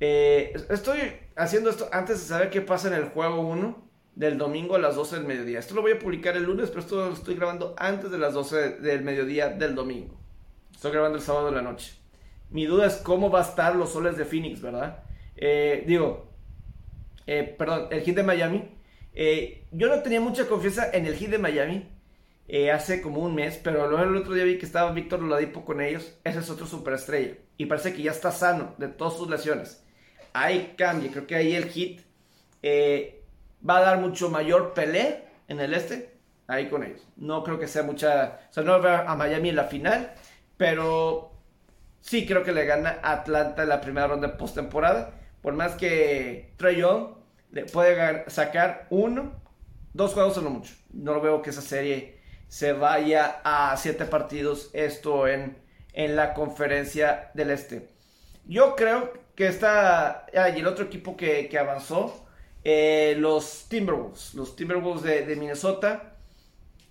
eh, 0.00 0.52
estoy 0.70 0.98
haciendo 1.36 1.70
esto 1.70 1.88
antes 1.92 2.20
de 2.20 2.26
saber 2.26 2.50
qué 2.50 2.60
pasa 2.60 2.88
en 2.88 2.94
el 2.94 3.04
juego 3.06 3.40
1 3.40 3.82
del 4.14 4.38
domingo 4.38 4.76
a 4.76 4.78
las 4.78 4.94
12 4.94 5.16
del 5.16 5.26
mediodía. 5.26 5.58
Esto 5.58 5.74
lo 5.74 5.82
voy 5.82 5.92
a 5.92 5.98
publicar 5.98 6.36
el 6.36 6.44
lunes, 6.44 6.68
pero 6.68 6.80
esto 6.80 6.96
lo 7.08 7.12
estoy 7.12 7.34
grabando 7.34 7.74
antes 7.78 8.10
de 8.10 8.18
las 8.18 8.34
12 8.34 8.78
del 8.80 9.02
mediodía 9.02 9.48
del 9.48 9.74
domingo. 9.74 10.14
Estoy 10.72 10.92
grabando 10.92 11.18
el 11.18 11.24
sábado 11.24 11.46
de 11.46 11.56
la 11.56 11.62
noche. 11.62 11.94
Mi 12.50 12.66
duda 12.66 12.86
es 12.86 12.96
cómo 12.96 13.30
va 13.30 13.40
a 13.40 13.44
estar 13.44 13.74
los 13.74 13.92
soles 13.92 14.16
de 14.16 14.24
Phoenix, 14.24 14.60
¿verdad? 14.60 15.02
Eh, 15.36 15.84
digo, 15.86 16.30
eh, 17.26 17.54
perdón, 17.58 17.88
el 17.90 18.02
Heat 18.02 18.16
de 18.16 18.22
Miami. 18.22 18.70
Yo 19.72 19.88
no 19.88 20.02
tenía 20.02 20.20
mucha 20.20 20.46
confianza 20.46 20.90
en 20.92 21.06
el 21.06 21.16
Heat 21.16 21.30
de 21.30 21.38
Miami 21.38 21.93
eh, 22.46 22.70
hace 22.70 23.00
como 23.00 23.20
un 23.20 23.34
mes, 23.34 23.58
pero 23.62 23.88
luego 23.88 24.04
el 24.04 24.16
otro 24.16 24.34
día 24.34 24.44
vi 24.44 24.58
que 24.58 24.66
estaba 24.66 24.92
Víctor 24.92 25.22
Oladipo 25.22 25.64
con 25.64 25.80
ellos. 25.80 26.18
Ese 26.24 26.40
es 26.40 26.50
otro 26.50 26.66
superestrella. 26.66 27.36
Y 27.56 27.66
parece 27.66 27.94
que 27.94 28.02
ya 28.02 28.10
está 28.10 28.30
sano 28.32 28.74
de 28.78 28.88
todas 28.88 29.16
sus 29.16 29.30
lesiones. 29.30 29.82
Ahí 30.32 30.74
cambia. 30.76 31.10
Creo 31.10 31.26
que 31.26 31.36
ahí 31.36 31.54
el 31.54 31.70
Heat 31.70 32.02
eh, 32.62 33.24
va 33.68 33.78
a 33.78 33.82
dar 33.82 33.98
mucho 33.98 34.28
mayor 34.28 34.74
pelea 34.74 35.24
en 35.48 35.60
el 35.60 35.72
este. 35.72 36.14
Ahí 36.46 36.68
con 36.68 36.84
ellos. 36.84 37.06
No 37.16 37.42
creo 37.44 37.58
que 37.58 37.68
sea 37.68 37.82
mucha. 37.82 38.40
O 38.50 38.52
sea, 38.52 38.62
no 38.62 38.80
veo 38.80 39.08
a 39.08 39.16
Miami 39.16 39.48
en 39.50 39.56
la 39.56 39.64
final. 39.64 40.12
Pero 40.58 41.32
sí 42.00 42.26
creo 42.26 42.44
que 42.44 42.52
le 42.52 42.66
gana 42.66 42.98
Atlanta 43.02 43.62
en 43.62 43.70
la 43.70 43.80
primera 43.80 44.08
ronda 44.08 44.28
de 44.28 44.34
postemporada. 44.34 45.14
Por 45.40 45.54
más 45.54 45.74
que 45.76 46.52
Trey 46.58 46.76
Young 46.76 47.14
le 47.52 47.64
puede 47.64 48.28
sacar 48.28 48.86
uno, 48.90 49.40
dos 49.92 50.12
juegos 50.12 50.36
o 50.38 50.42
no 50.42 50.50
mucho. 50.50 50.74
No 50.92 51.20
veo 51.20 51.40
que 51.40 51.50
esa 51.50 51.62
serie 51.62 52.23
se 52.48 52.72
vaya 52.72 53.40
a 53.44 53.76
siete 53.76 54.04
partidos. 54.06 54.70
Esto 54.72 55.28
en, 55.28 55.58
en 55.92 56.16
la 56.16 56.34
conferencia 56.34 57.30
del 57.34 57.50
este. 57.50 57.90
Yo 58.46 58.76
creo 58.76 59.12
que 59.34 59.46
está. 59.48 60.26
Ah, 60.36 60.50
y 60.50 60.60
el 60.60 60.66
otro 60.66 60.84
equipo 60.86 61.16
que, 61.16 61.48
que 61.48 61.58
avanzó, 61.58 62.26
eh, 62.64 63.16
los 63.18 63.66
Timberwolves. 63.68 64.34
Los 64.34 64.56
Timberwolves 64.56 65.02
de, 65.26 65.36
Minnesota. 65.36 66.12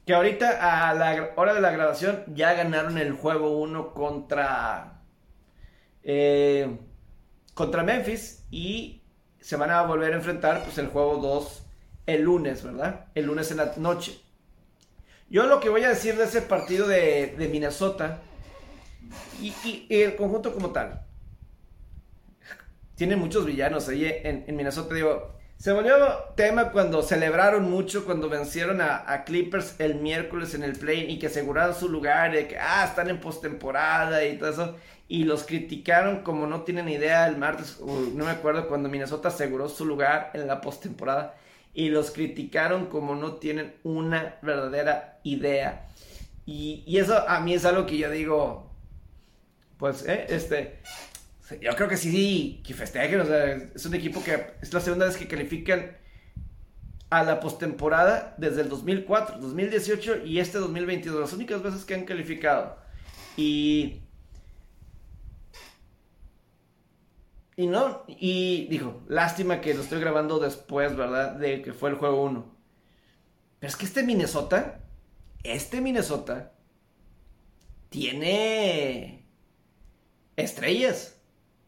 Que 0.05 0.13
ahorita 0.13 0.89
a 0.89 0.93
la 0.95 1.31
hora 1.37 1.53
de 1.53 1.61
la 1.61 1.71
grabación 1.71 2.23
ya 2.27 2.53
ganaron 2.53 2.97
el 2.97 3.13
juego 3.13 3.57
1 3.59 3.93
contra. 3.93 5.01
eh, 6.03 6.77
contra 7.53 7.83
Memphis. 7.83 8.45
Y 8.51 9.03
se 9.39 9.55
van 9.57 9.71
a 9.71 9.83
volver 9.83 10.13
a 10.13 10.17
enfrentar 10.17 10.63
pues 10.63 10.77
el 10.77 10.87
juego 10.87 11.17
2 11.17 11.63
el 12.05 12.23
lunes, 12.23 12.63
¿verdad? 12.63 13.07
El 13.15 13.25
lunes 13.27 13.51
en 13.51 13.57
la 13.57 13.73
noche. 13.77 14.19
Yo 15.29 15.47
lo 15.47 15.59
que 15.59 15.69
voy 15.69 15.83
a 15.83 15.89
decir 15.89 16.15
de 16.15 16.25
ese 16.25 16.41
partido 16.41 16.87
de, 16.87 17.35
Minnesota 17.51 18.21
y, 19.41 19.87
el 19.89 20.15
conjunto 20.15 20.53
como 20.53 20.71
tal. 20.71 21.05
Tiene 22.95 23.15
muchos 23.15 23.45
villanos 23.45 23.89
ahí 23.89 24.05
en, 24.05 24.55
Minnesota. 24.55 24.93
Digo, 24.93 25.33
se 25.57 25.71
volvió 25.71 25.95
tema 26.35 26.71
cuando 26.71 27.01
celebraron 27.01 27.69
mucho, 27.69 28.05
cuando 28.05 28.29
vencieron 28.29 28.79
a, 28.81 29.23
Clippers 29.25 29.79
el 29.79 29.95
miércoles 29.95 30.53
en 30.53 30.63
el 30.63 30.73
play 30.73 31.11
y 31.11 31.17
que 31.17 31.27
aseguraron 31.27 31.73
su 31.75 31.89
lugar, 31.89 32.33
de 32.33 32.47
que, 32.47 32.59
ah, 32.59 32.85
están 32.87 33.09
en 33.09 33.19
postemporada 33.19 34.23
y 34.25 34.37
todo 34.37 34.49
eso. 34.49 34.75
Y 35.07 35.23
los 35.23 35.43
criticaron 35.43 36.21
como 36.21 36.47
no 36.47 36.61
tienen 36.61 36.89
idea 36.89 37.27
el 37.27 37.37
martes, 37.37 37.79
no 37.79 38.25
me 38.25 38.31
acuerdo, 38.31 38.67
cuando 38.67 38.89
Minnesota 38.89 39.29
aseguró 39.29 39.67
su 39.67 39.85
lugar 39.85 40.31
en 40.33 40.47
la 40.47 40.61
postemporada. 40.61 41.35
Y 41.73 41.89
los 41.89 42.11
criticaron 42.11 42.87
como 42.87 43.15
no 43.15 43.33
tienen 43.35 43.75
una 43.83 44.37
verdadera 44.41 45.19
idea. 45.23 45.87
Y, 46.45 46.83
y 46.85 46.97
eso 46.97 47.27
a 47.27 47.39
mí 47.39 47.53
es 47.53 47.65
algo 47.65 47.85
que 47.85 47.97
yo 47.97 48.11
digo, 48.11 48.71
pues, 49.77 50.05
eh, 50.07 50.27
este, 50.29 50.79
yo 51.61 51.75
creo 51.75 51.89
que 51.89 51.97
sí, 51.97 52.11
sí, 52.11 52.63
que 52.65 52.73
festejen, 52.73 53.19
o 53.19 53.25
sea, 53.25 53.53
es 53.75 53.85
un 53.85 53.93
equipo 53.95 54.23
que 54.23 54.53
es 54.61 54.73
la 54.73 54.79
segunda 54.79 55.05
vez 55.05 55.17
que 55.17 55.27
califican 55.27 55.97
a 57.09 57.23
la 57.23 57.39
postemporada 57.39 58.33
desde 58.37 58.61
el 58.61 58.69
2004, 58.69 59.37
2018 59.39 60.25
y 60.25 60.39
este 60.39 60.57
2022, 60.57 61.19
las 61.19 61.33
únicas 61.33 61.61
veces 61.61 61.85
que 61.85 61.93
han 61.93 62.05
calificado. 62.05 62.77
Y 63.37 64.02
y 67.55 67.67
no, 67.67 68.03
y 68.07 68.67
dijo, 68.69 69.03
lástima 69.07 69.61
que 69.61 69.73
lo 69.73 69.81
estoy 69.81 69.99
grabando 69.99 70.39
después, 70.39 70.95
¿verdad? 70.95 71.33
De 71.33 71.61
que 71.61 71.73
fue 71.73 71.89
el 71.89 71.95
juego 71.95 72.23
1. 72.23 72.53
Pero 73.59 73.69
es 73.69 73.75
que 73.75 73.85
este 73.85 74.03
Minnesota, 74.03 74.81
este 75.43 75.81
Minnesota 75.81 76.53
tiene 77.89 79.27
estrellas. 80.35 81.19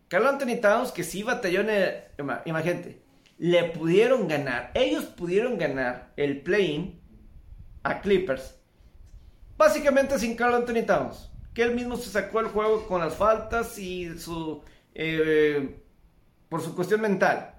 Carl 0.07 0.27
Anthony 0.27 0.59
Towns, 0.61 0.91
que 0.91 1.03
sí 1.03 1.23
batalló 1.23 1.61
en 1.61 2.03
Imagínate, 2.45 3.01
le 3.37 3.63
pudieron 3.65 4.27
ganar. 4.27 4.71
Ellos 4.73 5.05
pudieron 5.05 5.57
ganar 5.57 6.13
el 6.15 6.41
play-in 6.41 6.99
a 7.83 8.01
Clippers. 8.01 8.55
Básicamente 9.57 10.17
sin 10.19 10.35
Carl 10.35 10.55
Anthony 10.55 10.85
Towns. 10.85 11.31
Que 11.53 11.63
él 11.63 11.75
mismo 11.75 11.95
se 11.95 12.09
sacó 12.09 12.39
el 12.39 12.47
juego 12.47 12.87
con 12.87 13.01
las 13.01 13.15
faltas 13.15 13.77
y 13.77 14.17
su. 14.17 14.63
Eh, 14.95 15.81
por 16.49 16.61
su 16.61 16.76
cuestión 16.76 17.01
mental. 17.01 17.51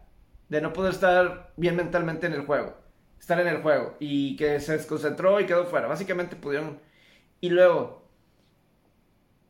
De 0.49 0.61
no 0.61 0.73
poder 0.73 0.93
estar 0.93 1.53
bien 1.57 1.77
mentalmente 1.77 2.27
en 2.27 2.33
el 2.33 2.47
juego. 2.47 2.77
Estar 3.19 3.39
en 3.41 3.49
el 3.49 3.63
juego. 3.63 3.97
Y 4.01 4.37
que 4.37 4.61
se 4.61 4.73
desconcentró 4.73 5.41
y 5.41 5.47
quedó 5.47 5.67
fuera. 5.67 5.87
Básicamente 5.87 6.37
pudieron. 6.37 6.81
Y 7.41 7.51
luego, 7.51 8.07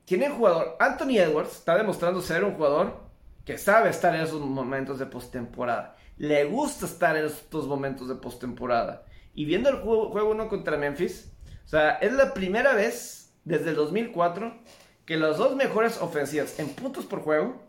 tiene 0.07 0.29
un 0.29 0.37
jugador, 0.37 0.77
Anthony 0.79 1.19
Edwards 1.19 1.53
está 1.53 1.77
demostrando 1.77 2.21
ser 2.21 2.45
un 2.45 2.55
jugador 2.55 3.07
que 3.45 3.59
sabe 3.59 3.91
estar 3.91 4.15
en 4.15 4.23
esos 4.23 4.41
momentos 4.41 4.99
de 4.99 5.07
postemporada. 5.07 5.97
Le 6.17 6.45
gusta 6.45 6.87
estar 6.87 7.17
en 7.17 7.27
estos 7.27 7.67
momentos 7.67 8.09
de 8.09 8.15
postemporada. 8.15 9.05
Y 9.35 9.45
viendo 9.45 9.69
el 9.69 9.77
juego, 9.77 10.11
juego 10.11 10.31
uno 10.31 10.49
contra 10.49 10.77
Memphis, 10.77 11.33
o 11.65 11.69
sea, 11.69 11.97
es 11.97 12.13
la 12.13 12.33
primera 12.33 12.75
vez 12.75 13.35
desde 13.45 13.71
el 13.71 13.77
2004 13.77 14.57
que 15.05 15.17
las 15.17 15.39
dos 15.39 15.57
mejores 15.57 16.01
ofensivas 16.01 16.59
en 16.61 16.69
puntos 16.69 17.05
por 17.05 17.21
juego 17.21 17.66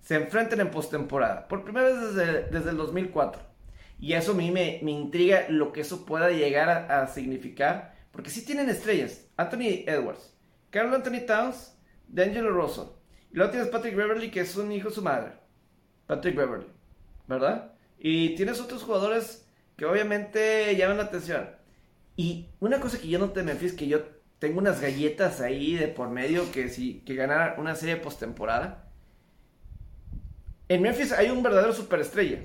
se 0.00 0.16
enfrentan 0.16 0.60
en 0.60 0.70
postemporada. 0.70 1.48
Por 1.48 1.64
primera 1.64 1.86
vez 1.86 2.14
desde, 2.14 2.42
desde 2.44 2.70
el 2.70 2.76
2004. 2.76 3.42
Y 3.98 4.14
eso 4.14 4.32
a 4.32 4.34
mí 4.34 4.50
me, 4.50 4.80
me 4.82 4.92
intriga 4.92 5.46
lo 5.48 5.72
que 5.72 5.82
eso 5.82 6.06
pueda 6.06 6.30
llegar 6.30 6.90
a, 6.90 7.06
significar. 7.06 7.94
Porque 8.12 8.30
sí 8.30 8.44
tienen 8.44 8.70
estrellas. 8.70 9.26
Anthony 9.36 9.84
Edwards, 9.86 10.34
Carl 10.70 10.94
Anthony 10.94 11.26
Towns, 11.26 11.76
D'Angelo 12.08 12.50
Russell. 12.50 12.86
Y 13.32 13.36
luego 13.36 13.52
tienes 13.52 13.68
Patrick 13.68 13.94
Beverly, 13.94 14.30
que 14.30 14.40
es 14.40 14.56
un 14.56 14.72
hijo 14.72 14.88
de 14.88 14.94
su 14.94 15.02
madre. 15.02 15.32
Patrick 16.06 16.34
Beverly, 16.34 16.66
¿verdad? 17.28 17.72
Y 17.98 18.34
tienes 18.34 18.60
otros 18.60 18.82
jugadores 18.82 19.46
que 19.76 19.86
obviamente 19.86 20.74
llaman 20.76 20.96
la 20.96 21.04
atención. 21.04 21.48
Y 22.16 22.48
una 22.58 22.80
cosa 22.80 22.98
que 22.98 23.08
yo 23.08 23.18
no 23.18 23.30
te 23.30 23.42
me 23.42 23.52
es 23.52 23.72
que 23.74 23.86
yo 23.86 24.02
tengo 24.38 24.58
unas 24.58 24.80
galletas 24.80 25.40
ahí 25.40 25.74
de 25.74 25.88
por 25.88 26.08
medio 26.08 26.50
que 26.50 26.68
si 26.68 27.00
que 27.00 27.14
ganar 27.14 27.56
una 27.58 27.74
serie 27.76 27.96
postemporada. 27.96 28.89
En 30.70 30.82
Memphis 30.82 31.10
hay 31.10 31.30
un 31.30 31.42
verdadero 31.42 31.72
superestrella. 31.72 32.38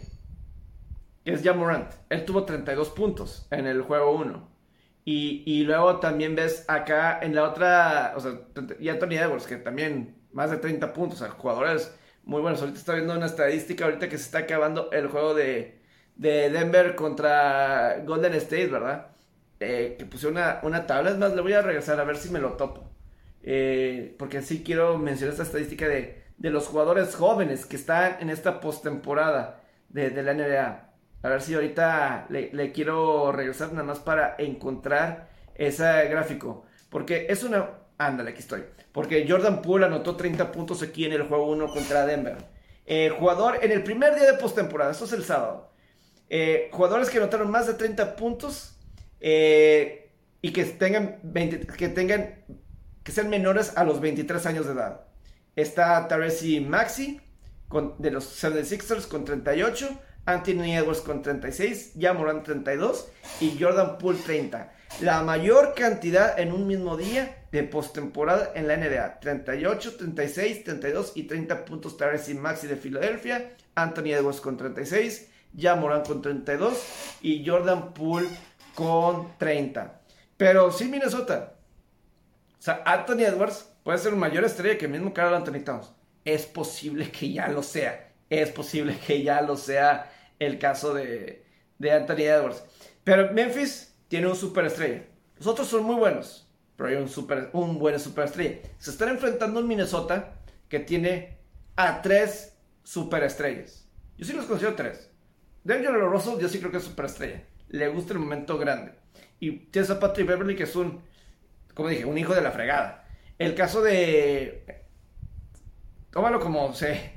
Que 1.24 1.34
es 1.34 1.44
Jamorant. 1.44 1.92
Él 2.10 2.26
tuvo 2.26 2.44
32 2.44 2.90
puntos 2.90 3.48
en 3.52 3.68
el 3.68 3.84
juego 3.84 4.16
1. 4.16 4.50
Y, 5.06 5.64
luego 5.66 6.00
también 6.00 6.36
ves 6.36 6.66
acá 6.68 7.20
en 7.22 7.36
la 7.36 7.44
otra, 7.44 8.14
o 8.16 8.20
sea, 8.20 8.32
y 8.80 8.90
Anthony 8.90 9.20
Edwards, 9.20 9.46
que 9.46 9.58
también 9.58 10.16
más 10.32 10.50
de 10.50 10.58
30 10.58 10.92
puntos, 10.92 11.22
o 11.22 11.26
sea, 11.26 11.36
jugadores 11.36 11.96
muy 12.24 12.42
buenos. 12.42 12.62
Ahorita 12.62 12.80
está 12.80 12.96
viendo 12.96 13.14
una 13.14 13.28
estadística, 13.28 13.86
ahorita 13.86 14.10
que 14.10 14.18
se 14.18 14.24
está 14.24 14.40
acabando 14.40 14.92
el 14.92 15.08
juego 15.08 15.36
de, 15.36 15.80
de 16.16 16.50
Denver 16.50 16.96
contra 16.96 18.00
Golden 18.08 18.34
State, 18.34 18.70
¿verdad? 18.70 19.10
Eh, 19.60 19.98
que 20.00 20.06
puse 20.08 20.26
una, 20.26 20.62
una 20.64 20.88
tabla, 20.88 21.12
es 21.12 21.18
más, 21.20 21.36
le 21.36 21.42
voy 21.42 21.54
a 21.54 21.62
regresar 21.62 22.00
a 22.00 22.04
ver 22.04 22.18
si 22.18 22.32
me 22.32 22.40
lo 22.40 22.54
topo. 22.54 22.90
Eh, 23.44 24.16
porque 24.18 24.42
sí 24.42 24.64
quiero 24.64 24.98
mencionar 24.98 25.34
esta 25.34 25.44
estadística 25.44 25.88
de, 25.88 26.25
de 26.38 26.50
los 26.50 26.68
jugadores 26.68 27.16
jóvenes 27.16 27.66
que 27.66 27.76
están 27.76 28.18
en 28.20 28.30
esta 28.30 28.60
postemporada 28.60 29.62
de, 29.90 30.10
de 30.10 30.24
la 30.24 30.34
NBA. 30.34 30.86
A 31.26 31.30
ver 31.30 31.42
si 31.42 31.56
ahorita 31.56 32.28
le, 32.30 32.72
quiero 32.72 33.32
regresar 33.32 33.72
nada 33.72 33.84
más 33.84 33.98
para 33.98 34.36
encontrar 34.38 35.30
ese 35.56 36.08
gráfico. 36.08 36.66
Porque 36.92 37.26
es 37.30 37.44
una... 37.44 37.68
Ándale, 37.98 38.30
aquí 38.30 38.42
estoy. 38.42 38.64
Porque 38.92 39.26
Jordan 39.28 39.64
Poole 39.64 39.88
anotó 39.88 40.16
30 40.16 40.52
puntos 40.52 40.84
aquí 40.84 41.06
en 41.06 41.14
el 41.14 41.24
juego 41.24 41.50
1 41.50 41.74
contra 41.74 42.06
Denver. 42.06 42.38
Eh, 42.86 43.12
jugador 43.18 43.58
en 43.64 43.72
el 43.72 43.82
primer 43.82 44.14
día 44.14 44.32
de 44.32 44.38
postemporada, 44.38 44.92
esto 44.92 45.06
es 45.06 45.14
el 45.14 45.24
sábado. 45.24 45.72
Eh, 46.30 46.70
jugadores 46.72 47.10
que 47.10 47.18
anotaron 47.18 47.50
más 47.50 47.66
de 47.66 47.74
30 47.74 48.16
puntos 48.16 48.78
eh, 49.20 50.12
y 50.44 50.52
que 50.54 50.64
tengan, 50.66 51.20
20 51.24 51.66
que 51.66 51.90
tengan, 51.90 52.46
que 53.04 53.12
sean 53.12 53.30
menores 53.30 53.76
a 53.76 53.84
los 53.84 54.00
23 54.00 54.46
años 54.46 54.68
de 54.68 54.74
edad. 54.74 55.02
Está 55.56 56.08
Taresi 56.08 56.60
Maxi 56.60 57.22
con, 57.68 57.96
de 57.98 58.12
los 58.12 58.44
76ers 58.44 59.08
con 59.08 59.26
38. 59.26 60.00
Anthony 60.26 60.74
Edwards 60.76 61.02
con 61.02 61.22
36, 61.22 61.94
Jamoran 62.00 62.42
32 62.42 63.08
y 63.42 63.58
Jordan 63.60 64.00
Poole 64.00 64.18
30. 64.18 64.74
La 65.02 65.22
mayor 65.22 65.76
cantidad 65.76 66.40
en 66.40 66.52
un 66.52 66.66
mismo 66.66 66.98
día 66.98 67.46
de 67.52 67.64
postemporada 67.64 68.52
en 68.56 68.68
la 68.68 68.76
NBA. 68.76 69.20
38, 69.20 69.98
36, 69.98 70.64
32 70.64 71.12
y 71.16 71.24
30 71.24 71.66
puntos 71.66 71.98
Taresi 71.98 72.34
Maxi 72.34 72.66
de 72.66 72.76
Filadelfia. 72.76 73.52
Anthony 73.76 74.14
Edwards 74.14 74.42
con 74.42 74.58
36, 74.58 75.30
Jamoran 75.58 76.04
con 76.04 76.22
32 76.22 76.82
y 77.22 77.46
Jordan 77.46 77.94
Poole 77.94 78.30
con 78.74 79.38
30. 79.38 80.02
Pero 80.38 80.72
sí 80.72 80.86
Minnesota. 80.86 81.54
O 82.58 82.62
sea, 82.62 82.82
Anthony 82.86 83.26
Edwards 83.26 83.70
puede 83.86 84.00
ser 84.00 84.14
mayor 84.18 84.44
estrella 84.44 84.78
que 84.78 84.88
el 84.88 84.92
mismo 84.92 85.14
Carl 85.14 85.34
Anthony 85.34 85.64
Towns. 85.64 85.94
Es 86.26 86.46
posible 86.46 87.10
que 87.10 87.32
ya 87.32 87.48
lo 87.48 87.64
sea 87.64 88.06
es 88.30 88.52
posible 88.52 88.98
que 89.06 89.24
ya 89.24 89.42
lo 89.42 89.58
sea 89.58 90.12
el 90.40 90.58
caso 90.60 90.94
de, 90.94 91.46
de 91.78 91.92
Anthony 91.92 92.24
Edwards. 92.24 92.64
Pero 93.04 93.32
Memphis 93.34 93.96
tiene 94.08 94.28
un 94.28 94.36
superestrella. 94.36 95.06
Los 95.38 95.48
otros 95.48 95.68
son 95.68 95.84
muy 95.84 95.96
buenos, 95.96 96.50
pero 96.76 96.90
hay 96.90 96.96
un, 96.96 97.10
super, 97.10 97.50
un 97.54 97.78
buen 97.78 98.00
superestrella. 98.00 98.60
Se 98.78 98.92
están 98.92 99.10
enfrentando 99.10 99.60
en 99.60 99.68
Minnesota 99.68 100.40
que 100.70 100.80
tiene 100.80 101.38
a 101.76 102.02
tres 102.02 102.58
superestrellas. 102.84 103.88
Yo 104.18 104.26
sí 104.26 104.34
los 104.34 104.46
considero 104.46 104.76
tres. 104.76 105.12
D'Angelo 105.64 106.10
Russell 106.10 106.40
yo 106.40 106.48
sí 106.48 106.60
creo 106.60 106.72
que 106.72 106.78
es 106.78 106.84
superestrella. 106.84 107.44
Le 107.70 107.88
gusta 107.90 108.14
el 108.14 108.20
momento 108.20 108.58
grande. 108.58 108.94
Y 109.40 109.52
tienes 109.52 109.90
a 109.92 110.00
Patrick 110.00 110.28
Beverly 110.28 110.56
que 110.56 110.64
es 110.64 110.76
un, 110.76 111.02
como 111.74 111.90
dije, 111.90 112.06
un 112.06 112.18
hijo 112.18 112.34
de 112.34 112.42
la 112.42 112.52
fregada. 112.52 113.05
El 113.38 113.56
caso 113.56 113.82
de... 113.82 114.86
Tómalo 116.12 116.40
como 116.40 116.74
se... 116.74 117.14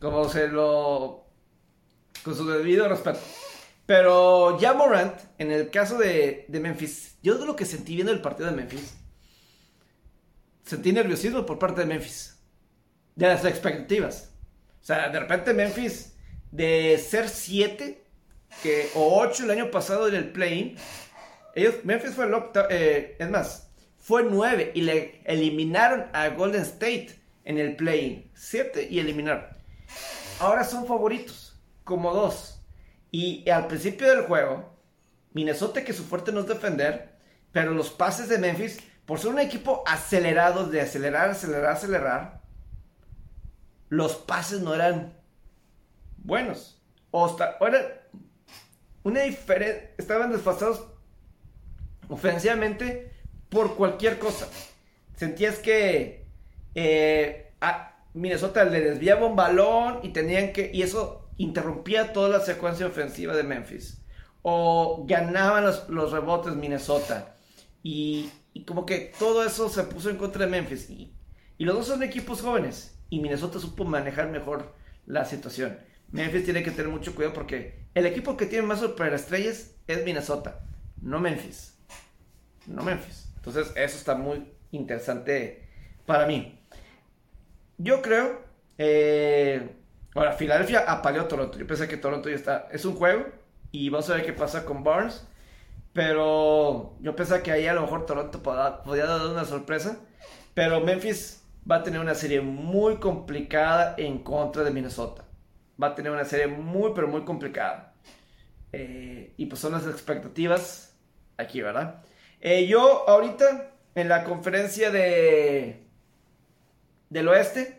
Como 0.00 0.28
se 0.28 0.48
lo... 0.48 1.26
Con 2.22 2.34
su 2.34 2.46
debido 2.48 2.88
respeto. 2.88 3.20
Pero 3.86 4.58
ya 4.60 4.74
Morant, 4.74 5.18
en 5.38 5.50
el 5.50 5.70
caso 5.70 5.96
de, 5.96 6.46
Memphis, 6.48 7.16
yo 7.22 7.34
lo 7.44 7.56
que 7.56 7.64
sentí 7.64 7.94
viendo 7.94 8.12
el 8.12 8.20
partido 8.20 8.50
de 8.50 8.56
Memphis, 8.56 8.94
sentí 10.64 10.92
nerviosismo 10.92 11.46
por 11.46 11.58
parte 11.58 11.80
de 11.80 11.86
Memphis. 11.86 12.38
De 13.16 13.26
las 13.26 13.44
expectativas. 13.44 14.30
O 14.82 14.84
sea, 14.84 15.08
de 15.08 15.18
repente 15.18 15.54
Memphis, 15.54 16.14
de 16.50 16.98
ser 16.98 17.28
7 17.28 18.04
que, 18.62 18.90
o 18.94 19.20
8 19.20 19.44
el 19.44 19.50
año 19.52 19.70
pasado 19.70 20.08
en 20.08 20.14
el 20.14 20.32
play 20.32 20.76
ellos, 21.54 21.76
Memphis 21.82 22.14
fue 22.14 22.26
el 22.26 22.34
octavo, 22.34 22.68
eh, 22.70 23.16
es 23.18 23.30
más, 23.30 23.67
fue 24.08 24.22
9 24.22 24.72
y 24.74 24.80
le 24.80 25.20
eliminaron 25.26 26.06
a 26.14 26.30
Golden 26.30 26.62
State 26.62 27.20
en 27.44 27.58
el 27.58 27.76
play 27.76 28.30
7 28.32 28.88
y 28.90 29.00
eliminaron. 29.00 29.44
Ahora 30.40 30.64
son 30.64 30.86
favoritos, 30.86 31.60
como 31.84 32.14
2. 32.14 32.58
Y 33.10 33.50
al 33.50 33.66
principio 33.66 34.08
del 34.08 34.24
juego, 34.24 34.74
Minnesota 35.34 35.84
que 35.84 35.92
su 35.92 36.04
fuerte 36.04 36.32
no 36.32 36.40
es 36.40 36.46
defender, 36.46 37.18
pero 37.52 37.74
los 37.74 37.90
pases 37.90 38.30
de 38.30 38.38
Memphis, 38.38 38.78
por 39.04 39.18
ser 39.18 39.30
un 39.30 39.40
equipo 39.40 39.82
acelerado, 39.86 40.64
de 40.64 40.80
acelerar, 40.80 41.28
acelerar, 41.28 41.72
acelerar, 41.72 42.40
los 43.90 44.16
pases 44.16 44.62
no 44.62 44.74
eran 44.74 45.18
buenos. 46.16 46.82
O, 47.10 47.36
una 49.02 49.20
diferencia, 49.20 49.90
estaban 49.98 50.32
desfasados 50.32 50.94
ofensivamente 52.08 53.07
por 53.48 53.76
cualquier 53.76 54.18
cosa. 54.18 54.48
Sentías 55.16 55.58
que 55.58 56.26
eh, 56.74 57.52
Minnesota 58.14 58.64
le 58.64 58.80
desviaba 58.80 59.26
un 59.26 59.36
balón 59.36 60.00
y 60.02 60.10
tenían 60.10 60.52
que, 60.52 60.70
y 60.72 60.82
eso 60.82 61.28
interrumpía 61.36 62.12
toda 62.12 62.28
la 62.28 62.40
secuencia 62.40 62.86
ofensiva 62.86 63.34
de 63.34 63.42
Memphis. 63.42 64.02
O 64.42 65.04
ganaban 65.06 65.64
los, 65.64 65.88
los 65.88 66.12
rebotes 66.12 66.54
Minnesota. 66.54 67.36
Y, 67.82 68.30
y, 68.52 68.64
como 68.64 68.86
que 68.86 69.12
todo 69.18 69.44
eso 69.44 69.68
se 69.68 69.84
puso 69.84 70.10
en 70.10 70.16
contra 70.16 70.44
de 70.44 70.50
Memphis. 70.50 70.90
Y, 70.90 71.12
y, 71.58 71.64
los 71.64 71.76
dos 71.76 71.86
son 71.86 72.02
equipos 72.02 72.40
jóvenes. 72.40 72.98
Y 73.10 73.20
Minnesota 73.20 73.58
supo 73.58 73.84
manejar 73.84 74.28
mejor 74.28 74.74
la 75.06 75.24
situación. 75.24 75.78
Memphis 76.10 76.44
tiene 76.44 76.62
que 76.62 76.70
tener 76.70 76.90
mucho 76.90 77.14
cuidado 77.14 77.34
porque 77.34 77.86
el 77.94 78.06
equipo 78.06 78.36
que 78.36 78.46
tiene 78.46 78.66
más 78.66 78.80
superestrellas 78.80 79.72
es 79.86 80.04
Minnesota, 80.04 80.60
no 81.00 81.20
Memphis. 81.20 81.76
No 82.66 82.82
Memphis. 82.82 83.27
Entonces 83.48 83.72
eso 83.76 83.96
está 83.96 84.14
muy 84.14 84.52
interesante 84.70 85.68
para 86.06 86.26
mí. 86.26 86.60
Yo 87.78 88.02
creo... 88.02 88.46
Eh, 88.78 89.74
Ahora, 90.14 90.32
Filadelfia 90.32 90.80
apaleó 90.80 91.22
a 91.22 91.28
Toronto. 91.28 91.58
Yo 91.58 91.66
pensé 91.66 91.86
que 91.86 91.96
Toronto 91.96 92.28
ya 92.28 92.34
está. 92.34 92.68
Es 92.72 92.84
un 92.84 92.94
juego. 92.94 93.26
Y 93.70 93.88
vamos 93.88 94.10
a 94.10 94.14
ver 94.14 94.26
qué 94.26 94.32
pasa 94.32 94.64
con 94.64 94.82
Barnes. 94.82 95.24
Pero 95.92 96.96
yo 97.00 97.14
pensé 97.14 97.40
que 97.42 97.52
ahí 97.52 97.66
a 97.68 97.74
lo 97.74 97.82
mejor 97.82 98.04
Toronto 98.04 98.42
podía 98.42 99.06
dar 99.06 99.26
una 99.26 99.44
sorpresa. 99.44 100.00
Pero 100.54 100.80
Memphis 100.80 101.44
va 101.70 101.76
a 101.76 101.82
tener 101.84 102.00
una 102.00 102.16
serie 102.16 102.40
muy 102.40 102.96
complicada 102.96 103.94
en 103.96 104.18
contra 104.24 104.64
de 104.64 104.72
Minnesota. 104.72 105.24
Va 105.80 105.88
a 105.88 105.94
tener 105.94 106.10
una 106.10 106.24
serie 106.24 106.48
muy, 106.48 106.92
pero 106.94 107.06
muy 107.06 107.24
complicada. 107.24 107.94
Eh, 108.72 109.34
y 109.36 109.46
pues 109.46 109.60
son 109.60 109.72
las 109.72 109.86
expectativas 109.86 110.96
aquí, 111.36 111.60
¿verdad? 111.60 112.02
Eh, 112.40 112.66
yo 112.66 113.08
ahorita 113.08 113.72
en 113.94 114.08
la 114.08 114.24
conferencia 114.24 114.90
de 114.90 115.84
del 117.10 117.28
oeste 117.28 117.78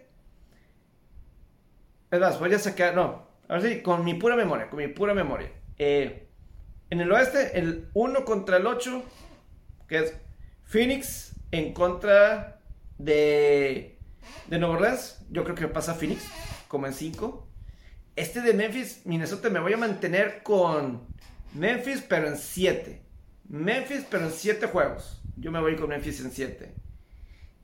es 2.11 2.19
más, 2.19 2.40
voy 2.40 2.53
a 2.53 2.60
sacar. 2.60 2.95
No, 2.95 3.27
ahora 3.48 3.61
sí, 3.61 3.81
con 3.81 4.03
mi 4.03 4.15
pura 4.15 4.36
memoria. 4.36 4.69
Con 4.69 4.80
mi 4.80 4.88
pura 4.88 5.14
memoria. 5.14 5.52
Eh, 5.77 6.27
en 6.90 7.02
el 7.02 7.11
oeste, 7.11 7.57
el 7.60 7.90
1 7.94 8.26
contra 8.26 8.57
el 8.57 8.65
8, 8.65 9.03
que 9.88 9.99
es 9.99 10.15
Phoenix 10.64 11.36
en 11.52 11.73
contra 11.73 12.61
de, 12.98 13.99
de 14.48 14.57
Nueva 14.57 14.76
Orleans. 14.76 15.23
Yo 15.30 15.44
creo 15.44 15.56
que 15.56 15.68
pasa 15.68 15.94
Phoenix, 15.94 16.26
como 16.68 16.88
en 16.88 16.94
5. 16.94 17.48
Este 18.15 18.41
de 18.41 18.53
Memphis, 18.53 19.06
Minnesota, 19.06 19.49
me 19.52 19.60
voy 19.60 19.73
a 19.73 19.77
mantener 19.77 20.41
con 20.41 21.07
Memphis, 21.53 22.03
pero 22.10 22.27
en 22.27 22.38
7. 22.38 23.03
Memphis, 23.49 24.05
pero 24.09 24.26
en 24.26 24.31
7 24.31 24.67
juegos. 24.67 25.21
Yo 25.35 25.51
me 25.51 25.59
voy 25.59 25.76
con 25.76 25.89
Memphis 25.89 26.21
en 26.21 26.31
7. 26.31 26.73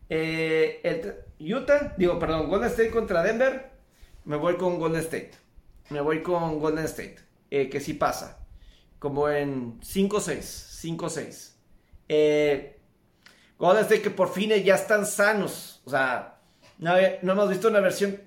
Eh, 0.09 1.23
Utah, 1.39 1.93
digo, 1.97 2.19
perdón, 2.19 2.49
Golden 2.49 2.69
State 2.69 2.91
contra 2.91 3.23
Denver 3.23 3.75
me 4.25 4.35
voy 4.37 4.57
con 4.57 4.79
Golden 4.79 5.01
State. 5.01 5.31
Me 5.89 6.01
voy 6.01 6.21
con 6.23 6.59
Golden 6.59 6.85
State. 6.85 7.17
Eh, 7.51 7.69
que 7.69 7.79
sí 7.79 7.93
pasa. 7.93 8.39
Como 8.99 9.29
en 9.29 9.79
5-6. 9.81 10.39
5-6. 10.41 11.53
Eh, 12.09 12.79
Golden 13.57 13.83
State 13.83 14.01
que 14.01 14.09
por 14.09 14.33
fin 14.33 14.49
ya 14.63 14.75
están 14.75 15.05
sanos. 15.05 15.81
O 15.85 15.91
sea, 15.91 16.39
no, 16.79 16.97
hemos 16.97 17.49
visto 17.49 17.67
una 17.67 17.79
versión 17.79 18.19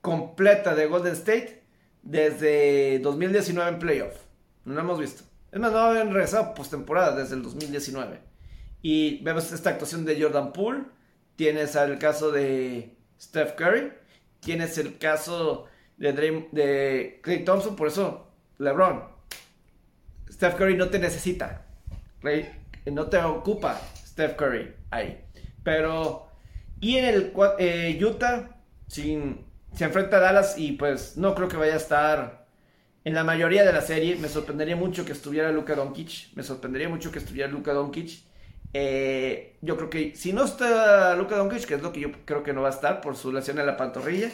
completa 0.00 0.76
de 0.76 0.86
Golden 0.86 1.14
State 1.14 1.64
desde 2.02 3.00
2019 3.00 3.68
en 3.68 3.78
playoff. 3.80 4.14
No 4.64 4.74
lo 4.74 4.80
hemos 4.80 5.00
visto. 5.00 5.24
Es 5.56 5.60
más, 5.60 5.72
no 5.72 5.78
habían 5.78 6.12
regresado 6.12 6.52
postemporada 6.52 7.16
desde 7.16 7.34
el 7.34 7.42
2019. 7.42 8.20
Y 8.82 9.24
vemos 9.24 9.50
esta 9.50 9.70
actuación 9.70 10.04
de 10.04 10.20
Jordan 10.20 10.52
Poole. 10.52 10.82
Tienes 11.34 11.74
el 11.76 11.98
caso 11.98 12.30
de 12.30 12.94
Steph 13.18 13.54
Curry 13.54 13.90
tienes 14.40 14.76
el 14.76 14.98
caso 14.98 15.64
de, 15.96 16.12
Dream, 16.12 16.48
de 16.52 17.20
Clay 17.22 17.42
Thompson, 17.42 17.74
por 17.74 17.88
eso 17.88 18.28
LeBron. 18.58 19.02
Steph 20.30 20.56
Curry 20.56 20.76
no 20.76 20.90
te 20.90 20.98
necesita. 20.98 21.64
no 22.84 23.06
te 23.06 23.16
ocupa 23.16 23.80
Steph 24.06 24.36
Curry 24.36 24.74
ahí. 24.90 25.24
Pero, 25.64 26.28
y 26.80 26.98
en 26.98 27.06
el 27.06 27.32
eh, 27.58 27.98
Utah, 28.04 28.58
sin, 28.88 29.46
se 29.74 29.84
enfrenta 29.86 30.18
a 30.18 30.20
Dallas 30.20 30.58
y 30.58 30.72
pues 30.72 31.16
no 31.16 31.34
creo 31.34 31.48
que 31.48 31.56
vaya 31.56 31.72
a 31.72 31.78
estar 31.78 32.45
en 33.06 33.14
la 33.14 33.22
mayoría 33.22 33.64
de 33.64 33.72
la 33.72 33.82
serie. 33.82 34.16
Me 34.16 34.28
sorprendería 34.28 34.74
mucho 34.74 35.04
que 35.04 35.12
estuviera 35.12 35.52
Luka 35.52 35.76
Doncic. 35.76 36.34
Me 36.34 36.42
sorprendería 36.42 36.88
mucho 36.88 37.12
que 37.12 37.20
estuviera 37.20 37.48
Luka 37.48 37.72
Doncic. 37.72 38.24
Eh, 38.72 39.58
yo 39.62 39.76
creo 39.76 39.88
que 39.88 40.16
si 40.16 40.32
no 40.32 40.44
está 40.44 41.14
Luka 41.14 41.36
Doncic, 41.36 41.66
que 41.66 41.74
es 41.76 41.82
lo 41.82 41.92
que 41.92 42.00
yo 42.00 42.08
creo 42.24 42.42
que 42.42 42.52
no 42.52 42.62
va 42.62 42.68
a 42.68 42.72
estar 42.72 43.00
por 43.00 43.14
su 43.14 43.32
lesión 43.32 43.60
en 43.60 43.66
la 43.66 43.76
pantorrilla, 43.76 44.28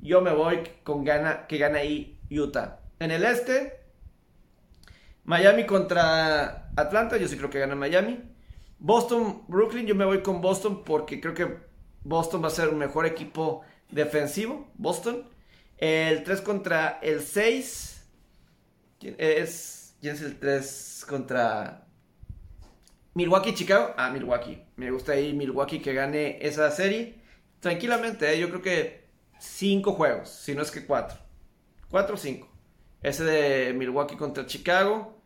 yo 0.00 0.22
me 0.22 0.32
voy 0.32 0.58
con 0.82 1.04
gana, 1.04 1.46
que 1.46 1.56
gana 1.56 1.78
ahí 1.78 2.18
Utah. 2.28 2.80
En 2.98 3.12
el 3.12 3.24
este, 3.24 3.78
Miami 5.22 5.64
contra 5.64 6.68
Atlanta, 6.74 7.18
yo 7.18 7.28
sí 7.28 7.36
creo 7.36 7.48
que 7.48 7.60
gana 7.60 7.76
Miami. 7.76 8.24
Boston, 8.80 9.44
Brooklyn, 9.46 9.86
yo 9.86 9.94
me 9.94 10.04
voy 10.04 10.20
con 10.22 10.40
Boston 10.40 10.82
porque 10.82 11.20
creo 11.20 11.34
que 11.34 11.58
Boston 12.02 12.42
va 12.42 12.48
a 12.48 12.50
ser 12.50 12.70
un 12.70 12.78
mejor 12.78 13.06
equipo 13.06 13.62
defensivo. 13.88 14.66
Boston. 14.74 15.28
El 15.78 16.24
3 16.24 16.40
contra 16.40 16.98
el 17.02 17.20
6. 17.20 17.95
¿Quién 18.98 19.16
es, 19.18 19.96
¿Quién 20.00 20.14
es 20.14 20.22
el 20.22 20.38
3 20.38 21.06
contra 21.08 21.86
Milwaukee, 23.16 23.54
Chicago. 23.54 23.94
Ah, 23.96 24.10
Milwaukee. 24.10 24.62
Me 24.76 24.90
gusta 24.90 25.12
ahí 25.12 25.32
Milwaukee 25.32 25.80
que 25.80 25.94
gane 25.94 26.36
esa 26.46 26.70
serie. 26.70 27.14
Tranquilamente, 27.60 28.30
¿eh? 28.30 28.38
yo 28.38 28.50
creo 28.50 28.60
que 28.60 29.06
5 29.38 29.92
juegos, 29.92 30.28
si 30.28 30.54
no 30.54 30.60
es 30.60 30.70
que 30.70 30.84
4. 30.84 31.18
4 31.90 32.14
o 32.14 32.18
5. 32.18 32.48
Ese 33.02 33.24
de 33.24 33.72
Milwaukee 33.72 34.16
contra 34.16 34.44
Chicago. 34.44 35.18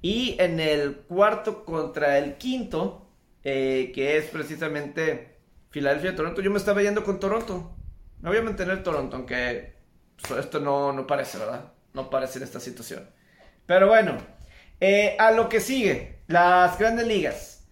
Y 0.00 0.36
en 0.40 0.58
el 0.58 1.00
cuarto 1.00 1.66
contra 1.66 2.16
el 2.16 2.38
quinto, 2.38 3.10
eh, 3.44 3.92
que 3.94 4.16
es 4.16 4.30
precisamente 4.30 5.36
Filadelfia-Toronto. 5.68 6.40
Yo 6.40 6.50
me 6.50 6.56
estaba 6.56 6.80
yendo 6.80 7.04
con 7.04 7.20
Toronto. 7.20 7.76
Me 8.22 8.30
voy 8.30 8.38
a 8.38 8.42
mantener 8.42 8.82
Toronto, 8.82 9.16
aunque 9.16 9.74
esto 10.38 10.60
no, 10.60 10.94
no 10.94 11.06
parece, 11.06 11.36
¿verdad? 11.36 11.75
No 11.96 12.10
parece 12.10 12.38
en 12.38 12.44
esta 12.44 12.60
situación. 12.60 13.08
Pero 13.64 13.88
bueno, 13.88 14.18
eh, 14.80 15.16
a 15.18 15.30
lo 15.30 15.48
que 15.48 15.60
sigue. 15.60 16.20
Las 16.26 16.78
grandes 16.78 17.06
ligas. 17.06 17.66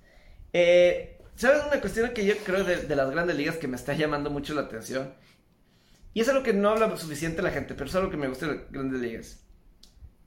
Eh, 0.55 1.19
¿Sabes 1.37 1.63
una 1.67 1.79
cuestión 1.79 2.15
que 2.15 2.25
yo 2.25 2.35
creo 2.39 2.65
de, 2.65 2.97
las 2.97 3.11
grandes 3.11 3.37
ligas 3.37 3.57
que 3.57 3.69
me 3.69 3.77
está 3.77 3.93
llamando 3.97 4.31
mucho 4.31 4.55
la 4.55 4.63
atención? 4.63 5.15
Y 6.15 6.23
es 6.23 6.29
algo 6.31 6.43
que 6.43 6.55
no 6.55 6.71
habla 6.71 6.97
suficiente 6.97 7.43
la 7.43 7.51
gente, 7.51 7.75
pero 7.75 7.91
es 7.91 7.95
algo 7.97 8.11
que 8.11 8.17
me 8.17 8.29
gusta 8.29 8.47
de 8.47 8.55
las 8.55 8.73
grandes 8.73 9.01
ligas. 9.01 9.45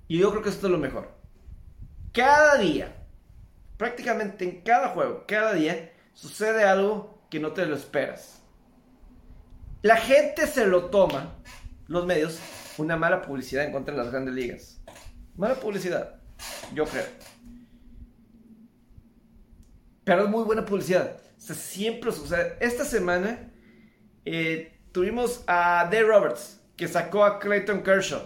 Y 0.08 0.20
yo 0.20 0.30
creo 0.30 0.44
que 0.44 0.50
esto 0.50 0.68
es 0.68 0.72
lo 0.72 0.78
mejor. 0.78 1.18
Cada 2.14 2.60
día, 2.60 3.04
prácticamente 3.78 4.44
en 4.44 4.62
cada 4.62 4.90
juego, 4.90 5.26
cada 5.28 5.54
día, 5.54 5.92
sucede 6.14 6.66
algo 6.66 7.26
que 7.32 7.40
no 7.40 7.54
te 7.54 7.66
lo 7.66 7.76
esperas. 7.76 8.44
La 9.82 9.98
gente 9.98 10.46
se 10.46 10.68
lo 10.68 10.92
toma, 10.92 11.36
los 11.88 12.06
medios, 12.06 12.40
una 12.78 12.96
mala 12.96 13.22
publicidad 13.22 13.66
en 13.66 13.72
contra 13.72 13.94
de 13.94 14.02
las 14.02 14.12
grandes 14.12 14.34
ligas. 14.34 14.82
Mala 15.36 15.56
publicidad, 15.56 16.20
yo 16.74 16.86
creo. 16.86 17.06
Pero 20.04 20.24
es 20.24 20.30
muy 20.30 20.44
buena 20.44 20.66
publicidad. 20.66 21.18
O 21.38 22.26
sea. 22.28 22.58
Esta 22.60 22.86
semana 22.86 23.52
eh, 24.26 24.80
tuvimos 24.92 25.44
a 25.48 25.88
Dave 25.92 26.04
Roberts, 26.08 26.62
que 26.76 26.88
sacó 26.88 27.24
a 27.24 27.40
Clayton 27.40 27.84
Kershaw 27.84 28.22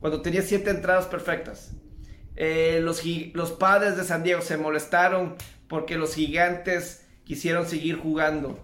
cuando 0.00 0.22
tenía 0.22 0.42
siete 0.42 0.70
entradas 0.70 1.06
perfectas. 1.06 1.72
Eh, 2.36 2.80
los, 2.82 3.02
los 3.32 3.52
padres 3.52 3.96
de 3.96 4.04
San 4.04 4.22
Diego 4.22 4.42
se 4.42 4.56
molestaron 4.56 5.36
porque 5.68 5.96
los 5.96 6.14
gigantes 6.14 7.06
quisieron 7.24 7.66
seguir 7.66 7.96
jugando, 7.96 8.58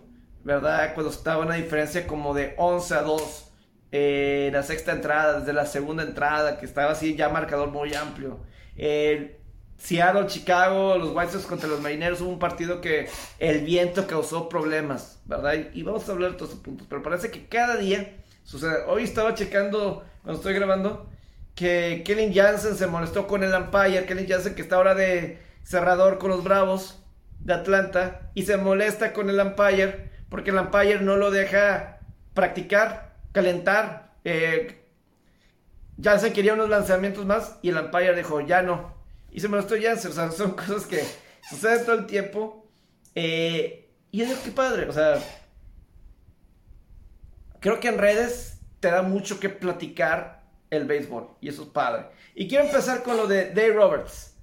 ¿verdad? 0.45 0.95
Cuando 0.95 1.11
estaba 1.11 1.45
una 1.45 1.55
diferencia 1.55 2.07
como 2.07 2.35
de 2.35 2.55
11 2.59 2.95
a 2.95 3.03
2 3.03 3.50
eh, 3.93 4.51
la 4.53 4.63
sexta 4.63 4.93
entrada, 4.93 5.41
desde 5.41 5.53
la 5.53 5.67
segunda 5.67 6.03
entrada, 6.03 6.59
que 6.59 6.67
estaba 6.67 6.93
así 6.93 7.17
ya 7.17 7.29
marcador 7.29 7.71
muy 7.71 7.95
amplio. 7.95 8.39
Seattle, 9.81 10.27
Chicago, 10.27 10.99
los 10.99 11.15
White 11.15 11.33
Sox 11.33 11.47
contra 11.47 11.69
los 11.69 11.81
Marineros, 11.81 12.21
hubo 12.21 12.29
un 12.29 12.39
partido 12.39 12.83
que 12.83 13.09
el 13.39 13.65
viento 13.65 14.07
causó 14.07 14.49
problemas, 14.49 15.21
¿verdad? 15.25 15.55
Y, 15.55 15.81
y 15.81 15.83
vamos 15.83 16.07
a 16.09 16.13
hablar 16.13 16.33
de 16.33 16.37
todos 16.37 16.51
esos 16.51 16.63
puntos, 16.63 16.87
pero 16.89 17.03
parece 17.03 17.31
que 17.31 17.47
cada 17.47 17.77
día 17.77 18.17
sucede. 18.45 18.85
Hoy 18.87 19.05
estaba 19.05 19.35
checando, 19.35 20.05
cuando 20.23 20.39
estoy 20.39 20.53
grabando, 20.53 21.09
que 21.55 22.03
Kellen 22.05 22.35
Jansen 22.35 22.77
se 22.77 22.87
molestó 22.87 23.27
con 23.27 23.43
el 23.43 23.55
umpire, 23.55 24.05
Kellen 24.05 24.29
Jansen 24.29 24.55
que 24.55 24.63
está 24.63 24.77
ahora 24.77 24.95
de 24.95 25.39
cerrador 25.63 26.19
con 26.19 26.31
los 26.31 26.45
Bravos 26.45 27.03
de 27.39 27.55
Atlanta, 27.55 28.31
y 28.35 28.43
se 28.43 28.59
molesta 28.59 29.15
con 29.15 29.31
el 29.31 29.41
umpire 29.41 30.11
porque 30.29 30.51
el 30.51 30.59
umpire 30.59 31.01
no 31.01 31.17
lo 31.17 31.31
deja 31.31 32.01
practicar, 32.35 33.10
calentar. 33.33 34.15
Eh, 34.25 34.85
Jansen 36.03 36.33
quería 36.33 36.55
unos 36.55 36.69
lanzamientos 36.69 37.25
más 37.27 37.59
y 37.63 37.71
el 37.71 37.79
umpire 37.79 38.15
dijo, 38.15 38.41
ya 38.41 38.63
no. 38.63 38.95
Y 39.31 39.41
se 39.41 39.49
molestó 39.49 39.75
Jansen, 39.81 40.11
o 40.11 40.15
sea, 40.15 40.31
son 40.31 40.53
cosas 40.53 40.87
que 40.87 41.03
suceden 41.49 41.85
todo 41.85 41.97
el 41.97 42.07
tiempo. 42.07 42.67
Eh, 43.15 43.91
y 44.11 44.25
digo, 44.25 44.39
qué 44.45 44.51
padre, 44.51 44.89
o 44.89 44.93
sea, 44.93 45.19
creo 47.61 47.79
que 47.81 47.89
en 47.89 47.99
redes 47.99 48.61
te 48.81 48.91
da 48.91 49.03
mucho 49.03 49.39
que 49.39 49.49
platicar 49.49 50.43
el 50.71 50.85
béisbol 50.85 51.29
y 51.41 51.49
eso 51.49 51.63
es 51.63 51.69
padre. 51.69 52.07
Y 52.35 52.49
quiero 52.49 52.65
empezar 52.65 53.03
con 53.03 53.17
lo 53.17 53.27
de 53.27 53.51
Dave 53.51 53.73
Roberts. 53.73 54.35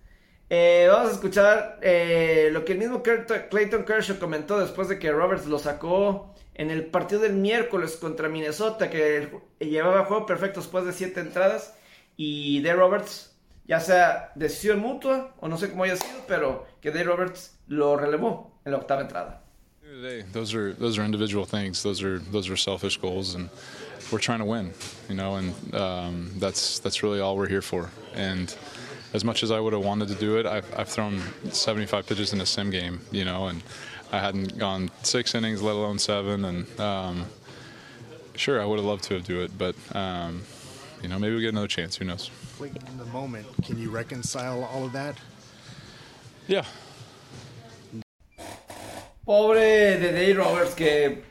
Eh, 0.49 0.88
vamos 0.89 1.09
a 1.09 1.14
escuchar 1.14 1.80
eh, 1.81 2.49
lo 2.53 2.64
que 2.64 2.73
el 2.73 2.80
mismo 2.80 3.03
Clayton 3.03 3.84
Kershaw 3.84 4.18
comentó 4.18 4.57
después 4.59 4.88
de 4.88 4.97
que 4.97 5.11
Roberts 5.11 5.45
lo 5.45 5.59
sacó 5.59 6.34
en 6.57 6.71
el 6.71 6.85
partido 6.85 7.21
del 7.21 7.34
miércoles 7.34 7.95
contra 7.95 8.29
Minnesota, 8.29 8.89
que 8.89 9.29
llevaba 9.59 10.05
juego 10.05 10.25
perfecto 10.25 10.59
después 10.59 10.85
de 10.85 10.93
siete 10.93 11.21
entradas. 11.21 11.73
Y 12.17 12.61
Dave 12.61 12.79
Roberts, 12.79 13.35
ya 13.67 13.79
sea 13.79 14.31
decisión 14.35 14.79
mutua 14.79 15.35
o 15.39 15.47
no 15.47 15.57
sé 15.57 15.69
cómo 15.69 15.84
haya 15.84 15.95
sido, 15.95 16.25
pero 16.27 16.65
que 16.81 16.91
Dave 16.91 17.05
Roberts 17.05 17.57
lo 17.67 17.95
relevó 17.95 18.59
en 18.65 18.71
la 18.71 18.77
octava 18.79 19.01
entrada. 19.01 19.43
those 20.31 20.53
are 20.53 20.73
those 20.73 20.97
are 20.97 21.05
individual 21.05 21.45
things. 21.45 21.81
Those 21.81 22.03
are 22.03 22.19
those 22.19 22.49
are 22.49 22.57
selfish 22.57 22.97
goals, 22.97 23.35
and 23.35 23.49
we're 24.11 24.19
trying 24.19 24.39
to 24.39 24.45
win, 24.45 24.73
you 25.09 25.15
know, 25.15 25.35
and 25.35 25.75
um, 25.75 26.31
that's 26.38 26.79
that's 26.79 27.03
really 27.03 27.19
all 27.19 27.38
we're 27.38 27.47
here 27.47 27.61
for. 27.61 27.89
And 28.13 28.53
as 29.13 29.23
much 29.23 29.43
as 29.43 29.51
I 29.51 29.59
would 29.59 29.73
have 29.73 29.84
wanted 29.84 30.09
to 30.09 30.15
do 30.15 30.38
it, 30.38 30.45
I've, 30.45 30.67
I've 30.77 30.89
thrown 30.89 31.21
75 31.51 32.05
pitches 32.05 32.34
in 32.34 32.41
a 32.41 32.45
sim 32.45 32.69
game, 32.69 32.99
you 33.11 33.25
know, 33.25 33.47
and 33.47 33.63
I 34.11 34.19
hadn't 34.19 34.57
gone 34.57 34.89
six 35.03 35.35
innings, 35.35 35.61
let 35.61 35.75
alone 35.75 35.99
seven. 35.99 36.45
And 36.45 36.79
um, 36.79 37.25
sure, 38.35 38.61
I 38.61 38.65
would 38.65 38.77
have 38.77 38.85
loved 38.85 39.03
to 39.05 39.15
have 39.15 39.23
do 39.23 39.41
it, 39.41 39.57
but 39.57 39.75
um, 39.95 40.43
you 41.01 41.09
know, 41.09 41.19
maybe 41.19 41.31
we 41.31 41.35
will 41.35 41.41
get 41.41 41.53
another 41.53 41.67
chance. 41.67 41.95
Who 41.97 42.05
knows? 42.05 42.31
In 42.61 42.97
the 42.97 43.05
moment, 43.05 43.45
can 43.63 43.77
you 43.77 43.89
reconcile 43.89 44.63
all 44.63 44.85
of 44.85 44.93
that? 44.93 45.17
Yeah, 46.47 46.63
Pobre 49.27 49.99
de 49.99 50.13
Dave 50.13 50.38
Roberts 50.38 50.73
que 50.73 51.21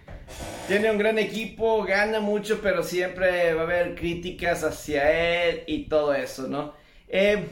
tiene 0.69 0.91
un 0.91 0.99
gran 0.99 1.19
equipo, 1.19 1.83
gana 1.83 2.21
mucho, 2.21 2.61
pero 2.61 2.83
siempre 2.83 3.55
va 3.55 3.63
a 3.63 3.65
haber 3.65 3.95
críticas 3.95 4.65
hacia 4.65 5.47
él 5.49 5.63
y 5.67 5.89
todo 5.89 6.13
eso, 6.13 6.47
¿no? 6.47 6.75
Eh, 7.09 7.49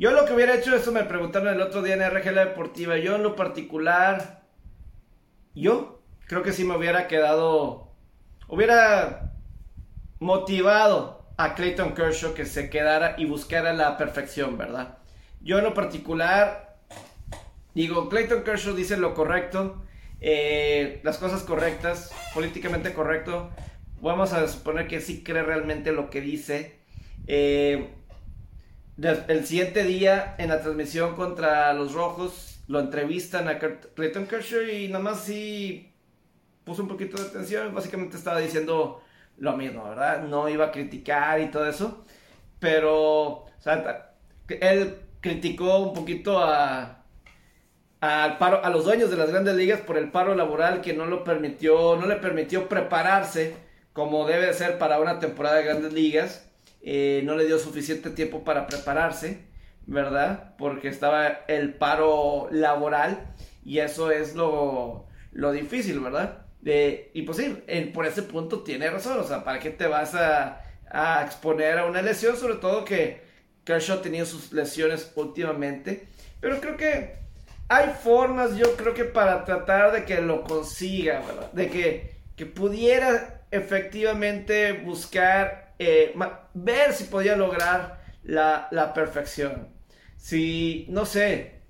yo 0.00 0.10
lo 0.10 0.24
que 0.24 0.32
hubiera 0.32 0.56
hecho, 0.56 0.74
eso 0.74 0.90
me 0.90 1.04
preguntaron 1.04 1.54
el 1.54 1.60
otro 1.60 1.82
día 1.82 1.94
en 1.94 2.10
RG 2.10 2.32
La 2.32 2.46
Deportiva, 2.46 2.98
yo 2.98 3.14
en 3.14 3.22
lo 3.22 3.36
particular, 3.36 4.42
yo 5.54 6.02
creo 6.26 6.42
que 6.42 6.52
sí 6.52 6.64
me 6.64 6.76
hubiera 6.76 7.06
quedado, 7.06 7.92
hubiera 8.48 9.34
motivado 10.18 11.30
a 11.36 11.54
Clayton 11.54 11.94
Kershaw 11.94 12.34
que 12.34 12.44
se 12.44 12.68
quedara 12.68 13.14
y 13.16 13.26
buscara 13.26 13.72
la 13.72 13.96
perfección, 13.96 14.58
¿verdad? 14.58 14.98
Yo 15.40 15.58
en 15.58 15.64
lo 15.64 15.72
particular 15.72 16.70
Digo, 17.74 18.08
Clayton 18.08 18.42
Kershaw 18.42 18.74
dice 18.74 18.96
lo 18.96 19.14
correcto, 19.14 19.82
eh, 20.20 21.00
las 21.04 21.18
cosas 21.18 21.42
correctas, 21.42 22.12
políticamente 22.34 22.92
correcto. 22.92 23.50
Vamos 24.00 24.32
a 24.32 24.46
suponer 24.48 24.88
que 24.88 25.00
sí 25.00 25.22
cree 25.22 25.42
realmente 25.42 25.92
lo 25.92 26.10
que 26.10 26.20
dice. 26.20 26.78
Eh, 27.26 27.90
el 29.02 29.46
siguiente 29.46 29.84
día, 29.84 30.34
en 30.38 30.48
la 30.48 30.60
transmisión 30.60 31.14
contra 31.16 31.72
los 31.72 31.92
Rojos, 31.94 32.60
lo 32.68 32.80
entrevistan 32.80 33.48
a 33.48 33.58
Clayton 33.58 34.26
Kershaw 34.26 34.62
y 34.62 34.88
nada 34.88 35.02
más 35.02 35.24
sí 35.24 35.92
puso 36.64 36.82
un 36.82 36.88
poquito 36.88 37.20
de 37.20 37.28
atención. 37.28 37.74
Básicamente 37.74 38.16
estaba 38.16 38.38
diciendo 38.40 39.02
lo 39.38 39.56
mismo, 39.56 39.84
¿verdad? 39.88 40.22
No 40.22 40.48
iba 40.48 40.66
a 40.66 40.70
criticar 40.70 41.40
y 41.40 41.50
todo 41.50 41.66
eso. 41.66 42.04
Pero, 42.58 43.44
o 43.44 43.46
él 44.48 44.96
criticó 45.20 45.78
un 45.78 45.94
poquito 45.94 46.38
a, 46.38 47.04
al 48.00 48.38
paro, 48.38 48.64
a 48.64 48.70
los 48.70 48.84
dueños 48.84 49.10
de 49.10 49.16
las 49.16 49.30
grandes 49.30 49.54
ligas 49.56 49.80
por 49.80 49.96
el 49.96 50.10
paro 50.10 50.34
laboral 50.34 50.80
que 50.80 50.92
no 50.92 51.06
lo 51.06 51.24
permitió, 51.24 51.96
no 51.96 52.06
le 52.06 52.16
permitió 52.16 52.68
prepararse 52.68 53.56
como 53.92 54.26
debe 54.26 54.46
de 54.46 54.54
ser 54.54 54.78
para 54.78 55.00
una 55.00 55.18
temporada 55.18 55.56
de 55.56 55.64
grandes 55.64 55.92
ligas. 55.92 56.49
Eh, 56.82 57.22
no 57.24 57.36
le 57.36 57.46
dio 57.46 57.58
suficiente 57.58 58.10
tiempo 58.10 58.44
para 58.44 58.66
prepararse, 58.66 59.44
¿verdad? 59.86 60.54
Porque 60.56 60.88
estaba 60.88 61.26
el 61.48 61.74
paro 61.74 62.48
laboral 62.50 63.34
y 63.64 63.78
eso 63.78 64.10
es 64.10 64.34
lo, 64.34 65.06
lo 65.32 65.52
difícil, 65.52 66.00
¿verdad? 66.00 66.46
De, 66.60 67.10
y 67.14 67.22
pues 67.22 67.38
sí, 67.38 67.62
por 67.94 68.06
ese 68.06 68.22
punto 68.22 68.62
tiene 68.62 68.90
razón, 68.90 69.18
o 69.18 69.24
sea, 69.24 69.44
¿para 69.44 69.58
qué 69.60 69.70
te 69.70 69.86
vas 69.86 70.14
a, 70.14 70.62
a 70.90 71.24
exponer 71.24 71.78
a 71.78 71.86
una 71.86 72.02
lesión? 72.02 72.36
Sobre 72.36 72.56
todo 72.56 72.84
que 72.84 73.22
Kershaw 73.64 73.98
ha 73.98 74.02
tenido 74.02 74.26
sus 74.26 74.52
lesiones 74.52 75.12
últimamente, 75.16 76.08
pero 76.40 76.60
creo 76.60 76.76
que 76.76 77.20
hay 77.68 77.90
formas, 78.02 78.56
yo 78.56 78.76
creo 78.76 78.94
que 78.94 79.04
para 79.04 79.44
tratar 79.44 79.92
de 79.92 80.04
que 80.04 80.20
lo 80.20 80.42
consiga, 80.42 81.20
¿verdad? 81.20 81.52
De 81.52 81.68
que, 81.68 82.16
que 82.36 82.44
pudiera 82.44 83.42
efectivamente 83.52 84.72
buscar, 84.72 85.69
eh, 85.80 86.14
ver 86.52 86.92
si 86.92 87.04
podía 87.04 87.36
lograr 87.36 88.02
la, 88.22 88.92
perfección. 88.94 89.68
Si, 90.18 90.86
no 90.90 91.06
sé, 91.06 91.62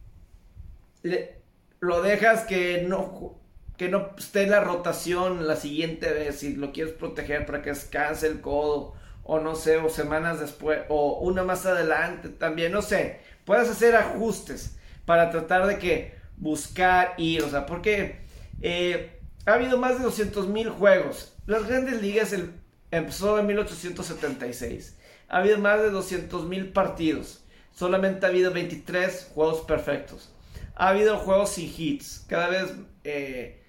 lo 1.78 2.03
dejas 2.03 2.43
que 2.43 2.82
no, 2.89 3.41
que 3.77 3.89
no 3.89 4.11
esté 4.19 4.43
en 4.43 4.51
la 4.51 4.61
rotación 4.61 5.47
la 5.47 5.55
siguiente 5.55 6.11
vez, 6.12 6.41
si 6.41 6.57
lo 6.57 6.73
quieres 6.73 6.93
proteger 6.93 7.47
para 7.47 7.62
que 7.62 7.70
descanse 7.70 8.27
el 8.27 8.41
codo, 8.41 8.95
o 9.23 9.39
no 9.39 9.55
sé, 9.55 9.77
o 9.77 9.89
semanas 9.89 10.41
después, 10.41 10.81
o 10.89 11.20
una 11.20 11.45
más 11.45 11.65
adelante 11.65 12.31
también, 12.31 12.73
no 12.73 12.82
sé, 12.82 13.20
puedes 13.45 13.69
hacer 13.69 13.95
ajustes 13.95 14.77
para 15.07 15.31
tratar 15.31 15.66
de 15.69 15.78
que 15.78 16.15
buscar 16.37 17.15
ir, 17.16 17.45
o 17.45 17.49
sea, 17.49 17.65
porque 17.65 18.23
eh, 18.61 19.20
ha 19.47 19.53
habido 19.53 19.78
más 19.78 19.99
de 19.99 20.05
200 20.05 20.49
mil 20.49 20.69
juegos. 20.69 21.37
Las 21.47 21.66
grandes 21.69 22.03
ligas 22.03 22.32
el- 22.32 22.60
empezó 22.91 23.39
en 23.39 23.47
1876. 23.47 24.99
Ha 25.29 25.39
habido 25.39 25.59
más 25.59 25.81
de 25.81 25.91
200 25.91 26.47
mil 26.47 26.73
partidos. 26.73 27.45
Solamente 27.73 28.27
ha 28.27 28.29
habido 28.29 28.53
23 28.53 29.33
juegos 29.35 29.61
perfectos. 29.62 30.35
Ha 30.75 30.89
habido 30.89 31.19
juegos 31.19 31.51
sin 31.51 31.73
hits. 31.77 32.25
Cada 32.29 32.49
vez 32.49 32.75
eh, 33.05 33.62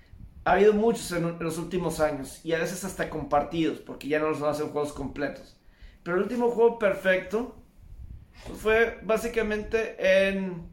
ha 0.44 0.54
habido 0.54 0.74
muchos 0.74 1.12
en, 1.12 1.38
los 1.40 1.58
últimos 1.58 2.00
años. 2.00 2.44
Y 2.44 2.54
a 2.54 2.60
veces 2.60 2.84
hasta 2.84 3.10
compartidos, 3.10 3.80
porque 3.80 4.08
ya 4.08 4.20
no 4.20 4.30
los 4.30 4.42
hacen 4.42 4.70
juegos 4.70 4.94
completos. 4.94 5.58
Pero 6.04 6.18
el 6.18 6.24
último 6.24 6.50
juego 6.50 6.80
perfecto 6.80 7.56
fue 8.60 9.00
básicamente 9.04 9.96
en 10.28 10.72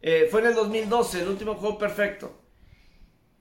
eh, 0.00 0.28
fue 0.30 0.40
en 0.42 0.48
el 0.48 0.54
2012, 0.54 1.22
el 1.22 1.28
último 1.28 1.54
juego 1.54 1.78
perfecto. 1.78 2.40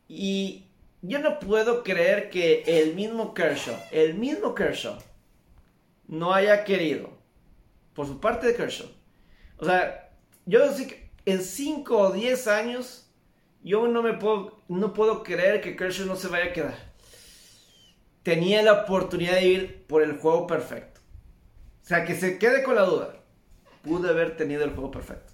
Y 0.08 0.67
yo 1.02 1.20
no 1.20 1.40
puedo 1.40 1.84
creer 1.84 2.30
que 2.30 2.64
el 2.66 2.96
mismo 2.96 3.34
Kershaw, 3.34 3.78
el 3.92 4.16
mismo 4.16 4.56
Kershaw, 4.56 4.98
no 6.08 6.34
haya 6.34 6.64
querido, 6.64 7.10
por 7.94 8.08
su 8.08 8.20
parte 8.20 8.48
de 8.48 8.56
Kershaw. 8.56 8.88
O 9.58 9.66
sea, 9.66 10.12
yo 10.46 10.72
sé 10.74 10.88
que 10.88 11.12
en 11.26 11.44
5 11.44 11.98
o 11.98 12.12
10 12.12 12.48
años, 12.48 13.10
yo 13.64 13.88
no 13.88 14.02
me 14.02 14.14
puedo, 14.14 14.64
no 14.68 14.94
puedo 14.94 15.24
creer 15.24 15.62
que 15.62 15.76
Kershaw 15.76 16.06
no 16.06 16.16
se 16.16 16.30
vaya 16.30 16.46
a 16.46 16.54
quedar. 16.54 16.94
Tenía 18.24 18.62
la 18.62 18.84
oportunidad 18.84 19.36
de 19.36 19.46
ir 19.46 19.86
por 19.88 20.02
el 20.02 20.18
juego 20.18 20.48
perfecto. 20.48 21.02
O 21.84 21.86
sea, 21.86 22.06
que 22.06 22.16
se 22.16 22.38
quede 22.38 22.64
con 22.64 22.76
la 22.76 22.84
duda. 22.84 23.16
Pude 23.82 24.10
haber 24.10 24.36
tenido 24.36 24.64
el 24.64 24.72
juego 24.72 24.92
perfecto. 24.92 25.34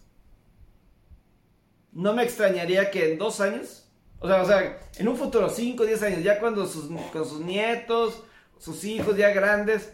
No 1.91 2.14
me 2.14 2.23
extrañaría 2.23 2.91
que 2.91 3.11
en 3.11 3.18
dos 3.18 3.40
años, 3.40 3.82
o 4.24 4.28
sea, 4.28 4.41
o 4.41 4.45
sea 4.45 4.80
en 4.95 5.08
un 5.10 5.18
futuro, 5.18 5.50
5 5.50 5.84
o 5.84 5.86
10 5.86 6.04
años, 6.04 6.24
ya 6.24 6.40
cuando 6.40 6.66
sus, 6.66 6.86
con 7.12 7.28
sus 7.28 7.41
nietos, 7.41 8.24
sus 8.58 8.86
hijos 8.86 9.18
ya 9.18 9.32
grandes, 9.32 9.94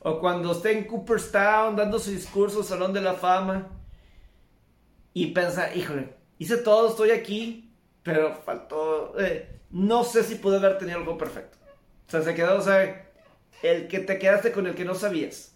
o 0.00 0.20
cuando 0.20 0.52
esté 0.52 0.72
en 0.72 0.84
Cooperstown 0.84 1.74
dando 1.74 1.98
su 1.98 2.10
discurso, 2.10 2.62
Salón 2.62 2.92
de 2.92 3.00
la 3.00 3.14
Fama, 3.14 3.70
y 5.14 5.28
pensar, 5.28 5.74
híjole, 5.74 6.14
hice 6.38 6.58
todo, 6.58 6.90
estoy 6.90 7.12
aquí, 7.12 7.74
pero 8.02 8.34
faltó, 8.44 9.18
eh, 9.18 9.60
no 9.70 10.04
sé 10.04 10.22
si 10.22 10.34
pude 10.34 10.58
haber 10.58 10.76
tenido 10.76 10.98
algo 10.98 11.16
perfecto. 11.16 11.56
O 12.06 12.10
sea, 12.10 12.20
se 12.20 12.34
quedó, 12.34 12.58
o 12.58 12.62
sea, 12.62 13.10
el 13.62 13.88
que 13.88 14.00
te 14.00 14.18
quedaste 14.18 14.52
con 14.52 14.66
el 14.66 14.74
que 14.74 14.84
no 14.84 14.94
sabías. 14.94 15.54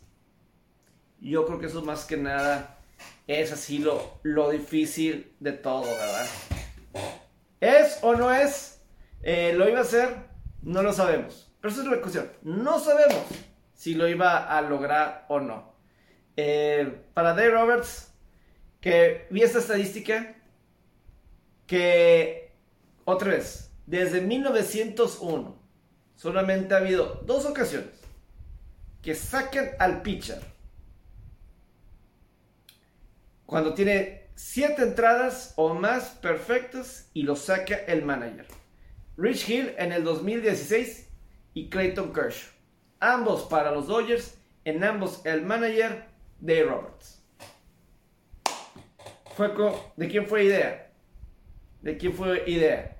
Yo 1.21 1.45
creo 1.45 1.59
que 1.59 1.67
eso 1.67 1.83
más 1.83 2.07
que 2.07 2.17
nada 2.17 2.79
es 3.27 3.53
así 3.53 3.79
lo, 3.79 4.21
lo 4.23 4.49
difícil 4.49 5.35
de 5.39 5.53
todo, 5.53 5.83
¿verdad? 5.83 6.27
¿Es 7.61 7.99
o 8.03 8.15
no 8.15 8.33
es? 8.33 8.83
Eh, 9.23 9.53
¿Lo 9.55 9.69
iba 9.69 9.78
a 9.78 9.83
hacer? 9.83 10.09
No 10.62 10.83
lo 10.83 10.93
sabemos. 10.93 11.53
Pero 11.61 11.73
es 11.73 11.78
la 11.85 12.01
cuestión. 12.01 12.31
No 12.43 12.78
sabemos 12.78 13.24
si 13.74 13.95
lo 13.95 14.09
iba 14.09 14.57
a 14.57 14.61
lograr 14.62 15.24
o 15.28 15.41
no. 15.41 15.74
Eh, 16.37 17.05
para 17.15 17.31
Dave 17.31 17.51
Roberts, 17.51 18.12
que 18.81 19.27
vi 19.31 19.43
esta 19.43 19.59
estadística, 19.59 20.37
que 21.66 22.53
otra 23.05 23.31
vez, 23.31 23.73
desde 23.87 24.20
1901, 24.20 25.59
solamente 26.15 26.74
ha 26.74 26.78
habido 26.78 27.23
dos 27.24 27.47
ocasiones 27.47 28.01
que 29.03 29.15
saquen 29.15 29.70
al 29.78 30.03
pitcher 30.03 30.41
cuando 33.47 33.74
tiene 33.74 34.26
siete 34.37 34.83
entradas 34.83 35.55
o 35.57 35.75
más 35.75 36.11
perfectas 36.11 37.11
y 37.15 37.23
lo 37.23 37.35
saca 37.35 37.75
el 37.75 38.05
manager. 38.05 38.47
Rich 39.17 39.49
Hill 39.49 39.75
en 39.79 39.93
el 39.93 40.05
2016 40.05 41.09
y 41.55 41.71
Clayton 41.71 42.13
Kershaw. 42.13 42.53
Ambos 43.01 43.45
para 43.45 43.73
los 43.73 43.89
Dodgers, 43.89 44.39
en 44.65 44.85
ambos 44.85 45.25
el 45.25 45.43
manager 45.43 46.05
de 46.39 46.63
Roberts. 46.65 47.25
Fue 49.35 49.53
¿De 49.97 50.09
quién 50.09 50.27
fue 50.27 50.45
idea? 50.45 50.91
¿De 51.81 51.97
quién 51.97 52.13
fue 52.13 52.45
idea? 52.47 52.97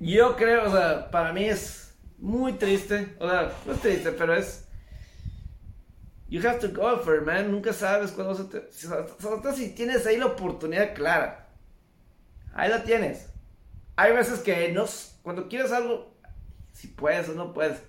Yo 0.00 0.34
creo, 0.36 0.66
o 0.66 0.70
sea, 0.70 1.10
para 1.10 1.32
mí 1.32 1.44
es 1.44 1.96
muy 2.18 2.54
triste. 2.54 3.14
O 3.20 3.28
sea, 3.28 3.52
no 3.66 3.72
es 3.72 3.80
triste, 3.80 4.12
pero 4.12 4.34
es 4.34 4.68
You 6.30 6.40
have 6.42 6.60
to 6.60 6.68
go 6.68 6.96
for 6.98 7.16
it, 7.16 7.26
man. 7.26 7.50
Nunca 7.50 7.72
sabes 7.72 8.12
cuándo 8.12 8.36
se 8.36 8.44
te. 8.44 8.70
Si 8.70 9.74
tienes 9.74 10.06
ahí 10.06 10.16
la 10.16 10.26
oportunidad 10.26 10.94
clara. 10.94 11.48
Ahí 12.54 12.70
la 12.70 12.84
tienes. 12.84 13.28
Hay 13.96 14.12
veces 14.12 14.38
que 14.38 14.70
no. 14.72 14.84
Cuando 15.22 15.48
quieres 15.48 15.72
algo, 15.72 16.14
si 16.72 16.86
puedes 16.86 17.28
o 17.28 17.34
no 17.34 17.52
puedes. 17.52 17.82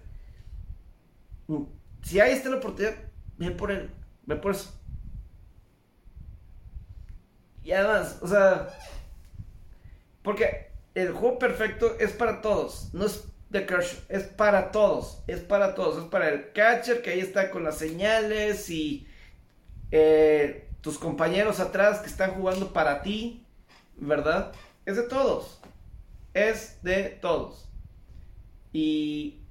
Mm, 1.48 1.66
si 2.02 2.20
ahí 2.20 2.34
está 2.34 2.50
la 2.50 2.58
oportunidad, 2.58 2.96
ve 3.38 3.52
por 3.52 3.72
él. 3.72 3.92
Ve 4.26 4.36
por 4.36 4.54
eso. 4.54 4.74
Y 7.64 7.72
además, 7.74 8.18
o 8.24 8.28
sea. 8.28 8.70
Porque 10.24 10.72
el 10.96 11.12
juego 11.12 11.38
perfecto 11.38 11.96
es 12.00 12.12
para 12.12 12.42
todos. 12.42 12.92
No 12.92 13.06
es 13.06 13.31
de 13.52 13.66
Kershaw. 13.66 14.00
Es 14.10 14.24
para 14.24 14.72
todos. 14.72 15.24
Es 15.28 15.42
para 15.42 15.76
todos. 15.76 16.04
Es 16.04 16.10
para 16.10 16.30
el 16.30 16.52
catcher 16.54 17.02
que 17.02 17.12
ahí 17.12 17.20
está 17.20 17.52
con 17.52 17.64
las 17.64 17.78
señales 17.78 18.70
y 18.70 19.08
eh, 19.92 20.70
tus 20.82 20.98
compañeros 20.98 21.60
atrás 21.60 22.00
que 22.00 22.08
están 22.08 22.32
jugando 22.32 22.74
para 22.74 23.02
ti. 23.02 23.46
¿Verdad? 23.98 24.54
Es 24.86 24.96
de 24.96 25.04
todos. 25.04 25.62
Es 26.34 26.82
de 26.82 27.04
todos. 27.22 27.70
Y 28.72 29.42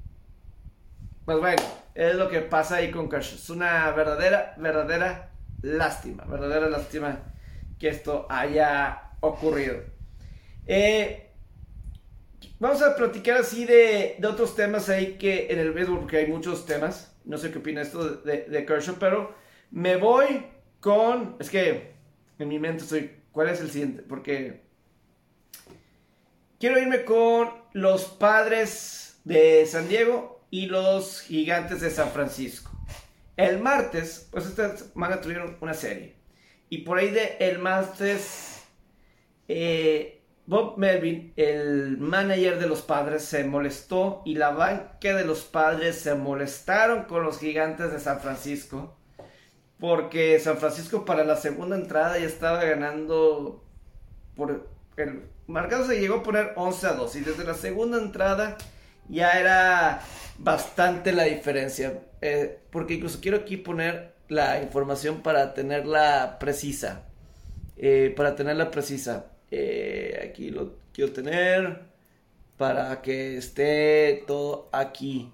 pues 1.27 1.39
bueno, 1.39 1.62
es 1.94 2.14
lo 2.14 2.28
que 2.28 2.40
pasa 2.40 2.77
ahí 2.77 2.90
con 2.90 3.09
Kershaw. 3.09 3.36
Es 3.36 3.51
una 3.51 3.90
verdadera, 3.93 4.55
verdadera 4.56 5.31
lástima. 5.60 6.24
Verdadera 6.24 6.68
lástima 6.70 7.20
que 7.78 7.89
esto 7.89 8.27
haya 8.31 9.12
ocurrido. 9.20 9.77
Eh, 10.66 11.30
Vamos 12.58 12.82
a 12.82 12.94
platicar 12.94 13.38
así 13.38 13.64
de, 13.64 14.16
de, 14.18 14.26
otros 14.28 14.54
temas 14.54 14.88
ahí 14.88 15.16
que 15.18 15.48
en 15.50 15.58
el 15.58 15.72
béisbol, 15.72 16.00
porque 16.00 16.18
hay 16.18 16.26
muchos 16.26 16.66
temas. 16.66 17.16
No 17.24 17.38
sé 17.38 17.50
qué 17.50 17.58
opina 17.58 17.82
esto 17.82 18.16
de, 18.16 18.42
de, 18.44 18.66
Kershaw, 18.66 18.96
pero 18.98 19.34
me 19.70 19.96
voy 19.96 20.44
con. 20.80 21.36
Es 21.38 21.50
que 21.50 21.94
en 22.38 22.48
mi 22.48 22.58
mente 22.58 22.84
estoy. 22.84 23.12
¿Cuál 23.32 23.48
es 23.48 23.60
el 23.60 23.70
siguiente? 23.70 24.02
Porque 24.02 24.62
quiero 26.58 26.78
irme 26.78 27.04
con 27.04 27.50
los 27.72 28.04
padres 28.04 29.20
de 29.24 29.64
San 29.66 29.88
Diego 29.88 30.44
y 30.50 30.66
los 30.66 31.20
gigantes 31.22 31.80
de 31.80 31.90
San 31.90 32.10
Francisco. 32.10 32.70
El 33.36 33.60
martes, 33.60 34.28
pues 34.30 34.46
esta 34.46 34.76
semana 34.76 35.20
tuvieron 35.20 35.56
una 35.60 35.74
serie. 35.74 36.16
Y 36.68 36.78
por 36.78 36.98
ahí 36.98 37.10
de 37.10 37.36
el 37.40 37.58
martes. 37.58 38.64
Eh, 39.48 40.19
Bob 40.51 40.78
Melvin, 40.78 41.32
el 41.36 41.97
manager 41.98 42.59
de 42.59 42.66
los 42.66 42.82
padres, 42.82 43.24
se 43.24 43.44
molestó 43.44 44.20
y 44.24 44.35
la 44.35 44.51
banca 44.51 45.14
de 45.14 45.24
los 45.24 45.43
padres 45.43 46.01
se 46.01 46.16
molestaron 46.16 47.05
con 47.05 47.22
los 47.22 47.39
gigantes 47.39 47.93
de 47.93 48.01
San 48.01 48.18
Francisco. 48.18 48.98
Porque 49.78 50.40
San 50.40 50.56
Francisco 50.56 51.05
para 51.05 51.22
la 51.22 51.36
segunda 51.36 51.77
entrada 51.77 52.18
ya 52.18 52.27
estaba 52.27 52.64
ganando 52.64 53.64
por 54.35 54.68
el 54.97 55.22
marcado 55.47 55.86
se 55.86 56.01
llegó 56.01 56.16
a 56.16 56.22
poner 56.24 56.52
11 56.56 56.86
a 56.89 56.93
2 56.94 57.14
y 57.14 57.20
desde 57.20 57.44
la 57.44 57.55
segunda 57.55 57.98
entrada 57.98 58.59
ya 59.09 59.31
era 59.39 60.01
bastante 60.36 61.12
la 61.12 61.27
diferencia. 61.27 62.02
Eh, 62.22 62.59
porque 62.72 62.94
incluso 62.94 63.20
quiero 63.20 63.36
aquí 63.36 63.56
poner 63.56 64.16
la 64.27 64.60
información 64.60 65.22
para 65.22 65.55
tenerla 65.55 66.39
precisa. 66.40 67.05
Eh, 67.77 68.12
para 68.16 68.35
tenerla 68.35 68.72
precisa. 68.72 69.30
Eh, 69.51 70.28
aquí 70.31 70.51
lo 70.51 70.74
quiero 70.93 71.12
tener 71.12 71.82
para 72.56 73.01
que 73.02 73.36
esté 73.36 74.24
todo 74.27 74.68
aquí. 74.72 75.32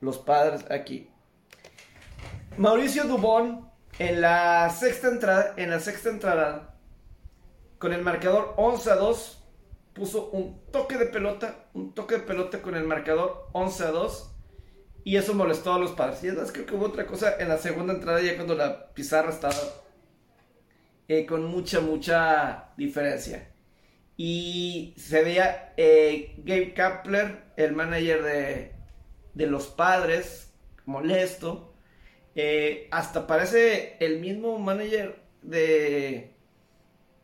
Los 0.00 0.18
padres 0.18 0.64
aquí. 0.70 1.08
Mauricio 2.56 3.04
Dubón 3.04 3.70
en 3.98 4.20
la 4.20 4.70
sexta 4.70 5.08
entrada, 5.08 5.54
en 5.56 5.70
la 5.70 5.80
sexta 5.80 6.10
entrada, 6.10 6.74
con 7.78 7.92
el 7.92 8.02
marcador 8.02 8.54
11 8.56 8.90
a 8.90 8.96
2, 8.96 9.44
puso 9.92 10.30
un 10.30 10.60
toque 10.70 10.96
de 10.96 11.06
pelota, 11.06 11.66
un 11.74 11.94
toque 11.94 12.16
de 12.16 12.20
pelota 12.20 12.62
con 12.62 12.74
el 12.74 12.84
marcador 12.84 13.48
11 13.52 13.84
a 13.84 13.90
2. 13.90 14.28
Y 15.04 15.16
eso 15.16 15.34
molestó 15.34 15.74
a 15.74 15.78
los 15.78 15.92
padres. 15.92 16.22
Y 16.22 16.28
además 16.28 16.52
creo 16.52 16.66
que 16.66 16.74
hubo 16.74 16.86
otra 16.86 17.06
cosa 17.06 17.34
en 17.38 17.48
la 17.48 17.58
segunda 17.58 17.92
entrada, 17.92 18.22
ya 18.22 18.36
cuando 18.36 18.54
la 18.54 18.92
pizarra 18.94 19.30
estaba 19.30 19.54
eh, 21.08 21.26
con 21.26 21.44
mucha, 21.44 21.80
mucha 21.80 22.72
diferencia. 22.76 23.48
Y 24.16 24.94
se 24.96 25.22
veía 25.22 25.74
eh, 25.76 26.34
Gabe 26.38 26.74
Kapler, 26.74 27.44
el 27.56 27.72
manager 27.72 28.22
de, 28.22 28.72
de 29.34 29.46
los 29.46 29.66
padres, 29.68 30.52
molesto. 30.86 31.74
Eh, 32.34 32.88
hasta 32.90 33.26
parece 33.26 33.96
el 34.00 34.20
mismo 34.20 34.58
manager 34.58 35.20
de, 35.42 36.32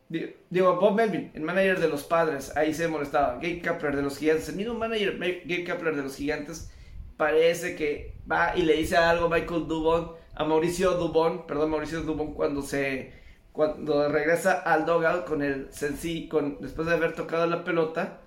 Digo, 0.09 0.75
Bob 0.77 0.95
Melvin, 0.95 1.31
el 1.35 1.41
manager 1.41 1.79
de 1.79 1.87
los 1.87 2.03
padres, 2.03 2.55
ahí 2.57 2.73
se 2.73 2.87
molestaba. 2.87 3.35
Gabe 3.35 3.61
Kapler 3.61 3.95
de 3.95 4.01
los 4.01 4.17
gigantes, 4.17 4.49
el 4.49 4.55
mismo 4.55 4.73
manager, 4.73 5.19
Gabe 5.19 5.63
Kapler 5.63 5.95
de 5.95 6.01
los 6.01 6.15
gigantes, 6.15 6.71
parece 7.15 7.75
que 7.75 8.15
va 8.29 8.53
y 8.55 8.63
le 8.63 8.73
dice 8.73 8.97
algo 8.97 9.29
Michael 9.29 9.67
Dubon, 9.67 10.13
a 10.33 10.43
Mauricio 10.45 10.93
Dubon, 10.93 11.45
perdón, 11.45 11.69
Mauricio 11.69 12.01
Dubon, 12.01 12.33
cuando 12.33 12.63
se 12.63 13.13
cuando 13.53 14.07
regresa 14.09 14.53
al 14.59 14.85
dogout 14.85 15.25
con 15.25 15.41
el 15.41 15.71
sencillo, 15.73 16.29
con, 16.29 16.61
después 16.61 16.87
de 16.87 16.93
haber 16.95 17.15
tocado 17.15 17.45
la 17.47 17.63
pelota. 17.63 18.19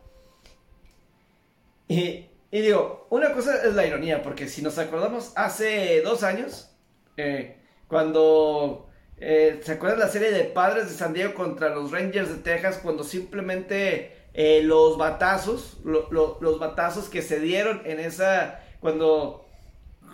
Y, 1.88 2.26
digo, 2.50 3.06
una 3.10 3.32
cosa 3.32 3.62
es 3.64 3.74
la 3.74 3.86
ironía, 3.86 4.22
porque 4.22 4.48
si 4.48 4.62
nos 4.62 4.78
acordamos, 4.78 5.32
hace 5.36 6.00
dos 6.02 6.22
años, 6.22 6.70
eh, 7.16 7.58
cuando 7.88 8.88
Eh, 9.24 9.60
¿Se 9.62 9.72
acuerdan 9.72 10.00
la 10.00 10.08
serie 10.08 10.32
de 10.32 10.42
Padres 10.44 10.88
de 10.88 10.94
San 10.94 11.12
Diego 11.12 11.34
contra 11.34 11.68
los 11.68 11.92
Rangers 11.92 12.28
de 12.28 12.38
Texas 12.42 12.80
cuando 12.82 13.04
simplemente 13.04 14.16
eh, 14.34 14.62
los 14.64 14.98
batazos, 14.98 15.78
lo- 15.84 16.10
lo- 16.10 16.38
los 16.40 16.58
batazos 16.58 17.08
que 17.08 17.22
se 17.22 17.38
dieron 17.38 17.82
en 17.84 18.00
esa, 18.00 18.58
cuando, 18.80 19.41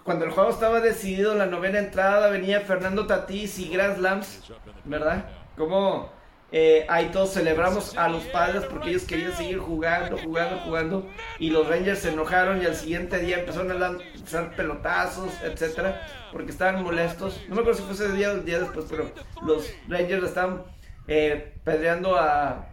cuando 0.08 0.24
el 0.24 0.30
juego 0.30 0.48
estaba 0.48 0.80
decidido 0.80 1.34
la 1.34 1.44
novena 1.44 1.80
entrada, 1.80 2.30
venía 2.30 2.62
Fernando 2.62 3.06
Tatís 3.06 3.58
y 3.58 3.68
Grand 3.68 3.98
Slams, 3.98 4.40
¿verdad? 4.86 5.26
Como 5.54 6.10
eh, 6.50 6.86
ahí 6.88 7.10
todos 7.10 7.34
celebramos 7.34 7.94
a 7.94 8.08
los 8.08 8.22
padres 8.24 8.64
porque 8.64 8.88
ellos 8.88 9.02
querían 9.02 9.36
seguir 9.36 9.58
jugando, 9.58 10.16
jugando, 10.16 10.60
jugando, 10.60 11.10
y 11.38 11.50
los 11.50 11.68
Rangers 11.68 11.98
se 11.98 12.08
enojaron 12.08 12.62
y 12.62 12.64
al 12.64 12.74
siguiente 12.74 13.18
día 13.18 13.40
empezaron 13.40 13.70
a 13.70 13.74
lanzar 13.74 14.56
pelotazos, 14.56 15.30
etcétera, 15.42 16.00
porque 16.32 16.52
estaban 16.52 16.82
molestos. 16.82 17.38
No 17.46 17.56
me 17.56 17.60
acuerdo 17.60 17.80
si 17.80 17.84
fue 17.84 17.92
ese 17.92 18.10
día 18.16 18.30
o 18.30 18.36
el 18.36 18.46
día 18.46 18.60
después, 18.60 18.86
pero 18.88 19.10
los 19.42 19.70
Rangers 19.88 20.24
estaban 20.24 20.62
eh, 21.06 21.52
pedreando 21.64 22.16
a, 22.16 22.66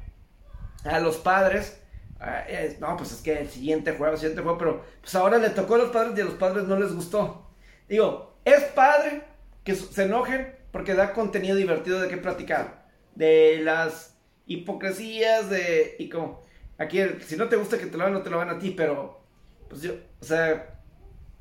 a 0.85 0.99
los 1.01 1.17
padres. 1.17 1.81
Ah, 2.19 2.43
no, 2.79 2.97
pues 2.97 3.11
es 3.11 3.21
que 3.21 3.39
el 3.39 3.49
siguiente 3.49 3.91
juego, 3.91 4.13
el 4.13 4.19
siguiente 4.19 4.41
juego, 4.41 4.57
pero 4.57 4.83
pues 5.01 5.13
ahora 5.15 5.37
le 5.37 5.49
tocó 5.49 5.75
a 5.75 5.79
los 5.79 5.91
padres 5.91 6.17
y 6.17 6.21
a 6.21 6.25
los 6.25 6.35
padres 6.35 6.65
no 6.65 6.79
les 6.79 6.93
gustó. 6.93 7.49
Digo, 7.87 8.37
es 8.45 8.63
padre 8.65 9.23
que 9.63 9.75
se 9.75 10.03
enojen 10.03 10.55
porque 10.71 10.93
da 10.93 11.13
contenido 11.13 11.55
divertido 11.55 12.01
de 12.01 12.07
qué 12.07 12.17
platicar. 12.17 12.85
De 13.15 13.59
las 13.63 14.17
hipocresías, 14.45 15.49
de. 15.49 15.95
Y 15.99 16.09
como. 16.09 16.41
Aquí, 16.77 16.99
si 17.25 17.37
no 17.37 17.47
te 17.47 17.55
gusta 17.55 17.77
que 17.77 17.85
te 17.85 17.97
lo 17.97 18.03
hagan, 18.03 18.13
no 18.15 18.21
te 18.21 18.29
lo 18.29 18.41
hagan 18.41 18.57
a 18.57 18.59
ti, 18.59 18.71
pero. 18.71 19.21
Pues 19.69 19.81
yo. 19.81 19.93
O 20.21 20.25
sea. 20.25 20.81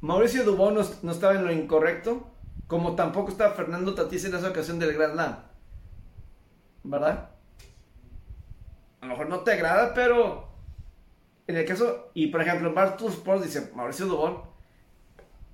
Mauricio 0.00 0.44
Dubón 0.44 0.74
no, 0.74 0.82
no 1.02 1.12
estaba 1.12 1.34
en 1.34 1.44
lo 1.44 1.52
incorrecto. 1.52 2.30
Como 2.66 2.94
tampoco 2.94 3.30
estaba 3.30 3.54
Fernando 3.54 3.94
Tatís 3.94 4.24
en 4.24 4.34
esa 4.34 4.50
ocasión 4.50 4.78
del 4.78 4.94
Grand 4.94 5.14
Slam. 5.14 5.36
¿Verdad? 6.84 7.30
A 9.00 9.06
lo 9.06 9.12
mejor 9.12 9.28
no 9.28 9.40
te 9.40 9.52
agrada, 9.52 9.94
pero. 9.94 10.53
En 11.46 11.56
el 11.56 11.64
caso. 11.64 12.10
Y 12.14 12.28
por 12.28 12.42
ejemplo, 12.42 12.68
en 12.68 12.74
Barstool 12.74 13.12
Sports 13.12 13.44
dice 13.44 13.70
Mauricio 13.74 14.06
Dubón. 14.06 14.42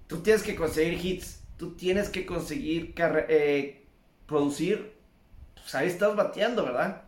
Tú 0.06 0.18
tienes 0.18 0.42
que 0.42 0.54
conseguir 0.54 1.04
hits. 1.04 1.42
Tú 1.56 1.74
tienes 1.76 2.08
que 2.08 2.26
conseguir 2.26 2.94
eh, 3.28 3.84
producir. 4.26 4.94
Pues 5.54 5.74
ahí 5.74 5.88
estás 5.88 6.16
bateando, 6.16 6.64
¿verdad? 6.64 7.02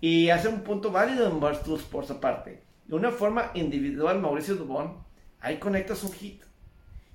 Y 0.00 0.30
hace 0.30 0.48
un 0.48 0.60
punto 0.60 0.90
válido 0.90 1.28
en 1.28 1.40
Barstool 1.40 1.78
Sports 1.78 2.10
aparte. 2.10 2.62
De 2.86 2.94
una 2.94 3.10
forma 3.10 3.50
individual, 3.54 4.20
Mauricio 4.20 4.54
Dubón, 4.54 4.98
ahí 5.40 5.58
conectas 5.58 6.04
un 6.04 6.12
hit. 6.12 6.42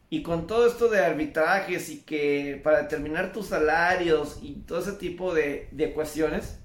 Y 0.10 0.24
con 0.24 0.48
todo 0.48 0.68
esto 0.68 0.90
de 0.90 1.00
arbitrajes 1.00 1.90
y 1.90 2.02
que 2.02 2.60
para 2.62 2.82
determinar 2.82 3.32
tus 3.32 3.48
salarios 3.48 4.40
y 4.42 4.56
todo 4.56 4.80
ese 4.80 4.94
tipo 4.94 5.34
de, 5.34 5.70
de 5.72 5.94
cuestiones, 5.94 6.60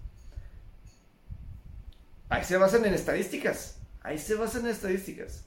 ahí 2.28 2.43
se 2.43 2.56
basan 2.56 2.85
en 2.86 2.94
estadísticas. 2.94 3.76
Ahí 4.07 4.19
se 4.19 4.37
basan 4.37 4.66
estadísticas. 4.69 5.45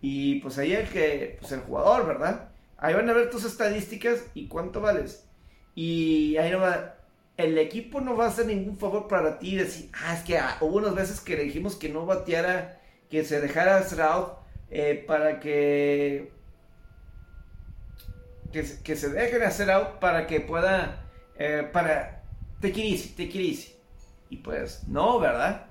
Y 0.00 0.40
pues 0.40 0.58
ahí 0.58 0.72
el 0.72 0.88
que, 0.88 1.36
pues 1.40 1.50
el 1.52 1.60
jugador, 1.60 2.06
¿verdad? 2.06 2.50
Ahí 2.78 2.94
van 2.94 3.10
a 3.10 3.12
ver 3.12 3.30
tus 3.30 3.44
estadísticas 3.44 4.24
y 4.32 4.46
cuánto 4.46 4.80
vales. 4.80 5.26
Y 5.74 6.36
ahí 6.36 6.50
no 6.52 6.60
va, 6.60 6.94
el 7.36 7.58
equipo 7.58 8.00
no 8.00 8.16
va 8.16 8.26
a 8.26 8.28
hacer 8.28 8.46
ningún 8.46 8.78
favor 8.78 9.08
para 9.08 9.38
ti 9.40 9.56
decir, 9.56 9.90
ah, 9.92 10.14
es 10.14 10.22
que 10.22 10.38
ah, 10.38 10.56
hubo 10.60 10.76
unas 10.78 10.94
veces 10.94 11.20
que 11.20 11.36
le 11.36 11.42
dijimos 11.44 11.74
que 11.74 11.88
no 11.88 12.06
bateara, 12.06 12.80
que 13.10 13.24
se 13.24 13.40
dejara 13.40 13.78
out 13.78 14.38
eh, 14.70 15.04
para 15.06 15.40
que, 15.40 16.32
que, 18.52 18.96
se- 18.96 19.08
dejen 19.10 19.42
hacer 19.42 19.70
out 19.70 19.98
para 19.98 20.26
que 20.28 20.40
pueda, 20.40 21.08
eh, 21.36 21.68
para, 21.72 22.22
te 22.60 22.68
easy, 22.68 23.10
take 23.10 23.24
it 23.24 23.34
easy. 23.58 23.74
Y 24.30 24.36
pues, 24.38 24.86
no, 24.86 25.18
¿verdad? 25.18 25.66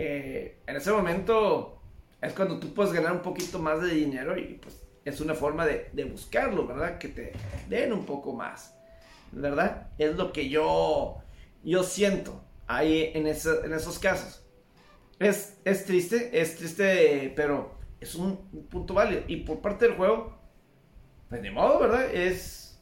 Eh, 0.00 0.60
en 0.68 0.76
ese 0.76 0.92
momento 0.92 1.82
es 2.20 2.32
cuando 2.32 2.60
tú 2.60 2.72
puedes 2.72 2.92
ganar 2.92 3.10
un 3.12 3.22
poquito 3.22 3.58
más 3.58 3.82
de 3.82 3.88
dinero 3.88 4.38
y 4.38 4.54
pues 4.62 4.80
es 5.04 5.20
una 5.20 5.34
forma 5.34 5.66
de, 5.66 5.90
buscarlo, 6.04 6.68
¿verdad? 6.68 6.98
Que 6.98 7.08
te 7.08 7.32
den 7.68 7.92
un 7.92 8.04
poco 8.06 8.32
más, 8.32 8.76
¿verdad? 9.32 9.88
Es 9.98 10.14
lo 10.14 10.32
que 10.32 10.48
yo, 10.48 11.16
yo 11.64 11.82
siento 11.82 12.44
ahí 12.68 13.10
en, 13.12 13.26
esa- 13.26 13.64
en 13.64 13.72
esos 13.72 13.98
casos. 13.98 14.46
Es, 15.18 15.58
es 15.64 15.84
triste, 15.84 16.30
es 16.40 16.56
triste, 16.56 17.32
pero 17.34 17.72
es 18.00 18.14
un, 18.14 18.48
un 18.52 18.66
punto 18.68 18.94
válido. 18.94 19.22
Y 19.26 19.38
por 19.38 19.60
parte 19.60 19.86
del 19.88 19.96
juego, 19.96 20.38
pues 21.28 21.42
de 21.42 21.50
modo, 21.50 21.80
¿verdad? 21.80 22.14
Es 22.14 22.80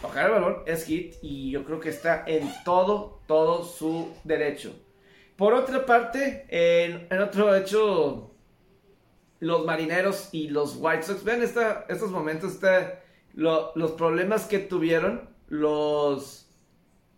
tocar 0.00 0.26
el 0.26 0.32
balón, 0.32 0.56
es 0.66 0.84
hit 0.84 1.14
y 1.22 1.50
yo 1.50 1.64
creo 1.64 1.80
que 1.80 1.88
está 1.88 2.24
en 2.26 2.48
todo, 2.64 3.20
todo 3.26 3.64
su 3.64 4.08
derecho. 4.24 4.74
Por 5.36 5.52
otra 5.54 5.84
parte, 5.84 6.46
en, 6.48 7.08
otro 7.20 7.54
hecho, 7.56 8.30
los 9.40 9.64
marineros 9.66 10.28
y 10.32 10.48
los 10.48 10.76
White 10.78 11.02
Sox, 11.02 11.24
vean 11.24 11.42
esta, 11.42 11.86
estos 11.88 12.10
momentos, 12.10 12.52
esta- 12.52 13.00
lo- 13.34 13.72
los 13.74 13.92
problemas 13.92 14.44
que 14.46 14.60
tuvieron 14.60 15.28
los, 15.48 16.48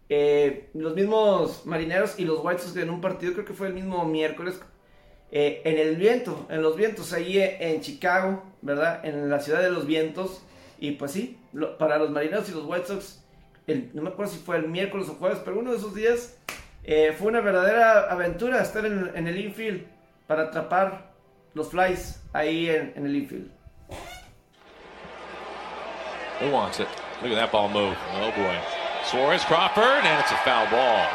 eh, 0.08 0.70
los 0.72 0.94
mismos 0.94 1.66
marineros 1.66 2.18
y 2.18 2.24
los 2.24 2.40
White 2.42 2.62
Sox 2.62 2.76
en 2.76 2.88
un 2.90 3.00
partido, 3.02 3.34
creo 3.34 3.44
que 3.44 3.52
fue 3.52 3.68
el 3.68 3.74
mismo 3.74 4.04
miércoles, 4.06 4.58
eh, 5.30 5.60
en 5.64 5.76
el 5.78 5.96
viento, 5.96 6.46
en 6.48 6.62
los 6.62 6.74
vientos, 6.76 7.12
ahí 7.12 7.36
eh, 7.38 7.58
en 7.60 7.80
Chicago, 7.82 8.42
¿verdad? 8.62 9.04
En 9.04 9.28
la 9.28 9.40
ciudad 9.40 9.60
de 9.60 9.70
los 9.70 9.86
vientos. 9.86 10.42
Y 10.78 10.92
pues 10.92 11.10
sí, 11.12 11.38
para 11.78 11.98
los 11.98 12.10
marineros 12.10 12.48
y 12.48 12.52
los 12.52 12.64
White 12.64 12.86
Sox, 12.86 13.22
el- 13.66 13.90
no 13.94 14.02
me 14.02 14.08
acuerdo 14.10 14.32
si 14.32 14.38
fue 14.38 14.56
el 14.56 14.68
miércoles 14.68 15.08
o 15.08 15.14
jueves, 15.14 15.38
pero 15.44 15.58
uno 15.58 15.72
de 15.72 15.78
esos 15.78 15.94
días 15.94 16.38
eh, 16.86 17.12
fue 17.12 17.28
una 17.28 17.40
verdadera 17.40 18.10
aventura 18.10 18.62
estar 18.62 18.86
en, 18.86 19.10
en 19.14 19.26
el 19.26 19.38
infield 19.38 19.86
para 20.26 20.44
atrapar 20.44 21.10
los 21.54 21.70
flies 21.70 22.22
ahí 22.32 22.70
en, 22.70 22.92
en 22.96 23.06
el 23.06 23.16
infield. 23.16 23.50
Who 26.40 26.50
wants 26.50 26.80
it? 26.80 26.88
Look 27.22 27.32
at 27.32 27.36
that 27.36 27.50
ball 27.50 27.68
move. 27.68 27.96
Oh 28.14 28.30
boy. 28.30 28.58
Suarez 29.04 29.42
Crawford, 29.44 30.04
and 30.04 30.20
it's 30.20 30.32
a 30.32 30.36
foul 30.44 30.66
ball. 30.70 31.06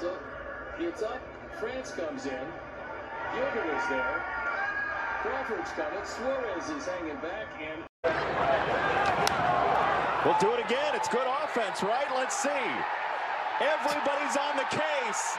So 0.00 0.12
it's 0.78 1.02
up. 1.02 1.20
France 1.60 1.92
comes 1.92 2.26
in. 2.26 2.46
Gilbert 3.34 3.76
is 3.76 3.88
there. 3.88 4.24
Crawford's 5.22 5.70
coming. 5.72 6.04
Suarez 6.04 6.70
is 6.70 6.86
hanging 6.86 7.20
back 7.20 7.48
and. 7.60 7.84
We'll 10.24 10.38
do 10.38 10.54
it 10.54 10.64
again. 10.64 10.94
It's 10.94 11.08
good 11.08 11.26
offense, 11.44 11.82
right? 11.82 12.06
Let's 12.16 12.36
see. 12.36 12.48
Everybody's 13.60 14.36
on 14.36 14.56
the 14.56 14.64
case. 14.72 15.36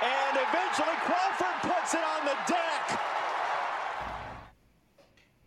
And 0.00 0.32
eventually 0.48 0.96
Crawford 1.04 1.60
puts 1.60 1.92
it 1.92 2.00
on 2.00 2.24
the 2.24 2.36
deck. 2.48 2.98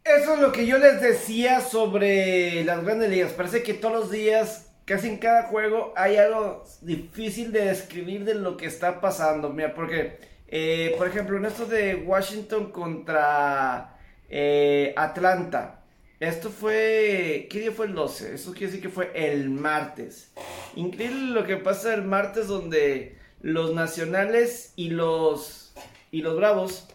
Eso 0.05 0.33
es 0.35 0.39
lo 0.39 0.51
que 0.51 0.67
yo 0.67 0.77
les 0.77 1.01
decía 1.01 1.59
sobre 1.61 2.63
las 2.65 2.83
grandes 2.83 3.09
ligas. 3.09 3.31
Parece 3.31 3.63
que 3.63 3.73
todos 3.73 3.95
los 3.95 4.11
días, 4.11 4.71
casi 4.85 5.07
en 5.07 5.17
cada 5.17 5.47
juego, 5.47 5.91
hay 5.95 6.17
algo 6.17 6.63
difícil 6.81 7.51
de 7.51 7.65
describir 7.65 8.25
de 8.25 8.35
lo 8.35 8.57
que 8.57 8.67
está 8.67 9.01
pasando. 9.01 9.49
Mira, 9.49 9.73
porque, 9.73 10.19
eh, 10.49 10.93
por 10.99 11.07
ejemplo, 11.07 11.37
en 11.37 11.45
esto 11.45 11.65
de 11.65 11.95
Washington 11.95 12.71
contra 12.71 13.97
eh, 14.29 14.93
Atlanta. 14.97 15.82
Esto 16.23 16.49
fue. 16.49 17.49
¿Qué 17.51 17.59
día 17.59 17.71
fue 17.73 17.87
el 17.87 17.95
12? 17.95 18.35
Esto 18.35 18.51
quiere 18.51 18.67
decir 18.67 18.81
que 18.81 18.87
fue 18.87 19.11
el 19.13 19.49
martes. 19.49 20.31
Increíble 20.73 21.33
lo 21.33 21.45
que 21.45 21.57
pasa 21.57 21.93
el 21.93 22.03
martes, 22.03 22.47
donde 22.47 23.19
los 23.41 23.73
nacionales 23.73 24.71
y 24.77 24.91
los. 24.91 25.73
y 26.11 26.21
los 26.21 26.37
bravos 26.37 26.87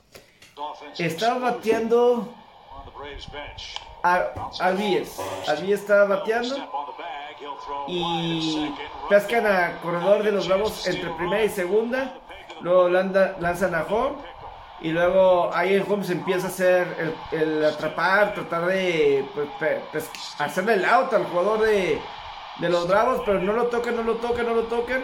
estaban 0.96 1.42
bateando 1.42 2.34
a 4.02 4.32
Albies. 4.60 5.18
Albies 5.46 5.80
estaba 5.80 6.16
bateando 6.16 6.56
y 7.86 8.72
pescan 9.10 9.46
a 9.46 9.78
corredor 9.82 10.22
de 10.22 10.32
los 10.32 10.48
Bravos 10.48 10.86
entre 10.86 11.10
primera 11.10 11.44
y 11.44 11.50
segunda. 11.50 12.18
Luego 12.62 12.88
lanzan 12.88 13.74
a 13.74 13.82
home 13.82 14.16
y 14.80 14.90
luego 14.90 15.50
home 15.88 16.05
se 16.05 16.12
empieza 16.12 16.46
a 16.46 16.50
hacer 16.50 17.14
el, 17.32 17.64
atrapar, 17.64 18.34
tratar 18.34 18.66
de 18.66 19.24
pues, 19.34 19.48
pes- 19.90 20.34
hacerle 20.38 20.74
el 20.74 20.84
out 20.84 21.12
al 21.12 21.24
jugador 21.24 21.60
de, 21.60 22.00
de 22.59 22.68
los 22.68 22.86
Bravos, 22.86 23.22
pero 23.26 23.40
no 23.40 23.52
lo 23.52 23.66
tocan, 23.66 23.96
no 23.96 24.02
lo 24.02 24.14
tocan, 24.16 24.46
no 24.46 24.55
lo 24.55 24.62
tocan. 24.64 25.02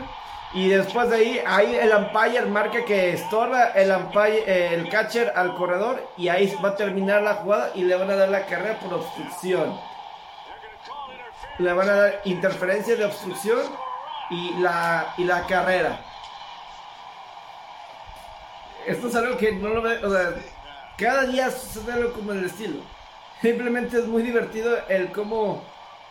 Y 0.53 0.69
después 0.69 1.11
de 1.11 1.17
ahí, 1.17 1.43
ahí 1.45 1.75
el 1.75 1.93
umpire 1.93 2.43
marca 2.43 2.85
que 2.85 3.15
estorba 3.15 3.71
el 3.71 3.91
umpire, 3.91 4.75
el 4.75 4.89
catcher 4.89 5.33
al 5.35 5.57
corredor 5.57 6.01
y 6.17 6.29
ahí 6.29 6.55
va 6.65 6.69
a 6.69 6.77
terminar 6.77 7.23
la 7.23 7.35
jugada 7.35 7.73
y 7.75 7.83
le 7.83 7.97
van 7.97 8.09
a 8.11 8.15
dar 8.15 8.29
la 8.29 8.47
carrera 8.47 8.79
por 8.79 8.95
obstrucción. 8.95 9.77
Le 11.59 11.73
van 11.73 11.89
a 11.89 11.95
dar 11.95 12.21
interferencia 12.25 12.95
de 12.95 13.05
obstrucción 13.05 13.59
y 14.31 14.55
la, 14.61 15.15
y 15.17 15.25
la 15.25 15.45
carrera. 15.47 15.99
Esto 18.87 19.09
es 19.09 19.15
algo 19.15 19.37
que 19.39 19.53
no 19.53 19.69
lo 19.69 19.83
ve, 19.83 20.05
o 20.05 20.11
sea, 20.11 20.35
cada 20.99 21.25
día 21.25 21.51
sucede 21.51 21.93
algo 21.93 22.13
como 22.13 22.33
el 22.33 22.45
estilo. 22.45 22.81
Simplemente 23.41 23.99
es 23.99 24.07
muy 24.07 24.23
divertido 24.23 24.77
el 24.89 25.11
cómo 25.11 25.65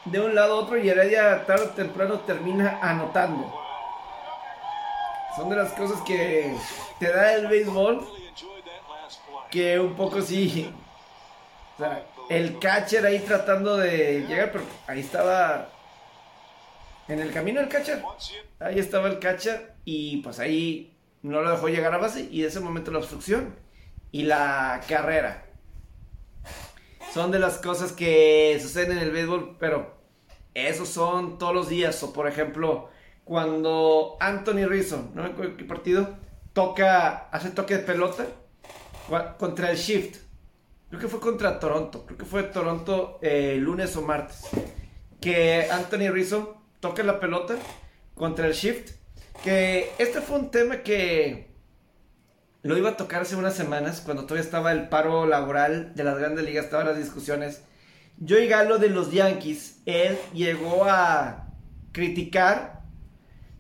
de 0.05 0.19
un 0.19 0.35
lado 0.35 0.53
a 0.53 0.57
otro 0.57 0.77
y 0.77 0.89
Heredia 0.89 1.45
tarde 1.45 1.65
o 1.65 1.69
temprano 1.69 2.19
termina 2.21 2.79
anotando. 2.81 3.53
Son 5.35 5.49
de 5.49 5.55
las 5.55 5.71
cosas 5.73 6.01
que 6.01 6.55
te 6.99 7.11
da 7.11 7.33
el 7.33 7.47
béisbol 7.47 8.07
que 9.49 9.79
un 9.79 9.95
poco 9.95 10.21
sí. 10.21 10.73
O 11.75 11.77
sea, 11.77 12.05
el 12.29 12.59
catcher 12.59 13.05
ahí 13.05 13.19
tratando 13.19 13.77
de 13.77 14.25
llegar, 14.27 14.51
pero 14.51 14.63
ahí 14.87 14.99
estaba 14.99 15.69
en 17.07 17.19
el 17.19 17.31
camino 17.31 17.61
el 17.61 17.69
catcher. 17.69 18.03
Ahí 18.59 18.79
estaba 18.79 19.07
el 19.07 19.19
catcher 19.19 19.75
y 19.85 20.17
pues 20.17 20.39
ahí 20.39 20.92
no 21.23 21.41
lo 21.41 21.49
dejó 21.49 21.69
llegar 21.69 21.93
a 21.93 21.97
base 21.97 22.27
y 22.29 22.43
ese 22.43 22.59
momento 22.59 22.91
la 22.91 22.99
obstrucción 22.99 23.55
y 24.11 24.23
la 24.23 24.81
carrera. 24.87 25.45
Son 27.13 27.31
de 27.31 27.39
las 27.39 27.57
cosas 27.57 27.91
que 27.91 28.59
suceden 28.61 28.97
en 28.97 29.03
el 29.03 29.11
béisbol, 29.11 29.57
pero 29.59 29.95
esos 30.53 30.89
son 30.89 31.37
todos 31.37 31.53
los 31.53 31.69
días. 31.69 32.01
O 32.03 32.11
por 32.11 32.27
ejemplo, 32.27 32.89
cuando 33.23 34.17
Anthony 34.19 34.65
Rizzo, 34.67 35.11
no 35.13 35.23
me 35.23 35.29
acuerdo 35.29 35.57
qué 35.57 35.63
partido, 35.63 36.17
toca, 36.53 37.29
hace 37.29 37.51
toque 37.51 37.77
de 37.77 37.83
pelota 37.83 38.25
contra 39.37 39.71
el 39.71 39.77
Shift. 39.77 40.17
Creo 40.89 41.01
que 41.01 41.07
fue 41.07 41.19
contra 41.19 41.59
Toronto. 41.59 42.05
Creo 42.05 42.17
que 42.17 42.25
fue 42.25 42.43
Toronto 42.43 43.19
eh, 43.21 43.57
lunes 43.59 43.95
o 43.95 44.01
martes. 44.01 44.47
Que 45.21 45.67
Anthony 45.71 46.11
Rizzo 46.11 46.61
toca 46.79 47.01
la 47.03 47.19
pelota 47.19 47.55
contra 48.13 48.47
el 48.47 48.53
Shift. 48.53 49.02
Que 49.43 49.91
este 49.97 50.21
fue 50.21 50.39
un 50.39 50.51
tema 50.51 50.83
que 50.83 51.49
lo 52.61 52.77
iba 52.77 52.91
a 52.91 52.97
tocar 52.97 53.23
hace 53.23 53.35
unas 53.35 53.53
semanas, 53.53 53.99
cuando 53.99 54.23
todavía 54.23 54.45
estaba 54.45 54.71
el 54.71 54.87
paro 54.87 55.27
laboral 55.27 55.93
de 55.95 56.05
las 56.05 56.17
grandes 56.17 56.45
ligas, 56.45 56.65
estaban 56.65 56.87
las 56.87 56.97
discusiones. 56.97 57.61
Joey 58.25 58.47
Galo 58.47 58.77
de 58.77 58.87
los 58.87 59.11
Yankees, 59.11 59.81
él 59.85 60.17
llegó 60.33 60.85
a 60.85 61.49
criticar 61.91 62.83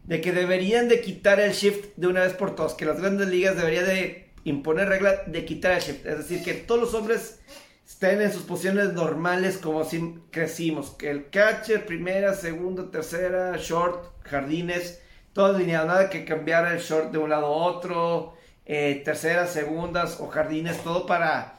de 0.05 0.21
que 0.21 0.31
deberían 0.31 0.87
de 0.87 1.01
quitar 1.01 1.41
el 1.41 1.51
shift 1.51 1.97
de 1.97 2.07
una 2.07 2.21
vez 2.21 2.31
por 2.31 2.55
todas, 2.55 2.75
que 2.75 2.85
las 2.85 3.01
grandes 3.01 3.27
ligas 3.27 3.57
deberían 3.57 3.85
de 3.85 4.31
imponer 4.45 4.87
regla 4.87 5.23
de 5.27 5.43
quitar 5.43 5.73
el 5.73 5.81
shift, 5.81 6.05
es 6.05 6.17
decir, 6.17 6.43
que 6.43 6.53
todos 6.53 6.79
los 6.79 6.93
hombres 6.93 7.41
estén 7.85 8.21
en 8.21 8.31
sus 8.31 8.43
posiciones 8.43 8.93
normales 8.93 9.57
como 9.57 9.83
si 9.83 10.15
crecimos, 10.31 10.91
que 10.91 11.09
el 11.09 11.29
catcher, 11.29 11.85
primera, 11.85 12.33
segunda, 12.33 12.89
tercera, 12.89 13.57
short, 13.57 14.23
jardines, 14.23 15.02
todo 15.33 15.55
alineado, 15.55 15.87
nada 15.87 16.09
que 16.09 16.25
cambiar 16.25 16.71
el 16.71 16.79
short 16.79 17.11
de 17.11 17.17
un 17.17 17.29
lado 17.29 17.47
a 17.47 17.49
otro, 17.49 18.35
eh, 18.65 19.01
terceras, 19.03 19.51
segundas 19.51 20.19
o 20.19 20.27
jardines, 20.27 20.81
todo 20.83 21.05
para 21.05 21.55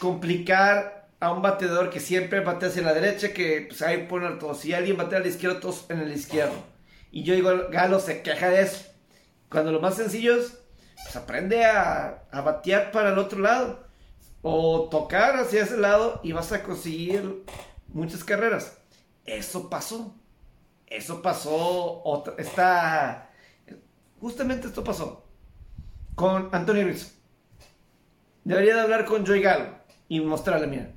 complicar 0.00 1.08
a 1.20 1.32
un 1.32 1.40
bateador 1.40 1.88
que 1.90 2.00
siempre 2.00 2.40
batea 2.40 2.68
hacia 2.68 2.82
la 2.82 2.92
derecha, 2.92 3.32
que 3.32 3.66
pues 3.68 3.80
ahí 3.82 4.06
ponen 4.06 4.38
todos. 4.38 4.60
Si 4.60 4.74
alguien 4.74 4.96
batea 4.96 5.18
a 5.18 5.22
la 5.22 5.28
izquierda, 5.28 5.60
todos 5.60 5.86
en 5.88 6.00
el 6.00 6.12
izquierdo. 6.12 6.54
Y 7.10 7.22
yo 7.22 7.34
digo, 7.34 7.50
Galo 7.70 8.00
se 8.00 8.22
queja 8.22 8.50
de 8.50 8.62
eso. 8.62 8.84
Cuando 9.48 9.72
lo 9.72 9.80
más 9.80 9.94
sencillo 9.94 10.36
es, 10.36 10.58
pues 11.04 11.16
aprende 11.16 11.64
a, 11.64 12.24
a 12.30 12.40
batear 12.42 12.90
para 12.90 13.10
el 13.10 13.18
otro 13.18 13.38
lado. 13.38 13.86
O 14.42 14.88
tocar 14.90 15.36
hacia 15.36 15.62
ese 15.62 15.78
lado 15.78 16.20
y 16.22 16.32
vas 16.32 16.52
a 16.52 16.62
conseguir 16.62 17.44
muchas 17.88 18.22
carreras. 18.22 18.76
Eso 19.24 19.70
pasó. 19.70 20.14
Eso 20.86 21.22
pasó. 21.22 22.02
Otra, 22.04 23.30
justamente 24.20 24.68
esto 24.68 24.84
pasó 24.84 25.24
con 26.14 26.48
Anthony 26.52 26.84
Rizzo. 26.84 27.12
Debería 28.44 28.74
de 28.76 28.80
hablar 28.82 29.04
con 29.04 29.26
Joey 29.26 29.42
Galo 29.42 29.74
y 30.08 30.20
mostrarle, 30.20 30.66
mira, 30.68 30.92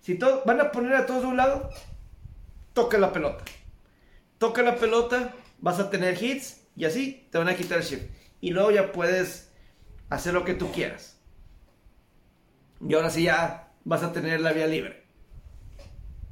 si 0.00 0.16
to- 0.16 0.42
van 0.46 0.60
a 0.60 0.70
poner 0.70 0.94
a 0.94 1.06
todos 1.06 1.22
de 1.22 1.28
un 1.28 1.36
lado, 1.36 1.68
toca 2.72 2.98
la 2.98 3.12
pelota. 3.12 3.44
Toca 4.38 4.62
la 4.62 4.76
pelota, 4.76 5.34
vas 5.60 5.78
a 5.80 5.90
tener 5.90 6.20
hits 6.22 6.64
y 6.76 6.84
así 6.84 7.28
te 7.30 7.38
van 7.38 7.48
a 7.48 7.56
quitar 7.56 7.78
el 7.78 7.84
shift. 7.84 8.10
Y 8.40 8.50
luego 8.50 8.70
ya 8.70 8.92
puedes 8.92 9.52
hacer 10.10 10.34
lo 10.34 10.44
que 10.44 10.54
tú 10.54 10.70
quieras. 10.72 11.18
Y 12.80 12.94
ahora 12.94 13.10
sí 13.10 13.24
ya 13.24 13.72
vas 13.84 14.02
a 14.02 14.12
tener 14.12 14.40
la 14.40 14.52
vía 14.52 14.66
libre. 14.66 15.01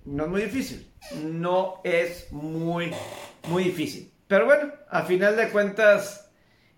No 0.05 0.24
es 0.24 0.31
muy 0.31 0.43
difícil. 0.43 0.93
No 1.22 1.81
es 1.85 2.31
muy, 2.32 2.93
muy 3.48 3.64
difícil. 3.64 4.12
Pero 4.27 4.44
bueno, 4.47 4.72
a 4.89 5.02
final 5.02 5.36
de 5.36 5.48
cuentas, 5.48 6.31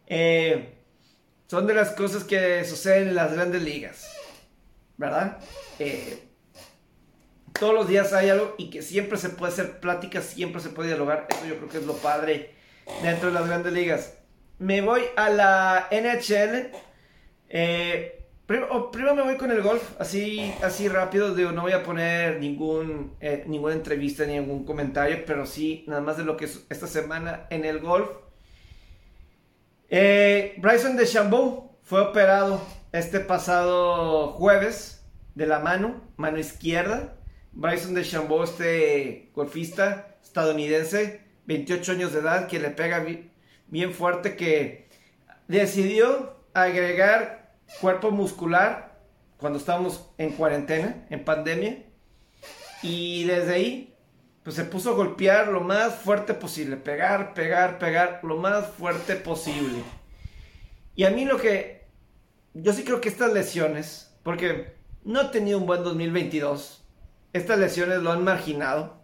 eh, 0.06 0.74
son 1.46 1.66
de 1.66 1.74
las 1.74 1.90
cosas 1.90 2.24
que 2.24 2.64
suceden 2.64 3.08
en 3.08 3.14
las 3.14 3.32
grandes 3.32 3.62
ligas. 3.62 4.10
¿Verdad? 4.96 5.38
Eh, 5.78 6.18
todos 7.58 7.74
los 7.74 7.88
días 7.88 8.12
hay 8.12 8.30
algo 8.30 8.54
y 8.58 8.70
que 8.70 8.82
siempre 8.82 9.18
se 9.18 9.28
puede 9.28 9.52
hacer 9.52 9.80
plática, 9.80 10.22
siempre 10.22 10.60
se 10.60 10.70
puede 10.70 10.88
dialogar. 10.88 11.26
Eso 11.30 11.46
yo 11.46 11.56
creo 11.56 11.68
que 11.68 11.78
es 11.78 11.86
lo 11.86 11.96
padre 11.96 12.54
dentro 13.02 13.28
de 13.28 13.34
las 13.34 13.46
grandes 13.46 13.72
ligas. 13.72 14.14
Me 14.58 14.80
voy 14.80 15.02
a 15.16 15.28
la 15.28 15.88
NHL. 15.90 16.70
Eh, 17.48 18.21
prim- 18.52 18.66
o 18.70 18.90
primero 18.90 19.14
me 19.14 19.22
voy 19.22 19.36
con 19.38 19.50
el 19.50 19.62
golf, 19.62 19.82
así, 19.98 20.52
así 20.62 20.86
rápido. 20.86 21.30
No 21.52 21.62
voy 21.62 21.72
a 21.72 21.82
poner 21.82 22.38
ningún, 22.38 23.14
eh, 23.20 23.44
ninguna 23.46 23.72
entrevista 23.74 24.26
ni 24.26 24.34
ningún 24.38 24.66
comentario, 24.66 25.24
pero 25.26 25.46
sí, 25.46 25.84
nada 25.88 26.02
más 26.02 26.18
de 26.18 26.24
lo 26.24 26.36
que 26.36 26.44
es 26.44 26.66
esta 26.68 26.86
semana 26.86 27.46
en 27.48 27.64
el 27.64 27.78
golf. 27.80 28.10
Eh, 29.88 30.54
Bryson 30.58 30.96
DeChambeau 30.96 31.76
fue 31.82 32.00
operado 32.02 32.60
este 32.92 33.20
pasado 33.20 34.28
jueves 34.32 35.02
de 35.34 35.46
la 35.46 35.58
mano, 35.60 36.02
mano 36.16 36.38
izquierda. 36.38 37.16
Bryson 37.52 37.94
DeChambeau, 37.94 38.42
este 38.44 39.30
golfista 39.34 40.16
estadounidense, 40.22 41.22
28 41.46 41.92
años 41.92 42.12
de 42.12 42.20
edad, 42.20 42.48
que 42.48 42.58
le 42.58 42.68
pega 42.70 42.98
bi- 43.00 43.30
bien 43.68 43.92
fuerte, 43.92 44.36
que 44.36 44.88
decidió 45.48 46.36
agregar 46.54 47.41
cuerpo 47.80 48.10
muscular 48.10 49.00
cuando 49.38 49.58
estábamos 49.58 50.08
en 50.18 50.32
cuarentena, 50.32 51.06
en 51.10 51.24
pandemia. 51.24 51.84
Y 52.82 53.24
desde 53.24 53.54
ahí, 53.54 53.96
pues 54.42 54.56
se 54.56 54.64
puso 54.64 54.90
a 54.90 54.94
golpear 54.94 55.48
lo 55.48 55.60
más 55.60 55.96
fuerte 55.96 56.34
posible. 56.34 56.76
Pegar, 56.76 57.34
pegar, 57.34 57.78
pegar 57.78 58.20
lo 58.22 58.36
más 58.36 58.66
fuerte 58.68 59.16
posible. 59.16 59.82
Y 60.94 61.04
a 61.04 61.10
mí 61.10 61.24
lo 61.24 61.38
que... 61.38 61.82
Yo 62.54 62.72
sí 62.72 62.84
creo 62.84 63.00
que 63.00 63.08
estas 63.08 63.32
lesiones, 63.32 64.14
porque 64.22 64.76
no 65.04 65.20
ha 65.20 65.30
tenido 65.30 65.58
un 65.58 65.66
buen 65.66 65.82
2022. 65.82 66.86
Estas 67.32 67.58
lesiones 67.58 68.02
lo 68.02 68.12
han 68.12 68.24
marginado. 68.24 69.02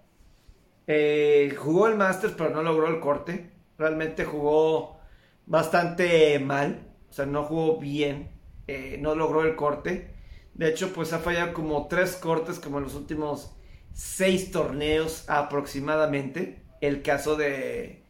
Eh, 0.86 1.54
jugó 1.58 1.88
el 1.88 1.96
Masters, 1.96 2.34
pero 2.36 2.50
no 2.50 2.62
logró 2.62 2.88
el 2.88 3.00
corte. 3.00 3.50
Realmente 3.78 4.24
jugó 4.24 5.00
bastante 5.46 6.38
mal. 6.38 6.86
O 7.10 7.12
sea, 7.12 7.26
no 7.26 7.44
jugó 7.44 7.78
bien. 7.78 8.37
Eh, 8.68 8.98
no 9.00 9.14
logró 9.14 9.42
el 9.42 9.56
corte. 9.56 10.10
De 10.52 10.68
hecho, 10.68 10.92
pues 10.92 11.12
ha 11.14 11.18
fallado 11.18 11.54
como 11.54 11.88
tres 11.88 12.16
cortes 12.16 12.58
como 12.58 12.78
en 12.78 12.84
los 12.84 12.94
últimos 12.94 13.56
seis 13.94 14.50
torneos 14.50 15.24
aproximadamente. 15.28 16.62
El 16.80 17.02
caso 17.02 17.34
de 17.34 18.04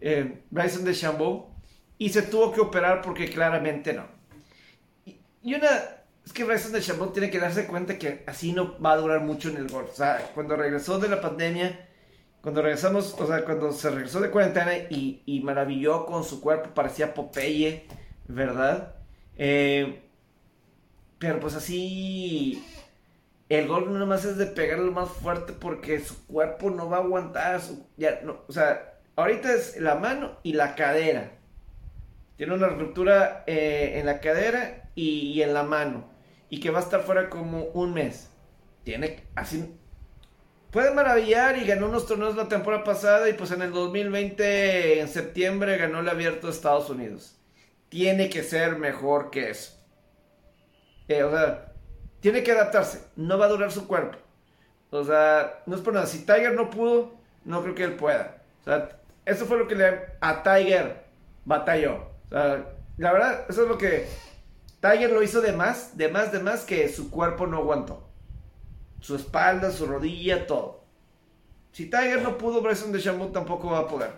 eh, 0.00 0.42
Bryson 0.50 0.84
DeChambeau. 0.84 1.50
Y 1.96 2.10
se 2.10 2.22
tuvo 2.22 2.52
que 2.52 2.60
operar 2.60 3.00
porque 3.00 3.30
claramente 3.30 3.94
no. 3.94 4.06
Y, 5.06 5.54
una... 5.54 5.68
Es 6.24 6.32
que 6.32 6.44
Bryson 6.44 6.72
DeChambeau 6.72 7.10
tiene 7.10 7.30
que 7.30 7.38
darse 7.38 7.66
cuenta 7.66 7.98
que 7.98 8.24
así 8.26 8.52
no 8.52 8.78
va 8.78 8.92
a 8.92 8.96
durar 8.98 9.22
mucho 9.22 9.48
en 9.48 9.56
el 9.56 9.68
golf. 9.68 9.90
O 9.90 9.96
sea, 9.96 10.30
cuando 10.34 10.54
regresó 10.54 10.98
de 10.98 11.08
la 11.08 11.20
pandemia, 11.20 11.88
cuando 12.42 12.60
regresamos, 12.60 13.16
o 13.18 13.26
sea, 13.26 13.44
cuando 13.44 13.72
se 13.72 13.88
regresó 13.90 14.20
de 14.20 14.30
cuarentena 14.30 14.76
y, 14.76 15.22
y 15.24 15.40
maravilló 15.40 16.04
con 16.04 16.24
su 16.24 16.40
cuerpo, 16.40 16.74
parecía 16.74 17.14
Popeye, 17.14 17.86
¿verdad? 18.28 19.01
Eh, 19.36 20.02
pero 21.18 21.40
pues 21.40 21.54
así, 21.54 22.64
el 23.48 23.68
golf 23.68 23.88
no 23.88 23.98
nomás 23.98 24.24
es 24.24 24.38
de 24.38 24.46
pegarlo 24.46 24.92
más 24.92 25.10
fuerte 25.10 25.52
porque 25.52 26.00
su 26.00 26.26
cuerpo 26.26 26.70
no 26.70 26.88
va 26.90 26.98
a 26.98 27.00
aguantar. 27.00 27.60
su- 27.60 27.86
ya, 27.96 28.20
no, 28.24 28.40
o 28.48 28.52
sea, 28.52 29.00
ahorita 29.16 29.52
es 29.54 29.78
la 29.80 29.96
mano 29.96 30.38
y 30.42 30.54
la 30.54 30.74
cadera. 30.74 31.32
Tiene 32.36 32.54
una 32.54 32.68
ruptura 32.68 33.44
eh, 33.46 33.94
en 34.00 34.06
la 34.06 34.20
cadera 34.20 34.90
y, 34.94 35.32
y 35.32 35.42
en 35.42 35.54
la 35.54 35.62
mano. 35.62 36.08
Y 36.50 36.60
que 36.60 36.70
va 36.70 36.80
a 36.80 36.82
estar 36.82 37.02
fuera 37.02 37.30
como 37.30 37.64
un 37.74 37.94
mes. 37.94 38.30
Tiene 38.84 39.24
así. 39.34 39.74
Puede 40.70 40.92
maravillar 40.94 41.58
y 41.58 41.66
ganó 41.66 41.86
unos 41.88 42.06
torneos 42.06 42.36
la 42.36 42.48
temporada 42.48 42.84
pasada. 42.84 43.28
Y 43.28 43.34
pues 43.34 43.50
en 43.52 43.62
el 43.62 43.72
2020, 43.72 45.00
en 45.00 45.08
septiembre, 45.08 45.76
ganó 45.78 46.00
el 46.00 46.08
abierto 46.08 46.46
de 46.48 46.52
Estados 46.54 46.90
Unidos. 46.90 47.36
Tiene 47.92 48.30
que 48.30 48.42
ser 48.42 48.76
mejor 48.78 49.30
que 49.30 49.50
eso. 49.50 49.78
Eh, 51.08 51.22
o 51.24 51.30
sea, 51.30 51.74
tiene 52.20 52.42
que 52.42 52.52
adaptarse. 52.52 53.04
No 53.16 53.36
va 53.36 53.44
a 53.44 53.48
durar 53.50 53.70
su 53.70 53.86
cuerpo. 53.86 54.16
O 54.88 55.04
sea, 55.04 55.62
no 55.66 55.76
es 55.76 55.82
por 55.82 55.92
nada. 55.92 56.06
Si 56.06 56.20
Tiger 56.24 56.54
no 56.54 56.70
pudo, 56.70 57.12
no 57.44 57.62
creo 57.62 57.74
que 57.74 57.84
él 57.84 57.96
pueda. 57.96 58.44
O 58.62 58.64
sea, 58.64 58.98
eso 59.26 59.44
fue 59.44 59.58
lo 59.58 59.68
que 59.68 59.74
le 59.74 60.06
a 60.22 60.42
Tiger 60.42 61.04
batalló. 61.44 61.96
O 62.24 62.28
sea, 62.30 62.64
la 62.96 63.12
verdad, 63.12 63.44
eso 63.50 63.64
es 63.64 63.68
lo 63.68 63.76
que 63.76 64.08
Tiger 64.80 65.12
lo 65.12 65.22
hizo 65.22 65.42
de 65.42 65.52
más, 65.52 65.94
de 65.94 66.08
más, 66.08 66.32
de 66.32 66.40
más 66.40 66.64
que 66.64 66.88
su 66.88 67.10
cuerpo 67.10 67.46
no 67.46 67.58
aguantó. 67.58 68.08
Su 69.00 69.16
espalda, 69.16 69.70
su 69.70 69.84
rodilla, 69.84 70.46
todo. 70.46 70.86
Si 71.72 71.90
Tiger 71.90 72.22
no 72.22 72.38
pudo, 72.38 72.62
Bryson 72.62 72.90
DeChambeau 72.90 73.32
tampoco 73.32 73.70
va 73.70 73.80
a 73.80 73.86
poder. 73.86 74.12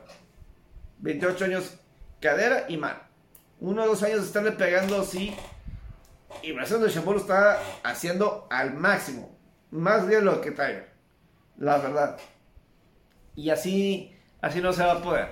28 0.98 1.46
años, 1.46 1.76
cadera 2.20 2.66
y 2.68 2.76
mano. 2.76 3.03
Uno 3.64 3.82
o 3.82 3.86
dos 3.86 4.02
años 4.02 4.20
de 4.20 4.26
estarle 4.26 4.52
pegando 4.52 5.00
así. 5.00 5.34
Y 6.42 6.52
Bryson 6.52 6.82
DeChambeau 6.82 7.14
lo 7.14 7.20
está 7.20 7.58
haciendo 7.82 8.46
al 8.50 8.74
máximo. 8.74 9.38
Más 9.70 10.06
de 10.06 10.20
lo 10.20 10.40
que 10.42 10.50
Tiger. 10.50 10.92
La 11.56 11.78
verdad. 11.78 12.18
Y 13.34 13.48
así, 13.48 14.14
así 14.42 14.60
no 14.60 14.72
se 14.72 14.84
va 14.84 14.92
a 14.92 15.02
poder. 15.02 15.28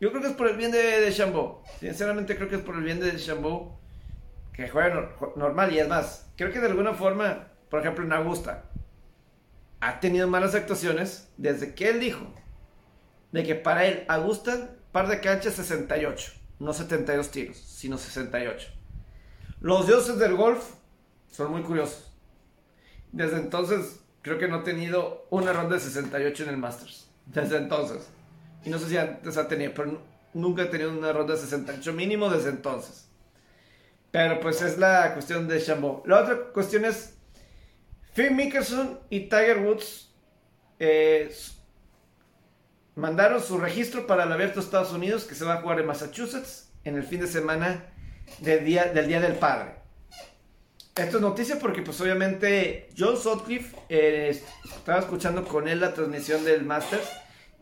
Yo 0.00 0.10
creo 0.10 0.22
que 0.22 0.28
es 0.28 0.34
por 0.34 0.48
el 0.48 0.56
bien 0.56 0.70
de, 0.70 0.78
de 1.00 1.12
Chambeau. 1.12 1.62
Sinceramente 1.78 2.36
creo 2.36 2.48
que 2.48 2.56
es 2.56 2.62
por 2.62 2.76
el 2.76 2.84
bien 2.84 3.00
de 3.00 3.14
Chambeau 3.16 3.78
que 4.54 4.72
nor- 4.72 5.36
normal. 5.36 5.72
Y 5.74 5.78
es 5.78 5.88
más, 5.88 6.30
creo 6.36 6.50
que 6.50 6.58
de 6.60 6.68
alguna 6.68 6.94
forma, 6.94 7.48
por 7.68 7.80
ejemplo 7.80 8.02
en 8.04 8.12
Augusta, 8.14 8.64
ha 9.80 10.00
tenido 10.00 10.26
malas 10.26 10.54
actuaciones 10.54 11.28
desde 11.36 11.74
que 11.74 11.90
él 11.90 12.00
dijo 12.00 12.32
de 13.32 13.44
que 13.44 13.54
para 13.54 13.84
él 13.84 14.04
Augusta, 14.08 14.70
par 14.90 15.06
de 15.08 15.20
canchas 15.20 15.54
68, 15.54 16.32
no 16.60 16.72
72 16.72 17.30
tiros, 17.30 17.56
sino 17.56 17.98
68. 17.98 18.68
Los 19.60 19.86
dioses 19.88 20.18
del 20.18 20.36
golf 20.36 20.62
son 21.30 21.50
muy 21.50 21.62
curiosos. 21.62 22.12
Desde 23.12 23.38
entonces 23.38 24.00
creo 24.22 24.38
que 24.38 24.46
no 24.48 24.56
ha 24.56 24.62
tenido 24.64 25.26
una 25.30 25.52
ronda 25.52 25.74
de 25.74 25.80
68 25.80 26.44
en 26.44 26.48
el 26.50 26.56
Masters. 26.58 27.08
Desde 27.26 27.56
entonces. 27.56 28.06
Y 28.64 28.70
no 28.70 28.78
sé 28.78 28.88
si 28.88 28.96
antes 28.96 29.36
ha 29.36 29.48
tenido, 29.48 29.72
pero 29.74 29.90
nu- 29.92 30.00
nunca 30.34 30.62
ha 30.64 30.70
tenido 30.70 30.90
una 30.92 31.12
ronda 31.12 31.34
de 31.34 31.40
68 31.40 31.92
mínimo 31.92 32.30
desde 32.30 32.50
entonces. 32.50 33.08
Pero 34.10 34.40
pues 34.40 34.60
es 34.62 34.78
la 34.78 35.12
cuestión 35.14 35.48
de 35.48 35.62
Chambeau. 35.62 36.02
La 36.06 36.20
otra 36.22 36.36
cuestión 36.52 36.84
es 36.84 37.14
Phil 38.14 38.32
Mickelson 38.32 38.98
y 39.08 39.20
Tiger 39.28 39.58
Woods 39.58 40.10
eh, 40.78 41.34
mandaron 42.94 43.42
su 43.42 43.58
registro 43.58 44.06
para 44.06 44.24
el 44.24 44.32
Abierto 44.32 44.60
de 44.60 44.66
Estados 44.66 44.92
Unidos 44.92 45.24
que 45.24 45.34
se 45.34 45.44
va 45.44 45.54
a 45.54 45.62
jugar 45.62 45.80
en 45.80 45.86
Massachusetts 45.86 46.72
en 46.84 46.96
el 46.96 47.02
fin 47.02 47.20
de 47.20 47.26
semana 47.26 47.86
del 48.40 48.64
Día 48.64 48.86
del, 48.86 49.06
día 49.06 49.20
del 49.20 49.34
Padre. 49.34 49.76
Esto 50.94 51.16
es 51.16 51.22
noticia 51.22 51.58
porque 51.58 51.82
pues 51.82 52.00
obviamente 52.00 52.88
John 52.96 53.16
Sutcliffe 53.16 53.76
eh, 53.88 54.42
estaba 54.64 54.98
escuchando 54.98 55.44
con 55.44 55.68
él 55.68 55.80
la 55.80 55.94
transmisión 55.94 56.44
del 56.44 56.64
Masters 56.64 57.08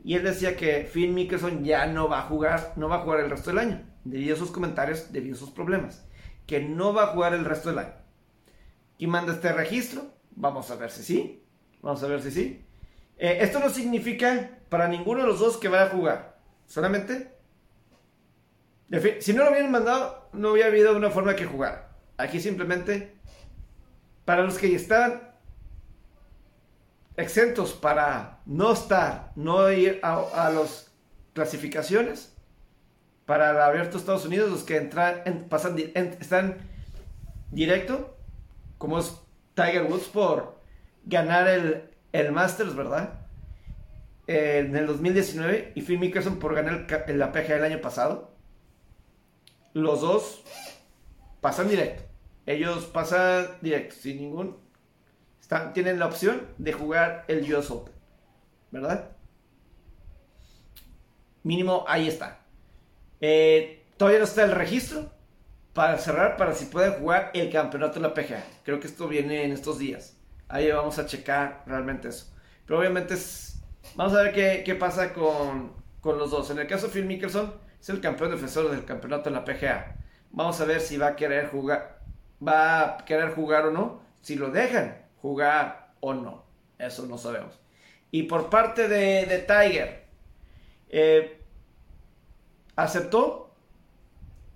y 0.03 0.15
él 0.15 0.25
decía 0.25 0.57
que 0.57 0.89
Phil 0.93 1.13
Mickelson 1.13 1.65
ya 1.65 1.87
no 1.87 2.09
va 2.09 2.21
a 2.21 2.23
jugar, 2.23 2.73
no 2.77 2.89
va 2.89 2.97
a 2.97 3.01
jugar 3.01 3.21
el 3.21 3.31
resto 3.31 3.51
del 3.51 3.59
año 3.59 3.85
debido 4.05 4.35
a 4.35 4.39
sus 4.39 4.51
comentarios, 4.51 5.13
debido 5.13 5.37
a 5.37 5.39
sus 5.39 5.51
problemas, 5.51 6.05
que 6.47 6.61
no 6.61 6.95
va 6.95 7.05
a 7.05 7.07
jugar 7.09 7.35
el 7.35 7.45
resto 7.45 7.69
del 7.69 7.81
año. 7.81 7.95
Y 8.97 9.07
manda 9.07 9.35
este 9.35 9.53
registro, 9.53 10.15
vamos 10.31 10.71
a 10.71 10.77
ver 10.77 10.91
si 10.91 11.03
sí, 11.03 11.45
vamos 11.83 12.03
a 12.03 12.09
ver 12.09 12.23
si 12.23 12.31
sí. 12.31 12.65
Eh, 13.19 13.39
esto 13.41 13.59
no 13.59 13.69
significa 13.69 14.51
para 14.69 14.89
ninguno 14.89 15.21
de 15.23 15.27
los 15.27 15.41
dos 15.41 15.57
que 15.57 15.69
vaya 15.69 15.85
a 15.85 15.91
jugar, 15.91 16.39
solamente 16.67 17.39
si 19.21 19.33
no 19.35 19.45
lo 19.45 19.51
hubieran 19.51 19.71
mandado, 19.71 20.29
no 20.33 20.53
hubiera 20.53 20.69
habido 20.69 20.97
una 20.97 21.11
forma 21.11 21.37
que 21.37 21.45
jugar. 21.45 21.91
Aquí 22.17 22.41
simplemente, 22.41 23.17
para 24.25 24.43
los 24.43 24.57
que 24.57 24.75
estaban 24.75 25.29
exentos 27.17 27.73
para 27.73 28.41
no 28.47 28.73
estar, 28.73 29.33
no 29.35 29.71
ir 29.71 30.01
a, 30.03 30.51
las 30.51 30.91
clasificaciones, 31.35 32.35
para 33.27 33.51
el 33.51 33.61
abierto 33.61 33.99
Estados 33.99 34.25
Unidos, 34.25 34.51
los 34.51 34.63
que 34.63 34.77
entran, 34.77 35.23
en- 35.27 35.49
pasan, 35.49 35.77
están 35.79 36.57
directo, 37.51 38.17
como 38.79 38.99
es 38.99 39.21
Tiger 39.55 39.83
Woods 39.83 40.07
por 40.07 40.61
ganar 41.05 41.47
el, 41.47 41.88
el 42.13 42.33
Masters, 42.33 42.75
¿verdad? 42.75 43.21
Eh, 44.27 44.59
en 44.59 44.77
el 44.77 44.87
2019 44.87 45.73
y 45.75 45.81
Phil 45.83 45.99
Mickelson 45.99 46.39
por 46.39 46.55
ganar 46.55 46.87
el 47.07 47.19
la 47.19 47.33
PGA 47.33 47.57
el 47.57 47.65
año 47.65 47.81
pasado. 47.81 48.31
Los 49.73 50.03
dos 50.03 50.45
pasan 51.41 51.69
directo. 51.69 52.03
Ellos 52.47 52.85
pasan 52.87 53.49
directo, 53.61 53.95
sin 53.95 54.19
ningún... 54.19 54.59
Están, 55.41 55.73
tienen 55.73 55.99
la 55.99 56.07
opción 56.07 56.43
de 56.59 56.73
jugar 56.75 57.25
el 57.29 57.55
US 57.55 57.71
Open, 57.71 57.95
¿verdad? 58.71 59.13
Mínimo 61.43 61.85
ahí 61.89 62.07
está. 62.07 62.41
Eh, 63.21 63.87
todavía 63.97 64.19
no 64.19 64.27
está 64.27 64.45
el 64.45 64.53
registro 64.53 65.11
para 65.73 65.97
cerrar, 65.97 66.37
para 66.37 66.55
si 66.55 66.67
pueden 66.67 66.95
jugar 66.95 67.31
el 67.33 67.51
campeonato 67.51 67.95
de 67.95 68.09
la 68.09 68.13
PGA. 68.13 68.45
Creo 68.65 68.79
que 68.79 68.89
esto 68.89 69.09
viene 69.09 69.45
en 69.45 69.53
estos 69.53 69.79
días. 69.79 70.18
Ahí 70.49 70.71
vamos 70.71 70.99
a 70.99 71.07
checar 71.07 71.63
realmente 71.67 72.09
eso. 72.09 72.33
Pero 72.67 72.81
obviamente 72.81 73.15
es... 73.15 73.61
Vamos 73.95 74.15
a 74.15 74.23
ver 74.23 74.65
qué, 74.65 74.75
pasa 74.75 75.13
con, 75.13 75.73
con 76.01 76.19
los 76.19 76.31
dos. 76.31 76.51
En 76.51 76.59
el 76.59 76.67
caso 76.67 76.87
de 76.87 76.93
Phil 76.93 77.07
Mickelson, 77.07 77.55
es 77.81 77.89
el 77.89 78.01
campeón 78.01 78.31
defensor 78.31 78.71
del 78.71 78.85
campeonato 78.85 79.29
en 79.29 79.35
la 79.35 79.45
PGA. 79.45 79.97
Vamos 80.31 80.61
a 80.61 80.65
ver 80.65 80.81
si 80.81 80.97
va 80.97 81.09
a 81.09 81.17
querer 81.17 81.49
jugar, 81.49 82.01
va 82.47 82.81
a 82.81 82.97
querer 83.05 83.35
jugar 83.35 83.67
o 83.67 83.71
no. 83.71 84.03
Si 84.21 84.35
lo 84.35 84.51
dejan 84.51 85.07
jugar 85.23 85.93
o 86.01 86.15
no. 86.15 86.45
Eso 86.79 87.07
no 87.07 87.19
sabemos. 87.19 87.59
Y 88.11 88.25
por 88.25 88.51
parte 88.51 88.89
de, 88.89 89.45
Tiger, 89.47 90.05
eh, 90.89 91.41
aceptó, 92.77 93.55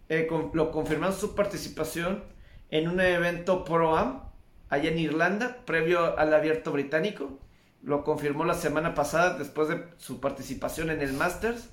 eh, 0.09 0.29
lo 0.53 0.71
confirmó 0.71 1.13
su 1.13 1.35
participación 1.35 2.25
en 2.71 2.89
un 2.89 3.01
evento 3.01 3.65
Pro 3.65 3.97
Am 3.97 4.22
allá 4.73 4.91
en 4.91 4.99
Irlanda, 4.99 5.59
previo 5.67 6.19
al 6.19 6.33
abierto 6.35 6.73
británico. 6.73 7.39
Lo 7.83 8.05
confirmó 8.05 8.45
la 8.45 8.55
semana 8.55 8.95
pasada 8.95 9.39
después 9.39 9.69
de 9.69 9.85
su 9.99 10.21
participación 10.21 10.91
en 10.91 11.01
el 11.03 11.13
Masters, 11.13 11.71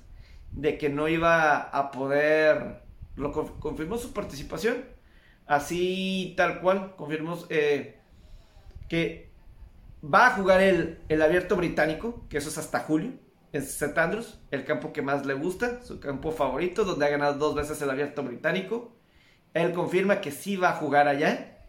de 0.52 0.78
que 0.78 0.88
no 0.88 1.08
iba 1.08 1.56
a 1.60 1.90
poder, 1.92 2.82
lo 3.16 3.32
conf- 3.32 3.58
confirmó 3.60 3.96
su 3.98 4.12
participación, 4.12 4.84
así 5.46 6.34
tal 6.36 6.60
cual, 6.60 6.94
confirmó 6.96 7.38
eh, 7.48 7.98
que 8.88 9.30
va 10.02 10.26
a 10.28 10.30
jugar 10.32 10.60
el, 10.60 10.98
el 11.08 11.22
abierto 11.22 11.56
británico, 11.56 12.26
que 12.28 12.38
eso 12.38 12.48
es 12.48 12.58
hasta 12.58 12.80
julio, 12.80 13.12
en 13.52 13.62
St. 13.62 13.98
Andrews, 14.00 14.38
el 14.50 14.64
campo 14.64 14.92
que 14.92 15.02
más 15.02 15.26
le 15.26 15.34
gusta, 15.34 15.82
su 15.82 16.00
campo 16.00 16.32
favorito, 16.32 16.84
donde 16.84 17.06
ha 17.06 17.10
ganado 17.10 17.34
dos 17.38 17.54
veces 17.54 17.80
el 17.82 17.90
abierto 17.90 18.22
británico. 18.22 18.96
Él 19.54 19.72
confirma 19.72 20.20
que 20.20 20.30
sí 20.30 20.56
va 20.56 20.70
a 20.70 20.76
jugar 20.76 21.08
allá. 21.08 21.59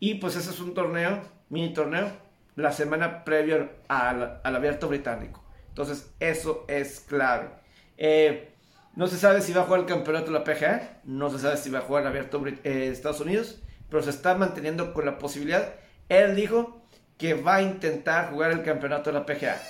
Y 0.00 0.14
pues 0.16 0.36
ese 0.36 0.50
es 0.50 0.60
un 0.60 0.74
torneo, 0.74 1.20
mini 1.48 1.72
torneo, 1.72 2.10
la 2.56 2.72
semana 2.72 3.24
previa 3.24 3.70
al, 3.88 4.40
al 4.42 4.56
abierto 4.56 4.88
británico. 4.88 5.44
Entonces 5.68 6.12
eso 6.18 6.64
es 6.68 7.00
clave. 7.00 7.48
Eh, 7.96 8.54
no 8.94 9.06
se 9.06 9.16
sabe 9.16 9.40
si 9.42 9.52
va 9.52 9.62
a 9.62 9.64
jugar 9.64 9.80
el 9.80 9.86
campeonato 9.86 10.32
de 10.32 10.38
la 10.38 10.44
PGA, 10.44 11.00
no 11.04 11.30
se 11.30 11.38
sabe 11.38 11.56
si 11.56 11.70
va 11.70 11.78
a 11.78 11.82
jugar 11.82 12.02
el 12.02 12.08
abierto 12.08 12.44
eh, 12.64 12.88
Estados 12.92 13.20
Unidos, 13.20 13.62
pero 13.88 14.02
se 14.02 14.10
está 14.10 14.34
manteniendo 14.34 14.92
con 14.92 15.04
la 15.04 15.18
posibilidad. 15.18 15.74
Él 16.08 16.34
dijo 16.34 16.82
que 17.16 17.34
va 17.34 17.56
a 17.56 17.62
intentar 17.62 18.30
jugar 18.30 18.50
el 18.52 18.62
campeonato 18.62 19.12
de 19.12 19.18
la 19.18 19.26
PGA. 19.26 19.60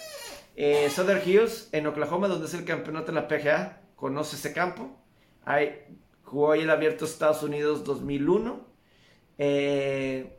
Eh, 0.57 0.89
Southern 0.91 1.21
Hills, 1.25 1.69
en 1.73 1.87
Oklahoma, 1.87 2.29
donde 2.29 2.47
es 2.47 2.55
el 2.55 2.65
campeonato 2.65 3.13
de 3.13 3.21
la 3.21 3.29
PGA, 3.29 3.81
conoce 3.97 4.37
ese 4.37 4.53
campo. 4.53 4.97
Ahí, 5.45 5.85
jugó 6.23 6.53
ahí 6.53 6.63
el 6.63 6.71
abierto 6.71 7.05
Estados 7.05 7.43
Unidos 7.43 7.85
2001. 7.85 8.68
Eh, 9.39 10.39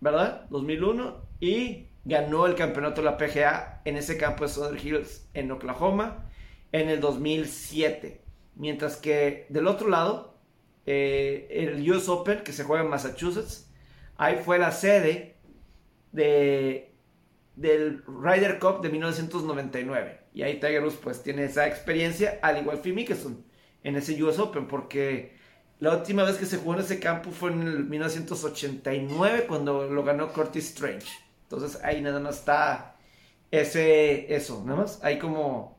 ¿Verdad? 0.00 0.46
2001. 0.50 1.22
Y 1.40 1.86
ganó 2.04 2.46
el 2.46 2.54
campeonato 2.54 3.02
de 3.02 3.10
la 3.10 3.16
PGA 3.16 3.82
en 3.84 3.96
ese 3.96 4.16
campo 4.16 4.44
de 4.44 4.50
Southern 4.50 4.78
Hills, 4.78 5.28
en 5.34 5.50
Oklahoma, 5.52 6.26
en 6.72 6.88
el 6.88 7.00
2007. 7.00 8.20
Mientras 8.56 8.96
que 8.96 9.46
del 9.48 9.66
otro 9.66 9.88
lado, 9.88 10.36
eh, 10.86 11.46
el 11.50 11.90
US 11.90 12.08
Open, 12.08 12.42
que 12.42 12.52
se 12.52 12.64
juega 12.64 12.82
en 12.82 12.90
Massachusetts, 12.90 13.70
ahí 14.16 14.36
fue 14.44 14.58
la 14.58 14.72
sede 14.72 15.36
de, 16.12 16.92
del 17.56 18.02
Ryder 18.06 18.58
Cup 18.58 18.80
de 18.82 18.88
1999. 18.90 20.20
Y 20.34 20.42
ahí 20.42 20.54
Tiger 20.54 20.82
Woods 20.82 20.98
pues 21.02 21.22
tiene 21.22 21.44
esa 21.44 21.66
experiencia, 21.66 22.38
al 22.42 22.58
igual 22.58 22.80
Phil 22.80 22.94
Mickelson, 22.94 23.44
en 23.84 23.96
ese 23.96 24.20
US 24.22 24.38
Open, 24.38 24.66
porque 24.66 25.36
la 25.82 25.96
última 25.96 26.22
vez 26.22 26.36
que 26.36 26.46
se 26.46 26.58
jugó 26.58 26.74
en 26.74 26.80
ese 26.80 27.00
campo 27.00 27.32
fue 27.32 27.50
en 27.50 27.62
el 27.62 27.84
1989, 27.86 29.46
cuando 29.48 29.88
lo 29.88 30.04
ganó 30.04 30.32
Curtis 30.32 30.68
Strange. 30.68 31.08
Entonces 31.42 31.82
ahí 31.82 32.00
nada 32.00 32.20
más 32.20 32.38
está 32.38 32.94
ese, 33.50 34.32
eso, 34.32 34.62
nada 34.64 34.82
más, 34.82 35.00
ahí 35.02 35.18
como, 35.18 35.76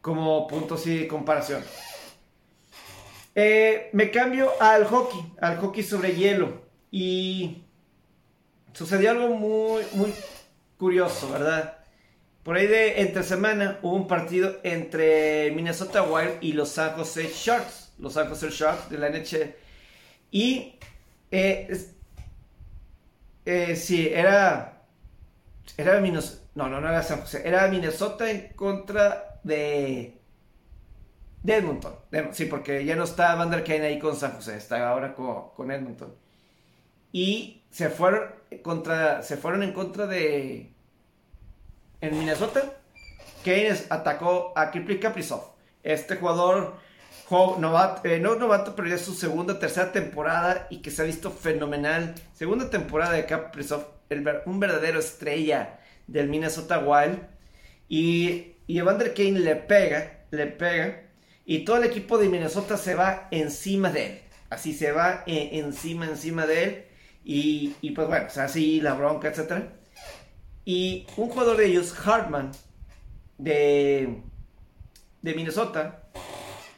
como 0.00 0.48
puntos 0.48 0.88
y 0.88 1.06
comparación. 1.06 1.62
Eh, 3.36 3.90
me 3.92 4.10
cambio 4.10 4.50
al 4.60 4.86
hockey, 4.86 5.20
al 5.40 5.56
hockey 5.58 5.84
sobre 5.84 6.16
hielo. 6.16 6.60
Y 6.90 7.62
sucedió 8.72 9.12
algo 9.12 9.28
muy, 9.36 9.84
muy 9.92 10.12
curioso, 10.76 11.30
¿verdad? 11.30 11.78
Por 12.42 12.56
ahí 12.56 12.66
de 12.66 13.00
entre 13.00 13.22
semana 13.22 13.78
hubo 13.82 13.94
un 13.94 14.08
partido 14.08 14.58
entre 14.64 15.52
Minnesota 15.52 16.02
Wild 16.02 16.38
y 16.40 16.54
los 16.54 16.70
San 16.70 16.96
Jose 16.96 17.30
Sharks. 17.32 17.81
Los 17.98 18.14
San 18.14 18.28
Jose 18.28 18.50
Sharks 18.50 18.90
de 18.90 18.98
la 18.98 19.08
NHL. 19.10 19.54
Y 20.30 20.74
eh, 21.30 21.68
eh, 23.44 23.76
sí, 23.76 24.08
era. 24.08 24.82
Era 25.76 26.00
Minnesota. 26.00 26.42
No, 26.54 26.68
no, 26.68 26.80
no 26.80 26.88
era 26.88 27.02
San 27.02 27.20
José. 27.20 27.42
Era 27.46 27.68
Minnesota 27.68 28.30
en 28.30 28.52
contra 28.54 29.40
de. 29.42 30.18
De 31.42 31.56
Edmonton. 31.56 31.94
De- 32.10 32.32
sí, 32.34 32.46
porque 32.46 32.84
ya 32.84 32.94
no 32.96 33.04
está 33.04 33.34
Van 33.34 33.50
der 33.50 33.64
Kane 33.64 33.86
ahí 33.86 33.98
con 33.98 34.16
San 34.16 34.32
José. 34.32 34.56
Está 34.56 34.88
ahora 34.88 35.14
con, 35.14 35.50
con 35.50 35.70
Edmonton. 35.70 36.14
Y 37.12 37.62
se 37.70 37.90
fueron 37.90 38.30
contra. 38.62 39.22
Se 39.22 39.36
fueron 39.36 39.62
en 39.62 39.72
contra 39.72 40.06
de. 40.06 40.72
En 42.00 42.18
Minnesota. 42.18 42.74
Kane 43.44 43.70
atacó 43.90 44.52
a 44.56 44.70
Kipri 44.70 45.00
Kaprizov. 45.00 45.42
Este 45.82 46.16
jugador. 46.16 46.76
Novato, 47.58 48.08
eh, 48.08 48.20
no 48.20 48.36
novato, 48.36 48.76
pero 48.76 48.88
ya 48.88 48.96
es 48.96 49.02
su 49.02 49.14
segunda, 49.14 49.58
tercera 49.58 49.90
temporada 49.90 50.66
y 50.70 50.78
que 50.82 50.90
se 50.90 51.02
ha 51.02 51.04
visto 51.04 51.30
fenomenal. 51.30 52.14
Segunda 52.34 52.68
temporada 52.68 53.12
de 53.12 53.26
Kaprizov, 53.26 53.86
el 54.10 54.26
un 54.46 54.60
verdadero 54.60 54.98
estrella 55.00 55.80
del 56.06 56.28
Minnesota 56.28 56.78
Wild. 56.78 57.18
Y, 57.88 58.56
y 58.66 58.78
Evander 58.78 59.14
Kane 59.14 59.40
le 59.40 59.56
pega, 59.56 60.24
le 60.30 60.46
pega. 60.46 61.02
Y 61.44 61.64
todo 61.64 61.78
el 61.78 61.84
equipo 61.84 62.18
de 62.18 62.28
Minnesota 62.28 62.76
se 62.76 62.94
va 62.94 63.28
encima 63.30 63.90
de 63.90 64.06
él. 64.06 64.18
Así 64.50 64.74
se 64.74 64.92
va 64.92 65.24
eh, 65.26 65.50
encima, 65.52 66.06
encima 66.06 66.46
de 66.46 66.64
él. 66.64 66.84
Y, 67.24 67.74
y 67.80 67.92
pues 67.92 68.08
bueno, 68.08 68.26
o 68.34 68.40
así 68.40 68.80
la 68.80 68.94
bronca, 68.94 69.28
etc. 69.28 69.64
Y 70.64 71.06
un 71.16 71.28
jugador 71.28 71.56
de 71.56 71.66
ellos, 71.66 71.94
Hartman, 72.06 72.52
de, 73.38 74.22
de 75.22 75.34
Minnesota. 75.34 76.02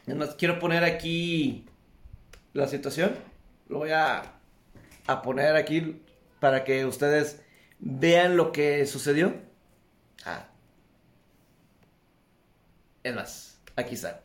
Además, 0.05 0.35
quiero 0.37 0.59
poner 0.59 0.83
aquí 0.83 1.65
la 2.53 2.67
situación. 2.67 3.15
Lo 3.67 3.79
voy 3.79 3.91
a, 3.91 4.33
a 5.07 5.21
poner 5.21 5.55
aquí 5.55 6.01
para 6.39 6.63
que 6.63 6.85
ustedes 6.85 7.41
vean 7.79 8.37
lo 8.37 8.51
que 8.51 8.85
sucedió. 8.85 9.33
Ah. 10.25 10.47
Es 13.03 13.15
más, 13.15 13.61
aquí 13.75 13.95
está. 13.95 14.21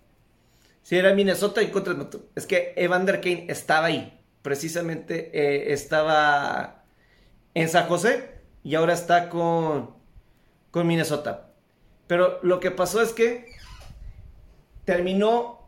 Si 0.83 0.97
era 0.97 1.15
Minnesota 1.15 1.63
y 1.63 1.71
contra. 1.71 1.95
Es 2.35 2.47
que 2.47 2.75
Evander 2.77 3.21
Kane 3.21 3.47
estaba 3.49 3.87
ahí. 3.87 4.21
Precisamente 4.43 5.31
eh, 5.33 5.73
estaba 5.73 6.85
en 7.55 7.69
San 7.69 7.87
José 7.87 8.41
y 8.65 8.75
ahora 8.75 8.95
está 8.95 9.29
con, 9.29 9.95
con 10.71 10.87
Minnesota. 10.87 11.53
Pero 12.07 12.41
lo 12.43 12.59
que 12.59 12.71
pasó 12.71 13.03
es 13.03 13.13
que 13.13 13.47
terminó 14.85 15.60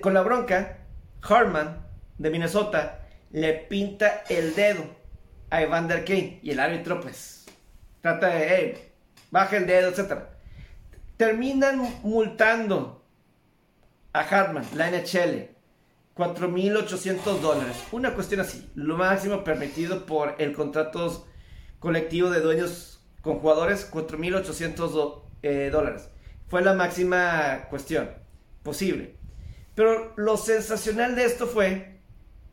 con 0.00 0.14
la 0.14 0.22
bronca. 0.22 0.78
Harman 1.22 1.86
de 2.18 2.30
Minnesota 2.30 3.06
le 3.30 3.52
pinta 3.54 4.24
el 4.28 4.54
dedo 4.54 4.84
a 5.50 5.62
Evander 5.62 6.04
Kane 6.04 6.40
y 6.42 6.50
el 6.50 6.60
árbitro 6.60 7.00
pues 7.00 7.44
trata 8.00 8.28
de, 8.28 8.48
"Hey, 8.48 8.92
baja 9.30 9.56
el 9.56 9.66
dedo, 9.66 9.88
etc. 9.90 10.24
Terminan 11.16 12.00
multando 12.02 13.04
a 14.12 14.20
Hartman, 14.20 14.64
la 14.74 14.88
NHL, 14.88 15.50
4.800 16.14 17.40
dólares. 17.40 17.76
Una 17.92 18.14
cuestión 18.14 18.40
así, 18.40 18.70
lo 18.74 18.96
máximo 18.96 19.44
permitido 19.44 20.04
por 20.04 20.34
el 20.38 20.52
contrato 20.52 21.26
colectivo 21.78 22.30
de 22.30 22.40
dueños 22.40 23.04
con 23.22 23.38
jugadores, 23.38 23.84
4.800 23.90 24.92
do- 24.92 25.30
eh, 25.42 25.70
dólares. 25.72 26.08
Fue 26.48 26.60
la 26.62 26.74
máxima 26.74 27.66
cuestión 27.70 28.10
posible. 28.62 29.16
Pero 29.74 30.12
lo 30.16 30.36
sensacional 30.36 31.16
de 31.16 31.24
esto 31.24 31.46
fue 31.46 32.00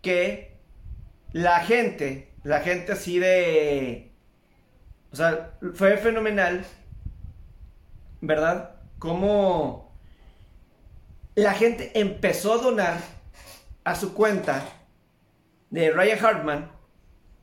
que 0.01 0.57
la 1.33 1.59
gente, 1.59 2.33
la 2.43 2.61
gente 2.61 2.93
así 2.93 3.19
de... 3.19 4.11
O 5.11 5.15
sea, 5.15 5.57
fue 5.73 5.97
fenomenal, 5.97 6.65
¿verdad? 8.21 8.75
Como 8.99 9.91
la 11.35 11.53
gente 11.53 11.91
empezó 11.99 12.53
a 12.53 12.57
donar 12.57 12.99
a 13.83 13.95
su 13.95 14.13
cuenta 14.13 14.63
de 15.71 15.91
Ryan 15.91 16.25
Hartman 16.25 16.71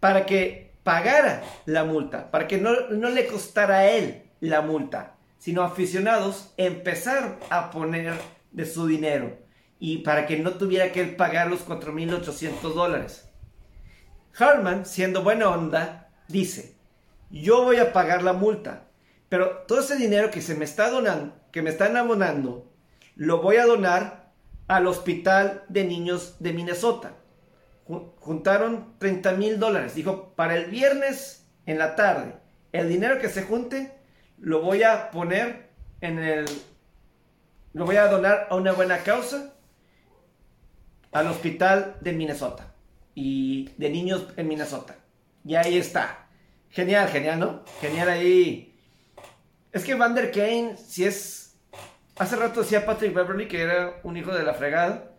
para 0.00 0.26
que 0.26 0.74
pagara 0.84 1.42
la 1.64 1.84
multa, 1.84 2.30
para 2.30 2.46
que 2.46 2.58
no, 2.58 2.88
no 2.90 3.10
le 3.10 3.26
costara 3.26 3.78
a 3.78 3.90
él 3.90 4.30
la 4.40 4.60
multa, 4.62 5.16
sino 5.38 5.62
aficionados 5.62 6.52
empezaron 6.56 7.36
a 7.50 7.70
poner 7.70 8.14
de 8.52 8.64
su 8.64 8.86
dinero 8.86 9.45
y 9.78 9.98
para 9.98 10.26
que 10.26 10.38
no 10.38 10.52
tuviera 10.52 10.92
que 10.92 11.04
pagar 11.04 11.48
los 11.48 11.66
4.800 11.66 12.74
dólares. 12.74 13.28
Hartman, 14.38 14.84
siendo 14.86 15.22
buena 15.22 15.48
onda, 15.50 16.10
dice, 16.28 16.76
yo 17.30 17.64
voy 17.64 17.76
a 17.78 17.92
pagar 17.92 18.22
la 18.22 18.32
multa, 18.32 18.88
pero 19.28 19.64
todo 19.66 19.80
ese 19.80 19.96
dinero 19.96 20.30
que 20.30 20.42
se 20.42 20.54
me 20.54 20.64
está 20.64 20.90
donando, 20.90 21.34
que 21.52 21.62
me 21.62 21.70
están 21.70 21.96
abonando, 21.96 22.70
lo 23.14 23.40
voy 23.40 23.56
a 23.56 23.66
donar 23.66 24.32
al 24.68 24.86
hospital 24.86 25.64
de 25.68 25.84
niños 25.84 26.36
de 26.38 26.52
Minnesota. 26.52 27.12
Ju- 27.86 28.12
Juntaron 28.18 28.94
30 28.98 29.32
mil 29.32 29.58
dólares. 29.58 29.94
Dijo, 29.94 30.34
para 30.34 30.56
el 30.56 30.66
viernes 30.66 31.46
en 31.66 31.78
la 31.78 31.96
tarde, 31.96 32.34
el 32.72 32.88
dinero 32.88 33.18
que 33.18 33.28
se 33.28 33.42
junte 33.42 33.92
lo 34.38 34.60
voy 34.60 34.82
a 34.82 35.10
poner 35.10 35.70
en 36.00 36.18
el... 36.18 36.44
Lo 37.72 37.84
voy 37.84 37.96
a 37.96 38.08
donar 38.08 38.48
a 38.50 38.56
una 38.56 38.72
buena 38.72 38.98
causa 38.98 39.54
al 41.12 41.28
hospital 41.28 41.96
de 42.00 42.12
Minnesota 42.12 42.74
y 43.14 43.70
de 43.76 43.90
niños 43.90 44.26
en 44.36 44.48
Minnesota. 44.48 44.96
Y 45.44 45.54
ahí 45.54 45.78
está. 45.78 46.28
Genial, 46.70 47.08
genial, 47.08 47.40
¿no? 47.40 47.62
Genial 47.80 48.08
ahí. 48.08 48.78
Es 49.72 49.84
que 49.84 49.94
Van 49.94 50.14
der 50.14 50.30
Kane, 50.30 50.76
si 50.76 51.04
es. 51.04 51.56
Hace 52.18 52.36
rato 52.36 52.62
decía 52.62 52.86
Patrick 52.86 53.14
Beverly 53.14 53.46
que 53.46 53.62
era 53.62 54.00
un 54.02 54.16
hijo 54.16 54.32
de 54.32 54.42
la 54.42 54.54
fregada. 54.54 55.16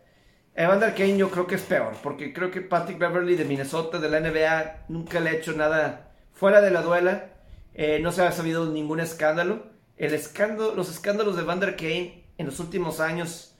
Evander 0.58 0.92
Kane 0.92 1.16
yo 1.16 1.30
creo 1.30 1.46
que 1.46 1.54
es 1.54 1.62
peor, 1.62 1.94
porque 2.02 2.32
creo 2.32 2.50
que 2.50 2.60
Patrick 2.60 2.98
Beverly 2.98 3.36
de 3.36 3.44
Minnesota, 3.44 4.00
de 4.00 4.10
la 4.10 4.18
NBA, 4.18 4.86
nunca 4.88 5.20
le 5.20 5.30
ha 5.30 5.34
hecho 5.34 5.52
nada 5.52 6.10
fuera 6.32 6.60
de 6.60 6.72
la 6.72 6.82
duela. 6.82 7.30
Eh, 7.74 8.00
no 8.02 8.10
se 8.10 8.22
ha 8.22 8.32
sabido 8.32 8.66
ningún 8.66 8.98
escándalo. 8.98 9.66
El 9.96 10.14
escándalo, 10.14 10.74
los 10.74 10.90
escándalos 10.90 11.36
de 11.36 11.44
Vander 11.44 11.76
Kane 11.76 12.24
en 12.38 12.46
los 12.46 12.58
últimos 12.58 12.98
años, 12.98 13.56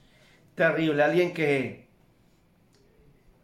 terrible. 0.55 1.01
Alguien 1.01 1.33
que 1.33 1.88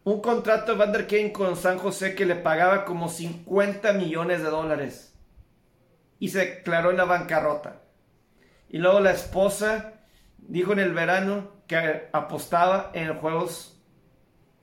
un 0.06 0.20
contrato 0.20 0.70
de 0.70 0.78
Vander 0.78 1.08
Kane 1.08 1.32
con 1.32 1.56
San 1.56 1.78
José 1.78 2.14
que 2.14 2.26
le 2.26 2.36
pagaba 2.36 2.84
como 2.84 3.08
50 3.08 3.92
millones 3.94 4.40
de 4.40 4.50
dólares 4.50 5.12
y 6.20 6.28
se 6.28 6.38
declaró 6.38 6.92
en 6.92 6.96
la 6.96 7.06
bancarrota. 7.06 7.82
Y 8.68 8.78
luego 8.78 9.00
la 9.00 9.10
esposa 9.10 9.94
dijo 10.38 10.72
en 10.72 10.78
el 10.78 10.94
verano 10.94 11.50
que 11.66 12.08
apostaba 12.12 12.92
en 12.94 13.18
juegos 13.18 13.82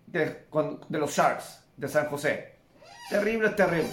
de 0.08 0.46
los 0.88 1.12
Sharks 1.12 1.66
de 1.76 1.90
San 1.90 2.06
José. 2.06 2.60
Terrible, 3.10 3.50
terrible. 3.50 3.92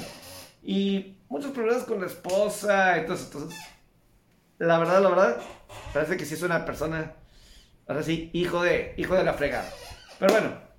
Y 0.62 1.18
muchos 1.28 1.50
problemas 1.50 1.82
con 1.82 2.00
la 2.00 2.06
esposa. 2.06 2.96
Entonces, 2.96 3.26
entonces 3.26 3.58
la 4.58 4.78
verdad, 4.78 5.02
la 5.02 5.08
verdad, 5.08 5.40
parece 5.92 6.16
que 6.16 6.24
sí 6.24 6.34
es 6.34 6.42
una 6.44 6.64
persona, 6.64 7.12
ahora 7.88 8.04
sí, 8.04 8.30
hijo 8.34 8.62
de, 8.62 8.94
hijo 8.96 9.16
de 9.16 9.24
la 9.24 9.34
fregada. 9.34 9.68
Pero 10.20 10.32
bueno, 10.32 10.69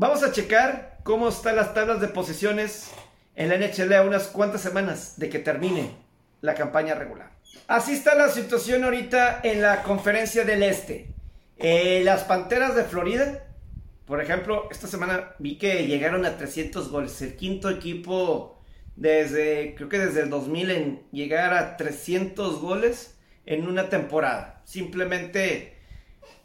vamos 0.00 0.22
a 0.22 0.32
checar 0.32 0.96
cómo 1.02 1.28
están 1.28 1.56
las 1.56 1.74
tablas 1.74 2.00
de 2.00 2.08
posiciones 2.08 2.90
en 3.36 3.50
la 3.50 3.58
NHL 3.58 3.92
a 3.92 4.02
unas 4.02 4.28
cuantas 4.28 4.62
semanas 4.62 5.18
de 5.18 5.28
que 5.28 5.38
termine 5.38 5.90
la 6.40 6.54
campaña 6.54 6.94
regular. 6.94 7.32
Así 7.68 7.92
está 7.92 8.14
la 8.14 8.30
situación 8.30 8.82
ahorita 8.82 9.40
en 9.42 9.60
la 9.60 9.82
conferencia 9.82 10.46
del 10.46 10.62
Este. 10.62 11.08
Eh, 11.58 12.00
las 12.02 12.24
Panteras 12.24 12.74
de 12.74 12.84
Florida, 12.84 13.44
por 14.06 14.22
ejemplo, 14.22 14.68
esta 14.70 14.86
semana 14.86 15.34
vi 15.38 15.58
que 15.58 15.86
llegaron 15.86 16.24
a 16.24 16.38
300 16.38 16.90
goles. 16.90 17.20
El 17.20 17.36
quinto 17.36 17.68
equipo 17.68 18.58
desde, 18.96 19.74
creo 19.74 19.90
que 19.90 19.98
desde 19.98 20.22
el 20.22 20.30
2000 20.30 20.70
en 20.70 21.02
llegar 21.12 21.52
a 21.52 21.76
300 21.76 22.58
goles 22.58 23.18
en 23.44 23.68
una 23.68 23.90
temporada. 23.90 24.62
Simplemente 24.64 25.76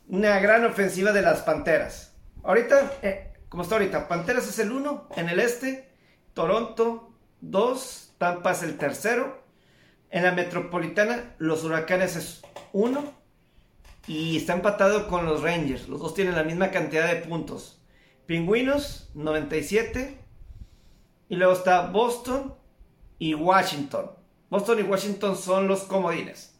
una 0.09 0.39
gran 0.39 0.65
ofensiva 0.65 1.13
de 1.13 1.21
las 1.21 1.39
Panteras. 1.43 2.11
Ahorita, 2.43 2.91
eh, 3.01 3.31
como 3.55 3.63
está 3.63 3.75
ahorita, 3.75 4.09
Panteras 4.09 4.49
es 4.49 4.59
el 4.59 4.73
1 4.73 5.07
en 5.15 5.29
el 5.29 5.39
este, 5.39 5.89
Toronto 6.33 7.13
2, 7.39 8.15
Tampa 8.17 8.51
es 8.51 8.63
el 8.63 8.77
tercero. 8.77 9.45
En 10.09 10.23
la 10.23 10.33
metropolitana, 10.33 11.35
los 11.37 11.63
Huracanes 11.63 12.17
es 12.17 12.41
1 12.73 13.13
y 14.07 14.35
está 14.35 14.51
empatado 14.51 15.07
con 15.07 15.25
los 15.25 15.41
Rangers. 15.41 15.87
Los 15.87 16.01
dos 16.01 16.13
tienen 16.13 16.35
la 16.35 16.43
misma 16.43 16.69
cantidad 16.69 17.07
de 17.07 17.21
puntos. 17.21 17.81
Pingüinos, 18.25 19.09
97. 19.13 20.19
Y 21.29 21.37
luego 21.37 21.53
está 21.53 21.87
Boston 21.87 22.55
y 23.19 23.35
Washington. 23.35 24.11
Boston 24.49 24.79
y 24.79 24.83
Washington 24.83 25.37
son 25.37 25.69
los 25.69 25.83
comodines. 25.83 26.59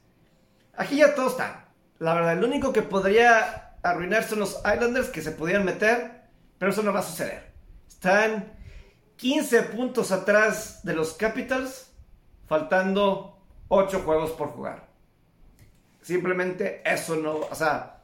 Aquí 0.77 0.95
ya 0.95 1.13
todo 1.13 1.27
está. 1.27 1.73
La 1.99 2.13
verdad, 2.13 2.37
el 2.37 2.43
único 2.45 2.71
que 2.71 2.83
podría 2.83 3.75
arruinar 3.83 4.23
son 4.23 4.39
los 4.39 4.59
Islanders 4.59 5.09
que 5.09 5.21
se 5.21 5.31
podrían 5.31 5.65
meter, 5.65 6.14
pero 6.57 6.71
eso 6.71 6.83
no 6.83 6.93
va 6.93 6.99
a 6.99 7.03
suceder. 7.03 7.51
Están 7.87 8.53
15 9.17 9.63
puntos 9.63 10.11
atrás 10.11 10.81
de 10.83 10.93
los 10.93 11.13
Capitals, 11.13 11.91
faltando 12.47 13.39
8 13.69 14.01
juegos 14.01 14.31
por 14.31 14.49
jugar. 14.49 14.87
Simplemente 16.01 16.81
eso 16.85 17.15
no, 17.15 17.37
o 17.37 17.55
sea, 17.55 17.95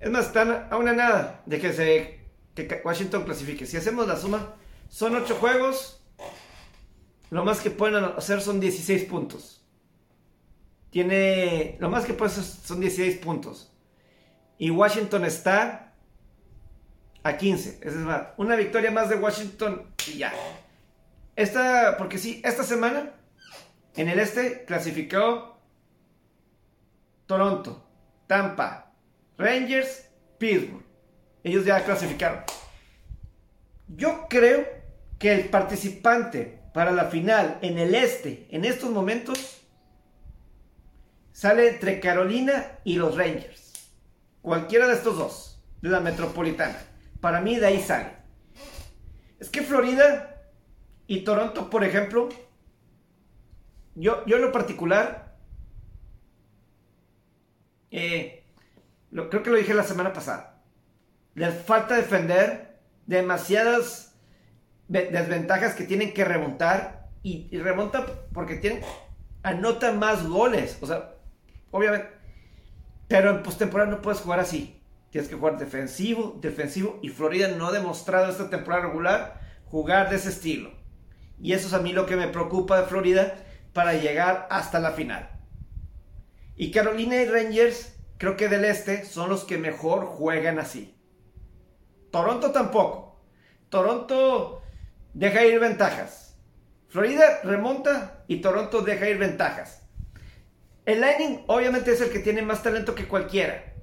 es 0.00 0.10
más, 0.10 0.26
están 0.26 0.68
a 0.70 0.76
una 0.76 0.92
nada 0.92 1.42
de 1.46 1.58
que 1.58 1.72
se 1.72 2.18
que 2.54 2.82
Washington 2.84 3.24
clasifique. 3.24 3.66
Si 3.66 3.76
hacemos 3.76 4.06
la 4.06 4.16
suma, 4.16 4.54
son 4.88 5.14
8 5.14 5.36
juegos. 5.36 6.00
Lo 7.30 7.44
más 7.44 7.60
que 7.60 7.70
pueden 7.70 8.04
hacer 8.04 8.40
son 8.40 8.60
16 8.60 9.04
puntos. 9.04 9.64
Tiene. 10.90 11.76
Lo 11.78 11.90
más 11.90 12.04
que 12.04 12.14
puede 12.14 12.30
hacer 12.30 12.44
son 12.44 12.80
16 12.80 13.18
puntos. 13.18 13.72
Y 14.56 14.70
Washington 14.70 15.24
está 15.24 15.87
a 17.22 17.36
15. 17.36 17.80
Es 17.82 17.94
más, 17.94 18.28
una 18.36 18.56
victoria 18.56 18.90
más 18.90 19.08
de 19.08 19.16
Washington 19.16 19.94
y 20.06 20.18
ya. 20.18 20.32
Esta, 21.36 21.96
porque 21.96 22.18
sí, 22.18 22.40
esta 22.44 22.62
semana 22.62 23.12
en 23.96 24.08
el 24.08 24.18
este 24.18 24.64
clasificó 24.64 25.60
Toronto, 27.26 27.86
Tampa, 28.26 28.92
Rangers, 29.36 30.08
Pittsburgh. 30.38 30.84
Ellos 31.44 31.64
ya 31.64 31.84
clasificaron. 31.84 32.42
Yo 33.88 34.26
creo 34.28 34.66
que 35.18 35.34
el 35.34 35.48
participante 35.48 36.58
para 36.72 36.92
la 36.92 37.06
final 37.06 37.58
en 37.62 37.78
el 37.78 37.94
este, 37.94 38.46
en 38.50 38.64
estos 38.64 38.90
momentos, 38.90 39.62
sale 41.32 41.68
entre 41.68 41.98
Carolina 41.98 42.78
y 42.84 42.96
los 42.96 43.16
Rangers. 43.16 43.72
Cualquiera 44.42 44.86
de 44.86 44.94
estos 44.94 45.18
dos, 45.18 45.60
de 45.82 45.88
la 45.88 46.00
metropolitana. 46.00 46.78
Para 47.20 47.40
mí 47.40 47.56
de 47.56 47.66
ahí 47.66 47.82
sale. 47.82 48.12
Es 49.38 49.48
que 49.50 49.62
Florida 49.62 50.36
y 51.06 51.20
Toronto, 51.20 51.70
por 51.70 51.84
ejemplo, 51.84 52.28
yo, 53.94 54.24
yo 54.26 54.36
en 54.36 54.42
lo 54.42 54.52
particular, 54.52 55.36
eh, 57.90 58.44
creo 59.10 59.42
que 59.42 59.50
lo 59.50 59.56
dije 59.56 59.74
la 59.74 59.84
semana 59.84 60.12
pasada, 60.12 60.62
les 61.34 61.54
falta 61.62 61.96
defender 61.96 62.80
demasiadas 63.06 64.14
desventajas 64.88 65.74
que 65.74 65.84
tienen 65.84 66.14
que 66.14 66.24
remontar 66.24 67.08
y, 67.22 67.48
y 67.50 67.58
remontan 67.58 68.06
porque 68.32 68.56
tienen, 68.56 68.82
anotan 69.42 69.98
más 69.98 70.26
goles, 70.26 70.78
o 70.80 70.86
sea, 70.86 71.14
obviamente, 71.70 72.08
pero 73.06 73.30
en 73.30 73.42
postemporada 73.42 73.90
no 73.90 74.02
puedes 74.02 74.20
jugar 74.20 74.40
así. 74.40 74.77
Tienes 75.10 75.28
que 75.28 75.36
jugar 75.36 75.58
defensivo, 75.58 76.36
defensivo. 76.40 76.98
Y 77.02 77.08
Florida 77.08 77.48
no 77.48 77.68
ha 77.68 77.72
demostrado 77.72 78.30
esta 78.30 78.50
temporada 78.50 78.86
regular 78.86 79.40
jugar 79.66 80.10
de 80.10 80.16
ese 80.16 80.28
estilo. 80.28 80.72
Y 81.40 81.52
eso 81.52 81.68
es 81.68 81.74
a 81.74 81.78
mí 81.78 81.92
lo 81.92 82.06
que 82.06 82.16
me 82.16 82.28
preocupa 82.28 82.80
de 82.80 82.86
Florida 82.86 83.36
para 83.72 83.94
llegar 83.94 84.46
hasta 84.50 84.80
la 84.80 84.92
final. 84.92 85.30
Y 86.56 86.70
Carolina 86.72 87.16
y 87.16 87.26
Rangers, 87.26 87.94
creo 88.18 88.36
que 88.36 88.48
del 88.48 88.64
este, 88.64 89.04
son 89.04 89.30
los 89.30 89.44
que 89.44 89.58
mejor 89.58 90.04
juegan 90.04 90.58
así. 90.58 90.94
Toronto 92.10 92.50
tampoco. 92.50 93.22
Toronto 93.68 94.62
deja 95.14 95.44
ir 95.44 95.60
ventajas. 95.60 96.36
Florida 96.88 97.40
remonta 97.44 98.24
y 98.26 98.40
Toronto 98.40 98.82
deja 98.82 99.08
ir 99.08 99.18
ventajas. 99.18 99.82
El 100.84 101.00
Lightning 101.02 101.44
obviamente 101.46 101.92
es 101.92 102.00
el 102.00 102.10
que 102.10 102.18
tiene 102.18 102.42
más 102.42 102.62
talento 102.62 102.94
que 102.94 103.06
cualquiera 103.06 103.74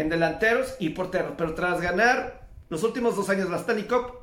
en 0.00 0.08
delanteros 0.08 0.76
y 0.78 0.90
porteros. 0.90 1.32
Pero 1.36 1.54
tras 1.54 1.80
ganar 1.80 2.48
los 2.68 2.82
últimos 2.82 3.16
dos 3.16 3.28
años 3.30 3.50
la 3.50 3.56
Stanley 3.56 3.84
Cup, 3.84 4.18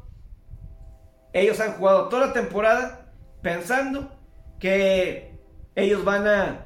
ellos 1.34 1.60
han 1.60 1.74
jugado 1.74 2.08
toda 2.08 2.28
la 2.28 2.34
temporada 2.34 3.12
pensando 3.42 4.12
que 4.60 5.38
ellos 5.76 6.04
van 6.06 6.28
a. 6.28 6.66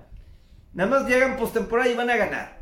Nada 0.73 0.89
más 0.89 1.07
llegan 1.07 1.37
postemporada 1.37 1.89
y 1.89 1.95
van 1.95 2.09
a 2.09 2.17
ganar. 2.17 2.59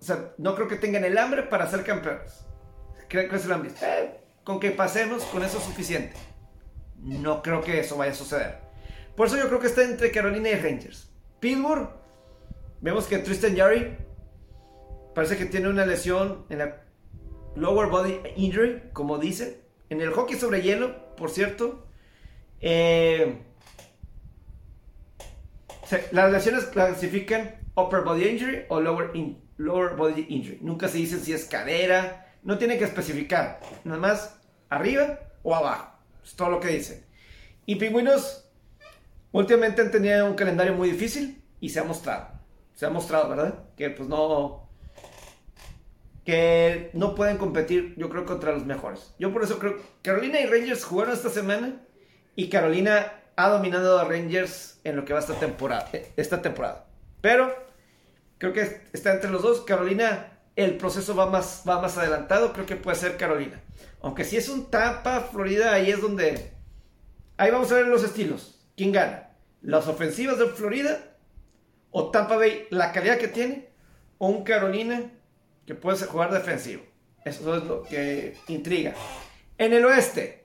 O 0.00 0.04
sea, 0.04 0.32
no 0.38 0.54
creo 0.54 0.68
que 0.68 0.76
tengan 0.76 1.04
el 1.04 1.18
hambre 1.18 1.42
para 1.42 1.66
ser 1.66 1.84
campeones. 1.84 2.46
Creo 3.08 3.28
que 3.28 3.36
es 3.36 3.44
el 3.44 3.52
hambre. 3.52 3.70
Eh, 3.82 4.20
con 4.42 4.58
que 4.58 4.70
pasemos, 4.70 5.22
con 5.24 5.44
eso 5.44 5.58
es 5.58 5.64
suficiente. 5.64 6.16
No 6.98 7.42
creo 7.42 7.62
que 7.62 7.80
eso 7.80 7.96
vaya 7.96 8.12
a 8.12 8.14
suceder. 8.14 8.58
Por 9.16 9.26
eso 9.26 9.36
yo 9.36 9.48
creo 9.48 9.60
que 9.60 9.66
está 9.66 9.82
entre 9.82 10.10
Carolina 10.10 10.48
y 10.48 10.56
Rangers. 10.56 11.10
Pittsburgh, 11.40 11.90
vemos 12.80 13.06
que 13.06 13.18
Tristan 13.18 13.56
Jarry 13.56 13.96
Parece 15.14 15.36
que 15.36 15.46
tiene 15.46 15.68
una 15.68 15.86
lesión 15.86 16.44
en 16.48 16.58
la 16.58 16.82
lower 17.54 17.88
body 17.88 18.20
injury, 18.36 18.82
como 18.92 19.18
dice. 19.18 19.62
En 19.90 20.00
el 20.00 20.10
hockey 20.10 20.36
sobre 20.36 20.62
hielo, 20.62 21.14
por 21.16 21.30
cierto. 21.30 21.86
Eh, 22.60 23.38
las 26.12 26.32
lesiones 26.32 26.64
clasifican 26.64 27.56
upper 27.76 28.00
body 28.00 28.28
injury 28.28 28.64
o 28.68 28.80
lower, 28.80 29.12
lower 29.56 29.94
body 29.96 30.26
injury. 30.28 30.58
Nunca 30.62 30.88
se 30.88 30.98
dice 30.98 31.20
si 31.20 31.32
es 31.32 31.44
cadera. 31.44 32.34
No 32.42 32.58
tiene 32.58 32.78
que 32.78 32.84
especificar. 32.84 33.60
Nada 33.84 34.00
más 34.00 34.40
arriba 34.68 35.20
o 35.42 35.54
abajo. 35.54 35.98
Es 36.24 36.34
todo 36.34 36.50
lo 36.50 36.60
que 36.60 36.68
dice. 36.68 37.04
Y 37.66 37.76
Pingüinos 37.76 38.50
últimamente 39.32 39.82
han 39.82 39.90
tenido 39.90 40.26
un 40.26 40.34
calendario 40.34 40.74
muy 40.74 40.90
difícil 40.90 41.42
y 41.60 41.68
se 41.68 41.80
ha 41.80 41.84
mostrado. 41.84 42.28
Se 42.74 42.86
ha 42.86 42.90
mostrado, 42.90 43.28
¿verdad? 43.28 43.64
Que 43.76 43.90
pues 43.90 44.08
no, 44.08 44.63
que 46.24 46.90
no 46.94 47.14
pueden 47.14 47.36
competir, 47.36 47.94
yo 47.96 48.08
creo, 48.08 48.24
contra 48.24 48.52
los 48.52 48.64
mejores. 48.64 49.14
Yo 49.18 49.32
por 49.32 49.42
eso 49.42 49.58
creo 49.58 49.76
Carolina 50.02 50.40
y 50.40 50.46
Rangers 50.46 50.84
jugaron 50.84 51.14
esta 51.14 51.28
semana 51.28 51.82
y 52.34 52.48
Carolina 52.48 53.12
ha 53.36 53.48
dominado 53.48 53.98
a 53.98 54.04
Rangers 54.04 54.80
en 54.84 54.96
lo 54.96 55.04
que 55.04 55.12
va 55.12 55.18
esta 55.20 55.34
temporada. 55.34 55.90
Esta 56.16 56.40
temporada. 56.40 56.86
Pero 57.20 57.54
creo 58.38 58.52
que 58.52 58.80
está 58.92 59.12
entre 59.12 59.30
los 59.30 59.42
dos. 59.42 59.62
Carolina, 59.62 60.38
el 60.56 60.76
proceso 60.76 61.14
va 61.14 61.26
más, 61.26 61.62
va 61.68 61.80
más 61.80 61.98
adelantado. 61.98 62.52
Creo 62.52 62.66
que 62.66 62.76
puede 62.76 62.96
ser 62.96 63.16
Carolina. 63.16 63.60
Aunque 64.00 64.24
si 64.24 64.36
es 64.36 64.48
un 64.48 64.70
Tampa, 64.70 65.20
Florida, 65.20 65.72
ahí 65.72 65.90
es 65.90 66.00
donde... 66.00 66.52
Ahí 67.36 67.50
vamos 67.50 67.72
a 67.72 67.76
ver 67.76 67.86
los 67.86 68.04
estilos. 68.04 68.66
¿Quién 68.76 68.92
gana? 68.92 69.30
¿Las 69.62 69.88
ofensivas 69.88 70.38
de 70.38 70.46
Florida? 70.46 71.16
¿O 71.90 72.10
Tampa 72.10 72.36
Bay, 72.36 72.66
la 72.70 72.92
calidad 72.92 73.18
que 73.18 73.28
tiene? 73.28 73.70
¿O 74.18 74.28
un 74.28 74.44
Carolina 74.44 75.10
que 75.66 75.74
puede 75.74 76.04
jugar 76.06 76.32
defensivo. 76.32 76.82
Eso 77.24 77.56
es 77.56 77.64
lo 77.64 77.82
que 77.82 78.36
intriga. 78.48 78.94
En 79.56 79.72
el 79.72 79.84
oeste, 79.84 80.44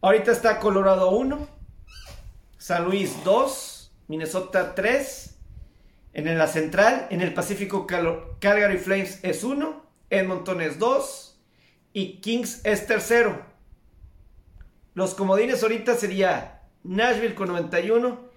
ahorita 0.00 0.32
está 0.32 0.60
Colorado 0.60 1.10
1, 1.10 1.48
San 2.58 2.84
Luis 2.84 3.24
2, 3.24 3.92
Minnesota 4.08 4.74
3. 4.74 5.26
En 6.12 6.38
la 6.38 6.48
central, 6.48 7.06
en 7.10 7.20
el 7.20 7.32
Pacífico, 7.32 7.86
Calgary 7.86 8.78
Flames 8.78 9.20
es 9.22 9.44
1, 9.44 9.86
Edmonton 10.10 10.60
es 10.60 10.78
2 10.78 11.40
y 11.92 12.20
Kings 12.20 12.60
es 12.64 12.86
tercero. 12.86 13.44
Los 14.94 15.14
comodines 15.14 15.62
ahorita 15.62 15.94
sería 15.94 16.62
Nashville 16.82 17.36
con 17.36 17.48
91 17.48 18.28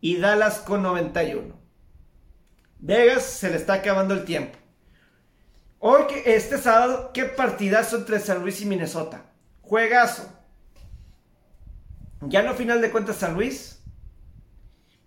y 0.00 0.16
Dallas 0.16 0.58
con 0.58 0.82
91. 0.82 1.59
Vegas 2.82 3.24
se 3.24 3.50
le 3.50 3.56
está 3.56 3.74
acabando 3.74 4.14
el 4.14 4.24
tiempo. 4.24 4.58
Hoy, 5.78 6.04
este 6.24 6.56
sábado, 6.56 7.10
qué 7.12 7.24
partidazo 7.24 7.96
entre 7.96 8.18
San 8.20 8.40
Luis 8.40 8.60
y 8.62 8.66
Minnesota. 8.66 9.26
Juegazo. 9.60 10.30
Ya 12.22 12.42
no 12.42 12.54
final 12.54 12.80
de 12.80 12.90
cuentas 12.90 13.16
San 13.16 13.34
Luis. 13.34 13.82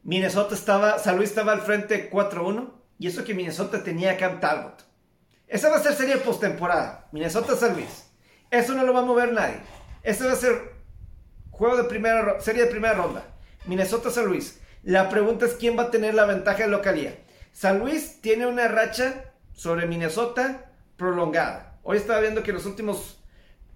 Minnesota 0.03 0.53
estaba, 0.53 0.99
San 0.99 1.17
Luis 1.17 1.29
estaba 1.29 1.51
al 1.51 1.61
frente 1.61 2.11
4-1. 2.11 2.71
Y 2.99 3.07
eso 3.07 3.23
que 3.23 3.33
Minnesota 3.33 3.83
tenía 3.83 4.11
a 4.11 4.17
Camp 4.17 4.39
Talbot. 4.39 4.85
Esa 5.47 5.69
va 5.69 5.77
a 5.77 5.83
ser 5.83 5.93
serie 5.93 6.17
postemporada. 6.17 7.07
Minnesota-San 7.11 7.73
Luis. 7.73 8.05
Eso 8.51 8.73
no 8.73 8.83
lo 8.83 8.93
va 8.93 8.99
a 8.99 9.05
mover 9.05 9.33
nadie. 9.33 9.57
Ese 10.03 10.25
va 10.25 10.33
a 10.33 10.37
ser 10.37 10.73
juego 11.49 11.75
de 11.77 11.83
primera, 11.85 12.39
serie 12.39 12.65
de 12.65 12.71
primera 12.71 12.93
ronda. 12.93 13.25
Minnesota-San 13.65 14.25
Luis. 14.25 14.59
La 14.83 15.09
pregunta 15.09 15.45
es 15.45 15.53
quién 15.53 15.77
va 15.77 15.83
a 15.83 15.91
tener 15.91 16.13
la 16.13 16.25
ventaja 16.25 16.63
de 16.63 16.69
localía. 16.69 17.17
San 17.53 17.79
Luis 17.79 18.19
tiene 18.19 18.47
una 18.47 18.67
racha 18.67 19.31
sobre 19.53 19.85
Minnesota 19.85 20.71
prolongada. 20.97 21.79
Hoy 21.83 21.97
estaba 21.97 22.19
viendo 22.19 22.41
que 22.41 22.51
los 22.51 22.65
últimos 22.65 23.19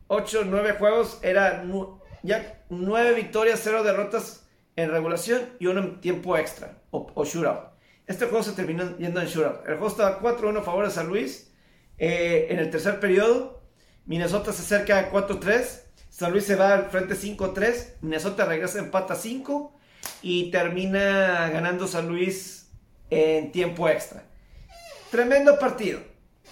8 0.08 0.40
o 0.41 0.44
9 0.45 0.74
juegos 0.80 1.20
era 1.22 1.64
ya 2.24 2.64
9 2.70 3.14
victorias, 3.14 3.62
0 3.64 3.84
derrotas 3.84 4.48
en 4.76 4.90
regulación 4.90 5.41
y 5.60 5.68
uno 5.68 5.82
en 5.82 6.02
tiempo 6.02 6.36
extra 6.38 6.80
o, 6.90 7.24
shootout. 7.24 7.70
Este 8.08 8.26
juego 8.26 8.44
se 8.44 8.54
terminó 8.54 8.98
yendo 8.98 9.22
en 9.22 9.28
shootout. 9.28 9.68
El 9.68 9.76
juego 9.76 9.90
estaba 9.90 10.22
4-1 10.22 10.58
a 10.58 10.64
favor 10.64 10.86
de 10.86 10.91
San 10.91 11.08
Luis. 11.08 11.54
Eh, 11.99 12.48
en 12.49 12.58
el 12.58 12.72
tercer 12.72 12.99
periodo, 12.99 13.62
Minnesota 14.06 14.54
se 14.54 14.64
acerca 14.64 14.98
a 14.98 15.12
4-3. 15.12 15.84
San 16.10 16.32
Luis 16.32 16.45
se 16.45 16.56
va 16.56 16.74
al 16.74 16.90
frente 16.90 17.14
5-3. 17.14 17.98
Minnesota 18.02 18.45
regresa 18.45 18.80
empata 18.80 19.14
5 19.14 19.72
y 20.24 20.49
termina 20.49 21.49
ganando 21.52 21.88
San 21.88 22.08
Luis 22.08 22.57
en 23.10 23.52
tiempo 23.52 23.88
extra. 23.88 24.24
Tremendo 25.12 25.58
partido. 25.58 26.00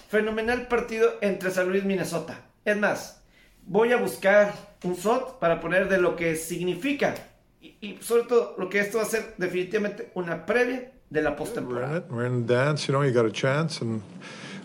Fenomenal 0.08 0.68
partido 0.68 1.14
entre 1.20 1.50
San 1.50 1.68
Luis 1.68 1.84
y 1.84 1.86
Minnesota. 1.86 2.40
Es 2.64 2.76
más, 2.76 3.22
voy 3.66 3.92
a 3.92 3.96
buscar 3.96 4.54
un 4.84 4.96
SOT 4.96 5.38
para 5.38 5.60
poner 5.60 5.88
de 5.88 5.98
lo 5.98 6.16
que 6.16 6.36
significa. 6.36 7.14
Y, 7.60 7.98
sobre 8.00 8.24
todo 8.24 8.54
lo 8.58 8.68
que 8.68 8.80
esto 8.80 8.98
va 8.98 9.04
a 9.04 9.06
ser 9.06 9.34
definitivamente 9.38 10.10
una 10.14 10.46
previa 10.46 10.92
de 11.10 11.22
la 11.22 11.36
postemporada. 11.36 12.04
We're 12.08 12.26
in 12.26 12.46
the 12.46 12.54
dance. 12.54 12.86
You 12.86 12.92
know, 12.92 13.02
you 13.02 13.12
got 13.12 13.26
a 13.26 13.32
chance, 13.32 13.80
and 13.80 14.02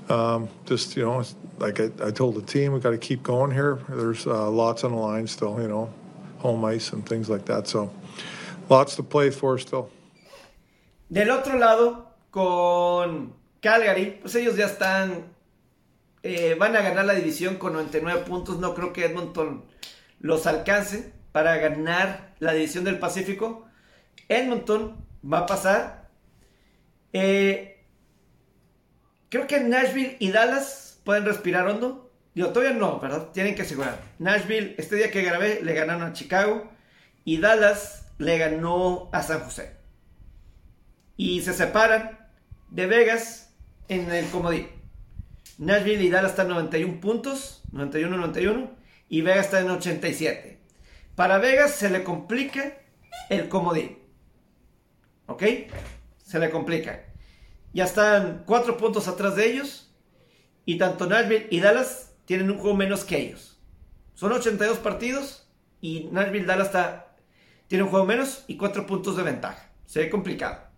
um, 0.10 0.48
just 0.66 0.96
you 0.96 1.04
know, 1.04 1.24
like 1.60 1.80
I, 1.80 1.90
I 2.08 2.12
told 2.12 2.36
the 2.36 2.42
team, 2.42 2.74
we 2.74 2.80
got 2.80 2.92
to 2.92 2.98
keep 2.98 3.24
going 3.24 3.52
here. 3.52 3.80
There's 3.90 4.28
uh, 4.28 4.50
lots 4.50 4.84
on 4.84 4.92
the 4.92 4.98
line 4.98 5.28
still. 5.28 5.60
You 5.60 5.68
know, 5.68 5.90
home 6.40 6.64
ice 6.66 6.94
and 6.94 7.08
things 7.08 7.30
like 7.30 7.46
that. 7.46 7.68
So, 7.68 7.92
lots 8.70 8.96
to 8.98 9.04
play 9.04 9.32
for 9.32 9.58
still. 9.58 9.90
Del 11.12 11.30
otro 11.30 11.58
lado, 11.60 12.16
con 12.30 13.36
Calgary, 13.62 14.20
pues 14.22 14.34
ellos 14.36 14.56
ya 14.56 14.66
están, 14.66 15.26
eh, 16.24 16.56
van 16.58 16.74
a 16.78 16.80
ganar 16.80 17.04
la 17.04 17.14
división 17.14 17.58
con 17.58 17.74
99 17.74 18.22
puntos. 18.22 18.60
No 18.60 18.74
creo 18.74 18.94
que 18.94 19.08
Edmonton 19.08 19.66
los 20.22 20.48
alcance 20.48 21.12
para 21.34 21.58
ganar 21.58 22.34
la 22.40 22.54
división 22.54 22.86
del 22.86 22.98
Pacífico. 22.98 23.68
Edmonton 24.30 25.06
va 25.22 25.40
a 25.40 25.46
pasar. 25.48 26.08
Eh, 27.12 27.86
creo 29.28 29.48
que 29.48 29.60
Nashville 29.60 30.16
y 30.18 30.32
Dallas 30.32 31.02
pueden 31.04 31.26
respirar 31.26 31.68
hondo. 31.68 32.10
Digo, 32.34 32.54
todavía 32.54 32.78
no, 32.78 33.02
¿verdad? 33.02 33.32
Tienen 33.34 33.56
que 33.56 33.64
asegurar. 33.64 34.00
Nashville, 34.18 34.76
este 34.78 34.96
día 34.96 35.12
que 35.12 35.24
grabé, 35.24 35.60
le 35.62 35.74
ganaron 35.74 36.04
a 36.04 36.14
Chicago. 36.14 36.72
Y 37.26 37.40
Dallas 37.42 38.06
le 38.18 38.38
ganó 38.38 39.10
a 39.12 39.22
San 39.24 39.42
José 39.42 39.81
y 41.22 41.42
se 41.42 41.54
separan 41.54 42.18
de 42.72 42.88
Vegas 42.88 43.54
en 43.90 44.12
el 44.12 44.28
comodín. 44.32 44.70
Nashville 45.60 46.04
y 46.04 46.10
Dallas 46.10 46.32
están 46.32 46.48
en 46.48 46.54
91 46.54 47.00
puntos, 47.00 47.62
91-91, 47.74 48.72
y 49.08 49.22
Vegas 49.22 49.46
está 49.46 49.60
en 49.60 49.70
87. 49.70 50.60
Para 51.14 51.38
Vegas 51.38 51.76
se 51.76 51.92
le 51.92 52.04
complica 52.04 52.76
el 53.30 53.50
comodín. 53.50 54.00
¿Ok? 55.28 55.44
Se 56.24 56.40
le 56.40 56.50
complica. 56.50 57.04
Ya 57.72 57.86
están 57.86 58.42
4 58.48 58.78
puntos 58.78 59.08
atrás 59.08 59.36
de 59.36 59.46
ellos, 59.46 59.94
y 60.66 60.80
tanto 60.80 61.06
Nashville 61.06 61.46
y 61.52 61.60
Dallas 61.60 62.16
tienen 62.26 62.50
un 62.50 62.58
juego 62.58 62.76
menos 62.76 63.04
que 63.04 63.20
ellos. 63.20 63.62
Son 64.16 64.32
82 64.32 64.80
partidos, 64.80 65.48
y 65.82 66.10
Nashville 66.12 66.48
Dallas 66.48 66.70
está, 66.70 67.16
tiene 67.68 67.84
un 67.84 67.92
juego 67.92 68.08
menos 68.08 68.44
y 68.48 68.58
4 68.58 68.88
puntos 68.88 69.16
de 69.18 69.22
ventaja. 69.22 69.70
Se 69.86 70.00
ve 70.00 70.10
complicado. 70.10 70.71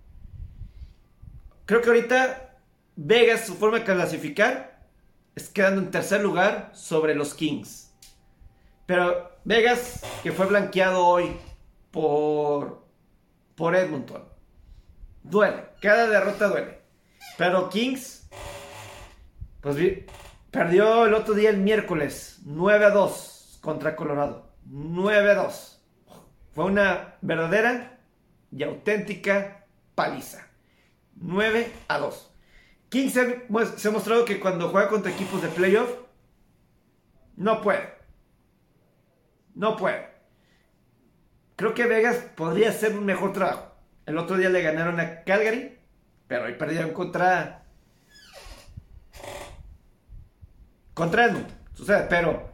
Creo 1.73 1.81
que 1.81 1.89
ahorita 1.89 2.55
Vegas, 2.95 3.47
su 3.47 3.55
forma 3.55 3.79
de 3.79 3.83
clasificar, 3.83 4.79
es 5.33 5.49
quedando 5.49 5.81
en 5.81 5.89
tercer 5.89 6.21
lugar 6.21 6.69
sobre 6.75 7.15
los 7.15 7.33
Kings. 7.33 7.91
Pero 8.85 9.31
Vegas, 9.43 10.05
que 10.21 10.31
fue 10.31 10.45
blanqueado 10.45 11.03
hoy 11.03 11.35
por, 11.89 12.85
por 13.55 13.75
Edmonton, 13.75 14.23
duele. 15.23 15.63
Cada 15.81 16.07
derrota 16.07 16.47
duele. 16.47 16.77
Pero 17.39 17.69
Kings, 17.69 18.29
pues 19.59 19.75
perdió 20.51 21.07
el 21.07 21.15
otro 21.15 21.33
día, 21.33 21.49
el 21.49 21.57
miércoles, 21.57 22.39
9 22.45 22.85
a 22.85 22.89
2 22.91 23.57
contra 23.61 23.95
Colorado. 23.95 24.47
9 24.67 25.31
a 25.31 25.33
2. 25.33 25.81
Fue 26.53 26.65
una 26.65 27.15
verdadera 27.21 27.97
y 28.51 28.61
auténtica 28.61 29.65
paliza. 29.95 30.42
9 31.23 31.71
a 31.87 31.97
2. 31.99 32.31
Kings 32.89 33.13
se, 33.13 33.23
pues, 33.49 33.69
se 33.77 33.87
ha 33.87 33.91
mostrado 33.91 34.25
que 34.25 34.39
cuando 34.39 34.69
juega 34.69 34.89
contra 34.89 35.11
equipos 35.11 35.41
de 35.41 35.47
playoff, 35.47 35.89
no 37.37 37.61
puede. 37.61 37.93
No 39.55 39.77
puede. 39.77 40.09
Creo 41.55 41.73
que 41.73 41.87
Vegas 41.87 42.17
podría 42.35 42.69
hacer 42.69 42.91
un 42.93 43.05
mejor 43.05 43.31
trabajo. 43.31 43.73
El 44.05 44.17
otro 44.17 44.35
día 44.37 44.49
le 44.49 44.61
ganaron 44.61 44.99
a 44.99 45.23
Calgary, 45.23 45.79
pero 46.27 46.45
hoy 46.45 46.55
perdieron 46.55 46.91
contra. 46.91 47.63
Contra 50.93 51.25
Edmonton. 51.25 51.57
Sucede, 51.73 52.05
pero. 52.09 52.51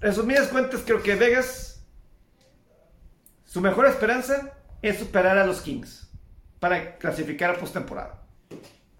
Resumidas 0.00 0.48
cuentas, 0.48 0.82
creo 0.84 1.02
que 1.02 1.16
Vegas. 1.16 1.84
Su 3.44 3.60
mejor 3.60 3.86
esperanza 3.86 4.54
es 4.80 4.98
superar 4.98 5.36
a 5.36 5.46
los 5.46 5.60
Kings 5.60 6.09
para 6.60 6.96
clasificar 6.98 7.50
a 7.50 7.58
postemporada. 7.58 8.22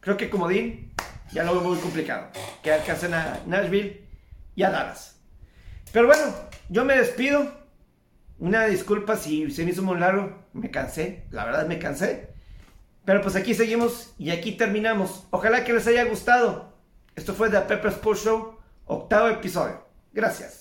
Creo 0.01 0.17
que 0.17 0.31
Comodín 0.31 0.93
ya 1.33 1.45
lo 1.45 1.53
veo 1.53 1.63
muy 1.63 1.79
complicado. 1.79 2.29
Que 2.63 2.73
alcancen 2.73 3.15
a 3.15 3.41
Nashville 3.47 4.09
y 4.57 4.63
a 4.63 4.71
Dallas. 4.71 5.21
Pero 5.93 6.07
bueno, 6.07 6.35
yo 6.69 6.85
me 6.85 6.97
despido. 6.97 7.61
Una 8.39 8.65
disculpa 8.65 9.17
si 9.17 9.51
se 9.51 9.65
me 9.65 9.71
hizo 9.71 9.83
muy 9.83 9.99
largo. 9.99 10.43
Me 10.55 10.71
cansé. 10.71 11.27
La 11.31 11.45
verdad 11.45 11.67
me 11.67 11.79
cansé. 11.79 12.31
Pero 13.05 13.23
pues 13.23 13.37
aquí 13.37 13.55
seguimos 13.55 14.15
y 14.19 14.31
aquí 14.31 14.53
terminamos. 14.53 15.27
Ojalá 15.31 15.65
que 15.65 15.73
les 15.73 15.87
haya 15.87 16.05
gustado. 16.05 16.71
Esto 17.17 17.35
fue 17.35 17.51
The 17.51 17.61
Pepper 17.61 17.91
Sports 17.91 18.25
Show, 18.25 18.57
octavo 18.87 19.29
episodio. 19.29 19.85
Gracias. 20.13 20.59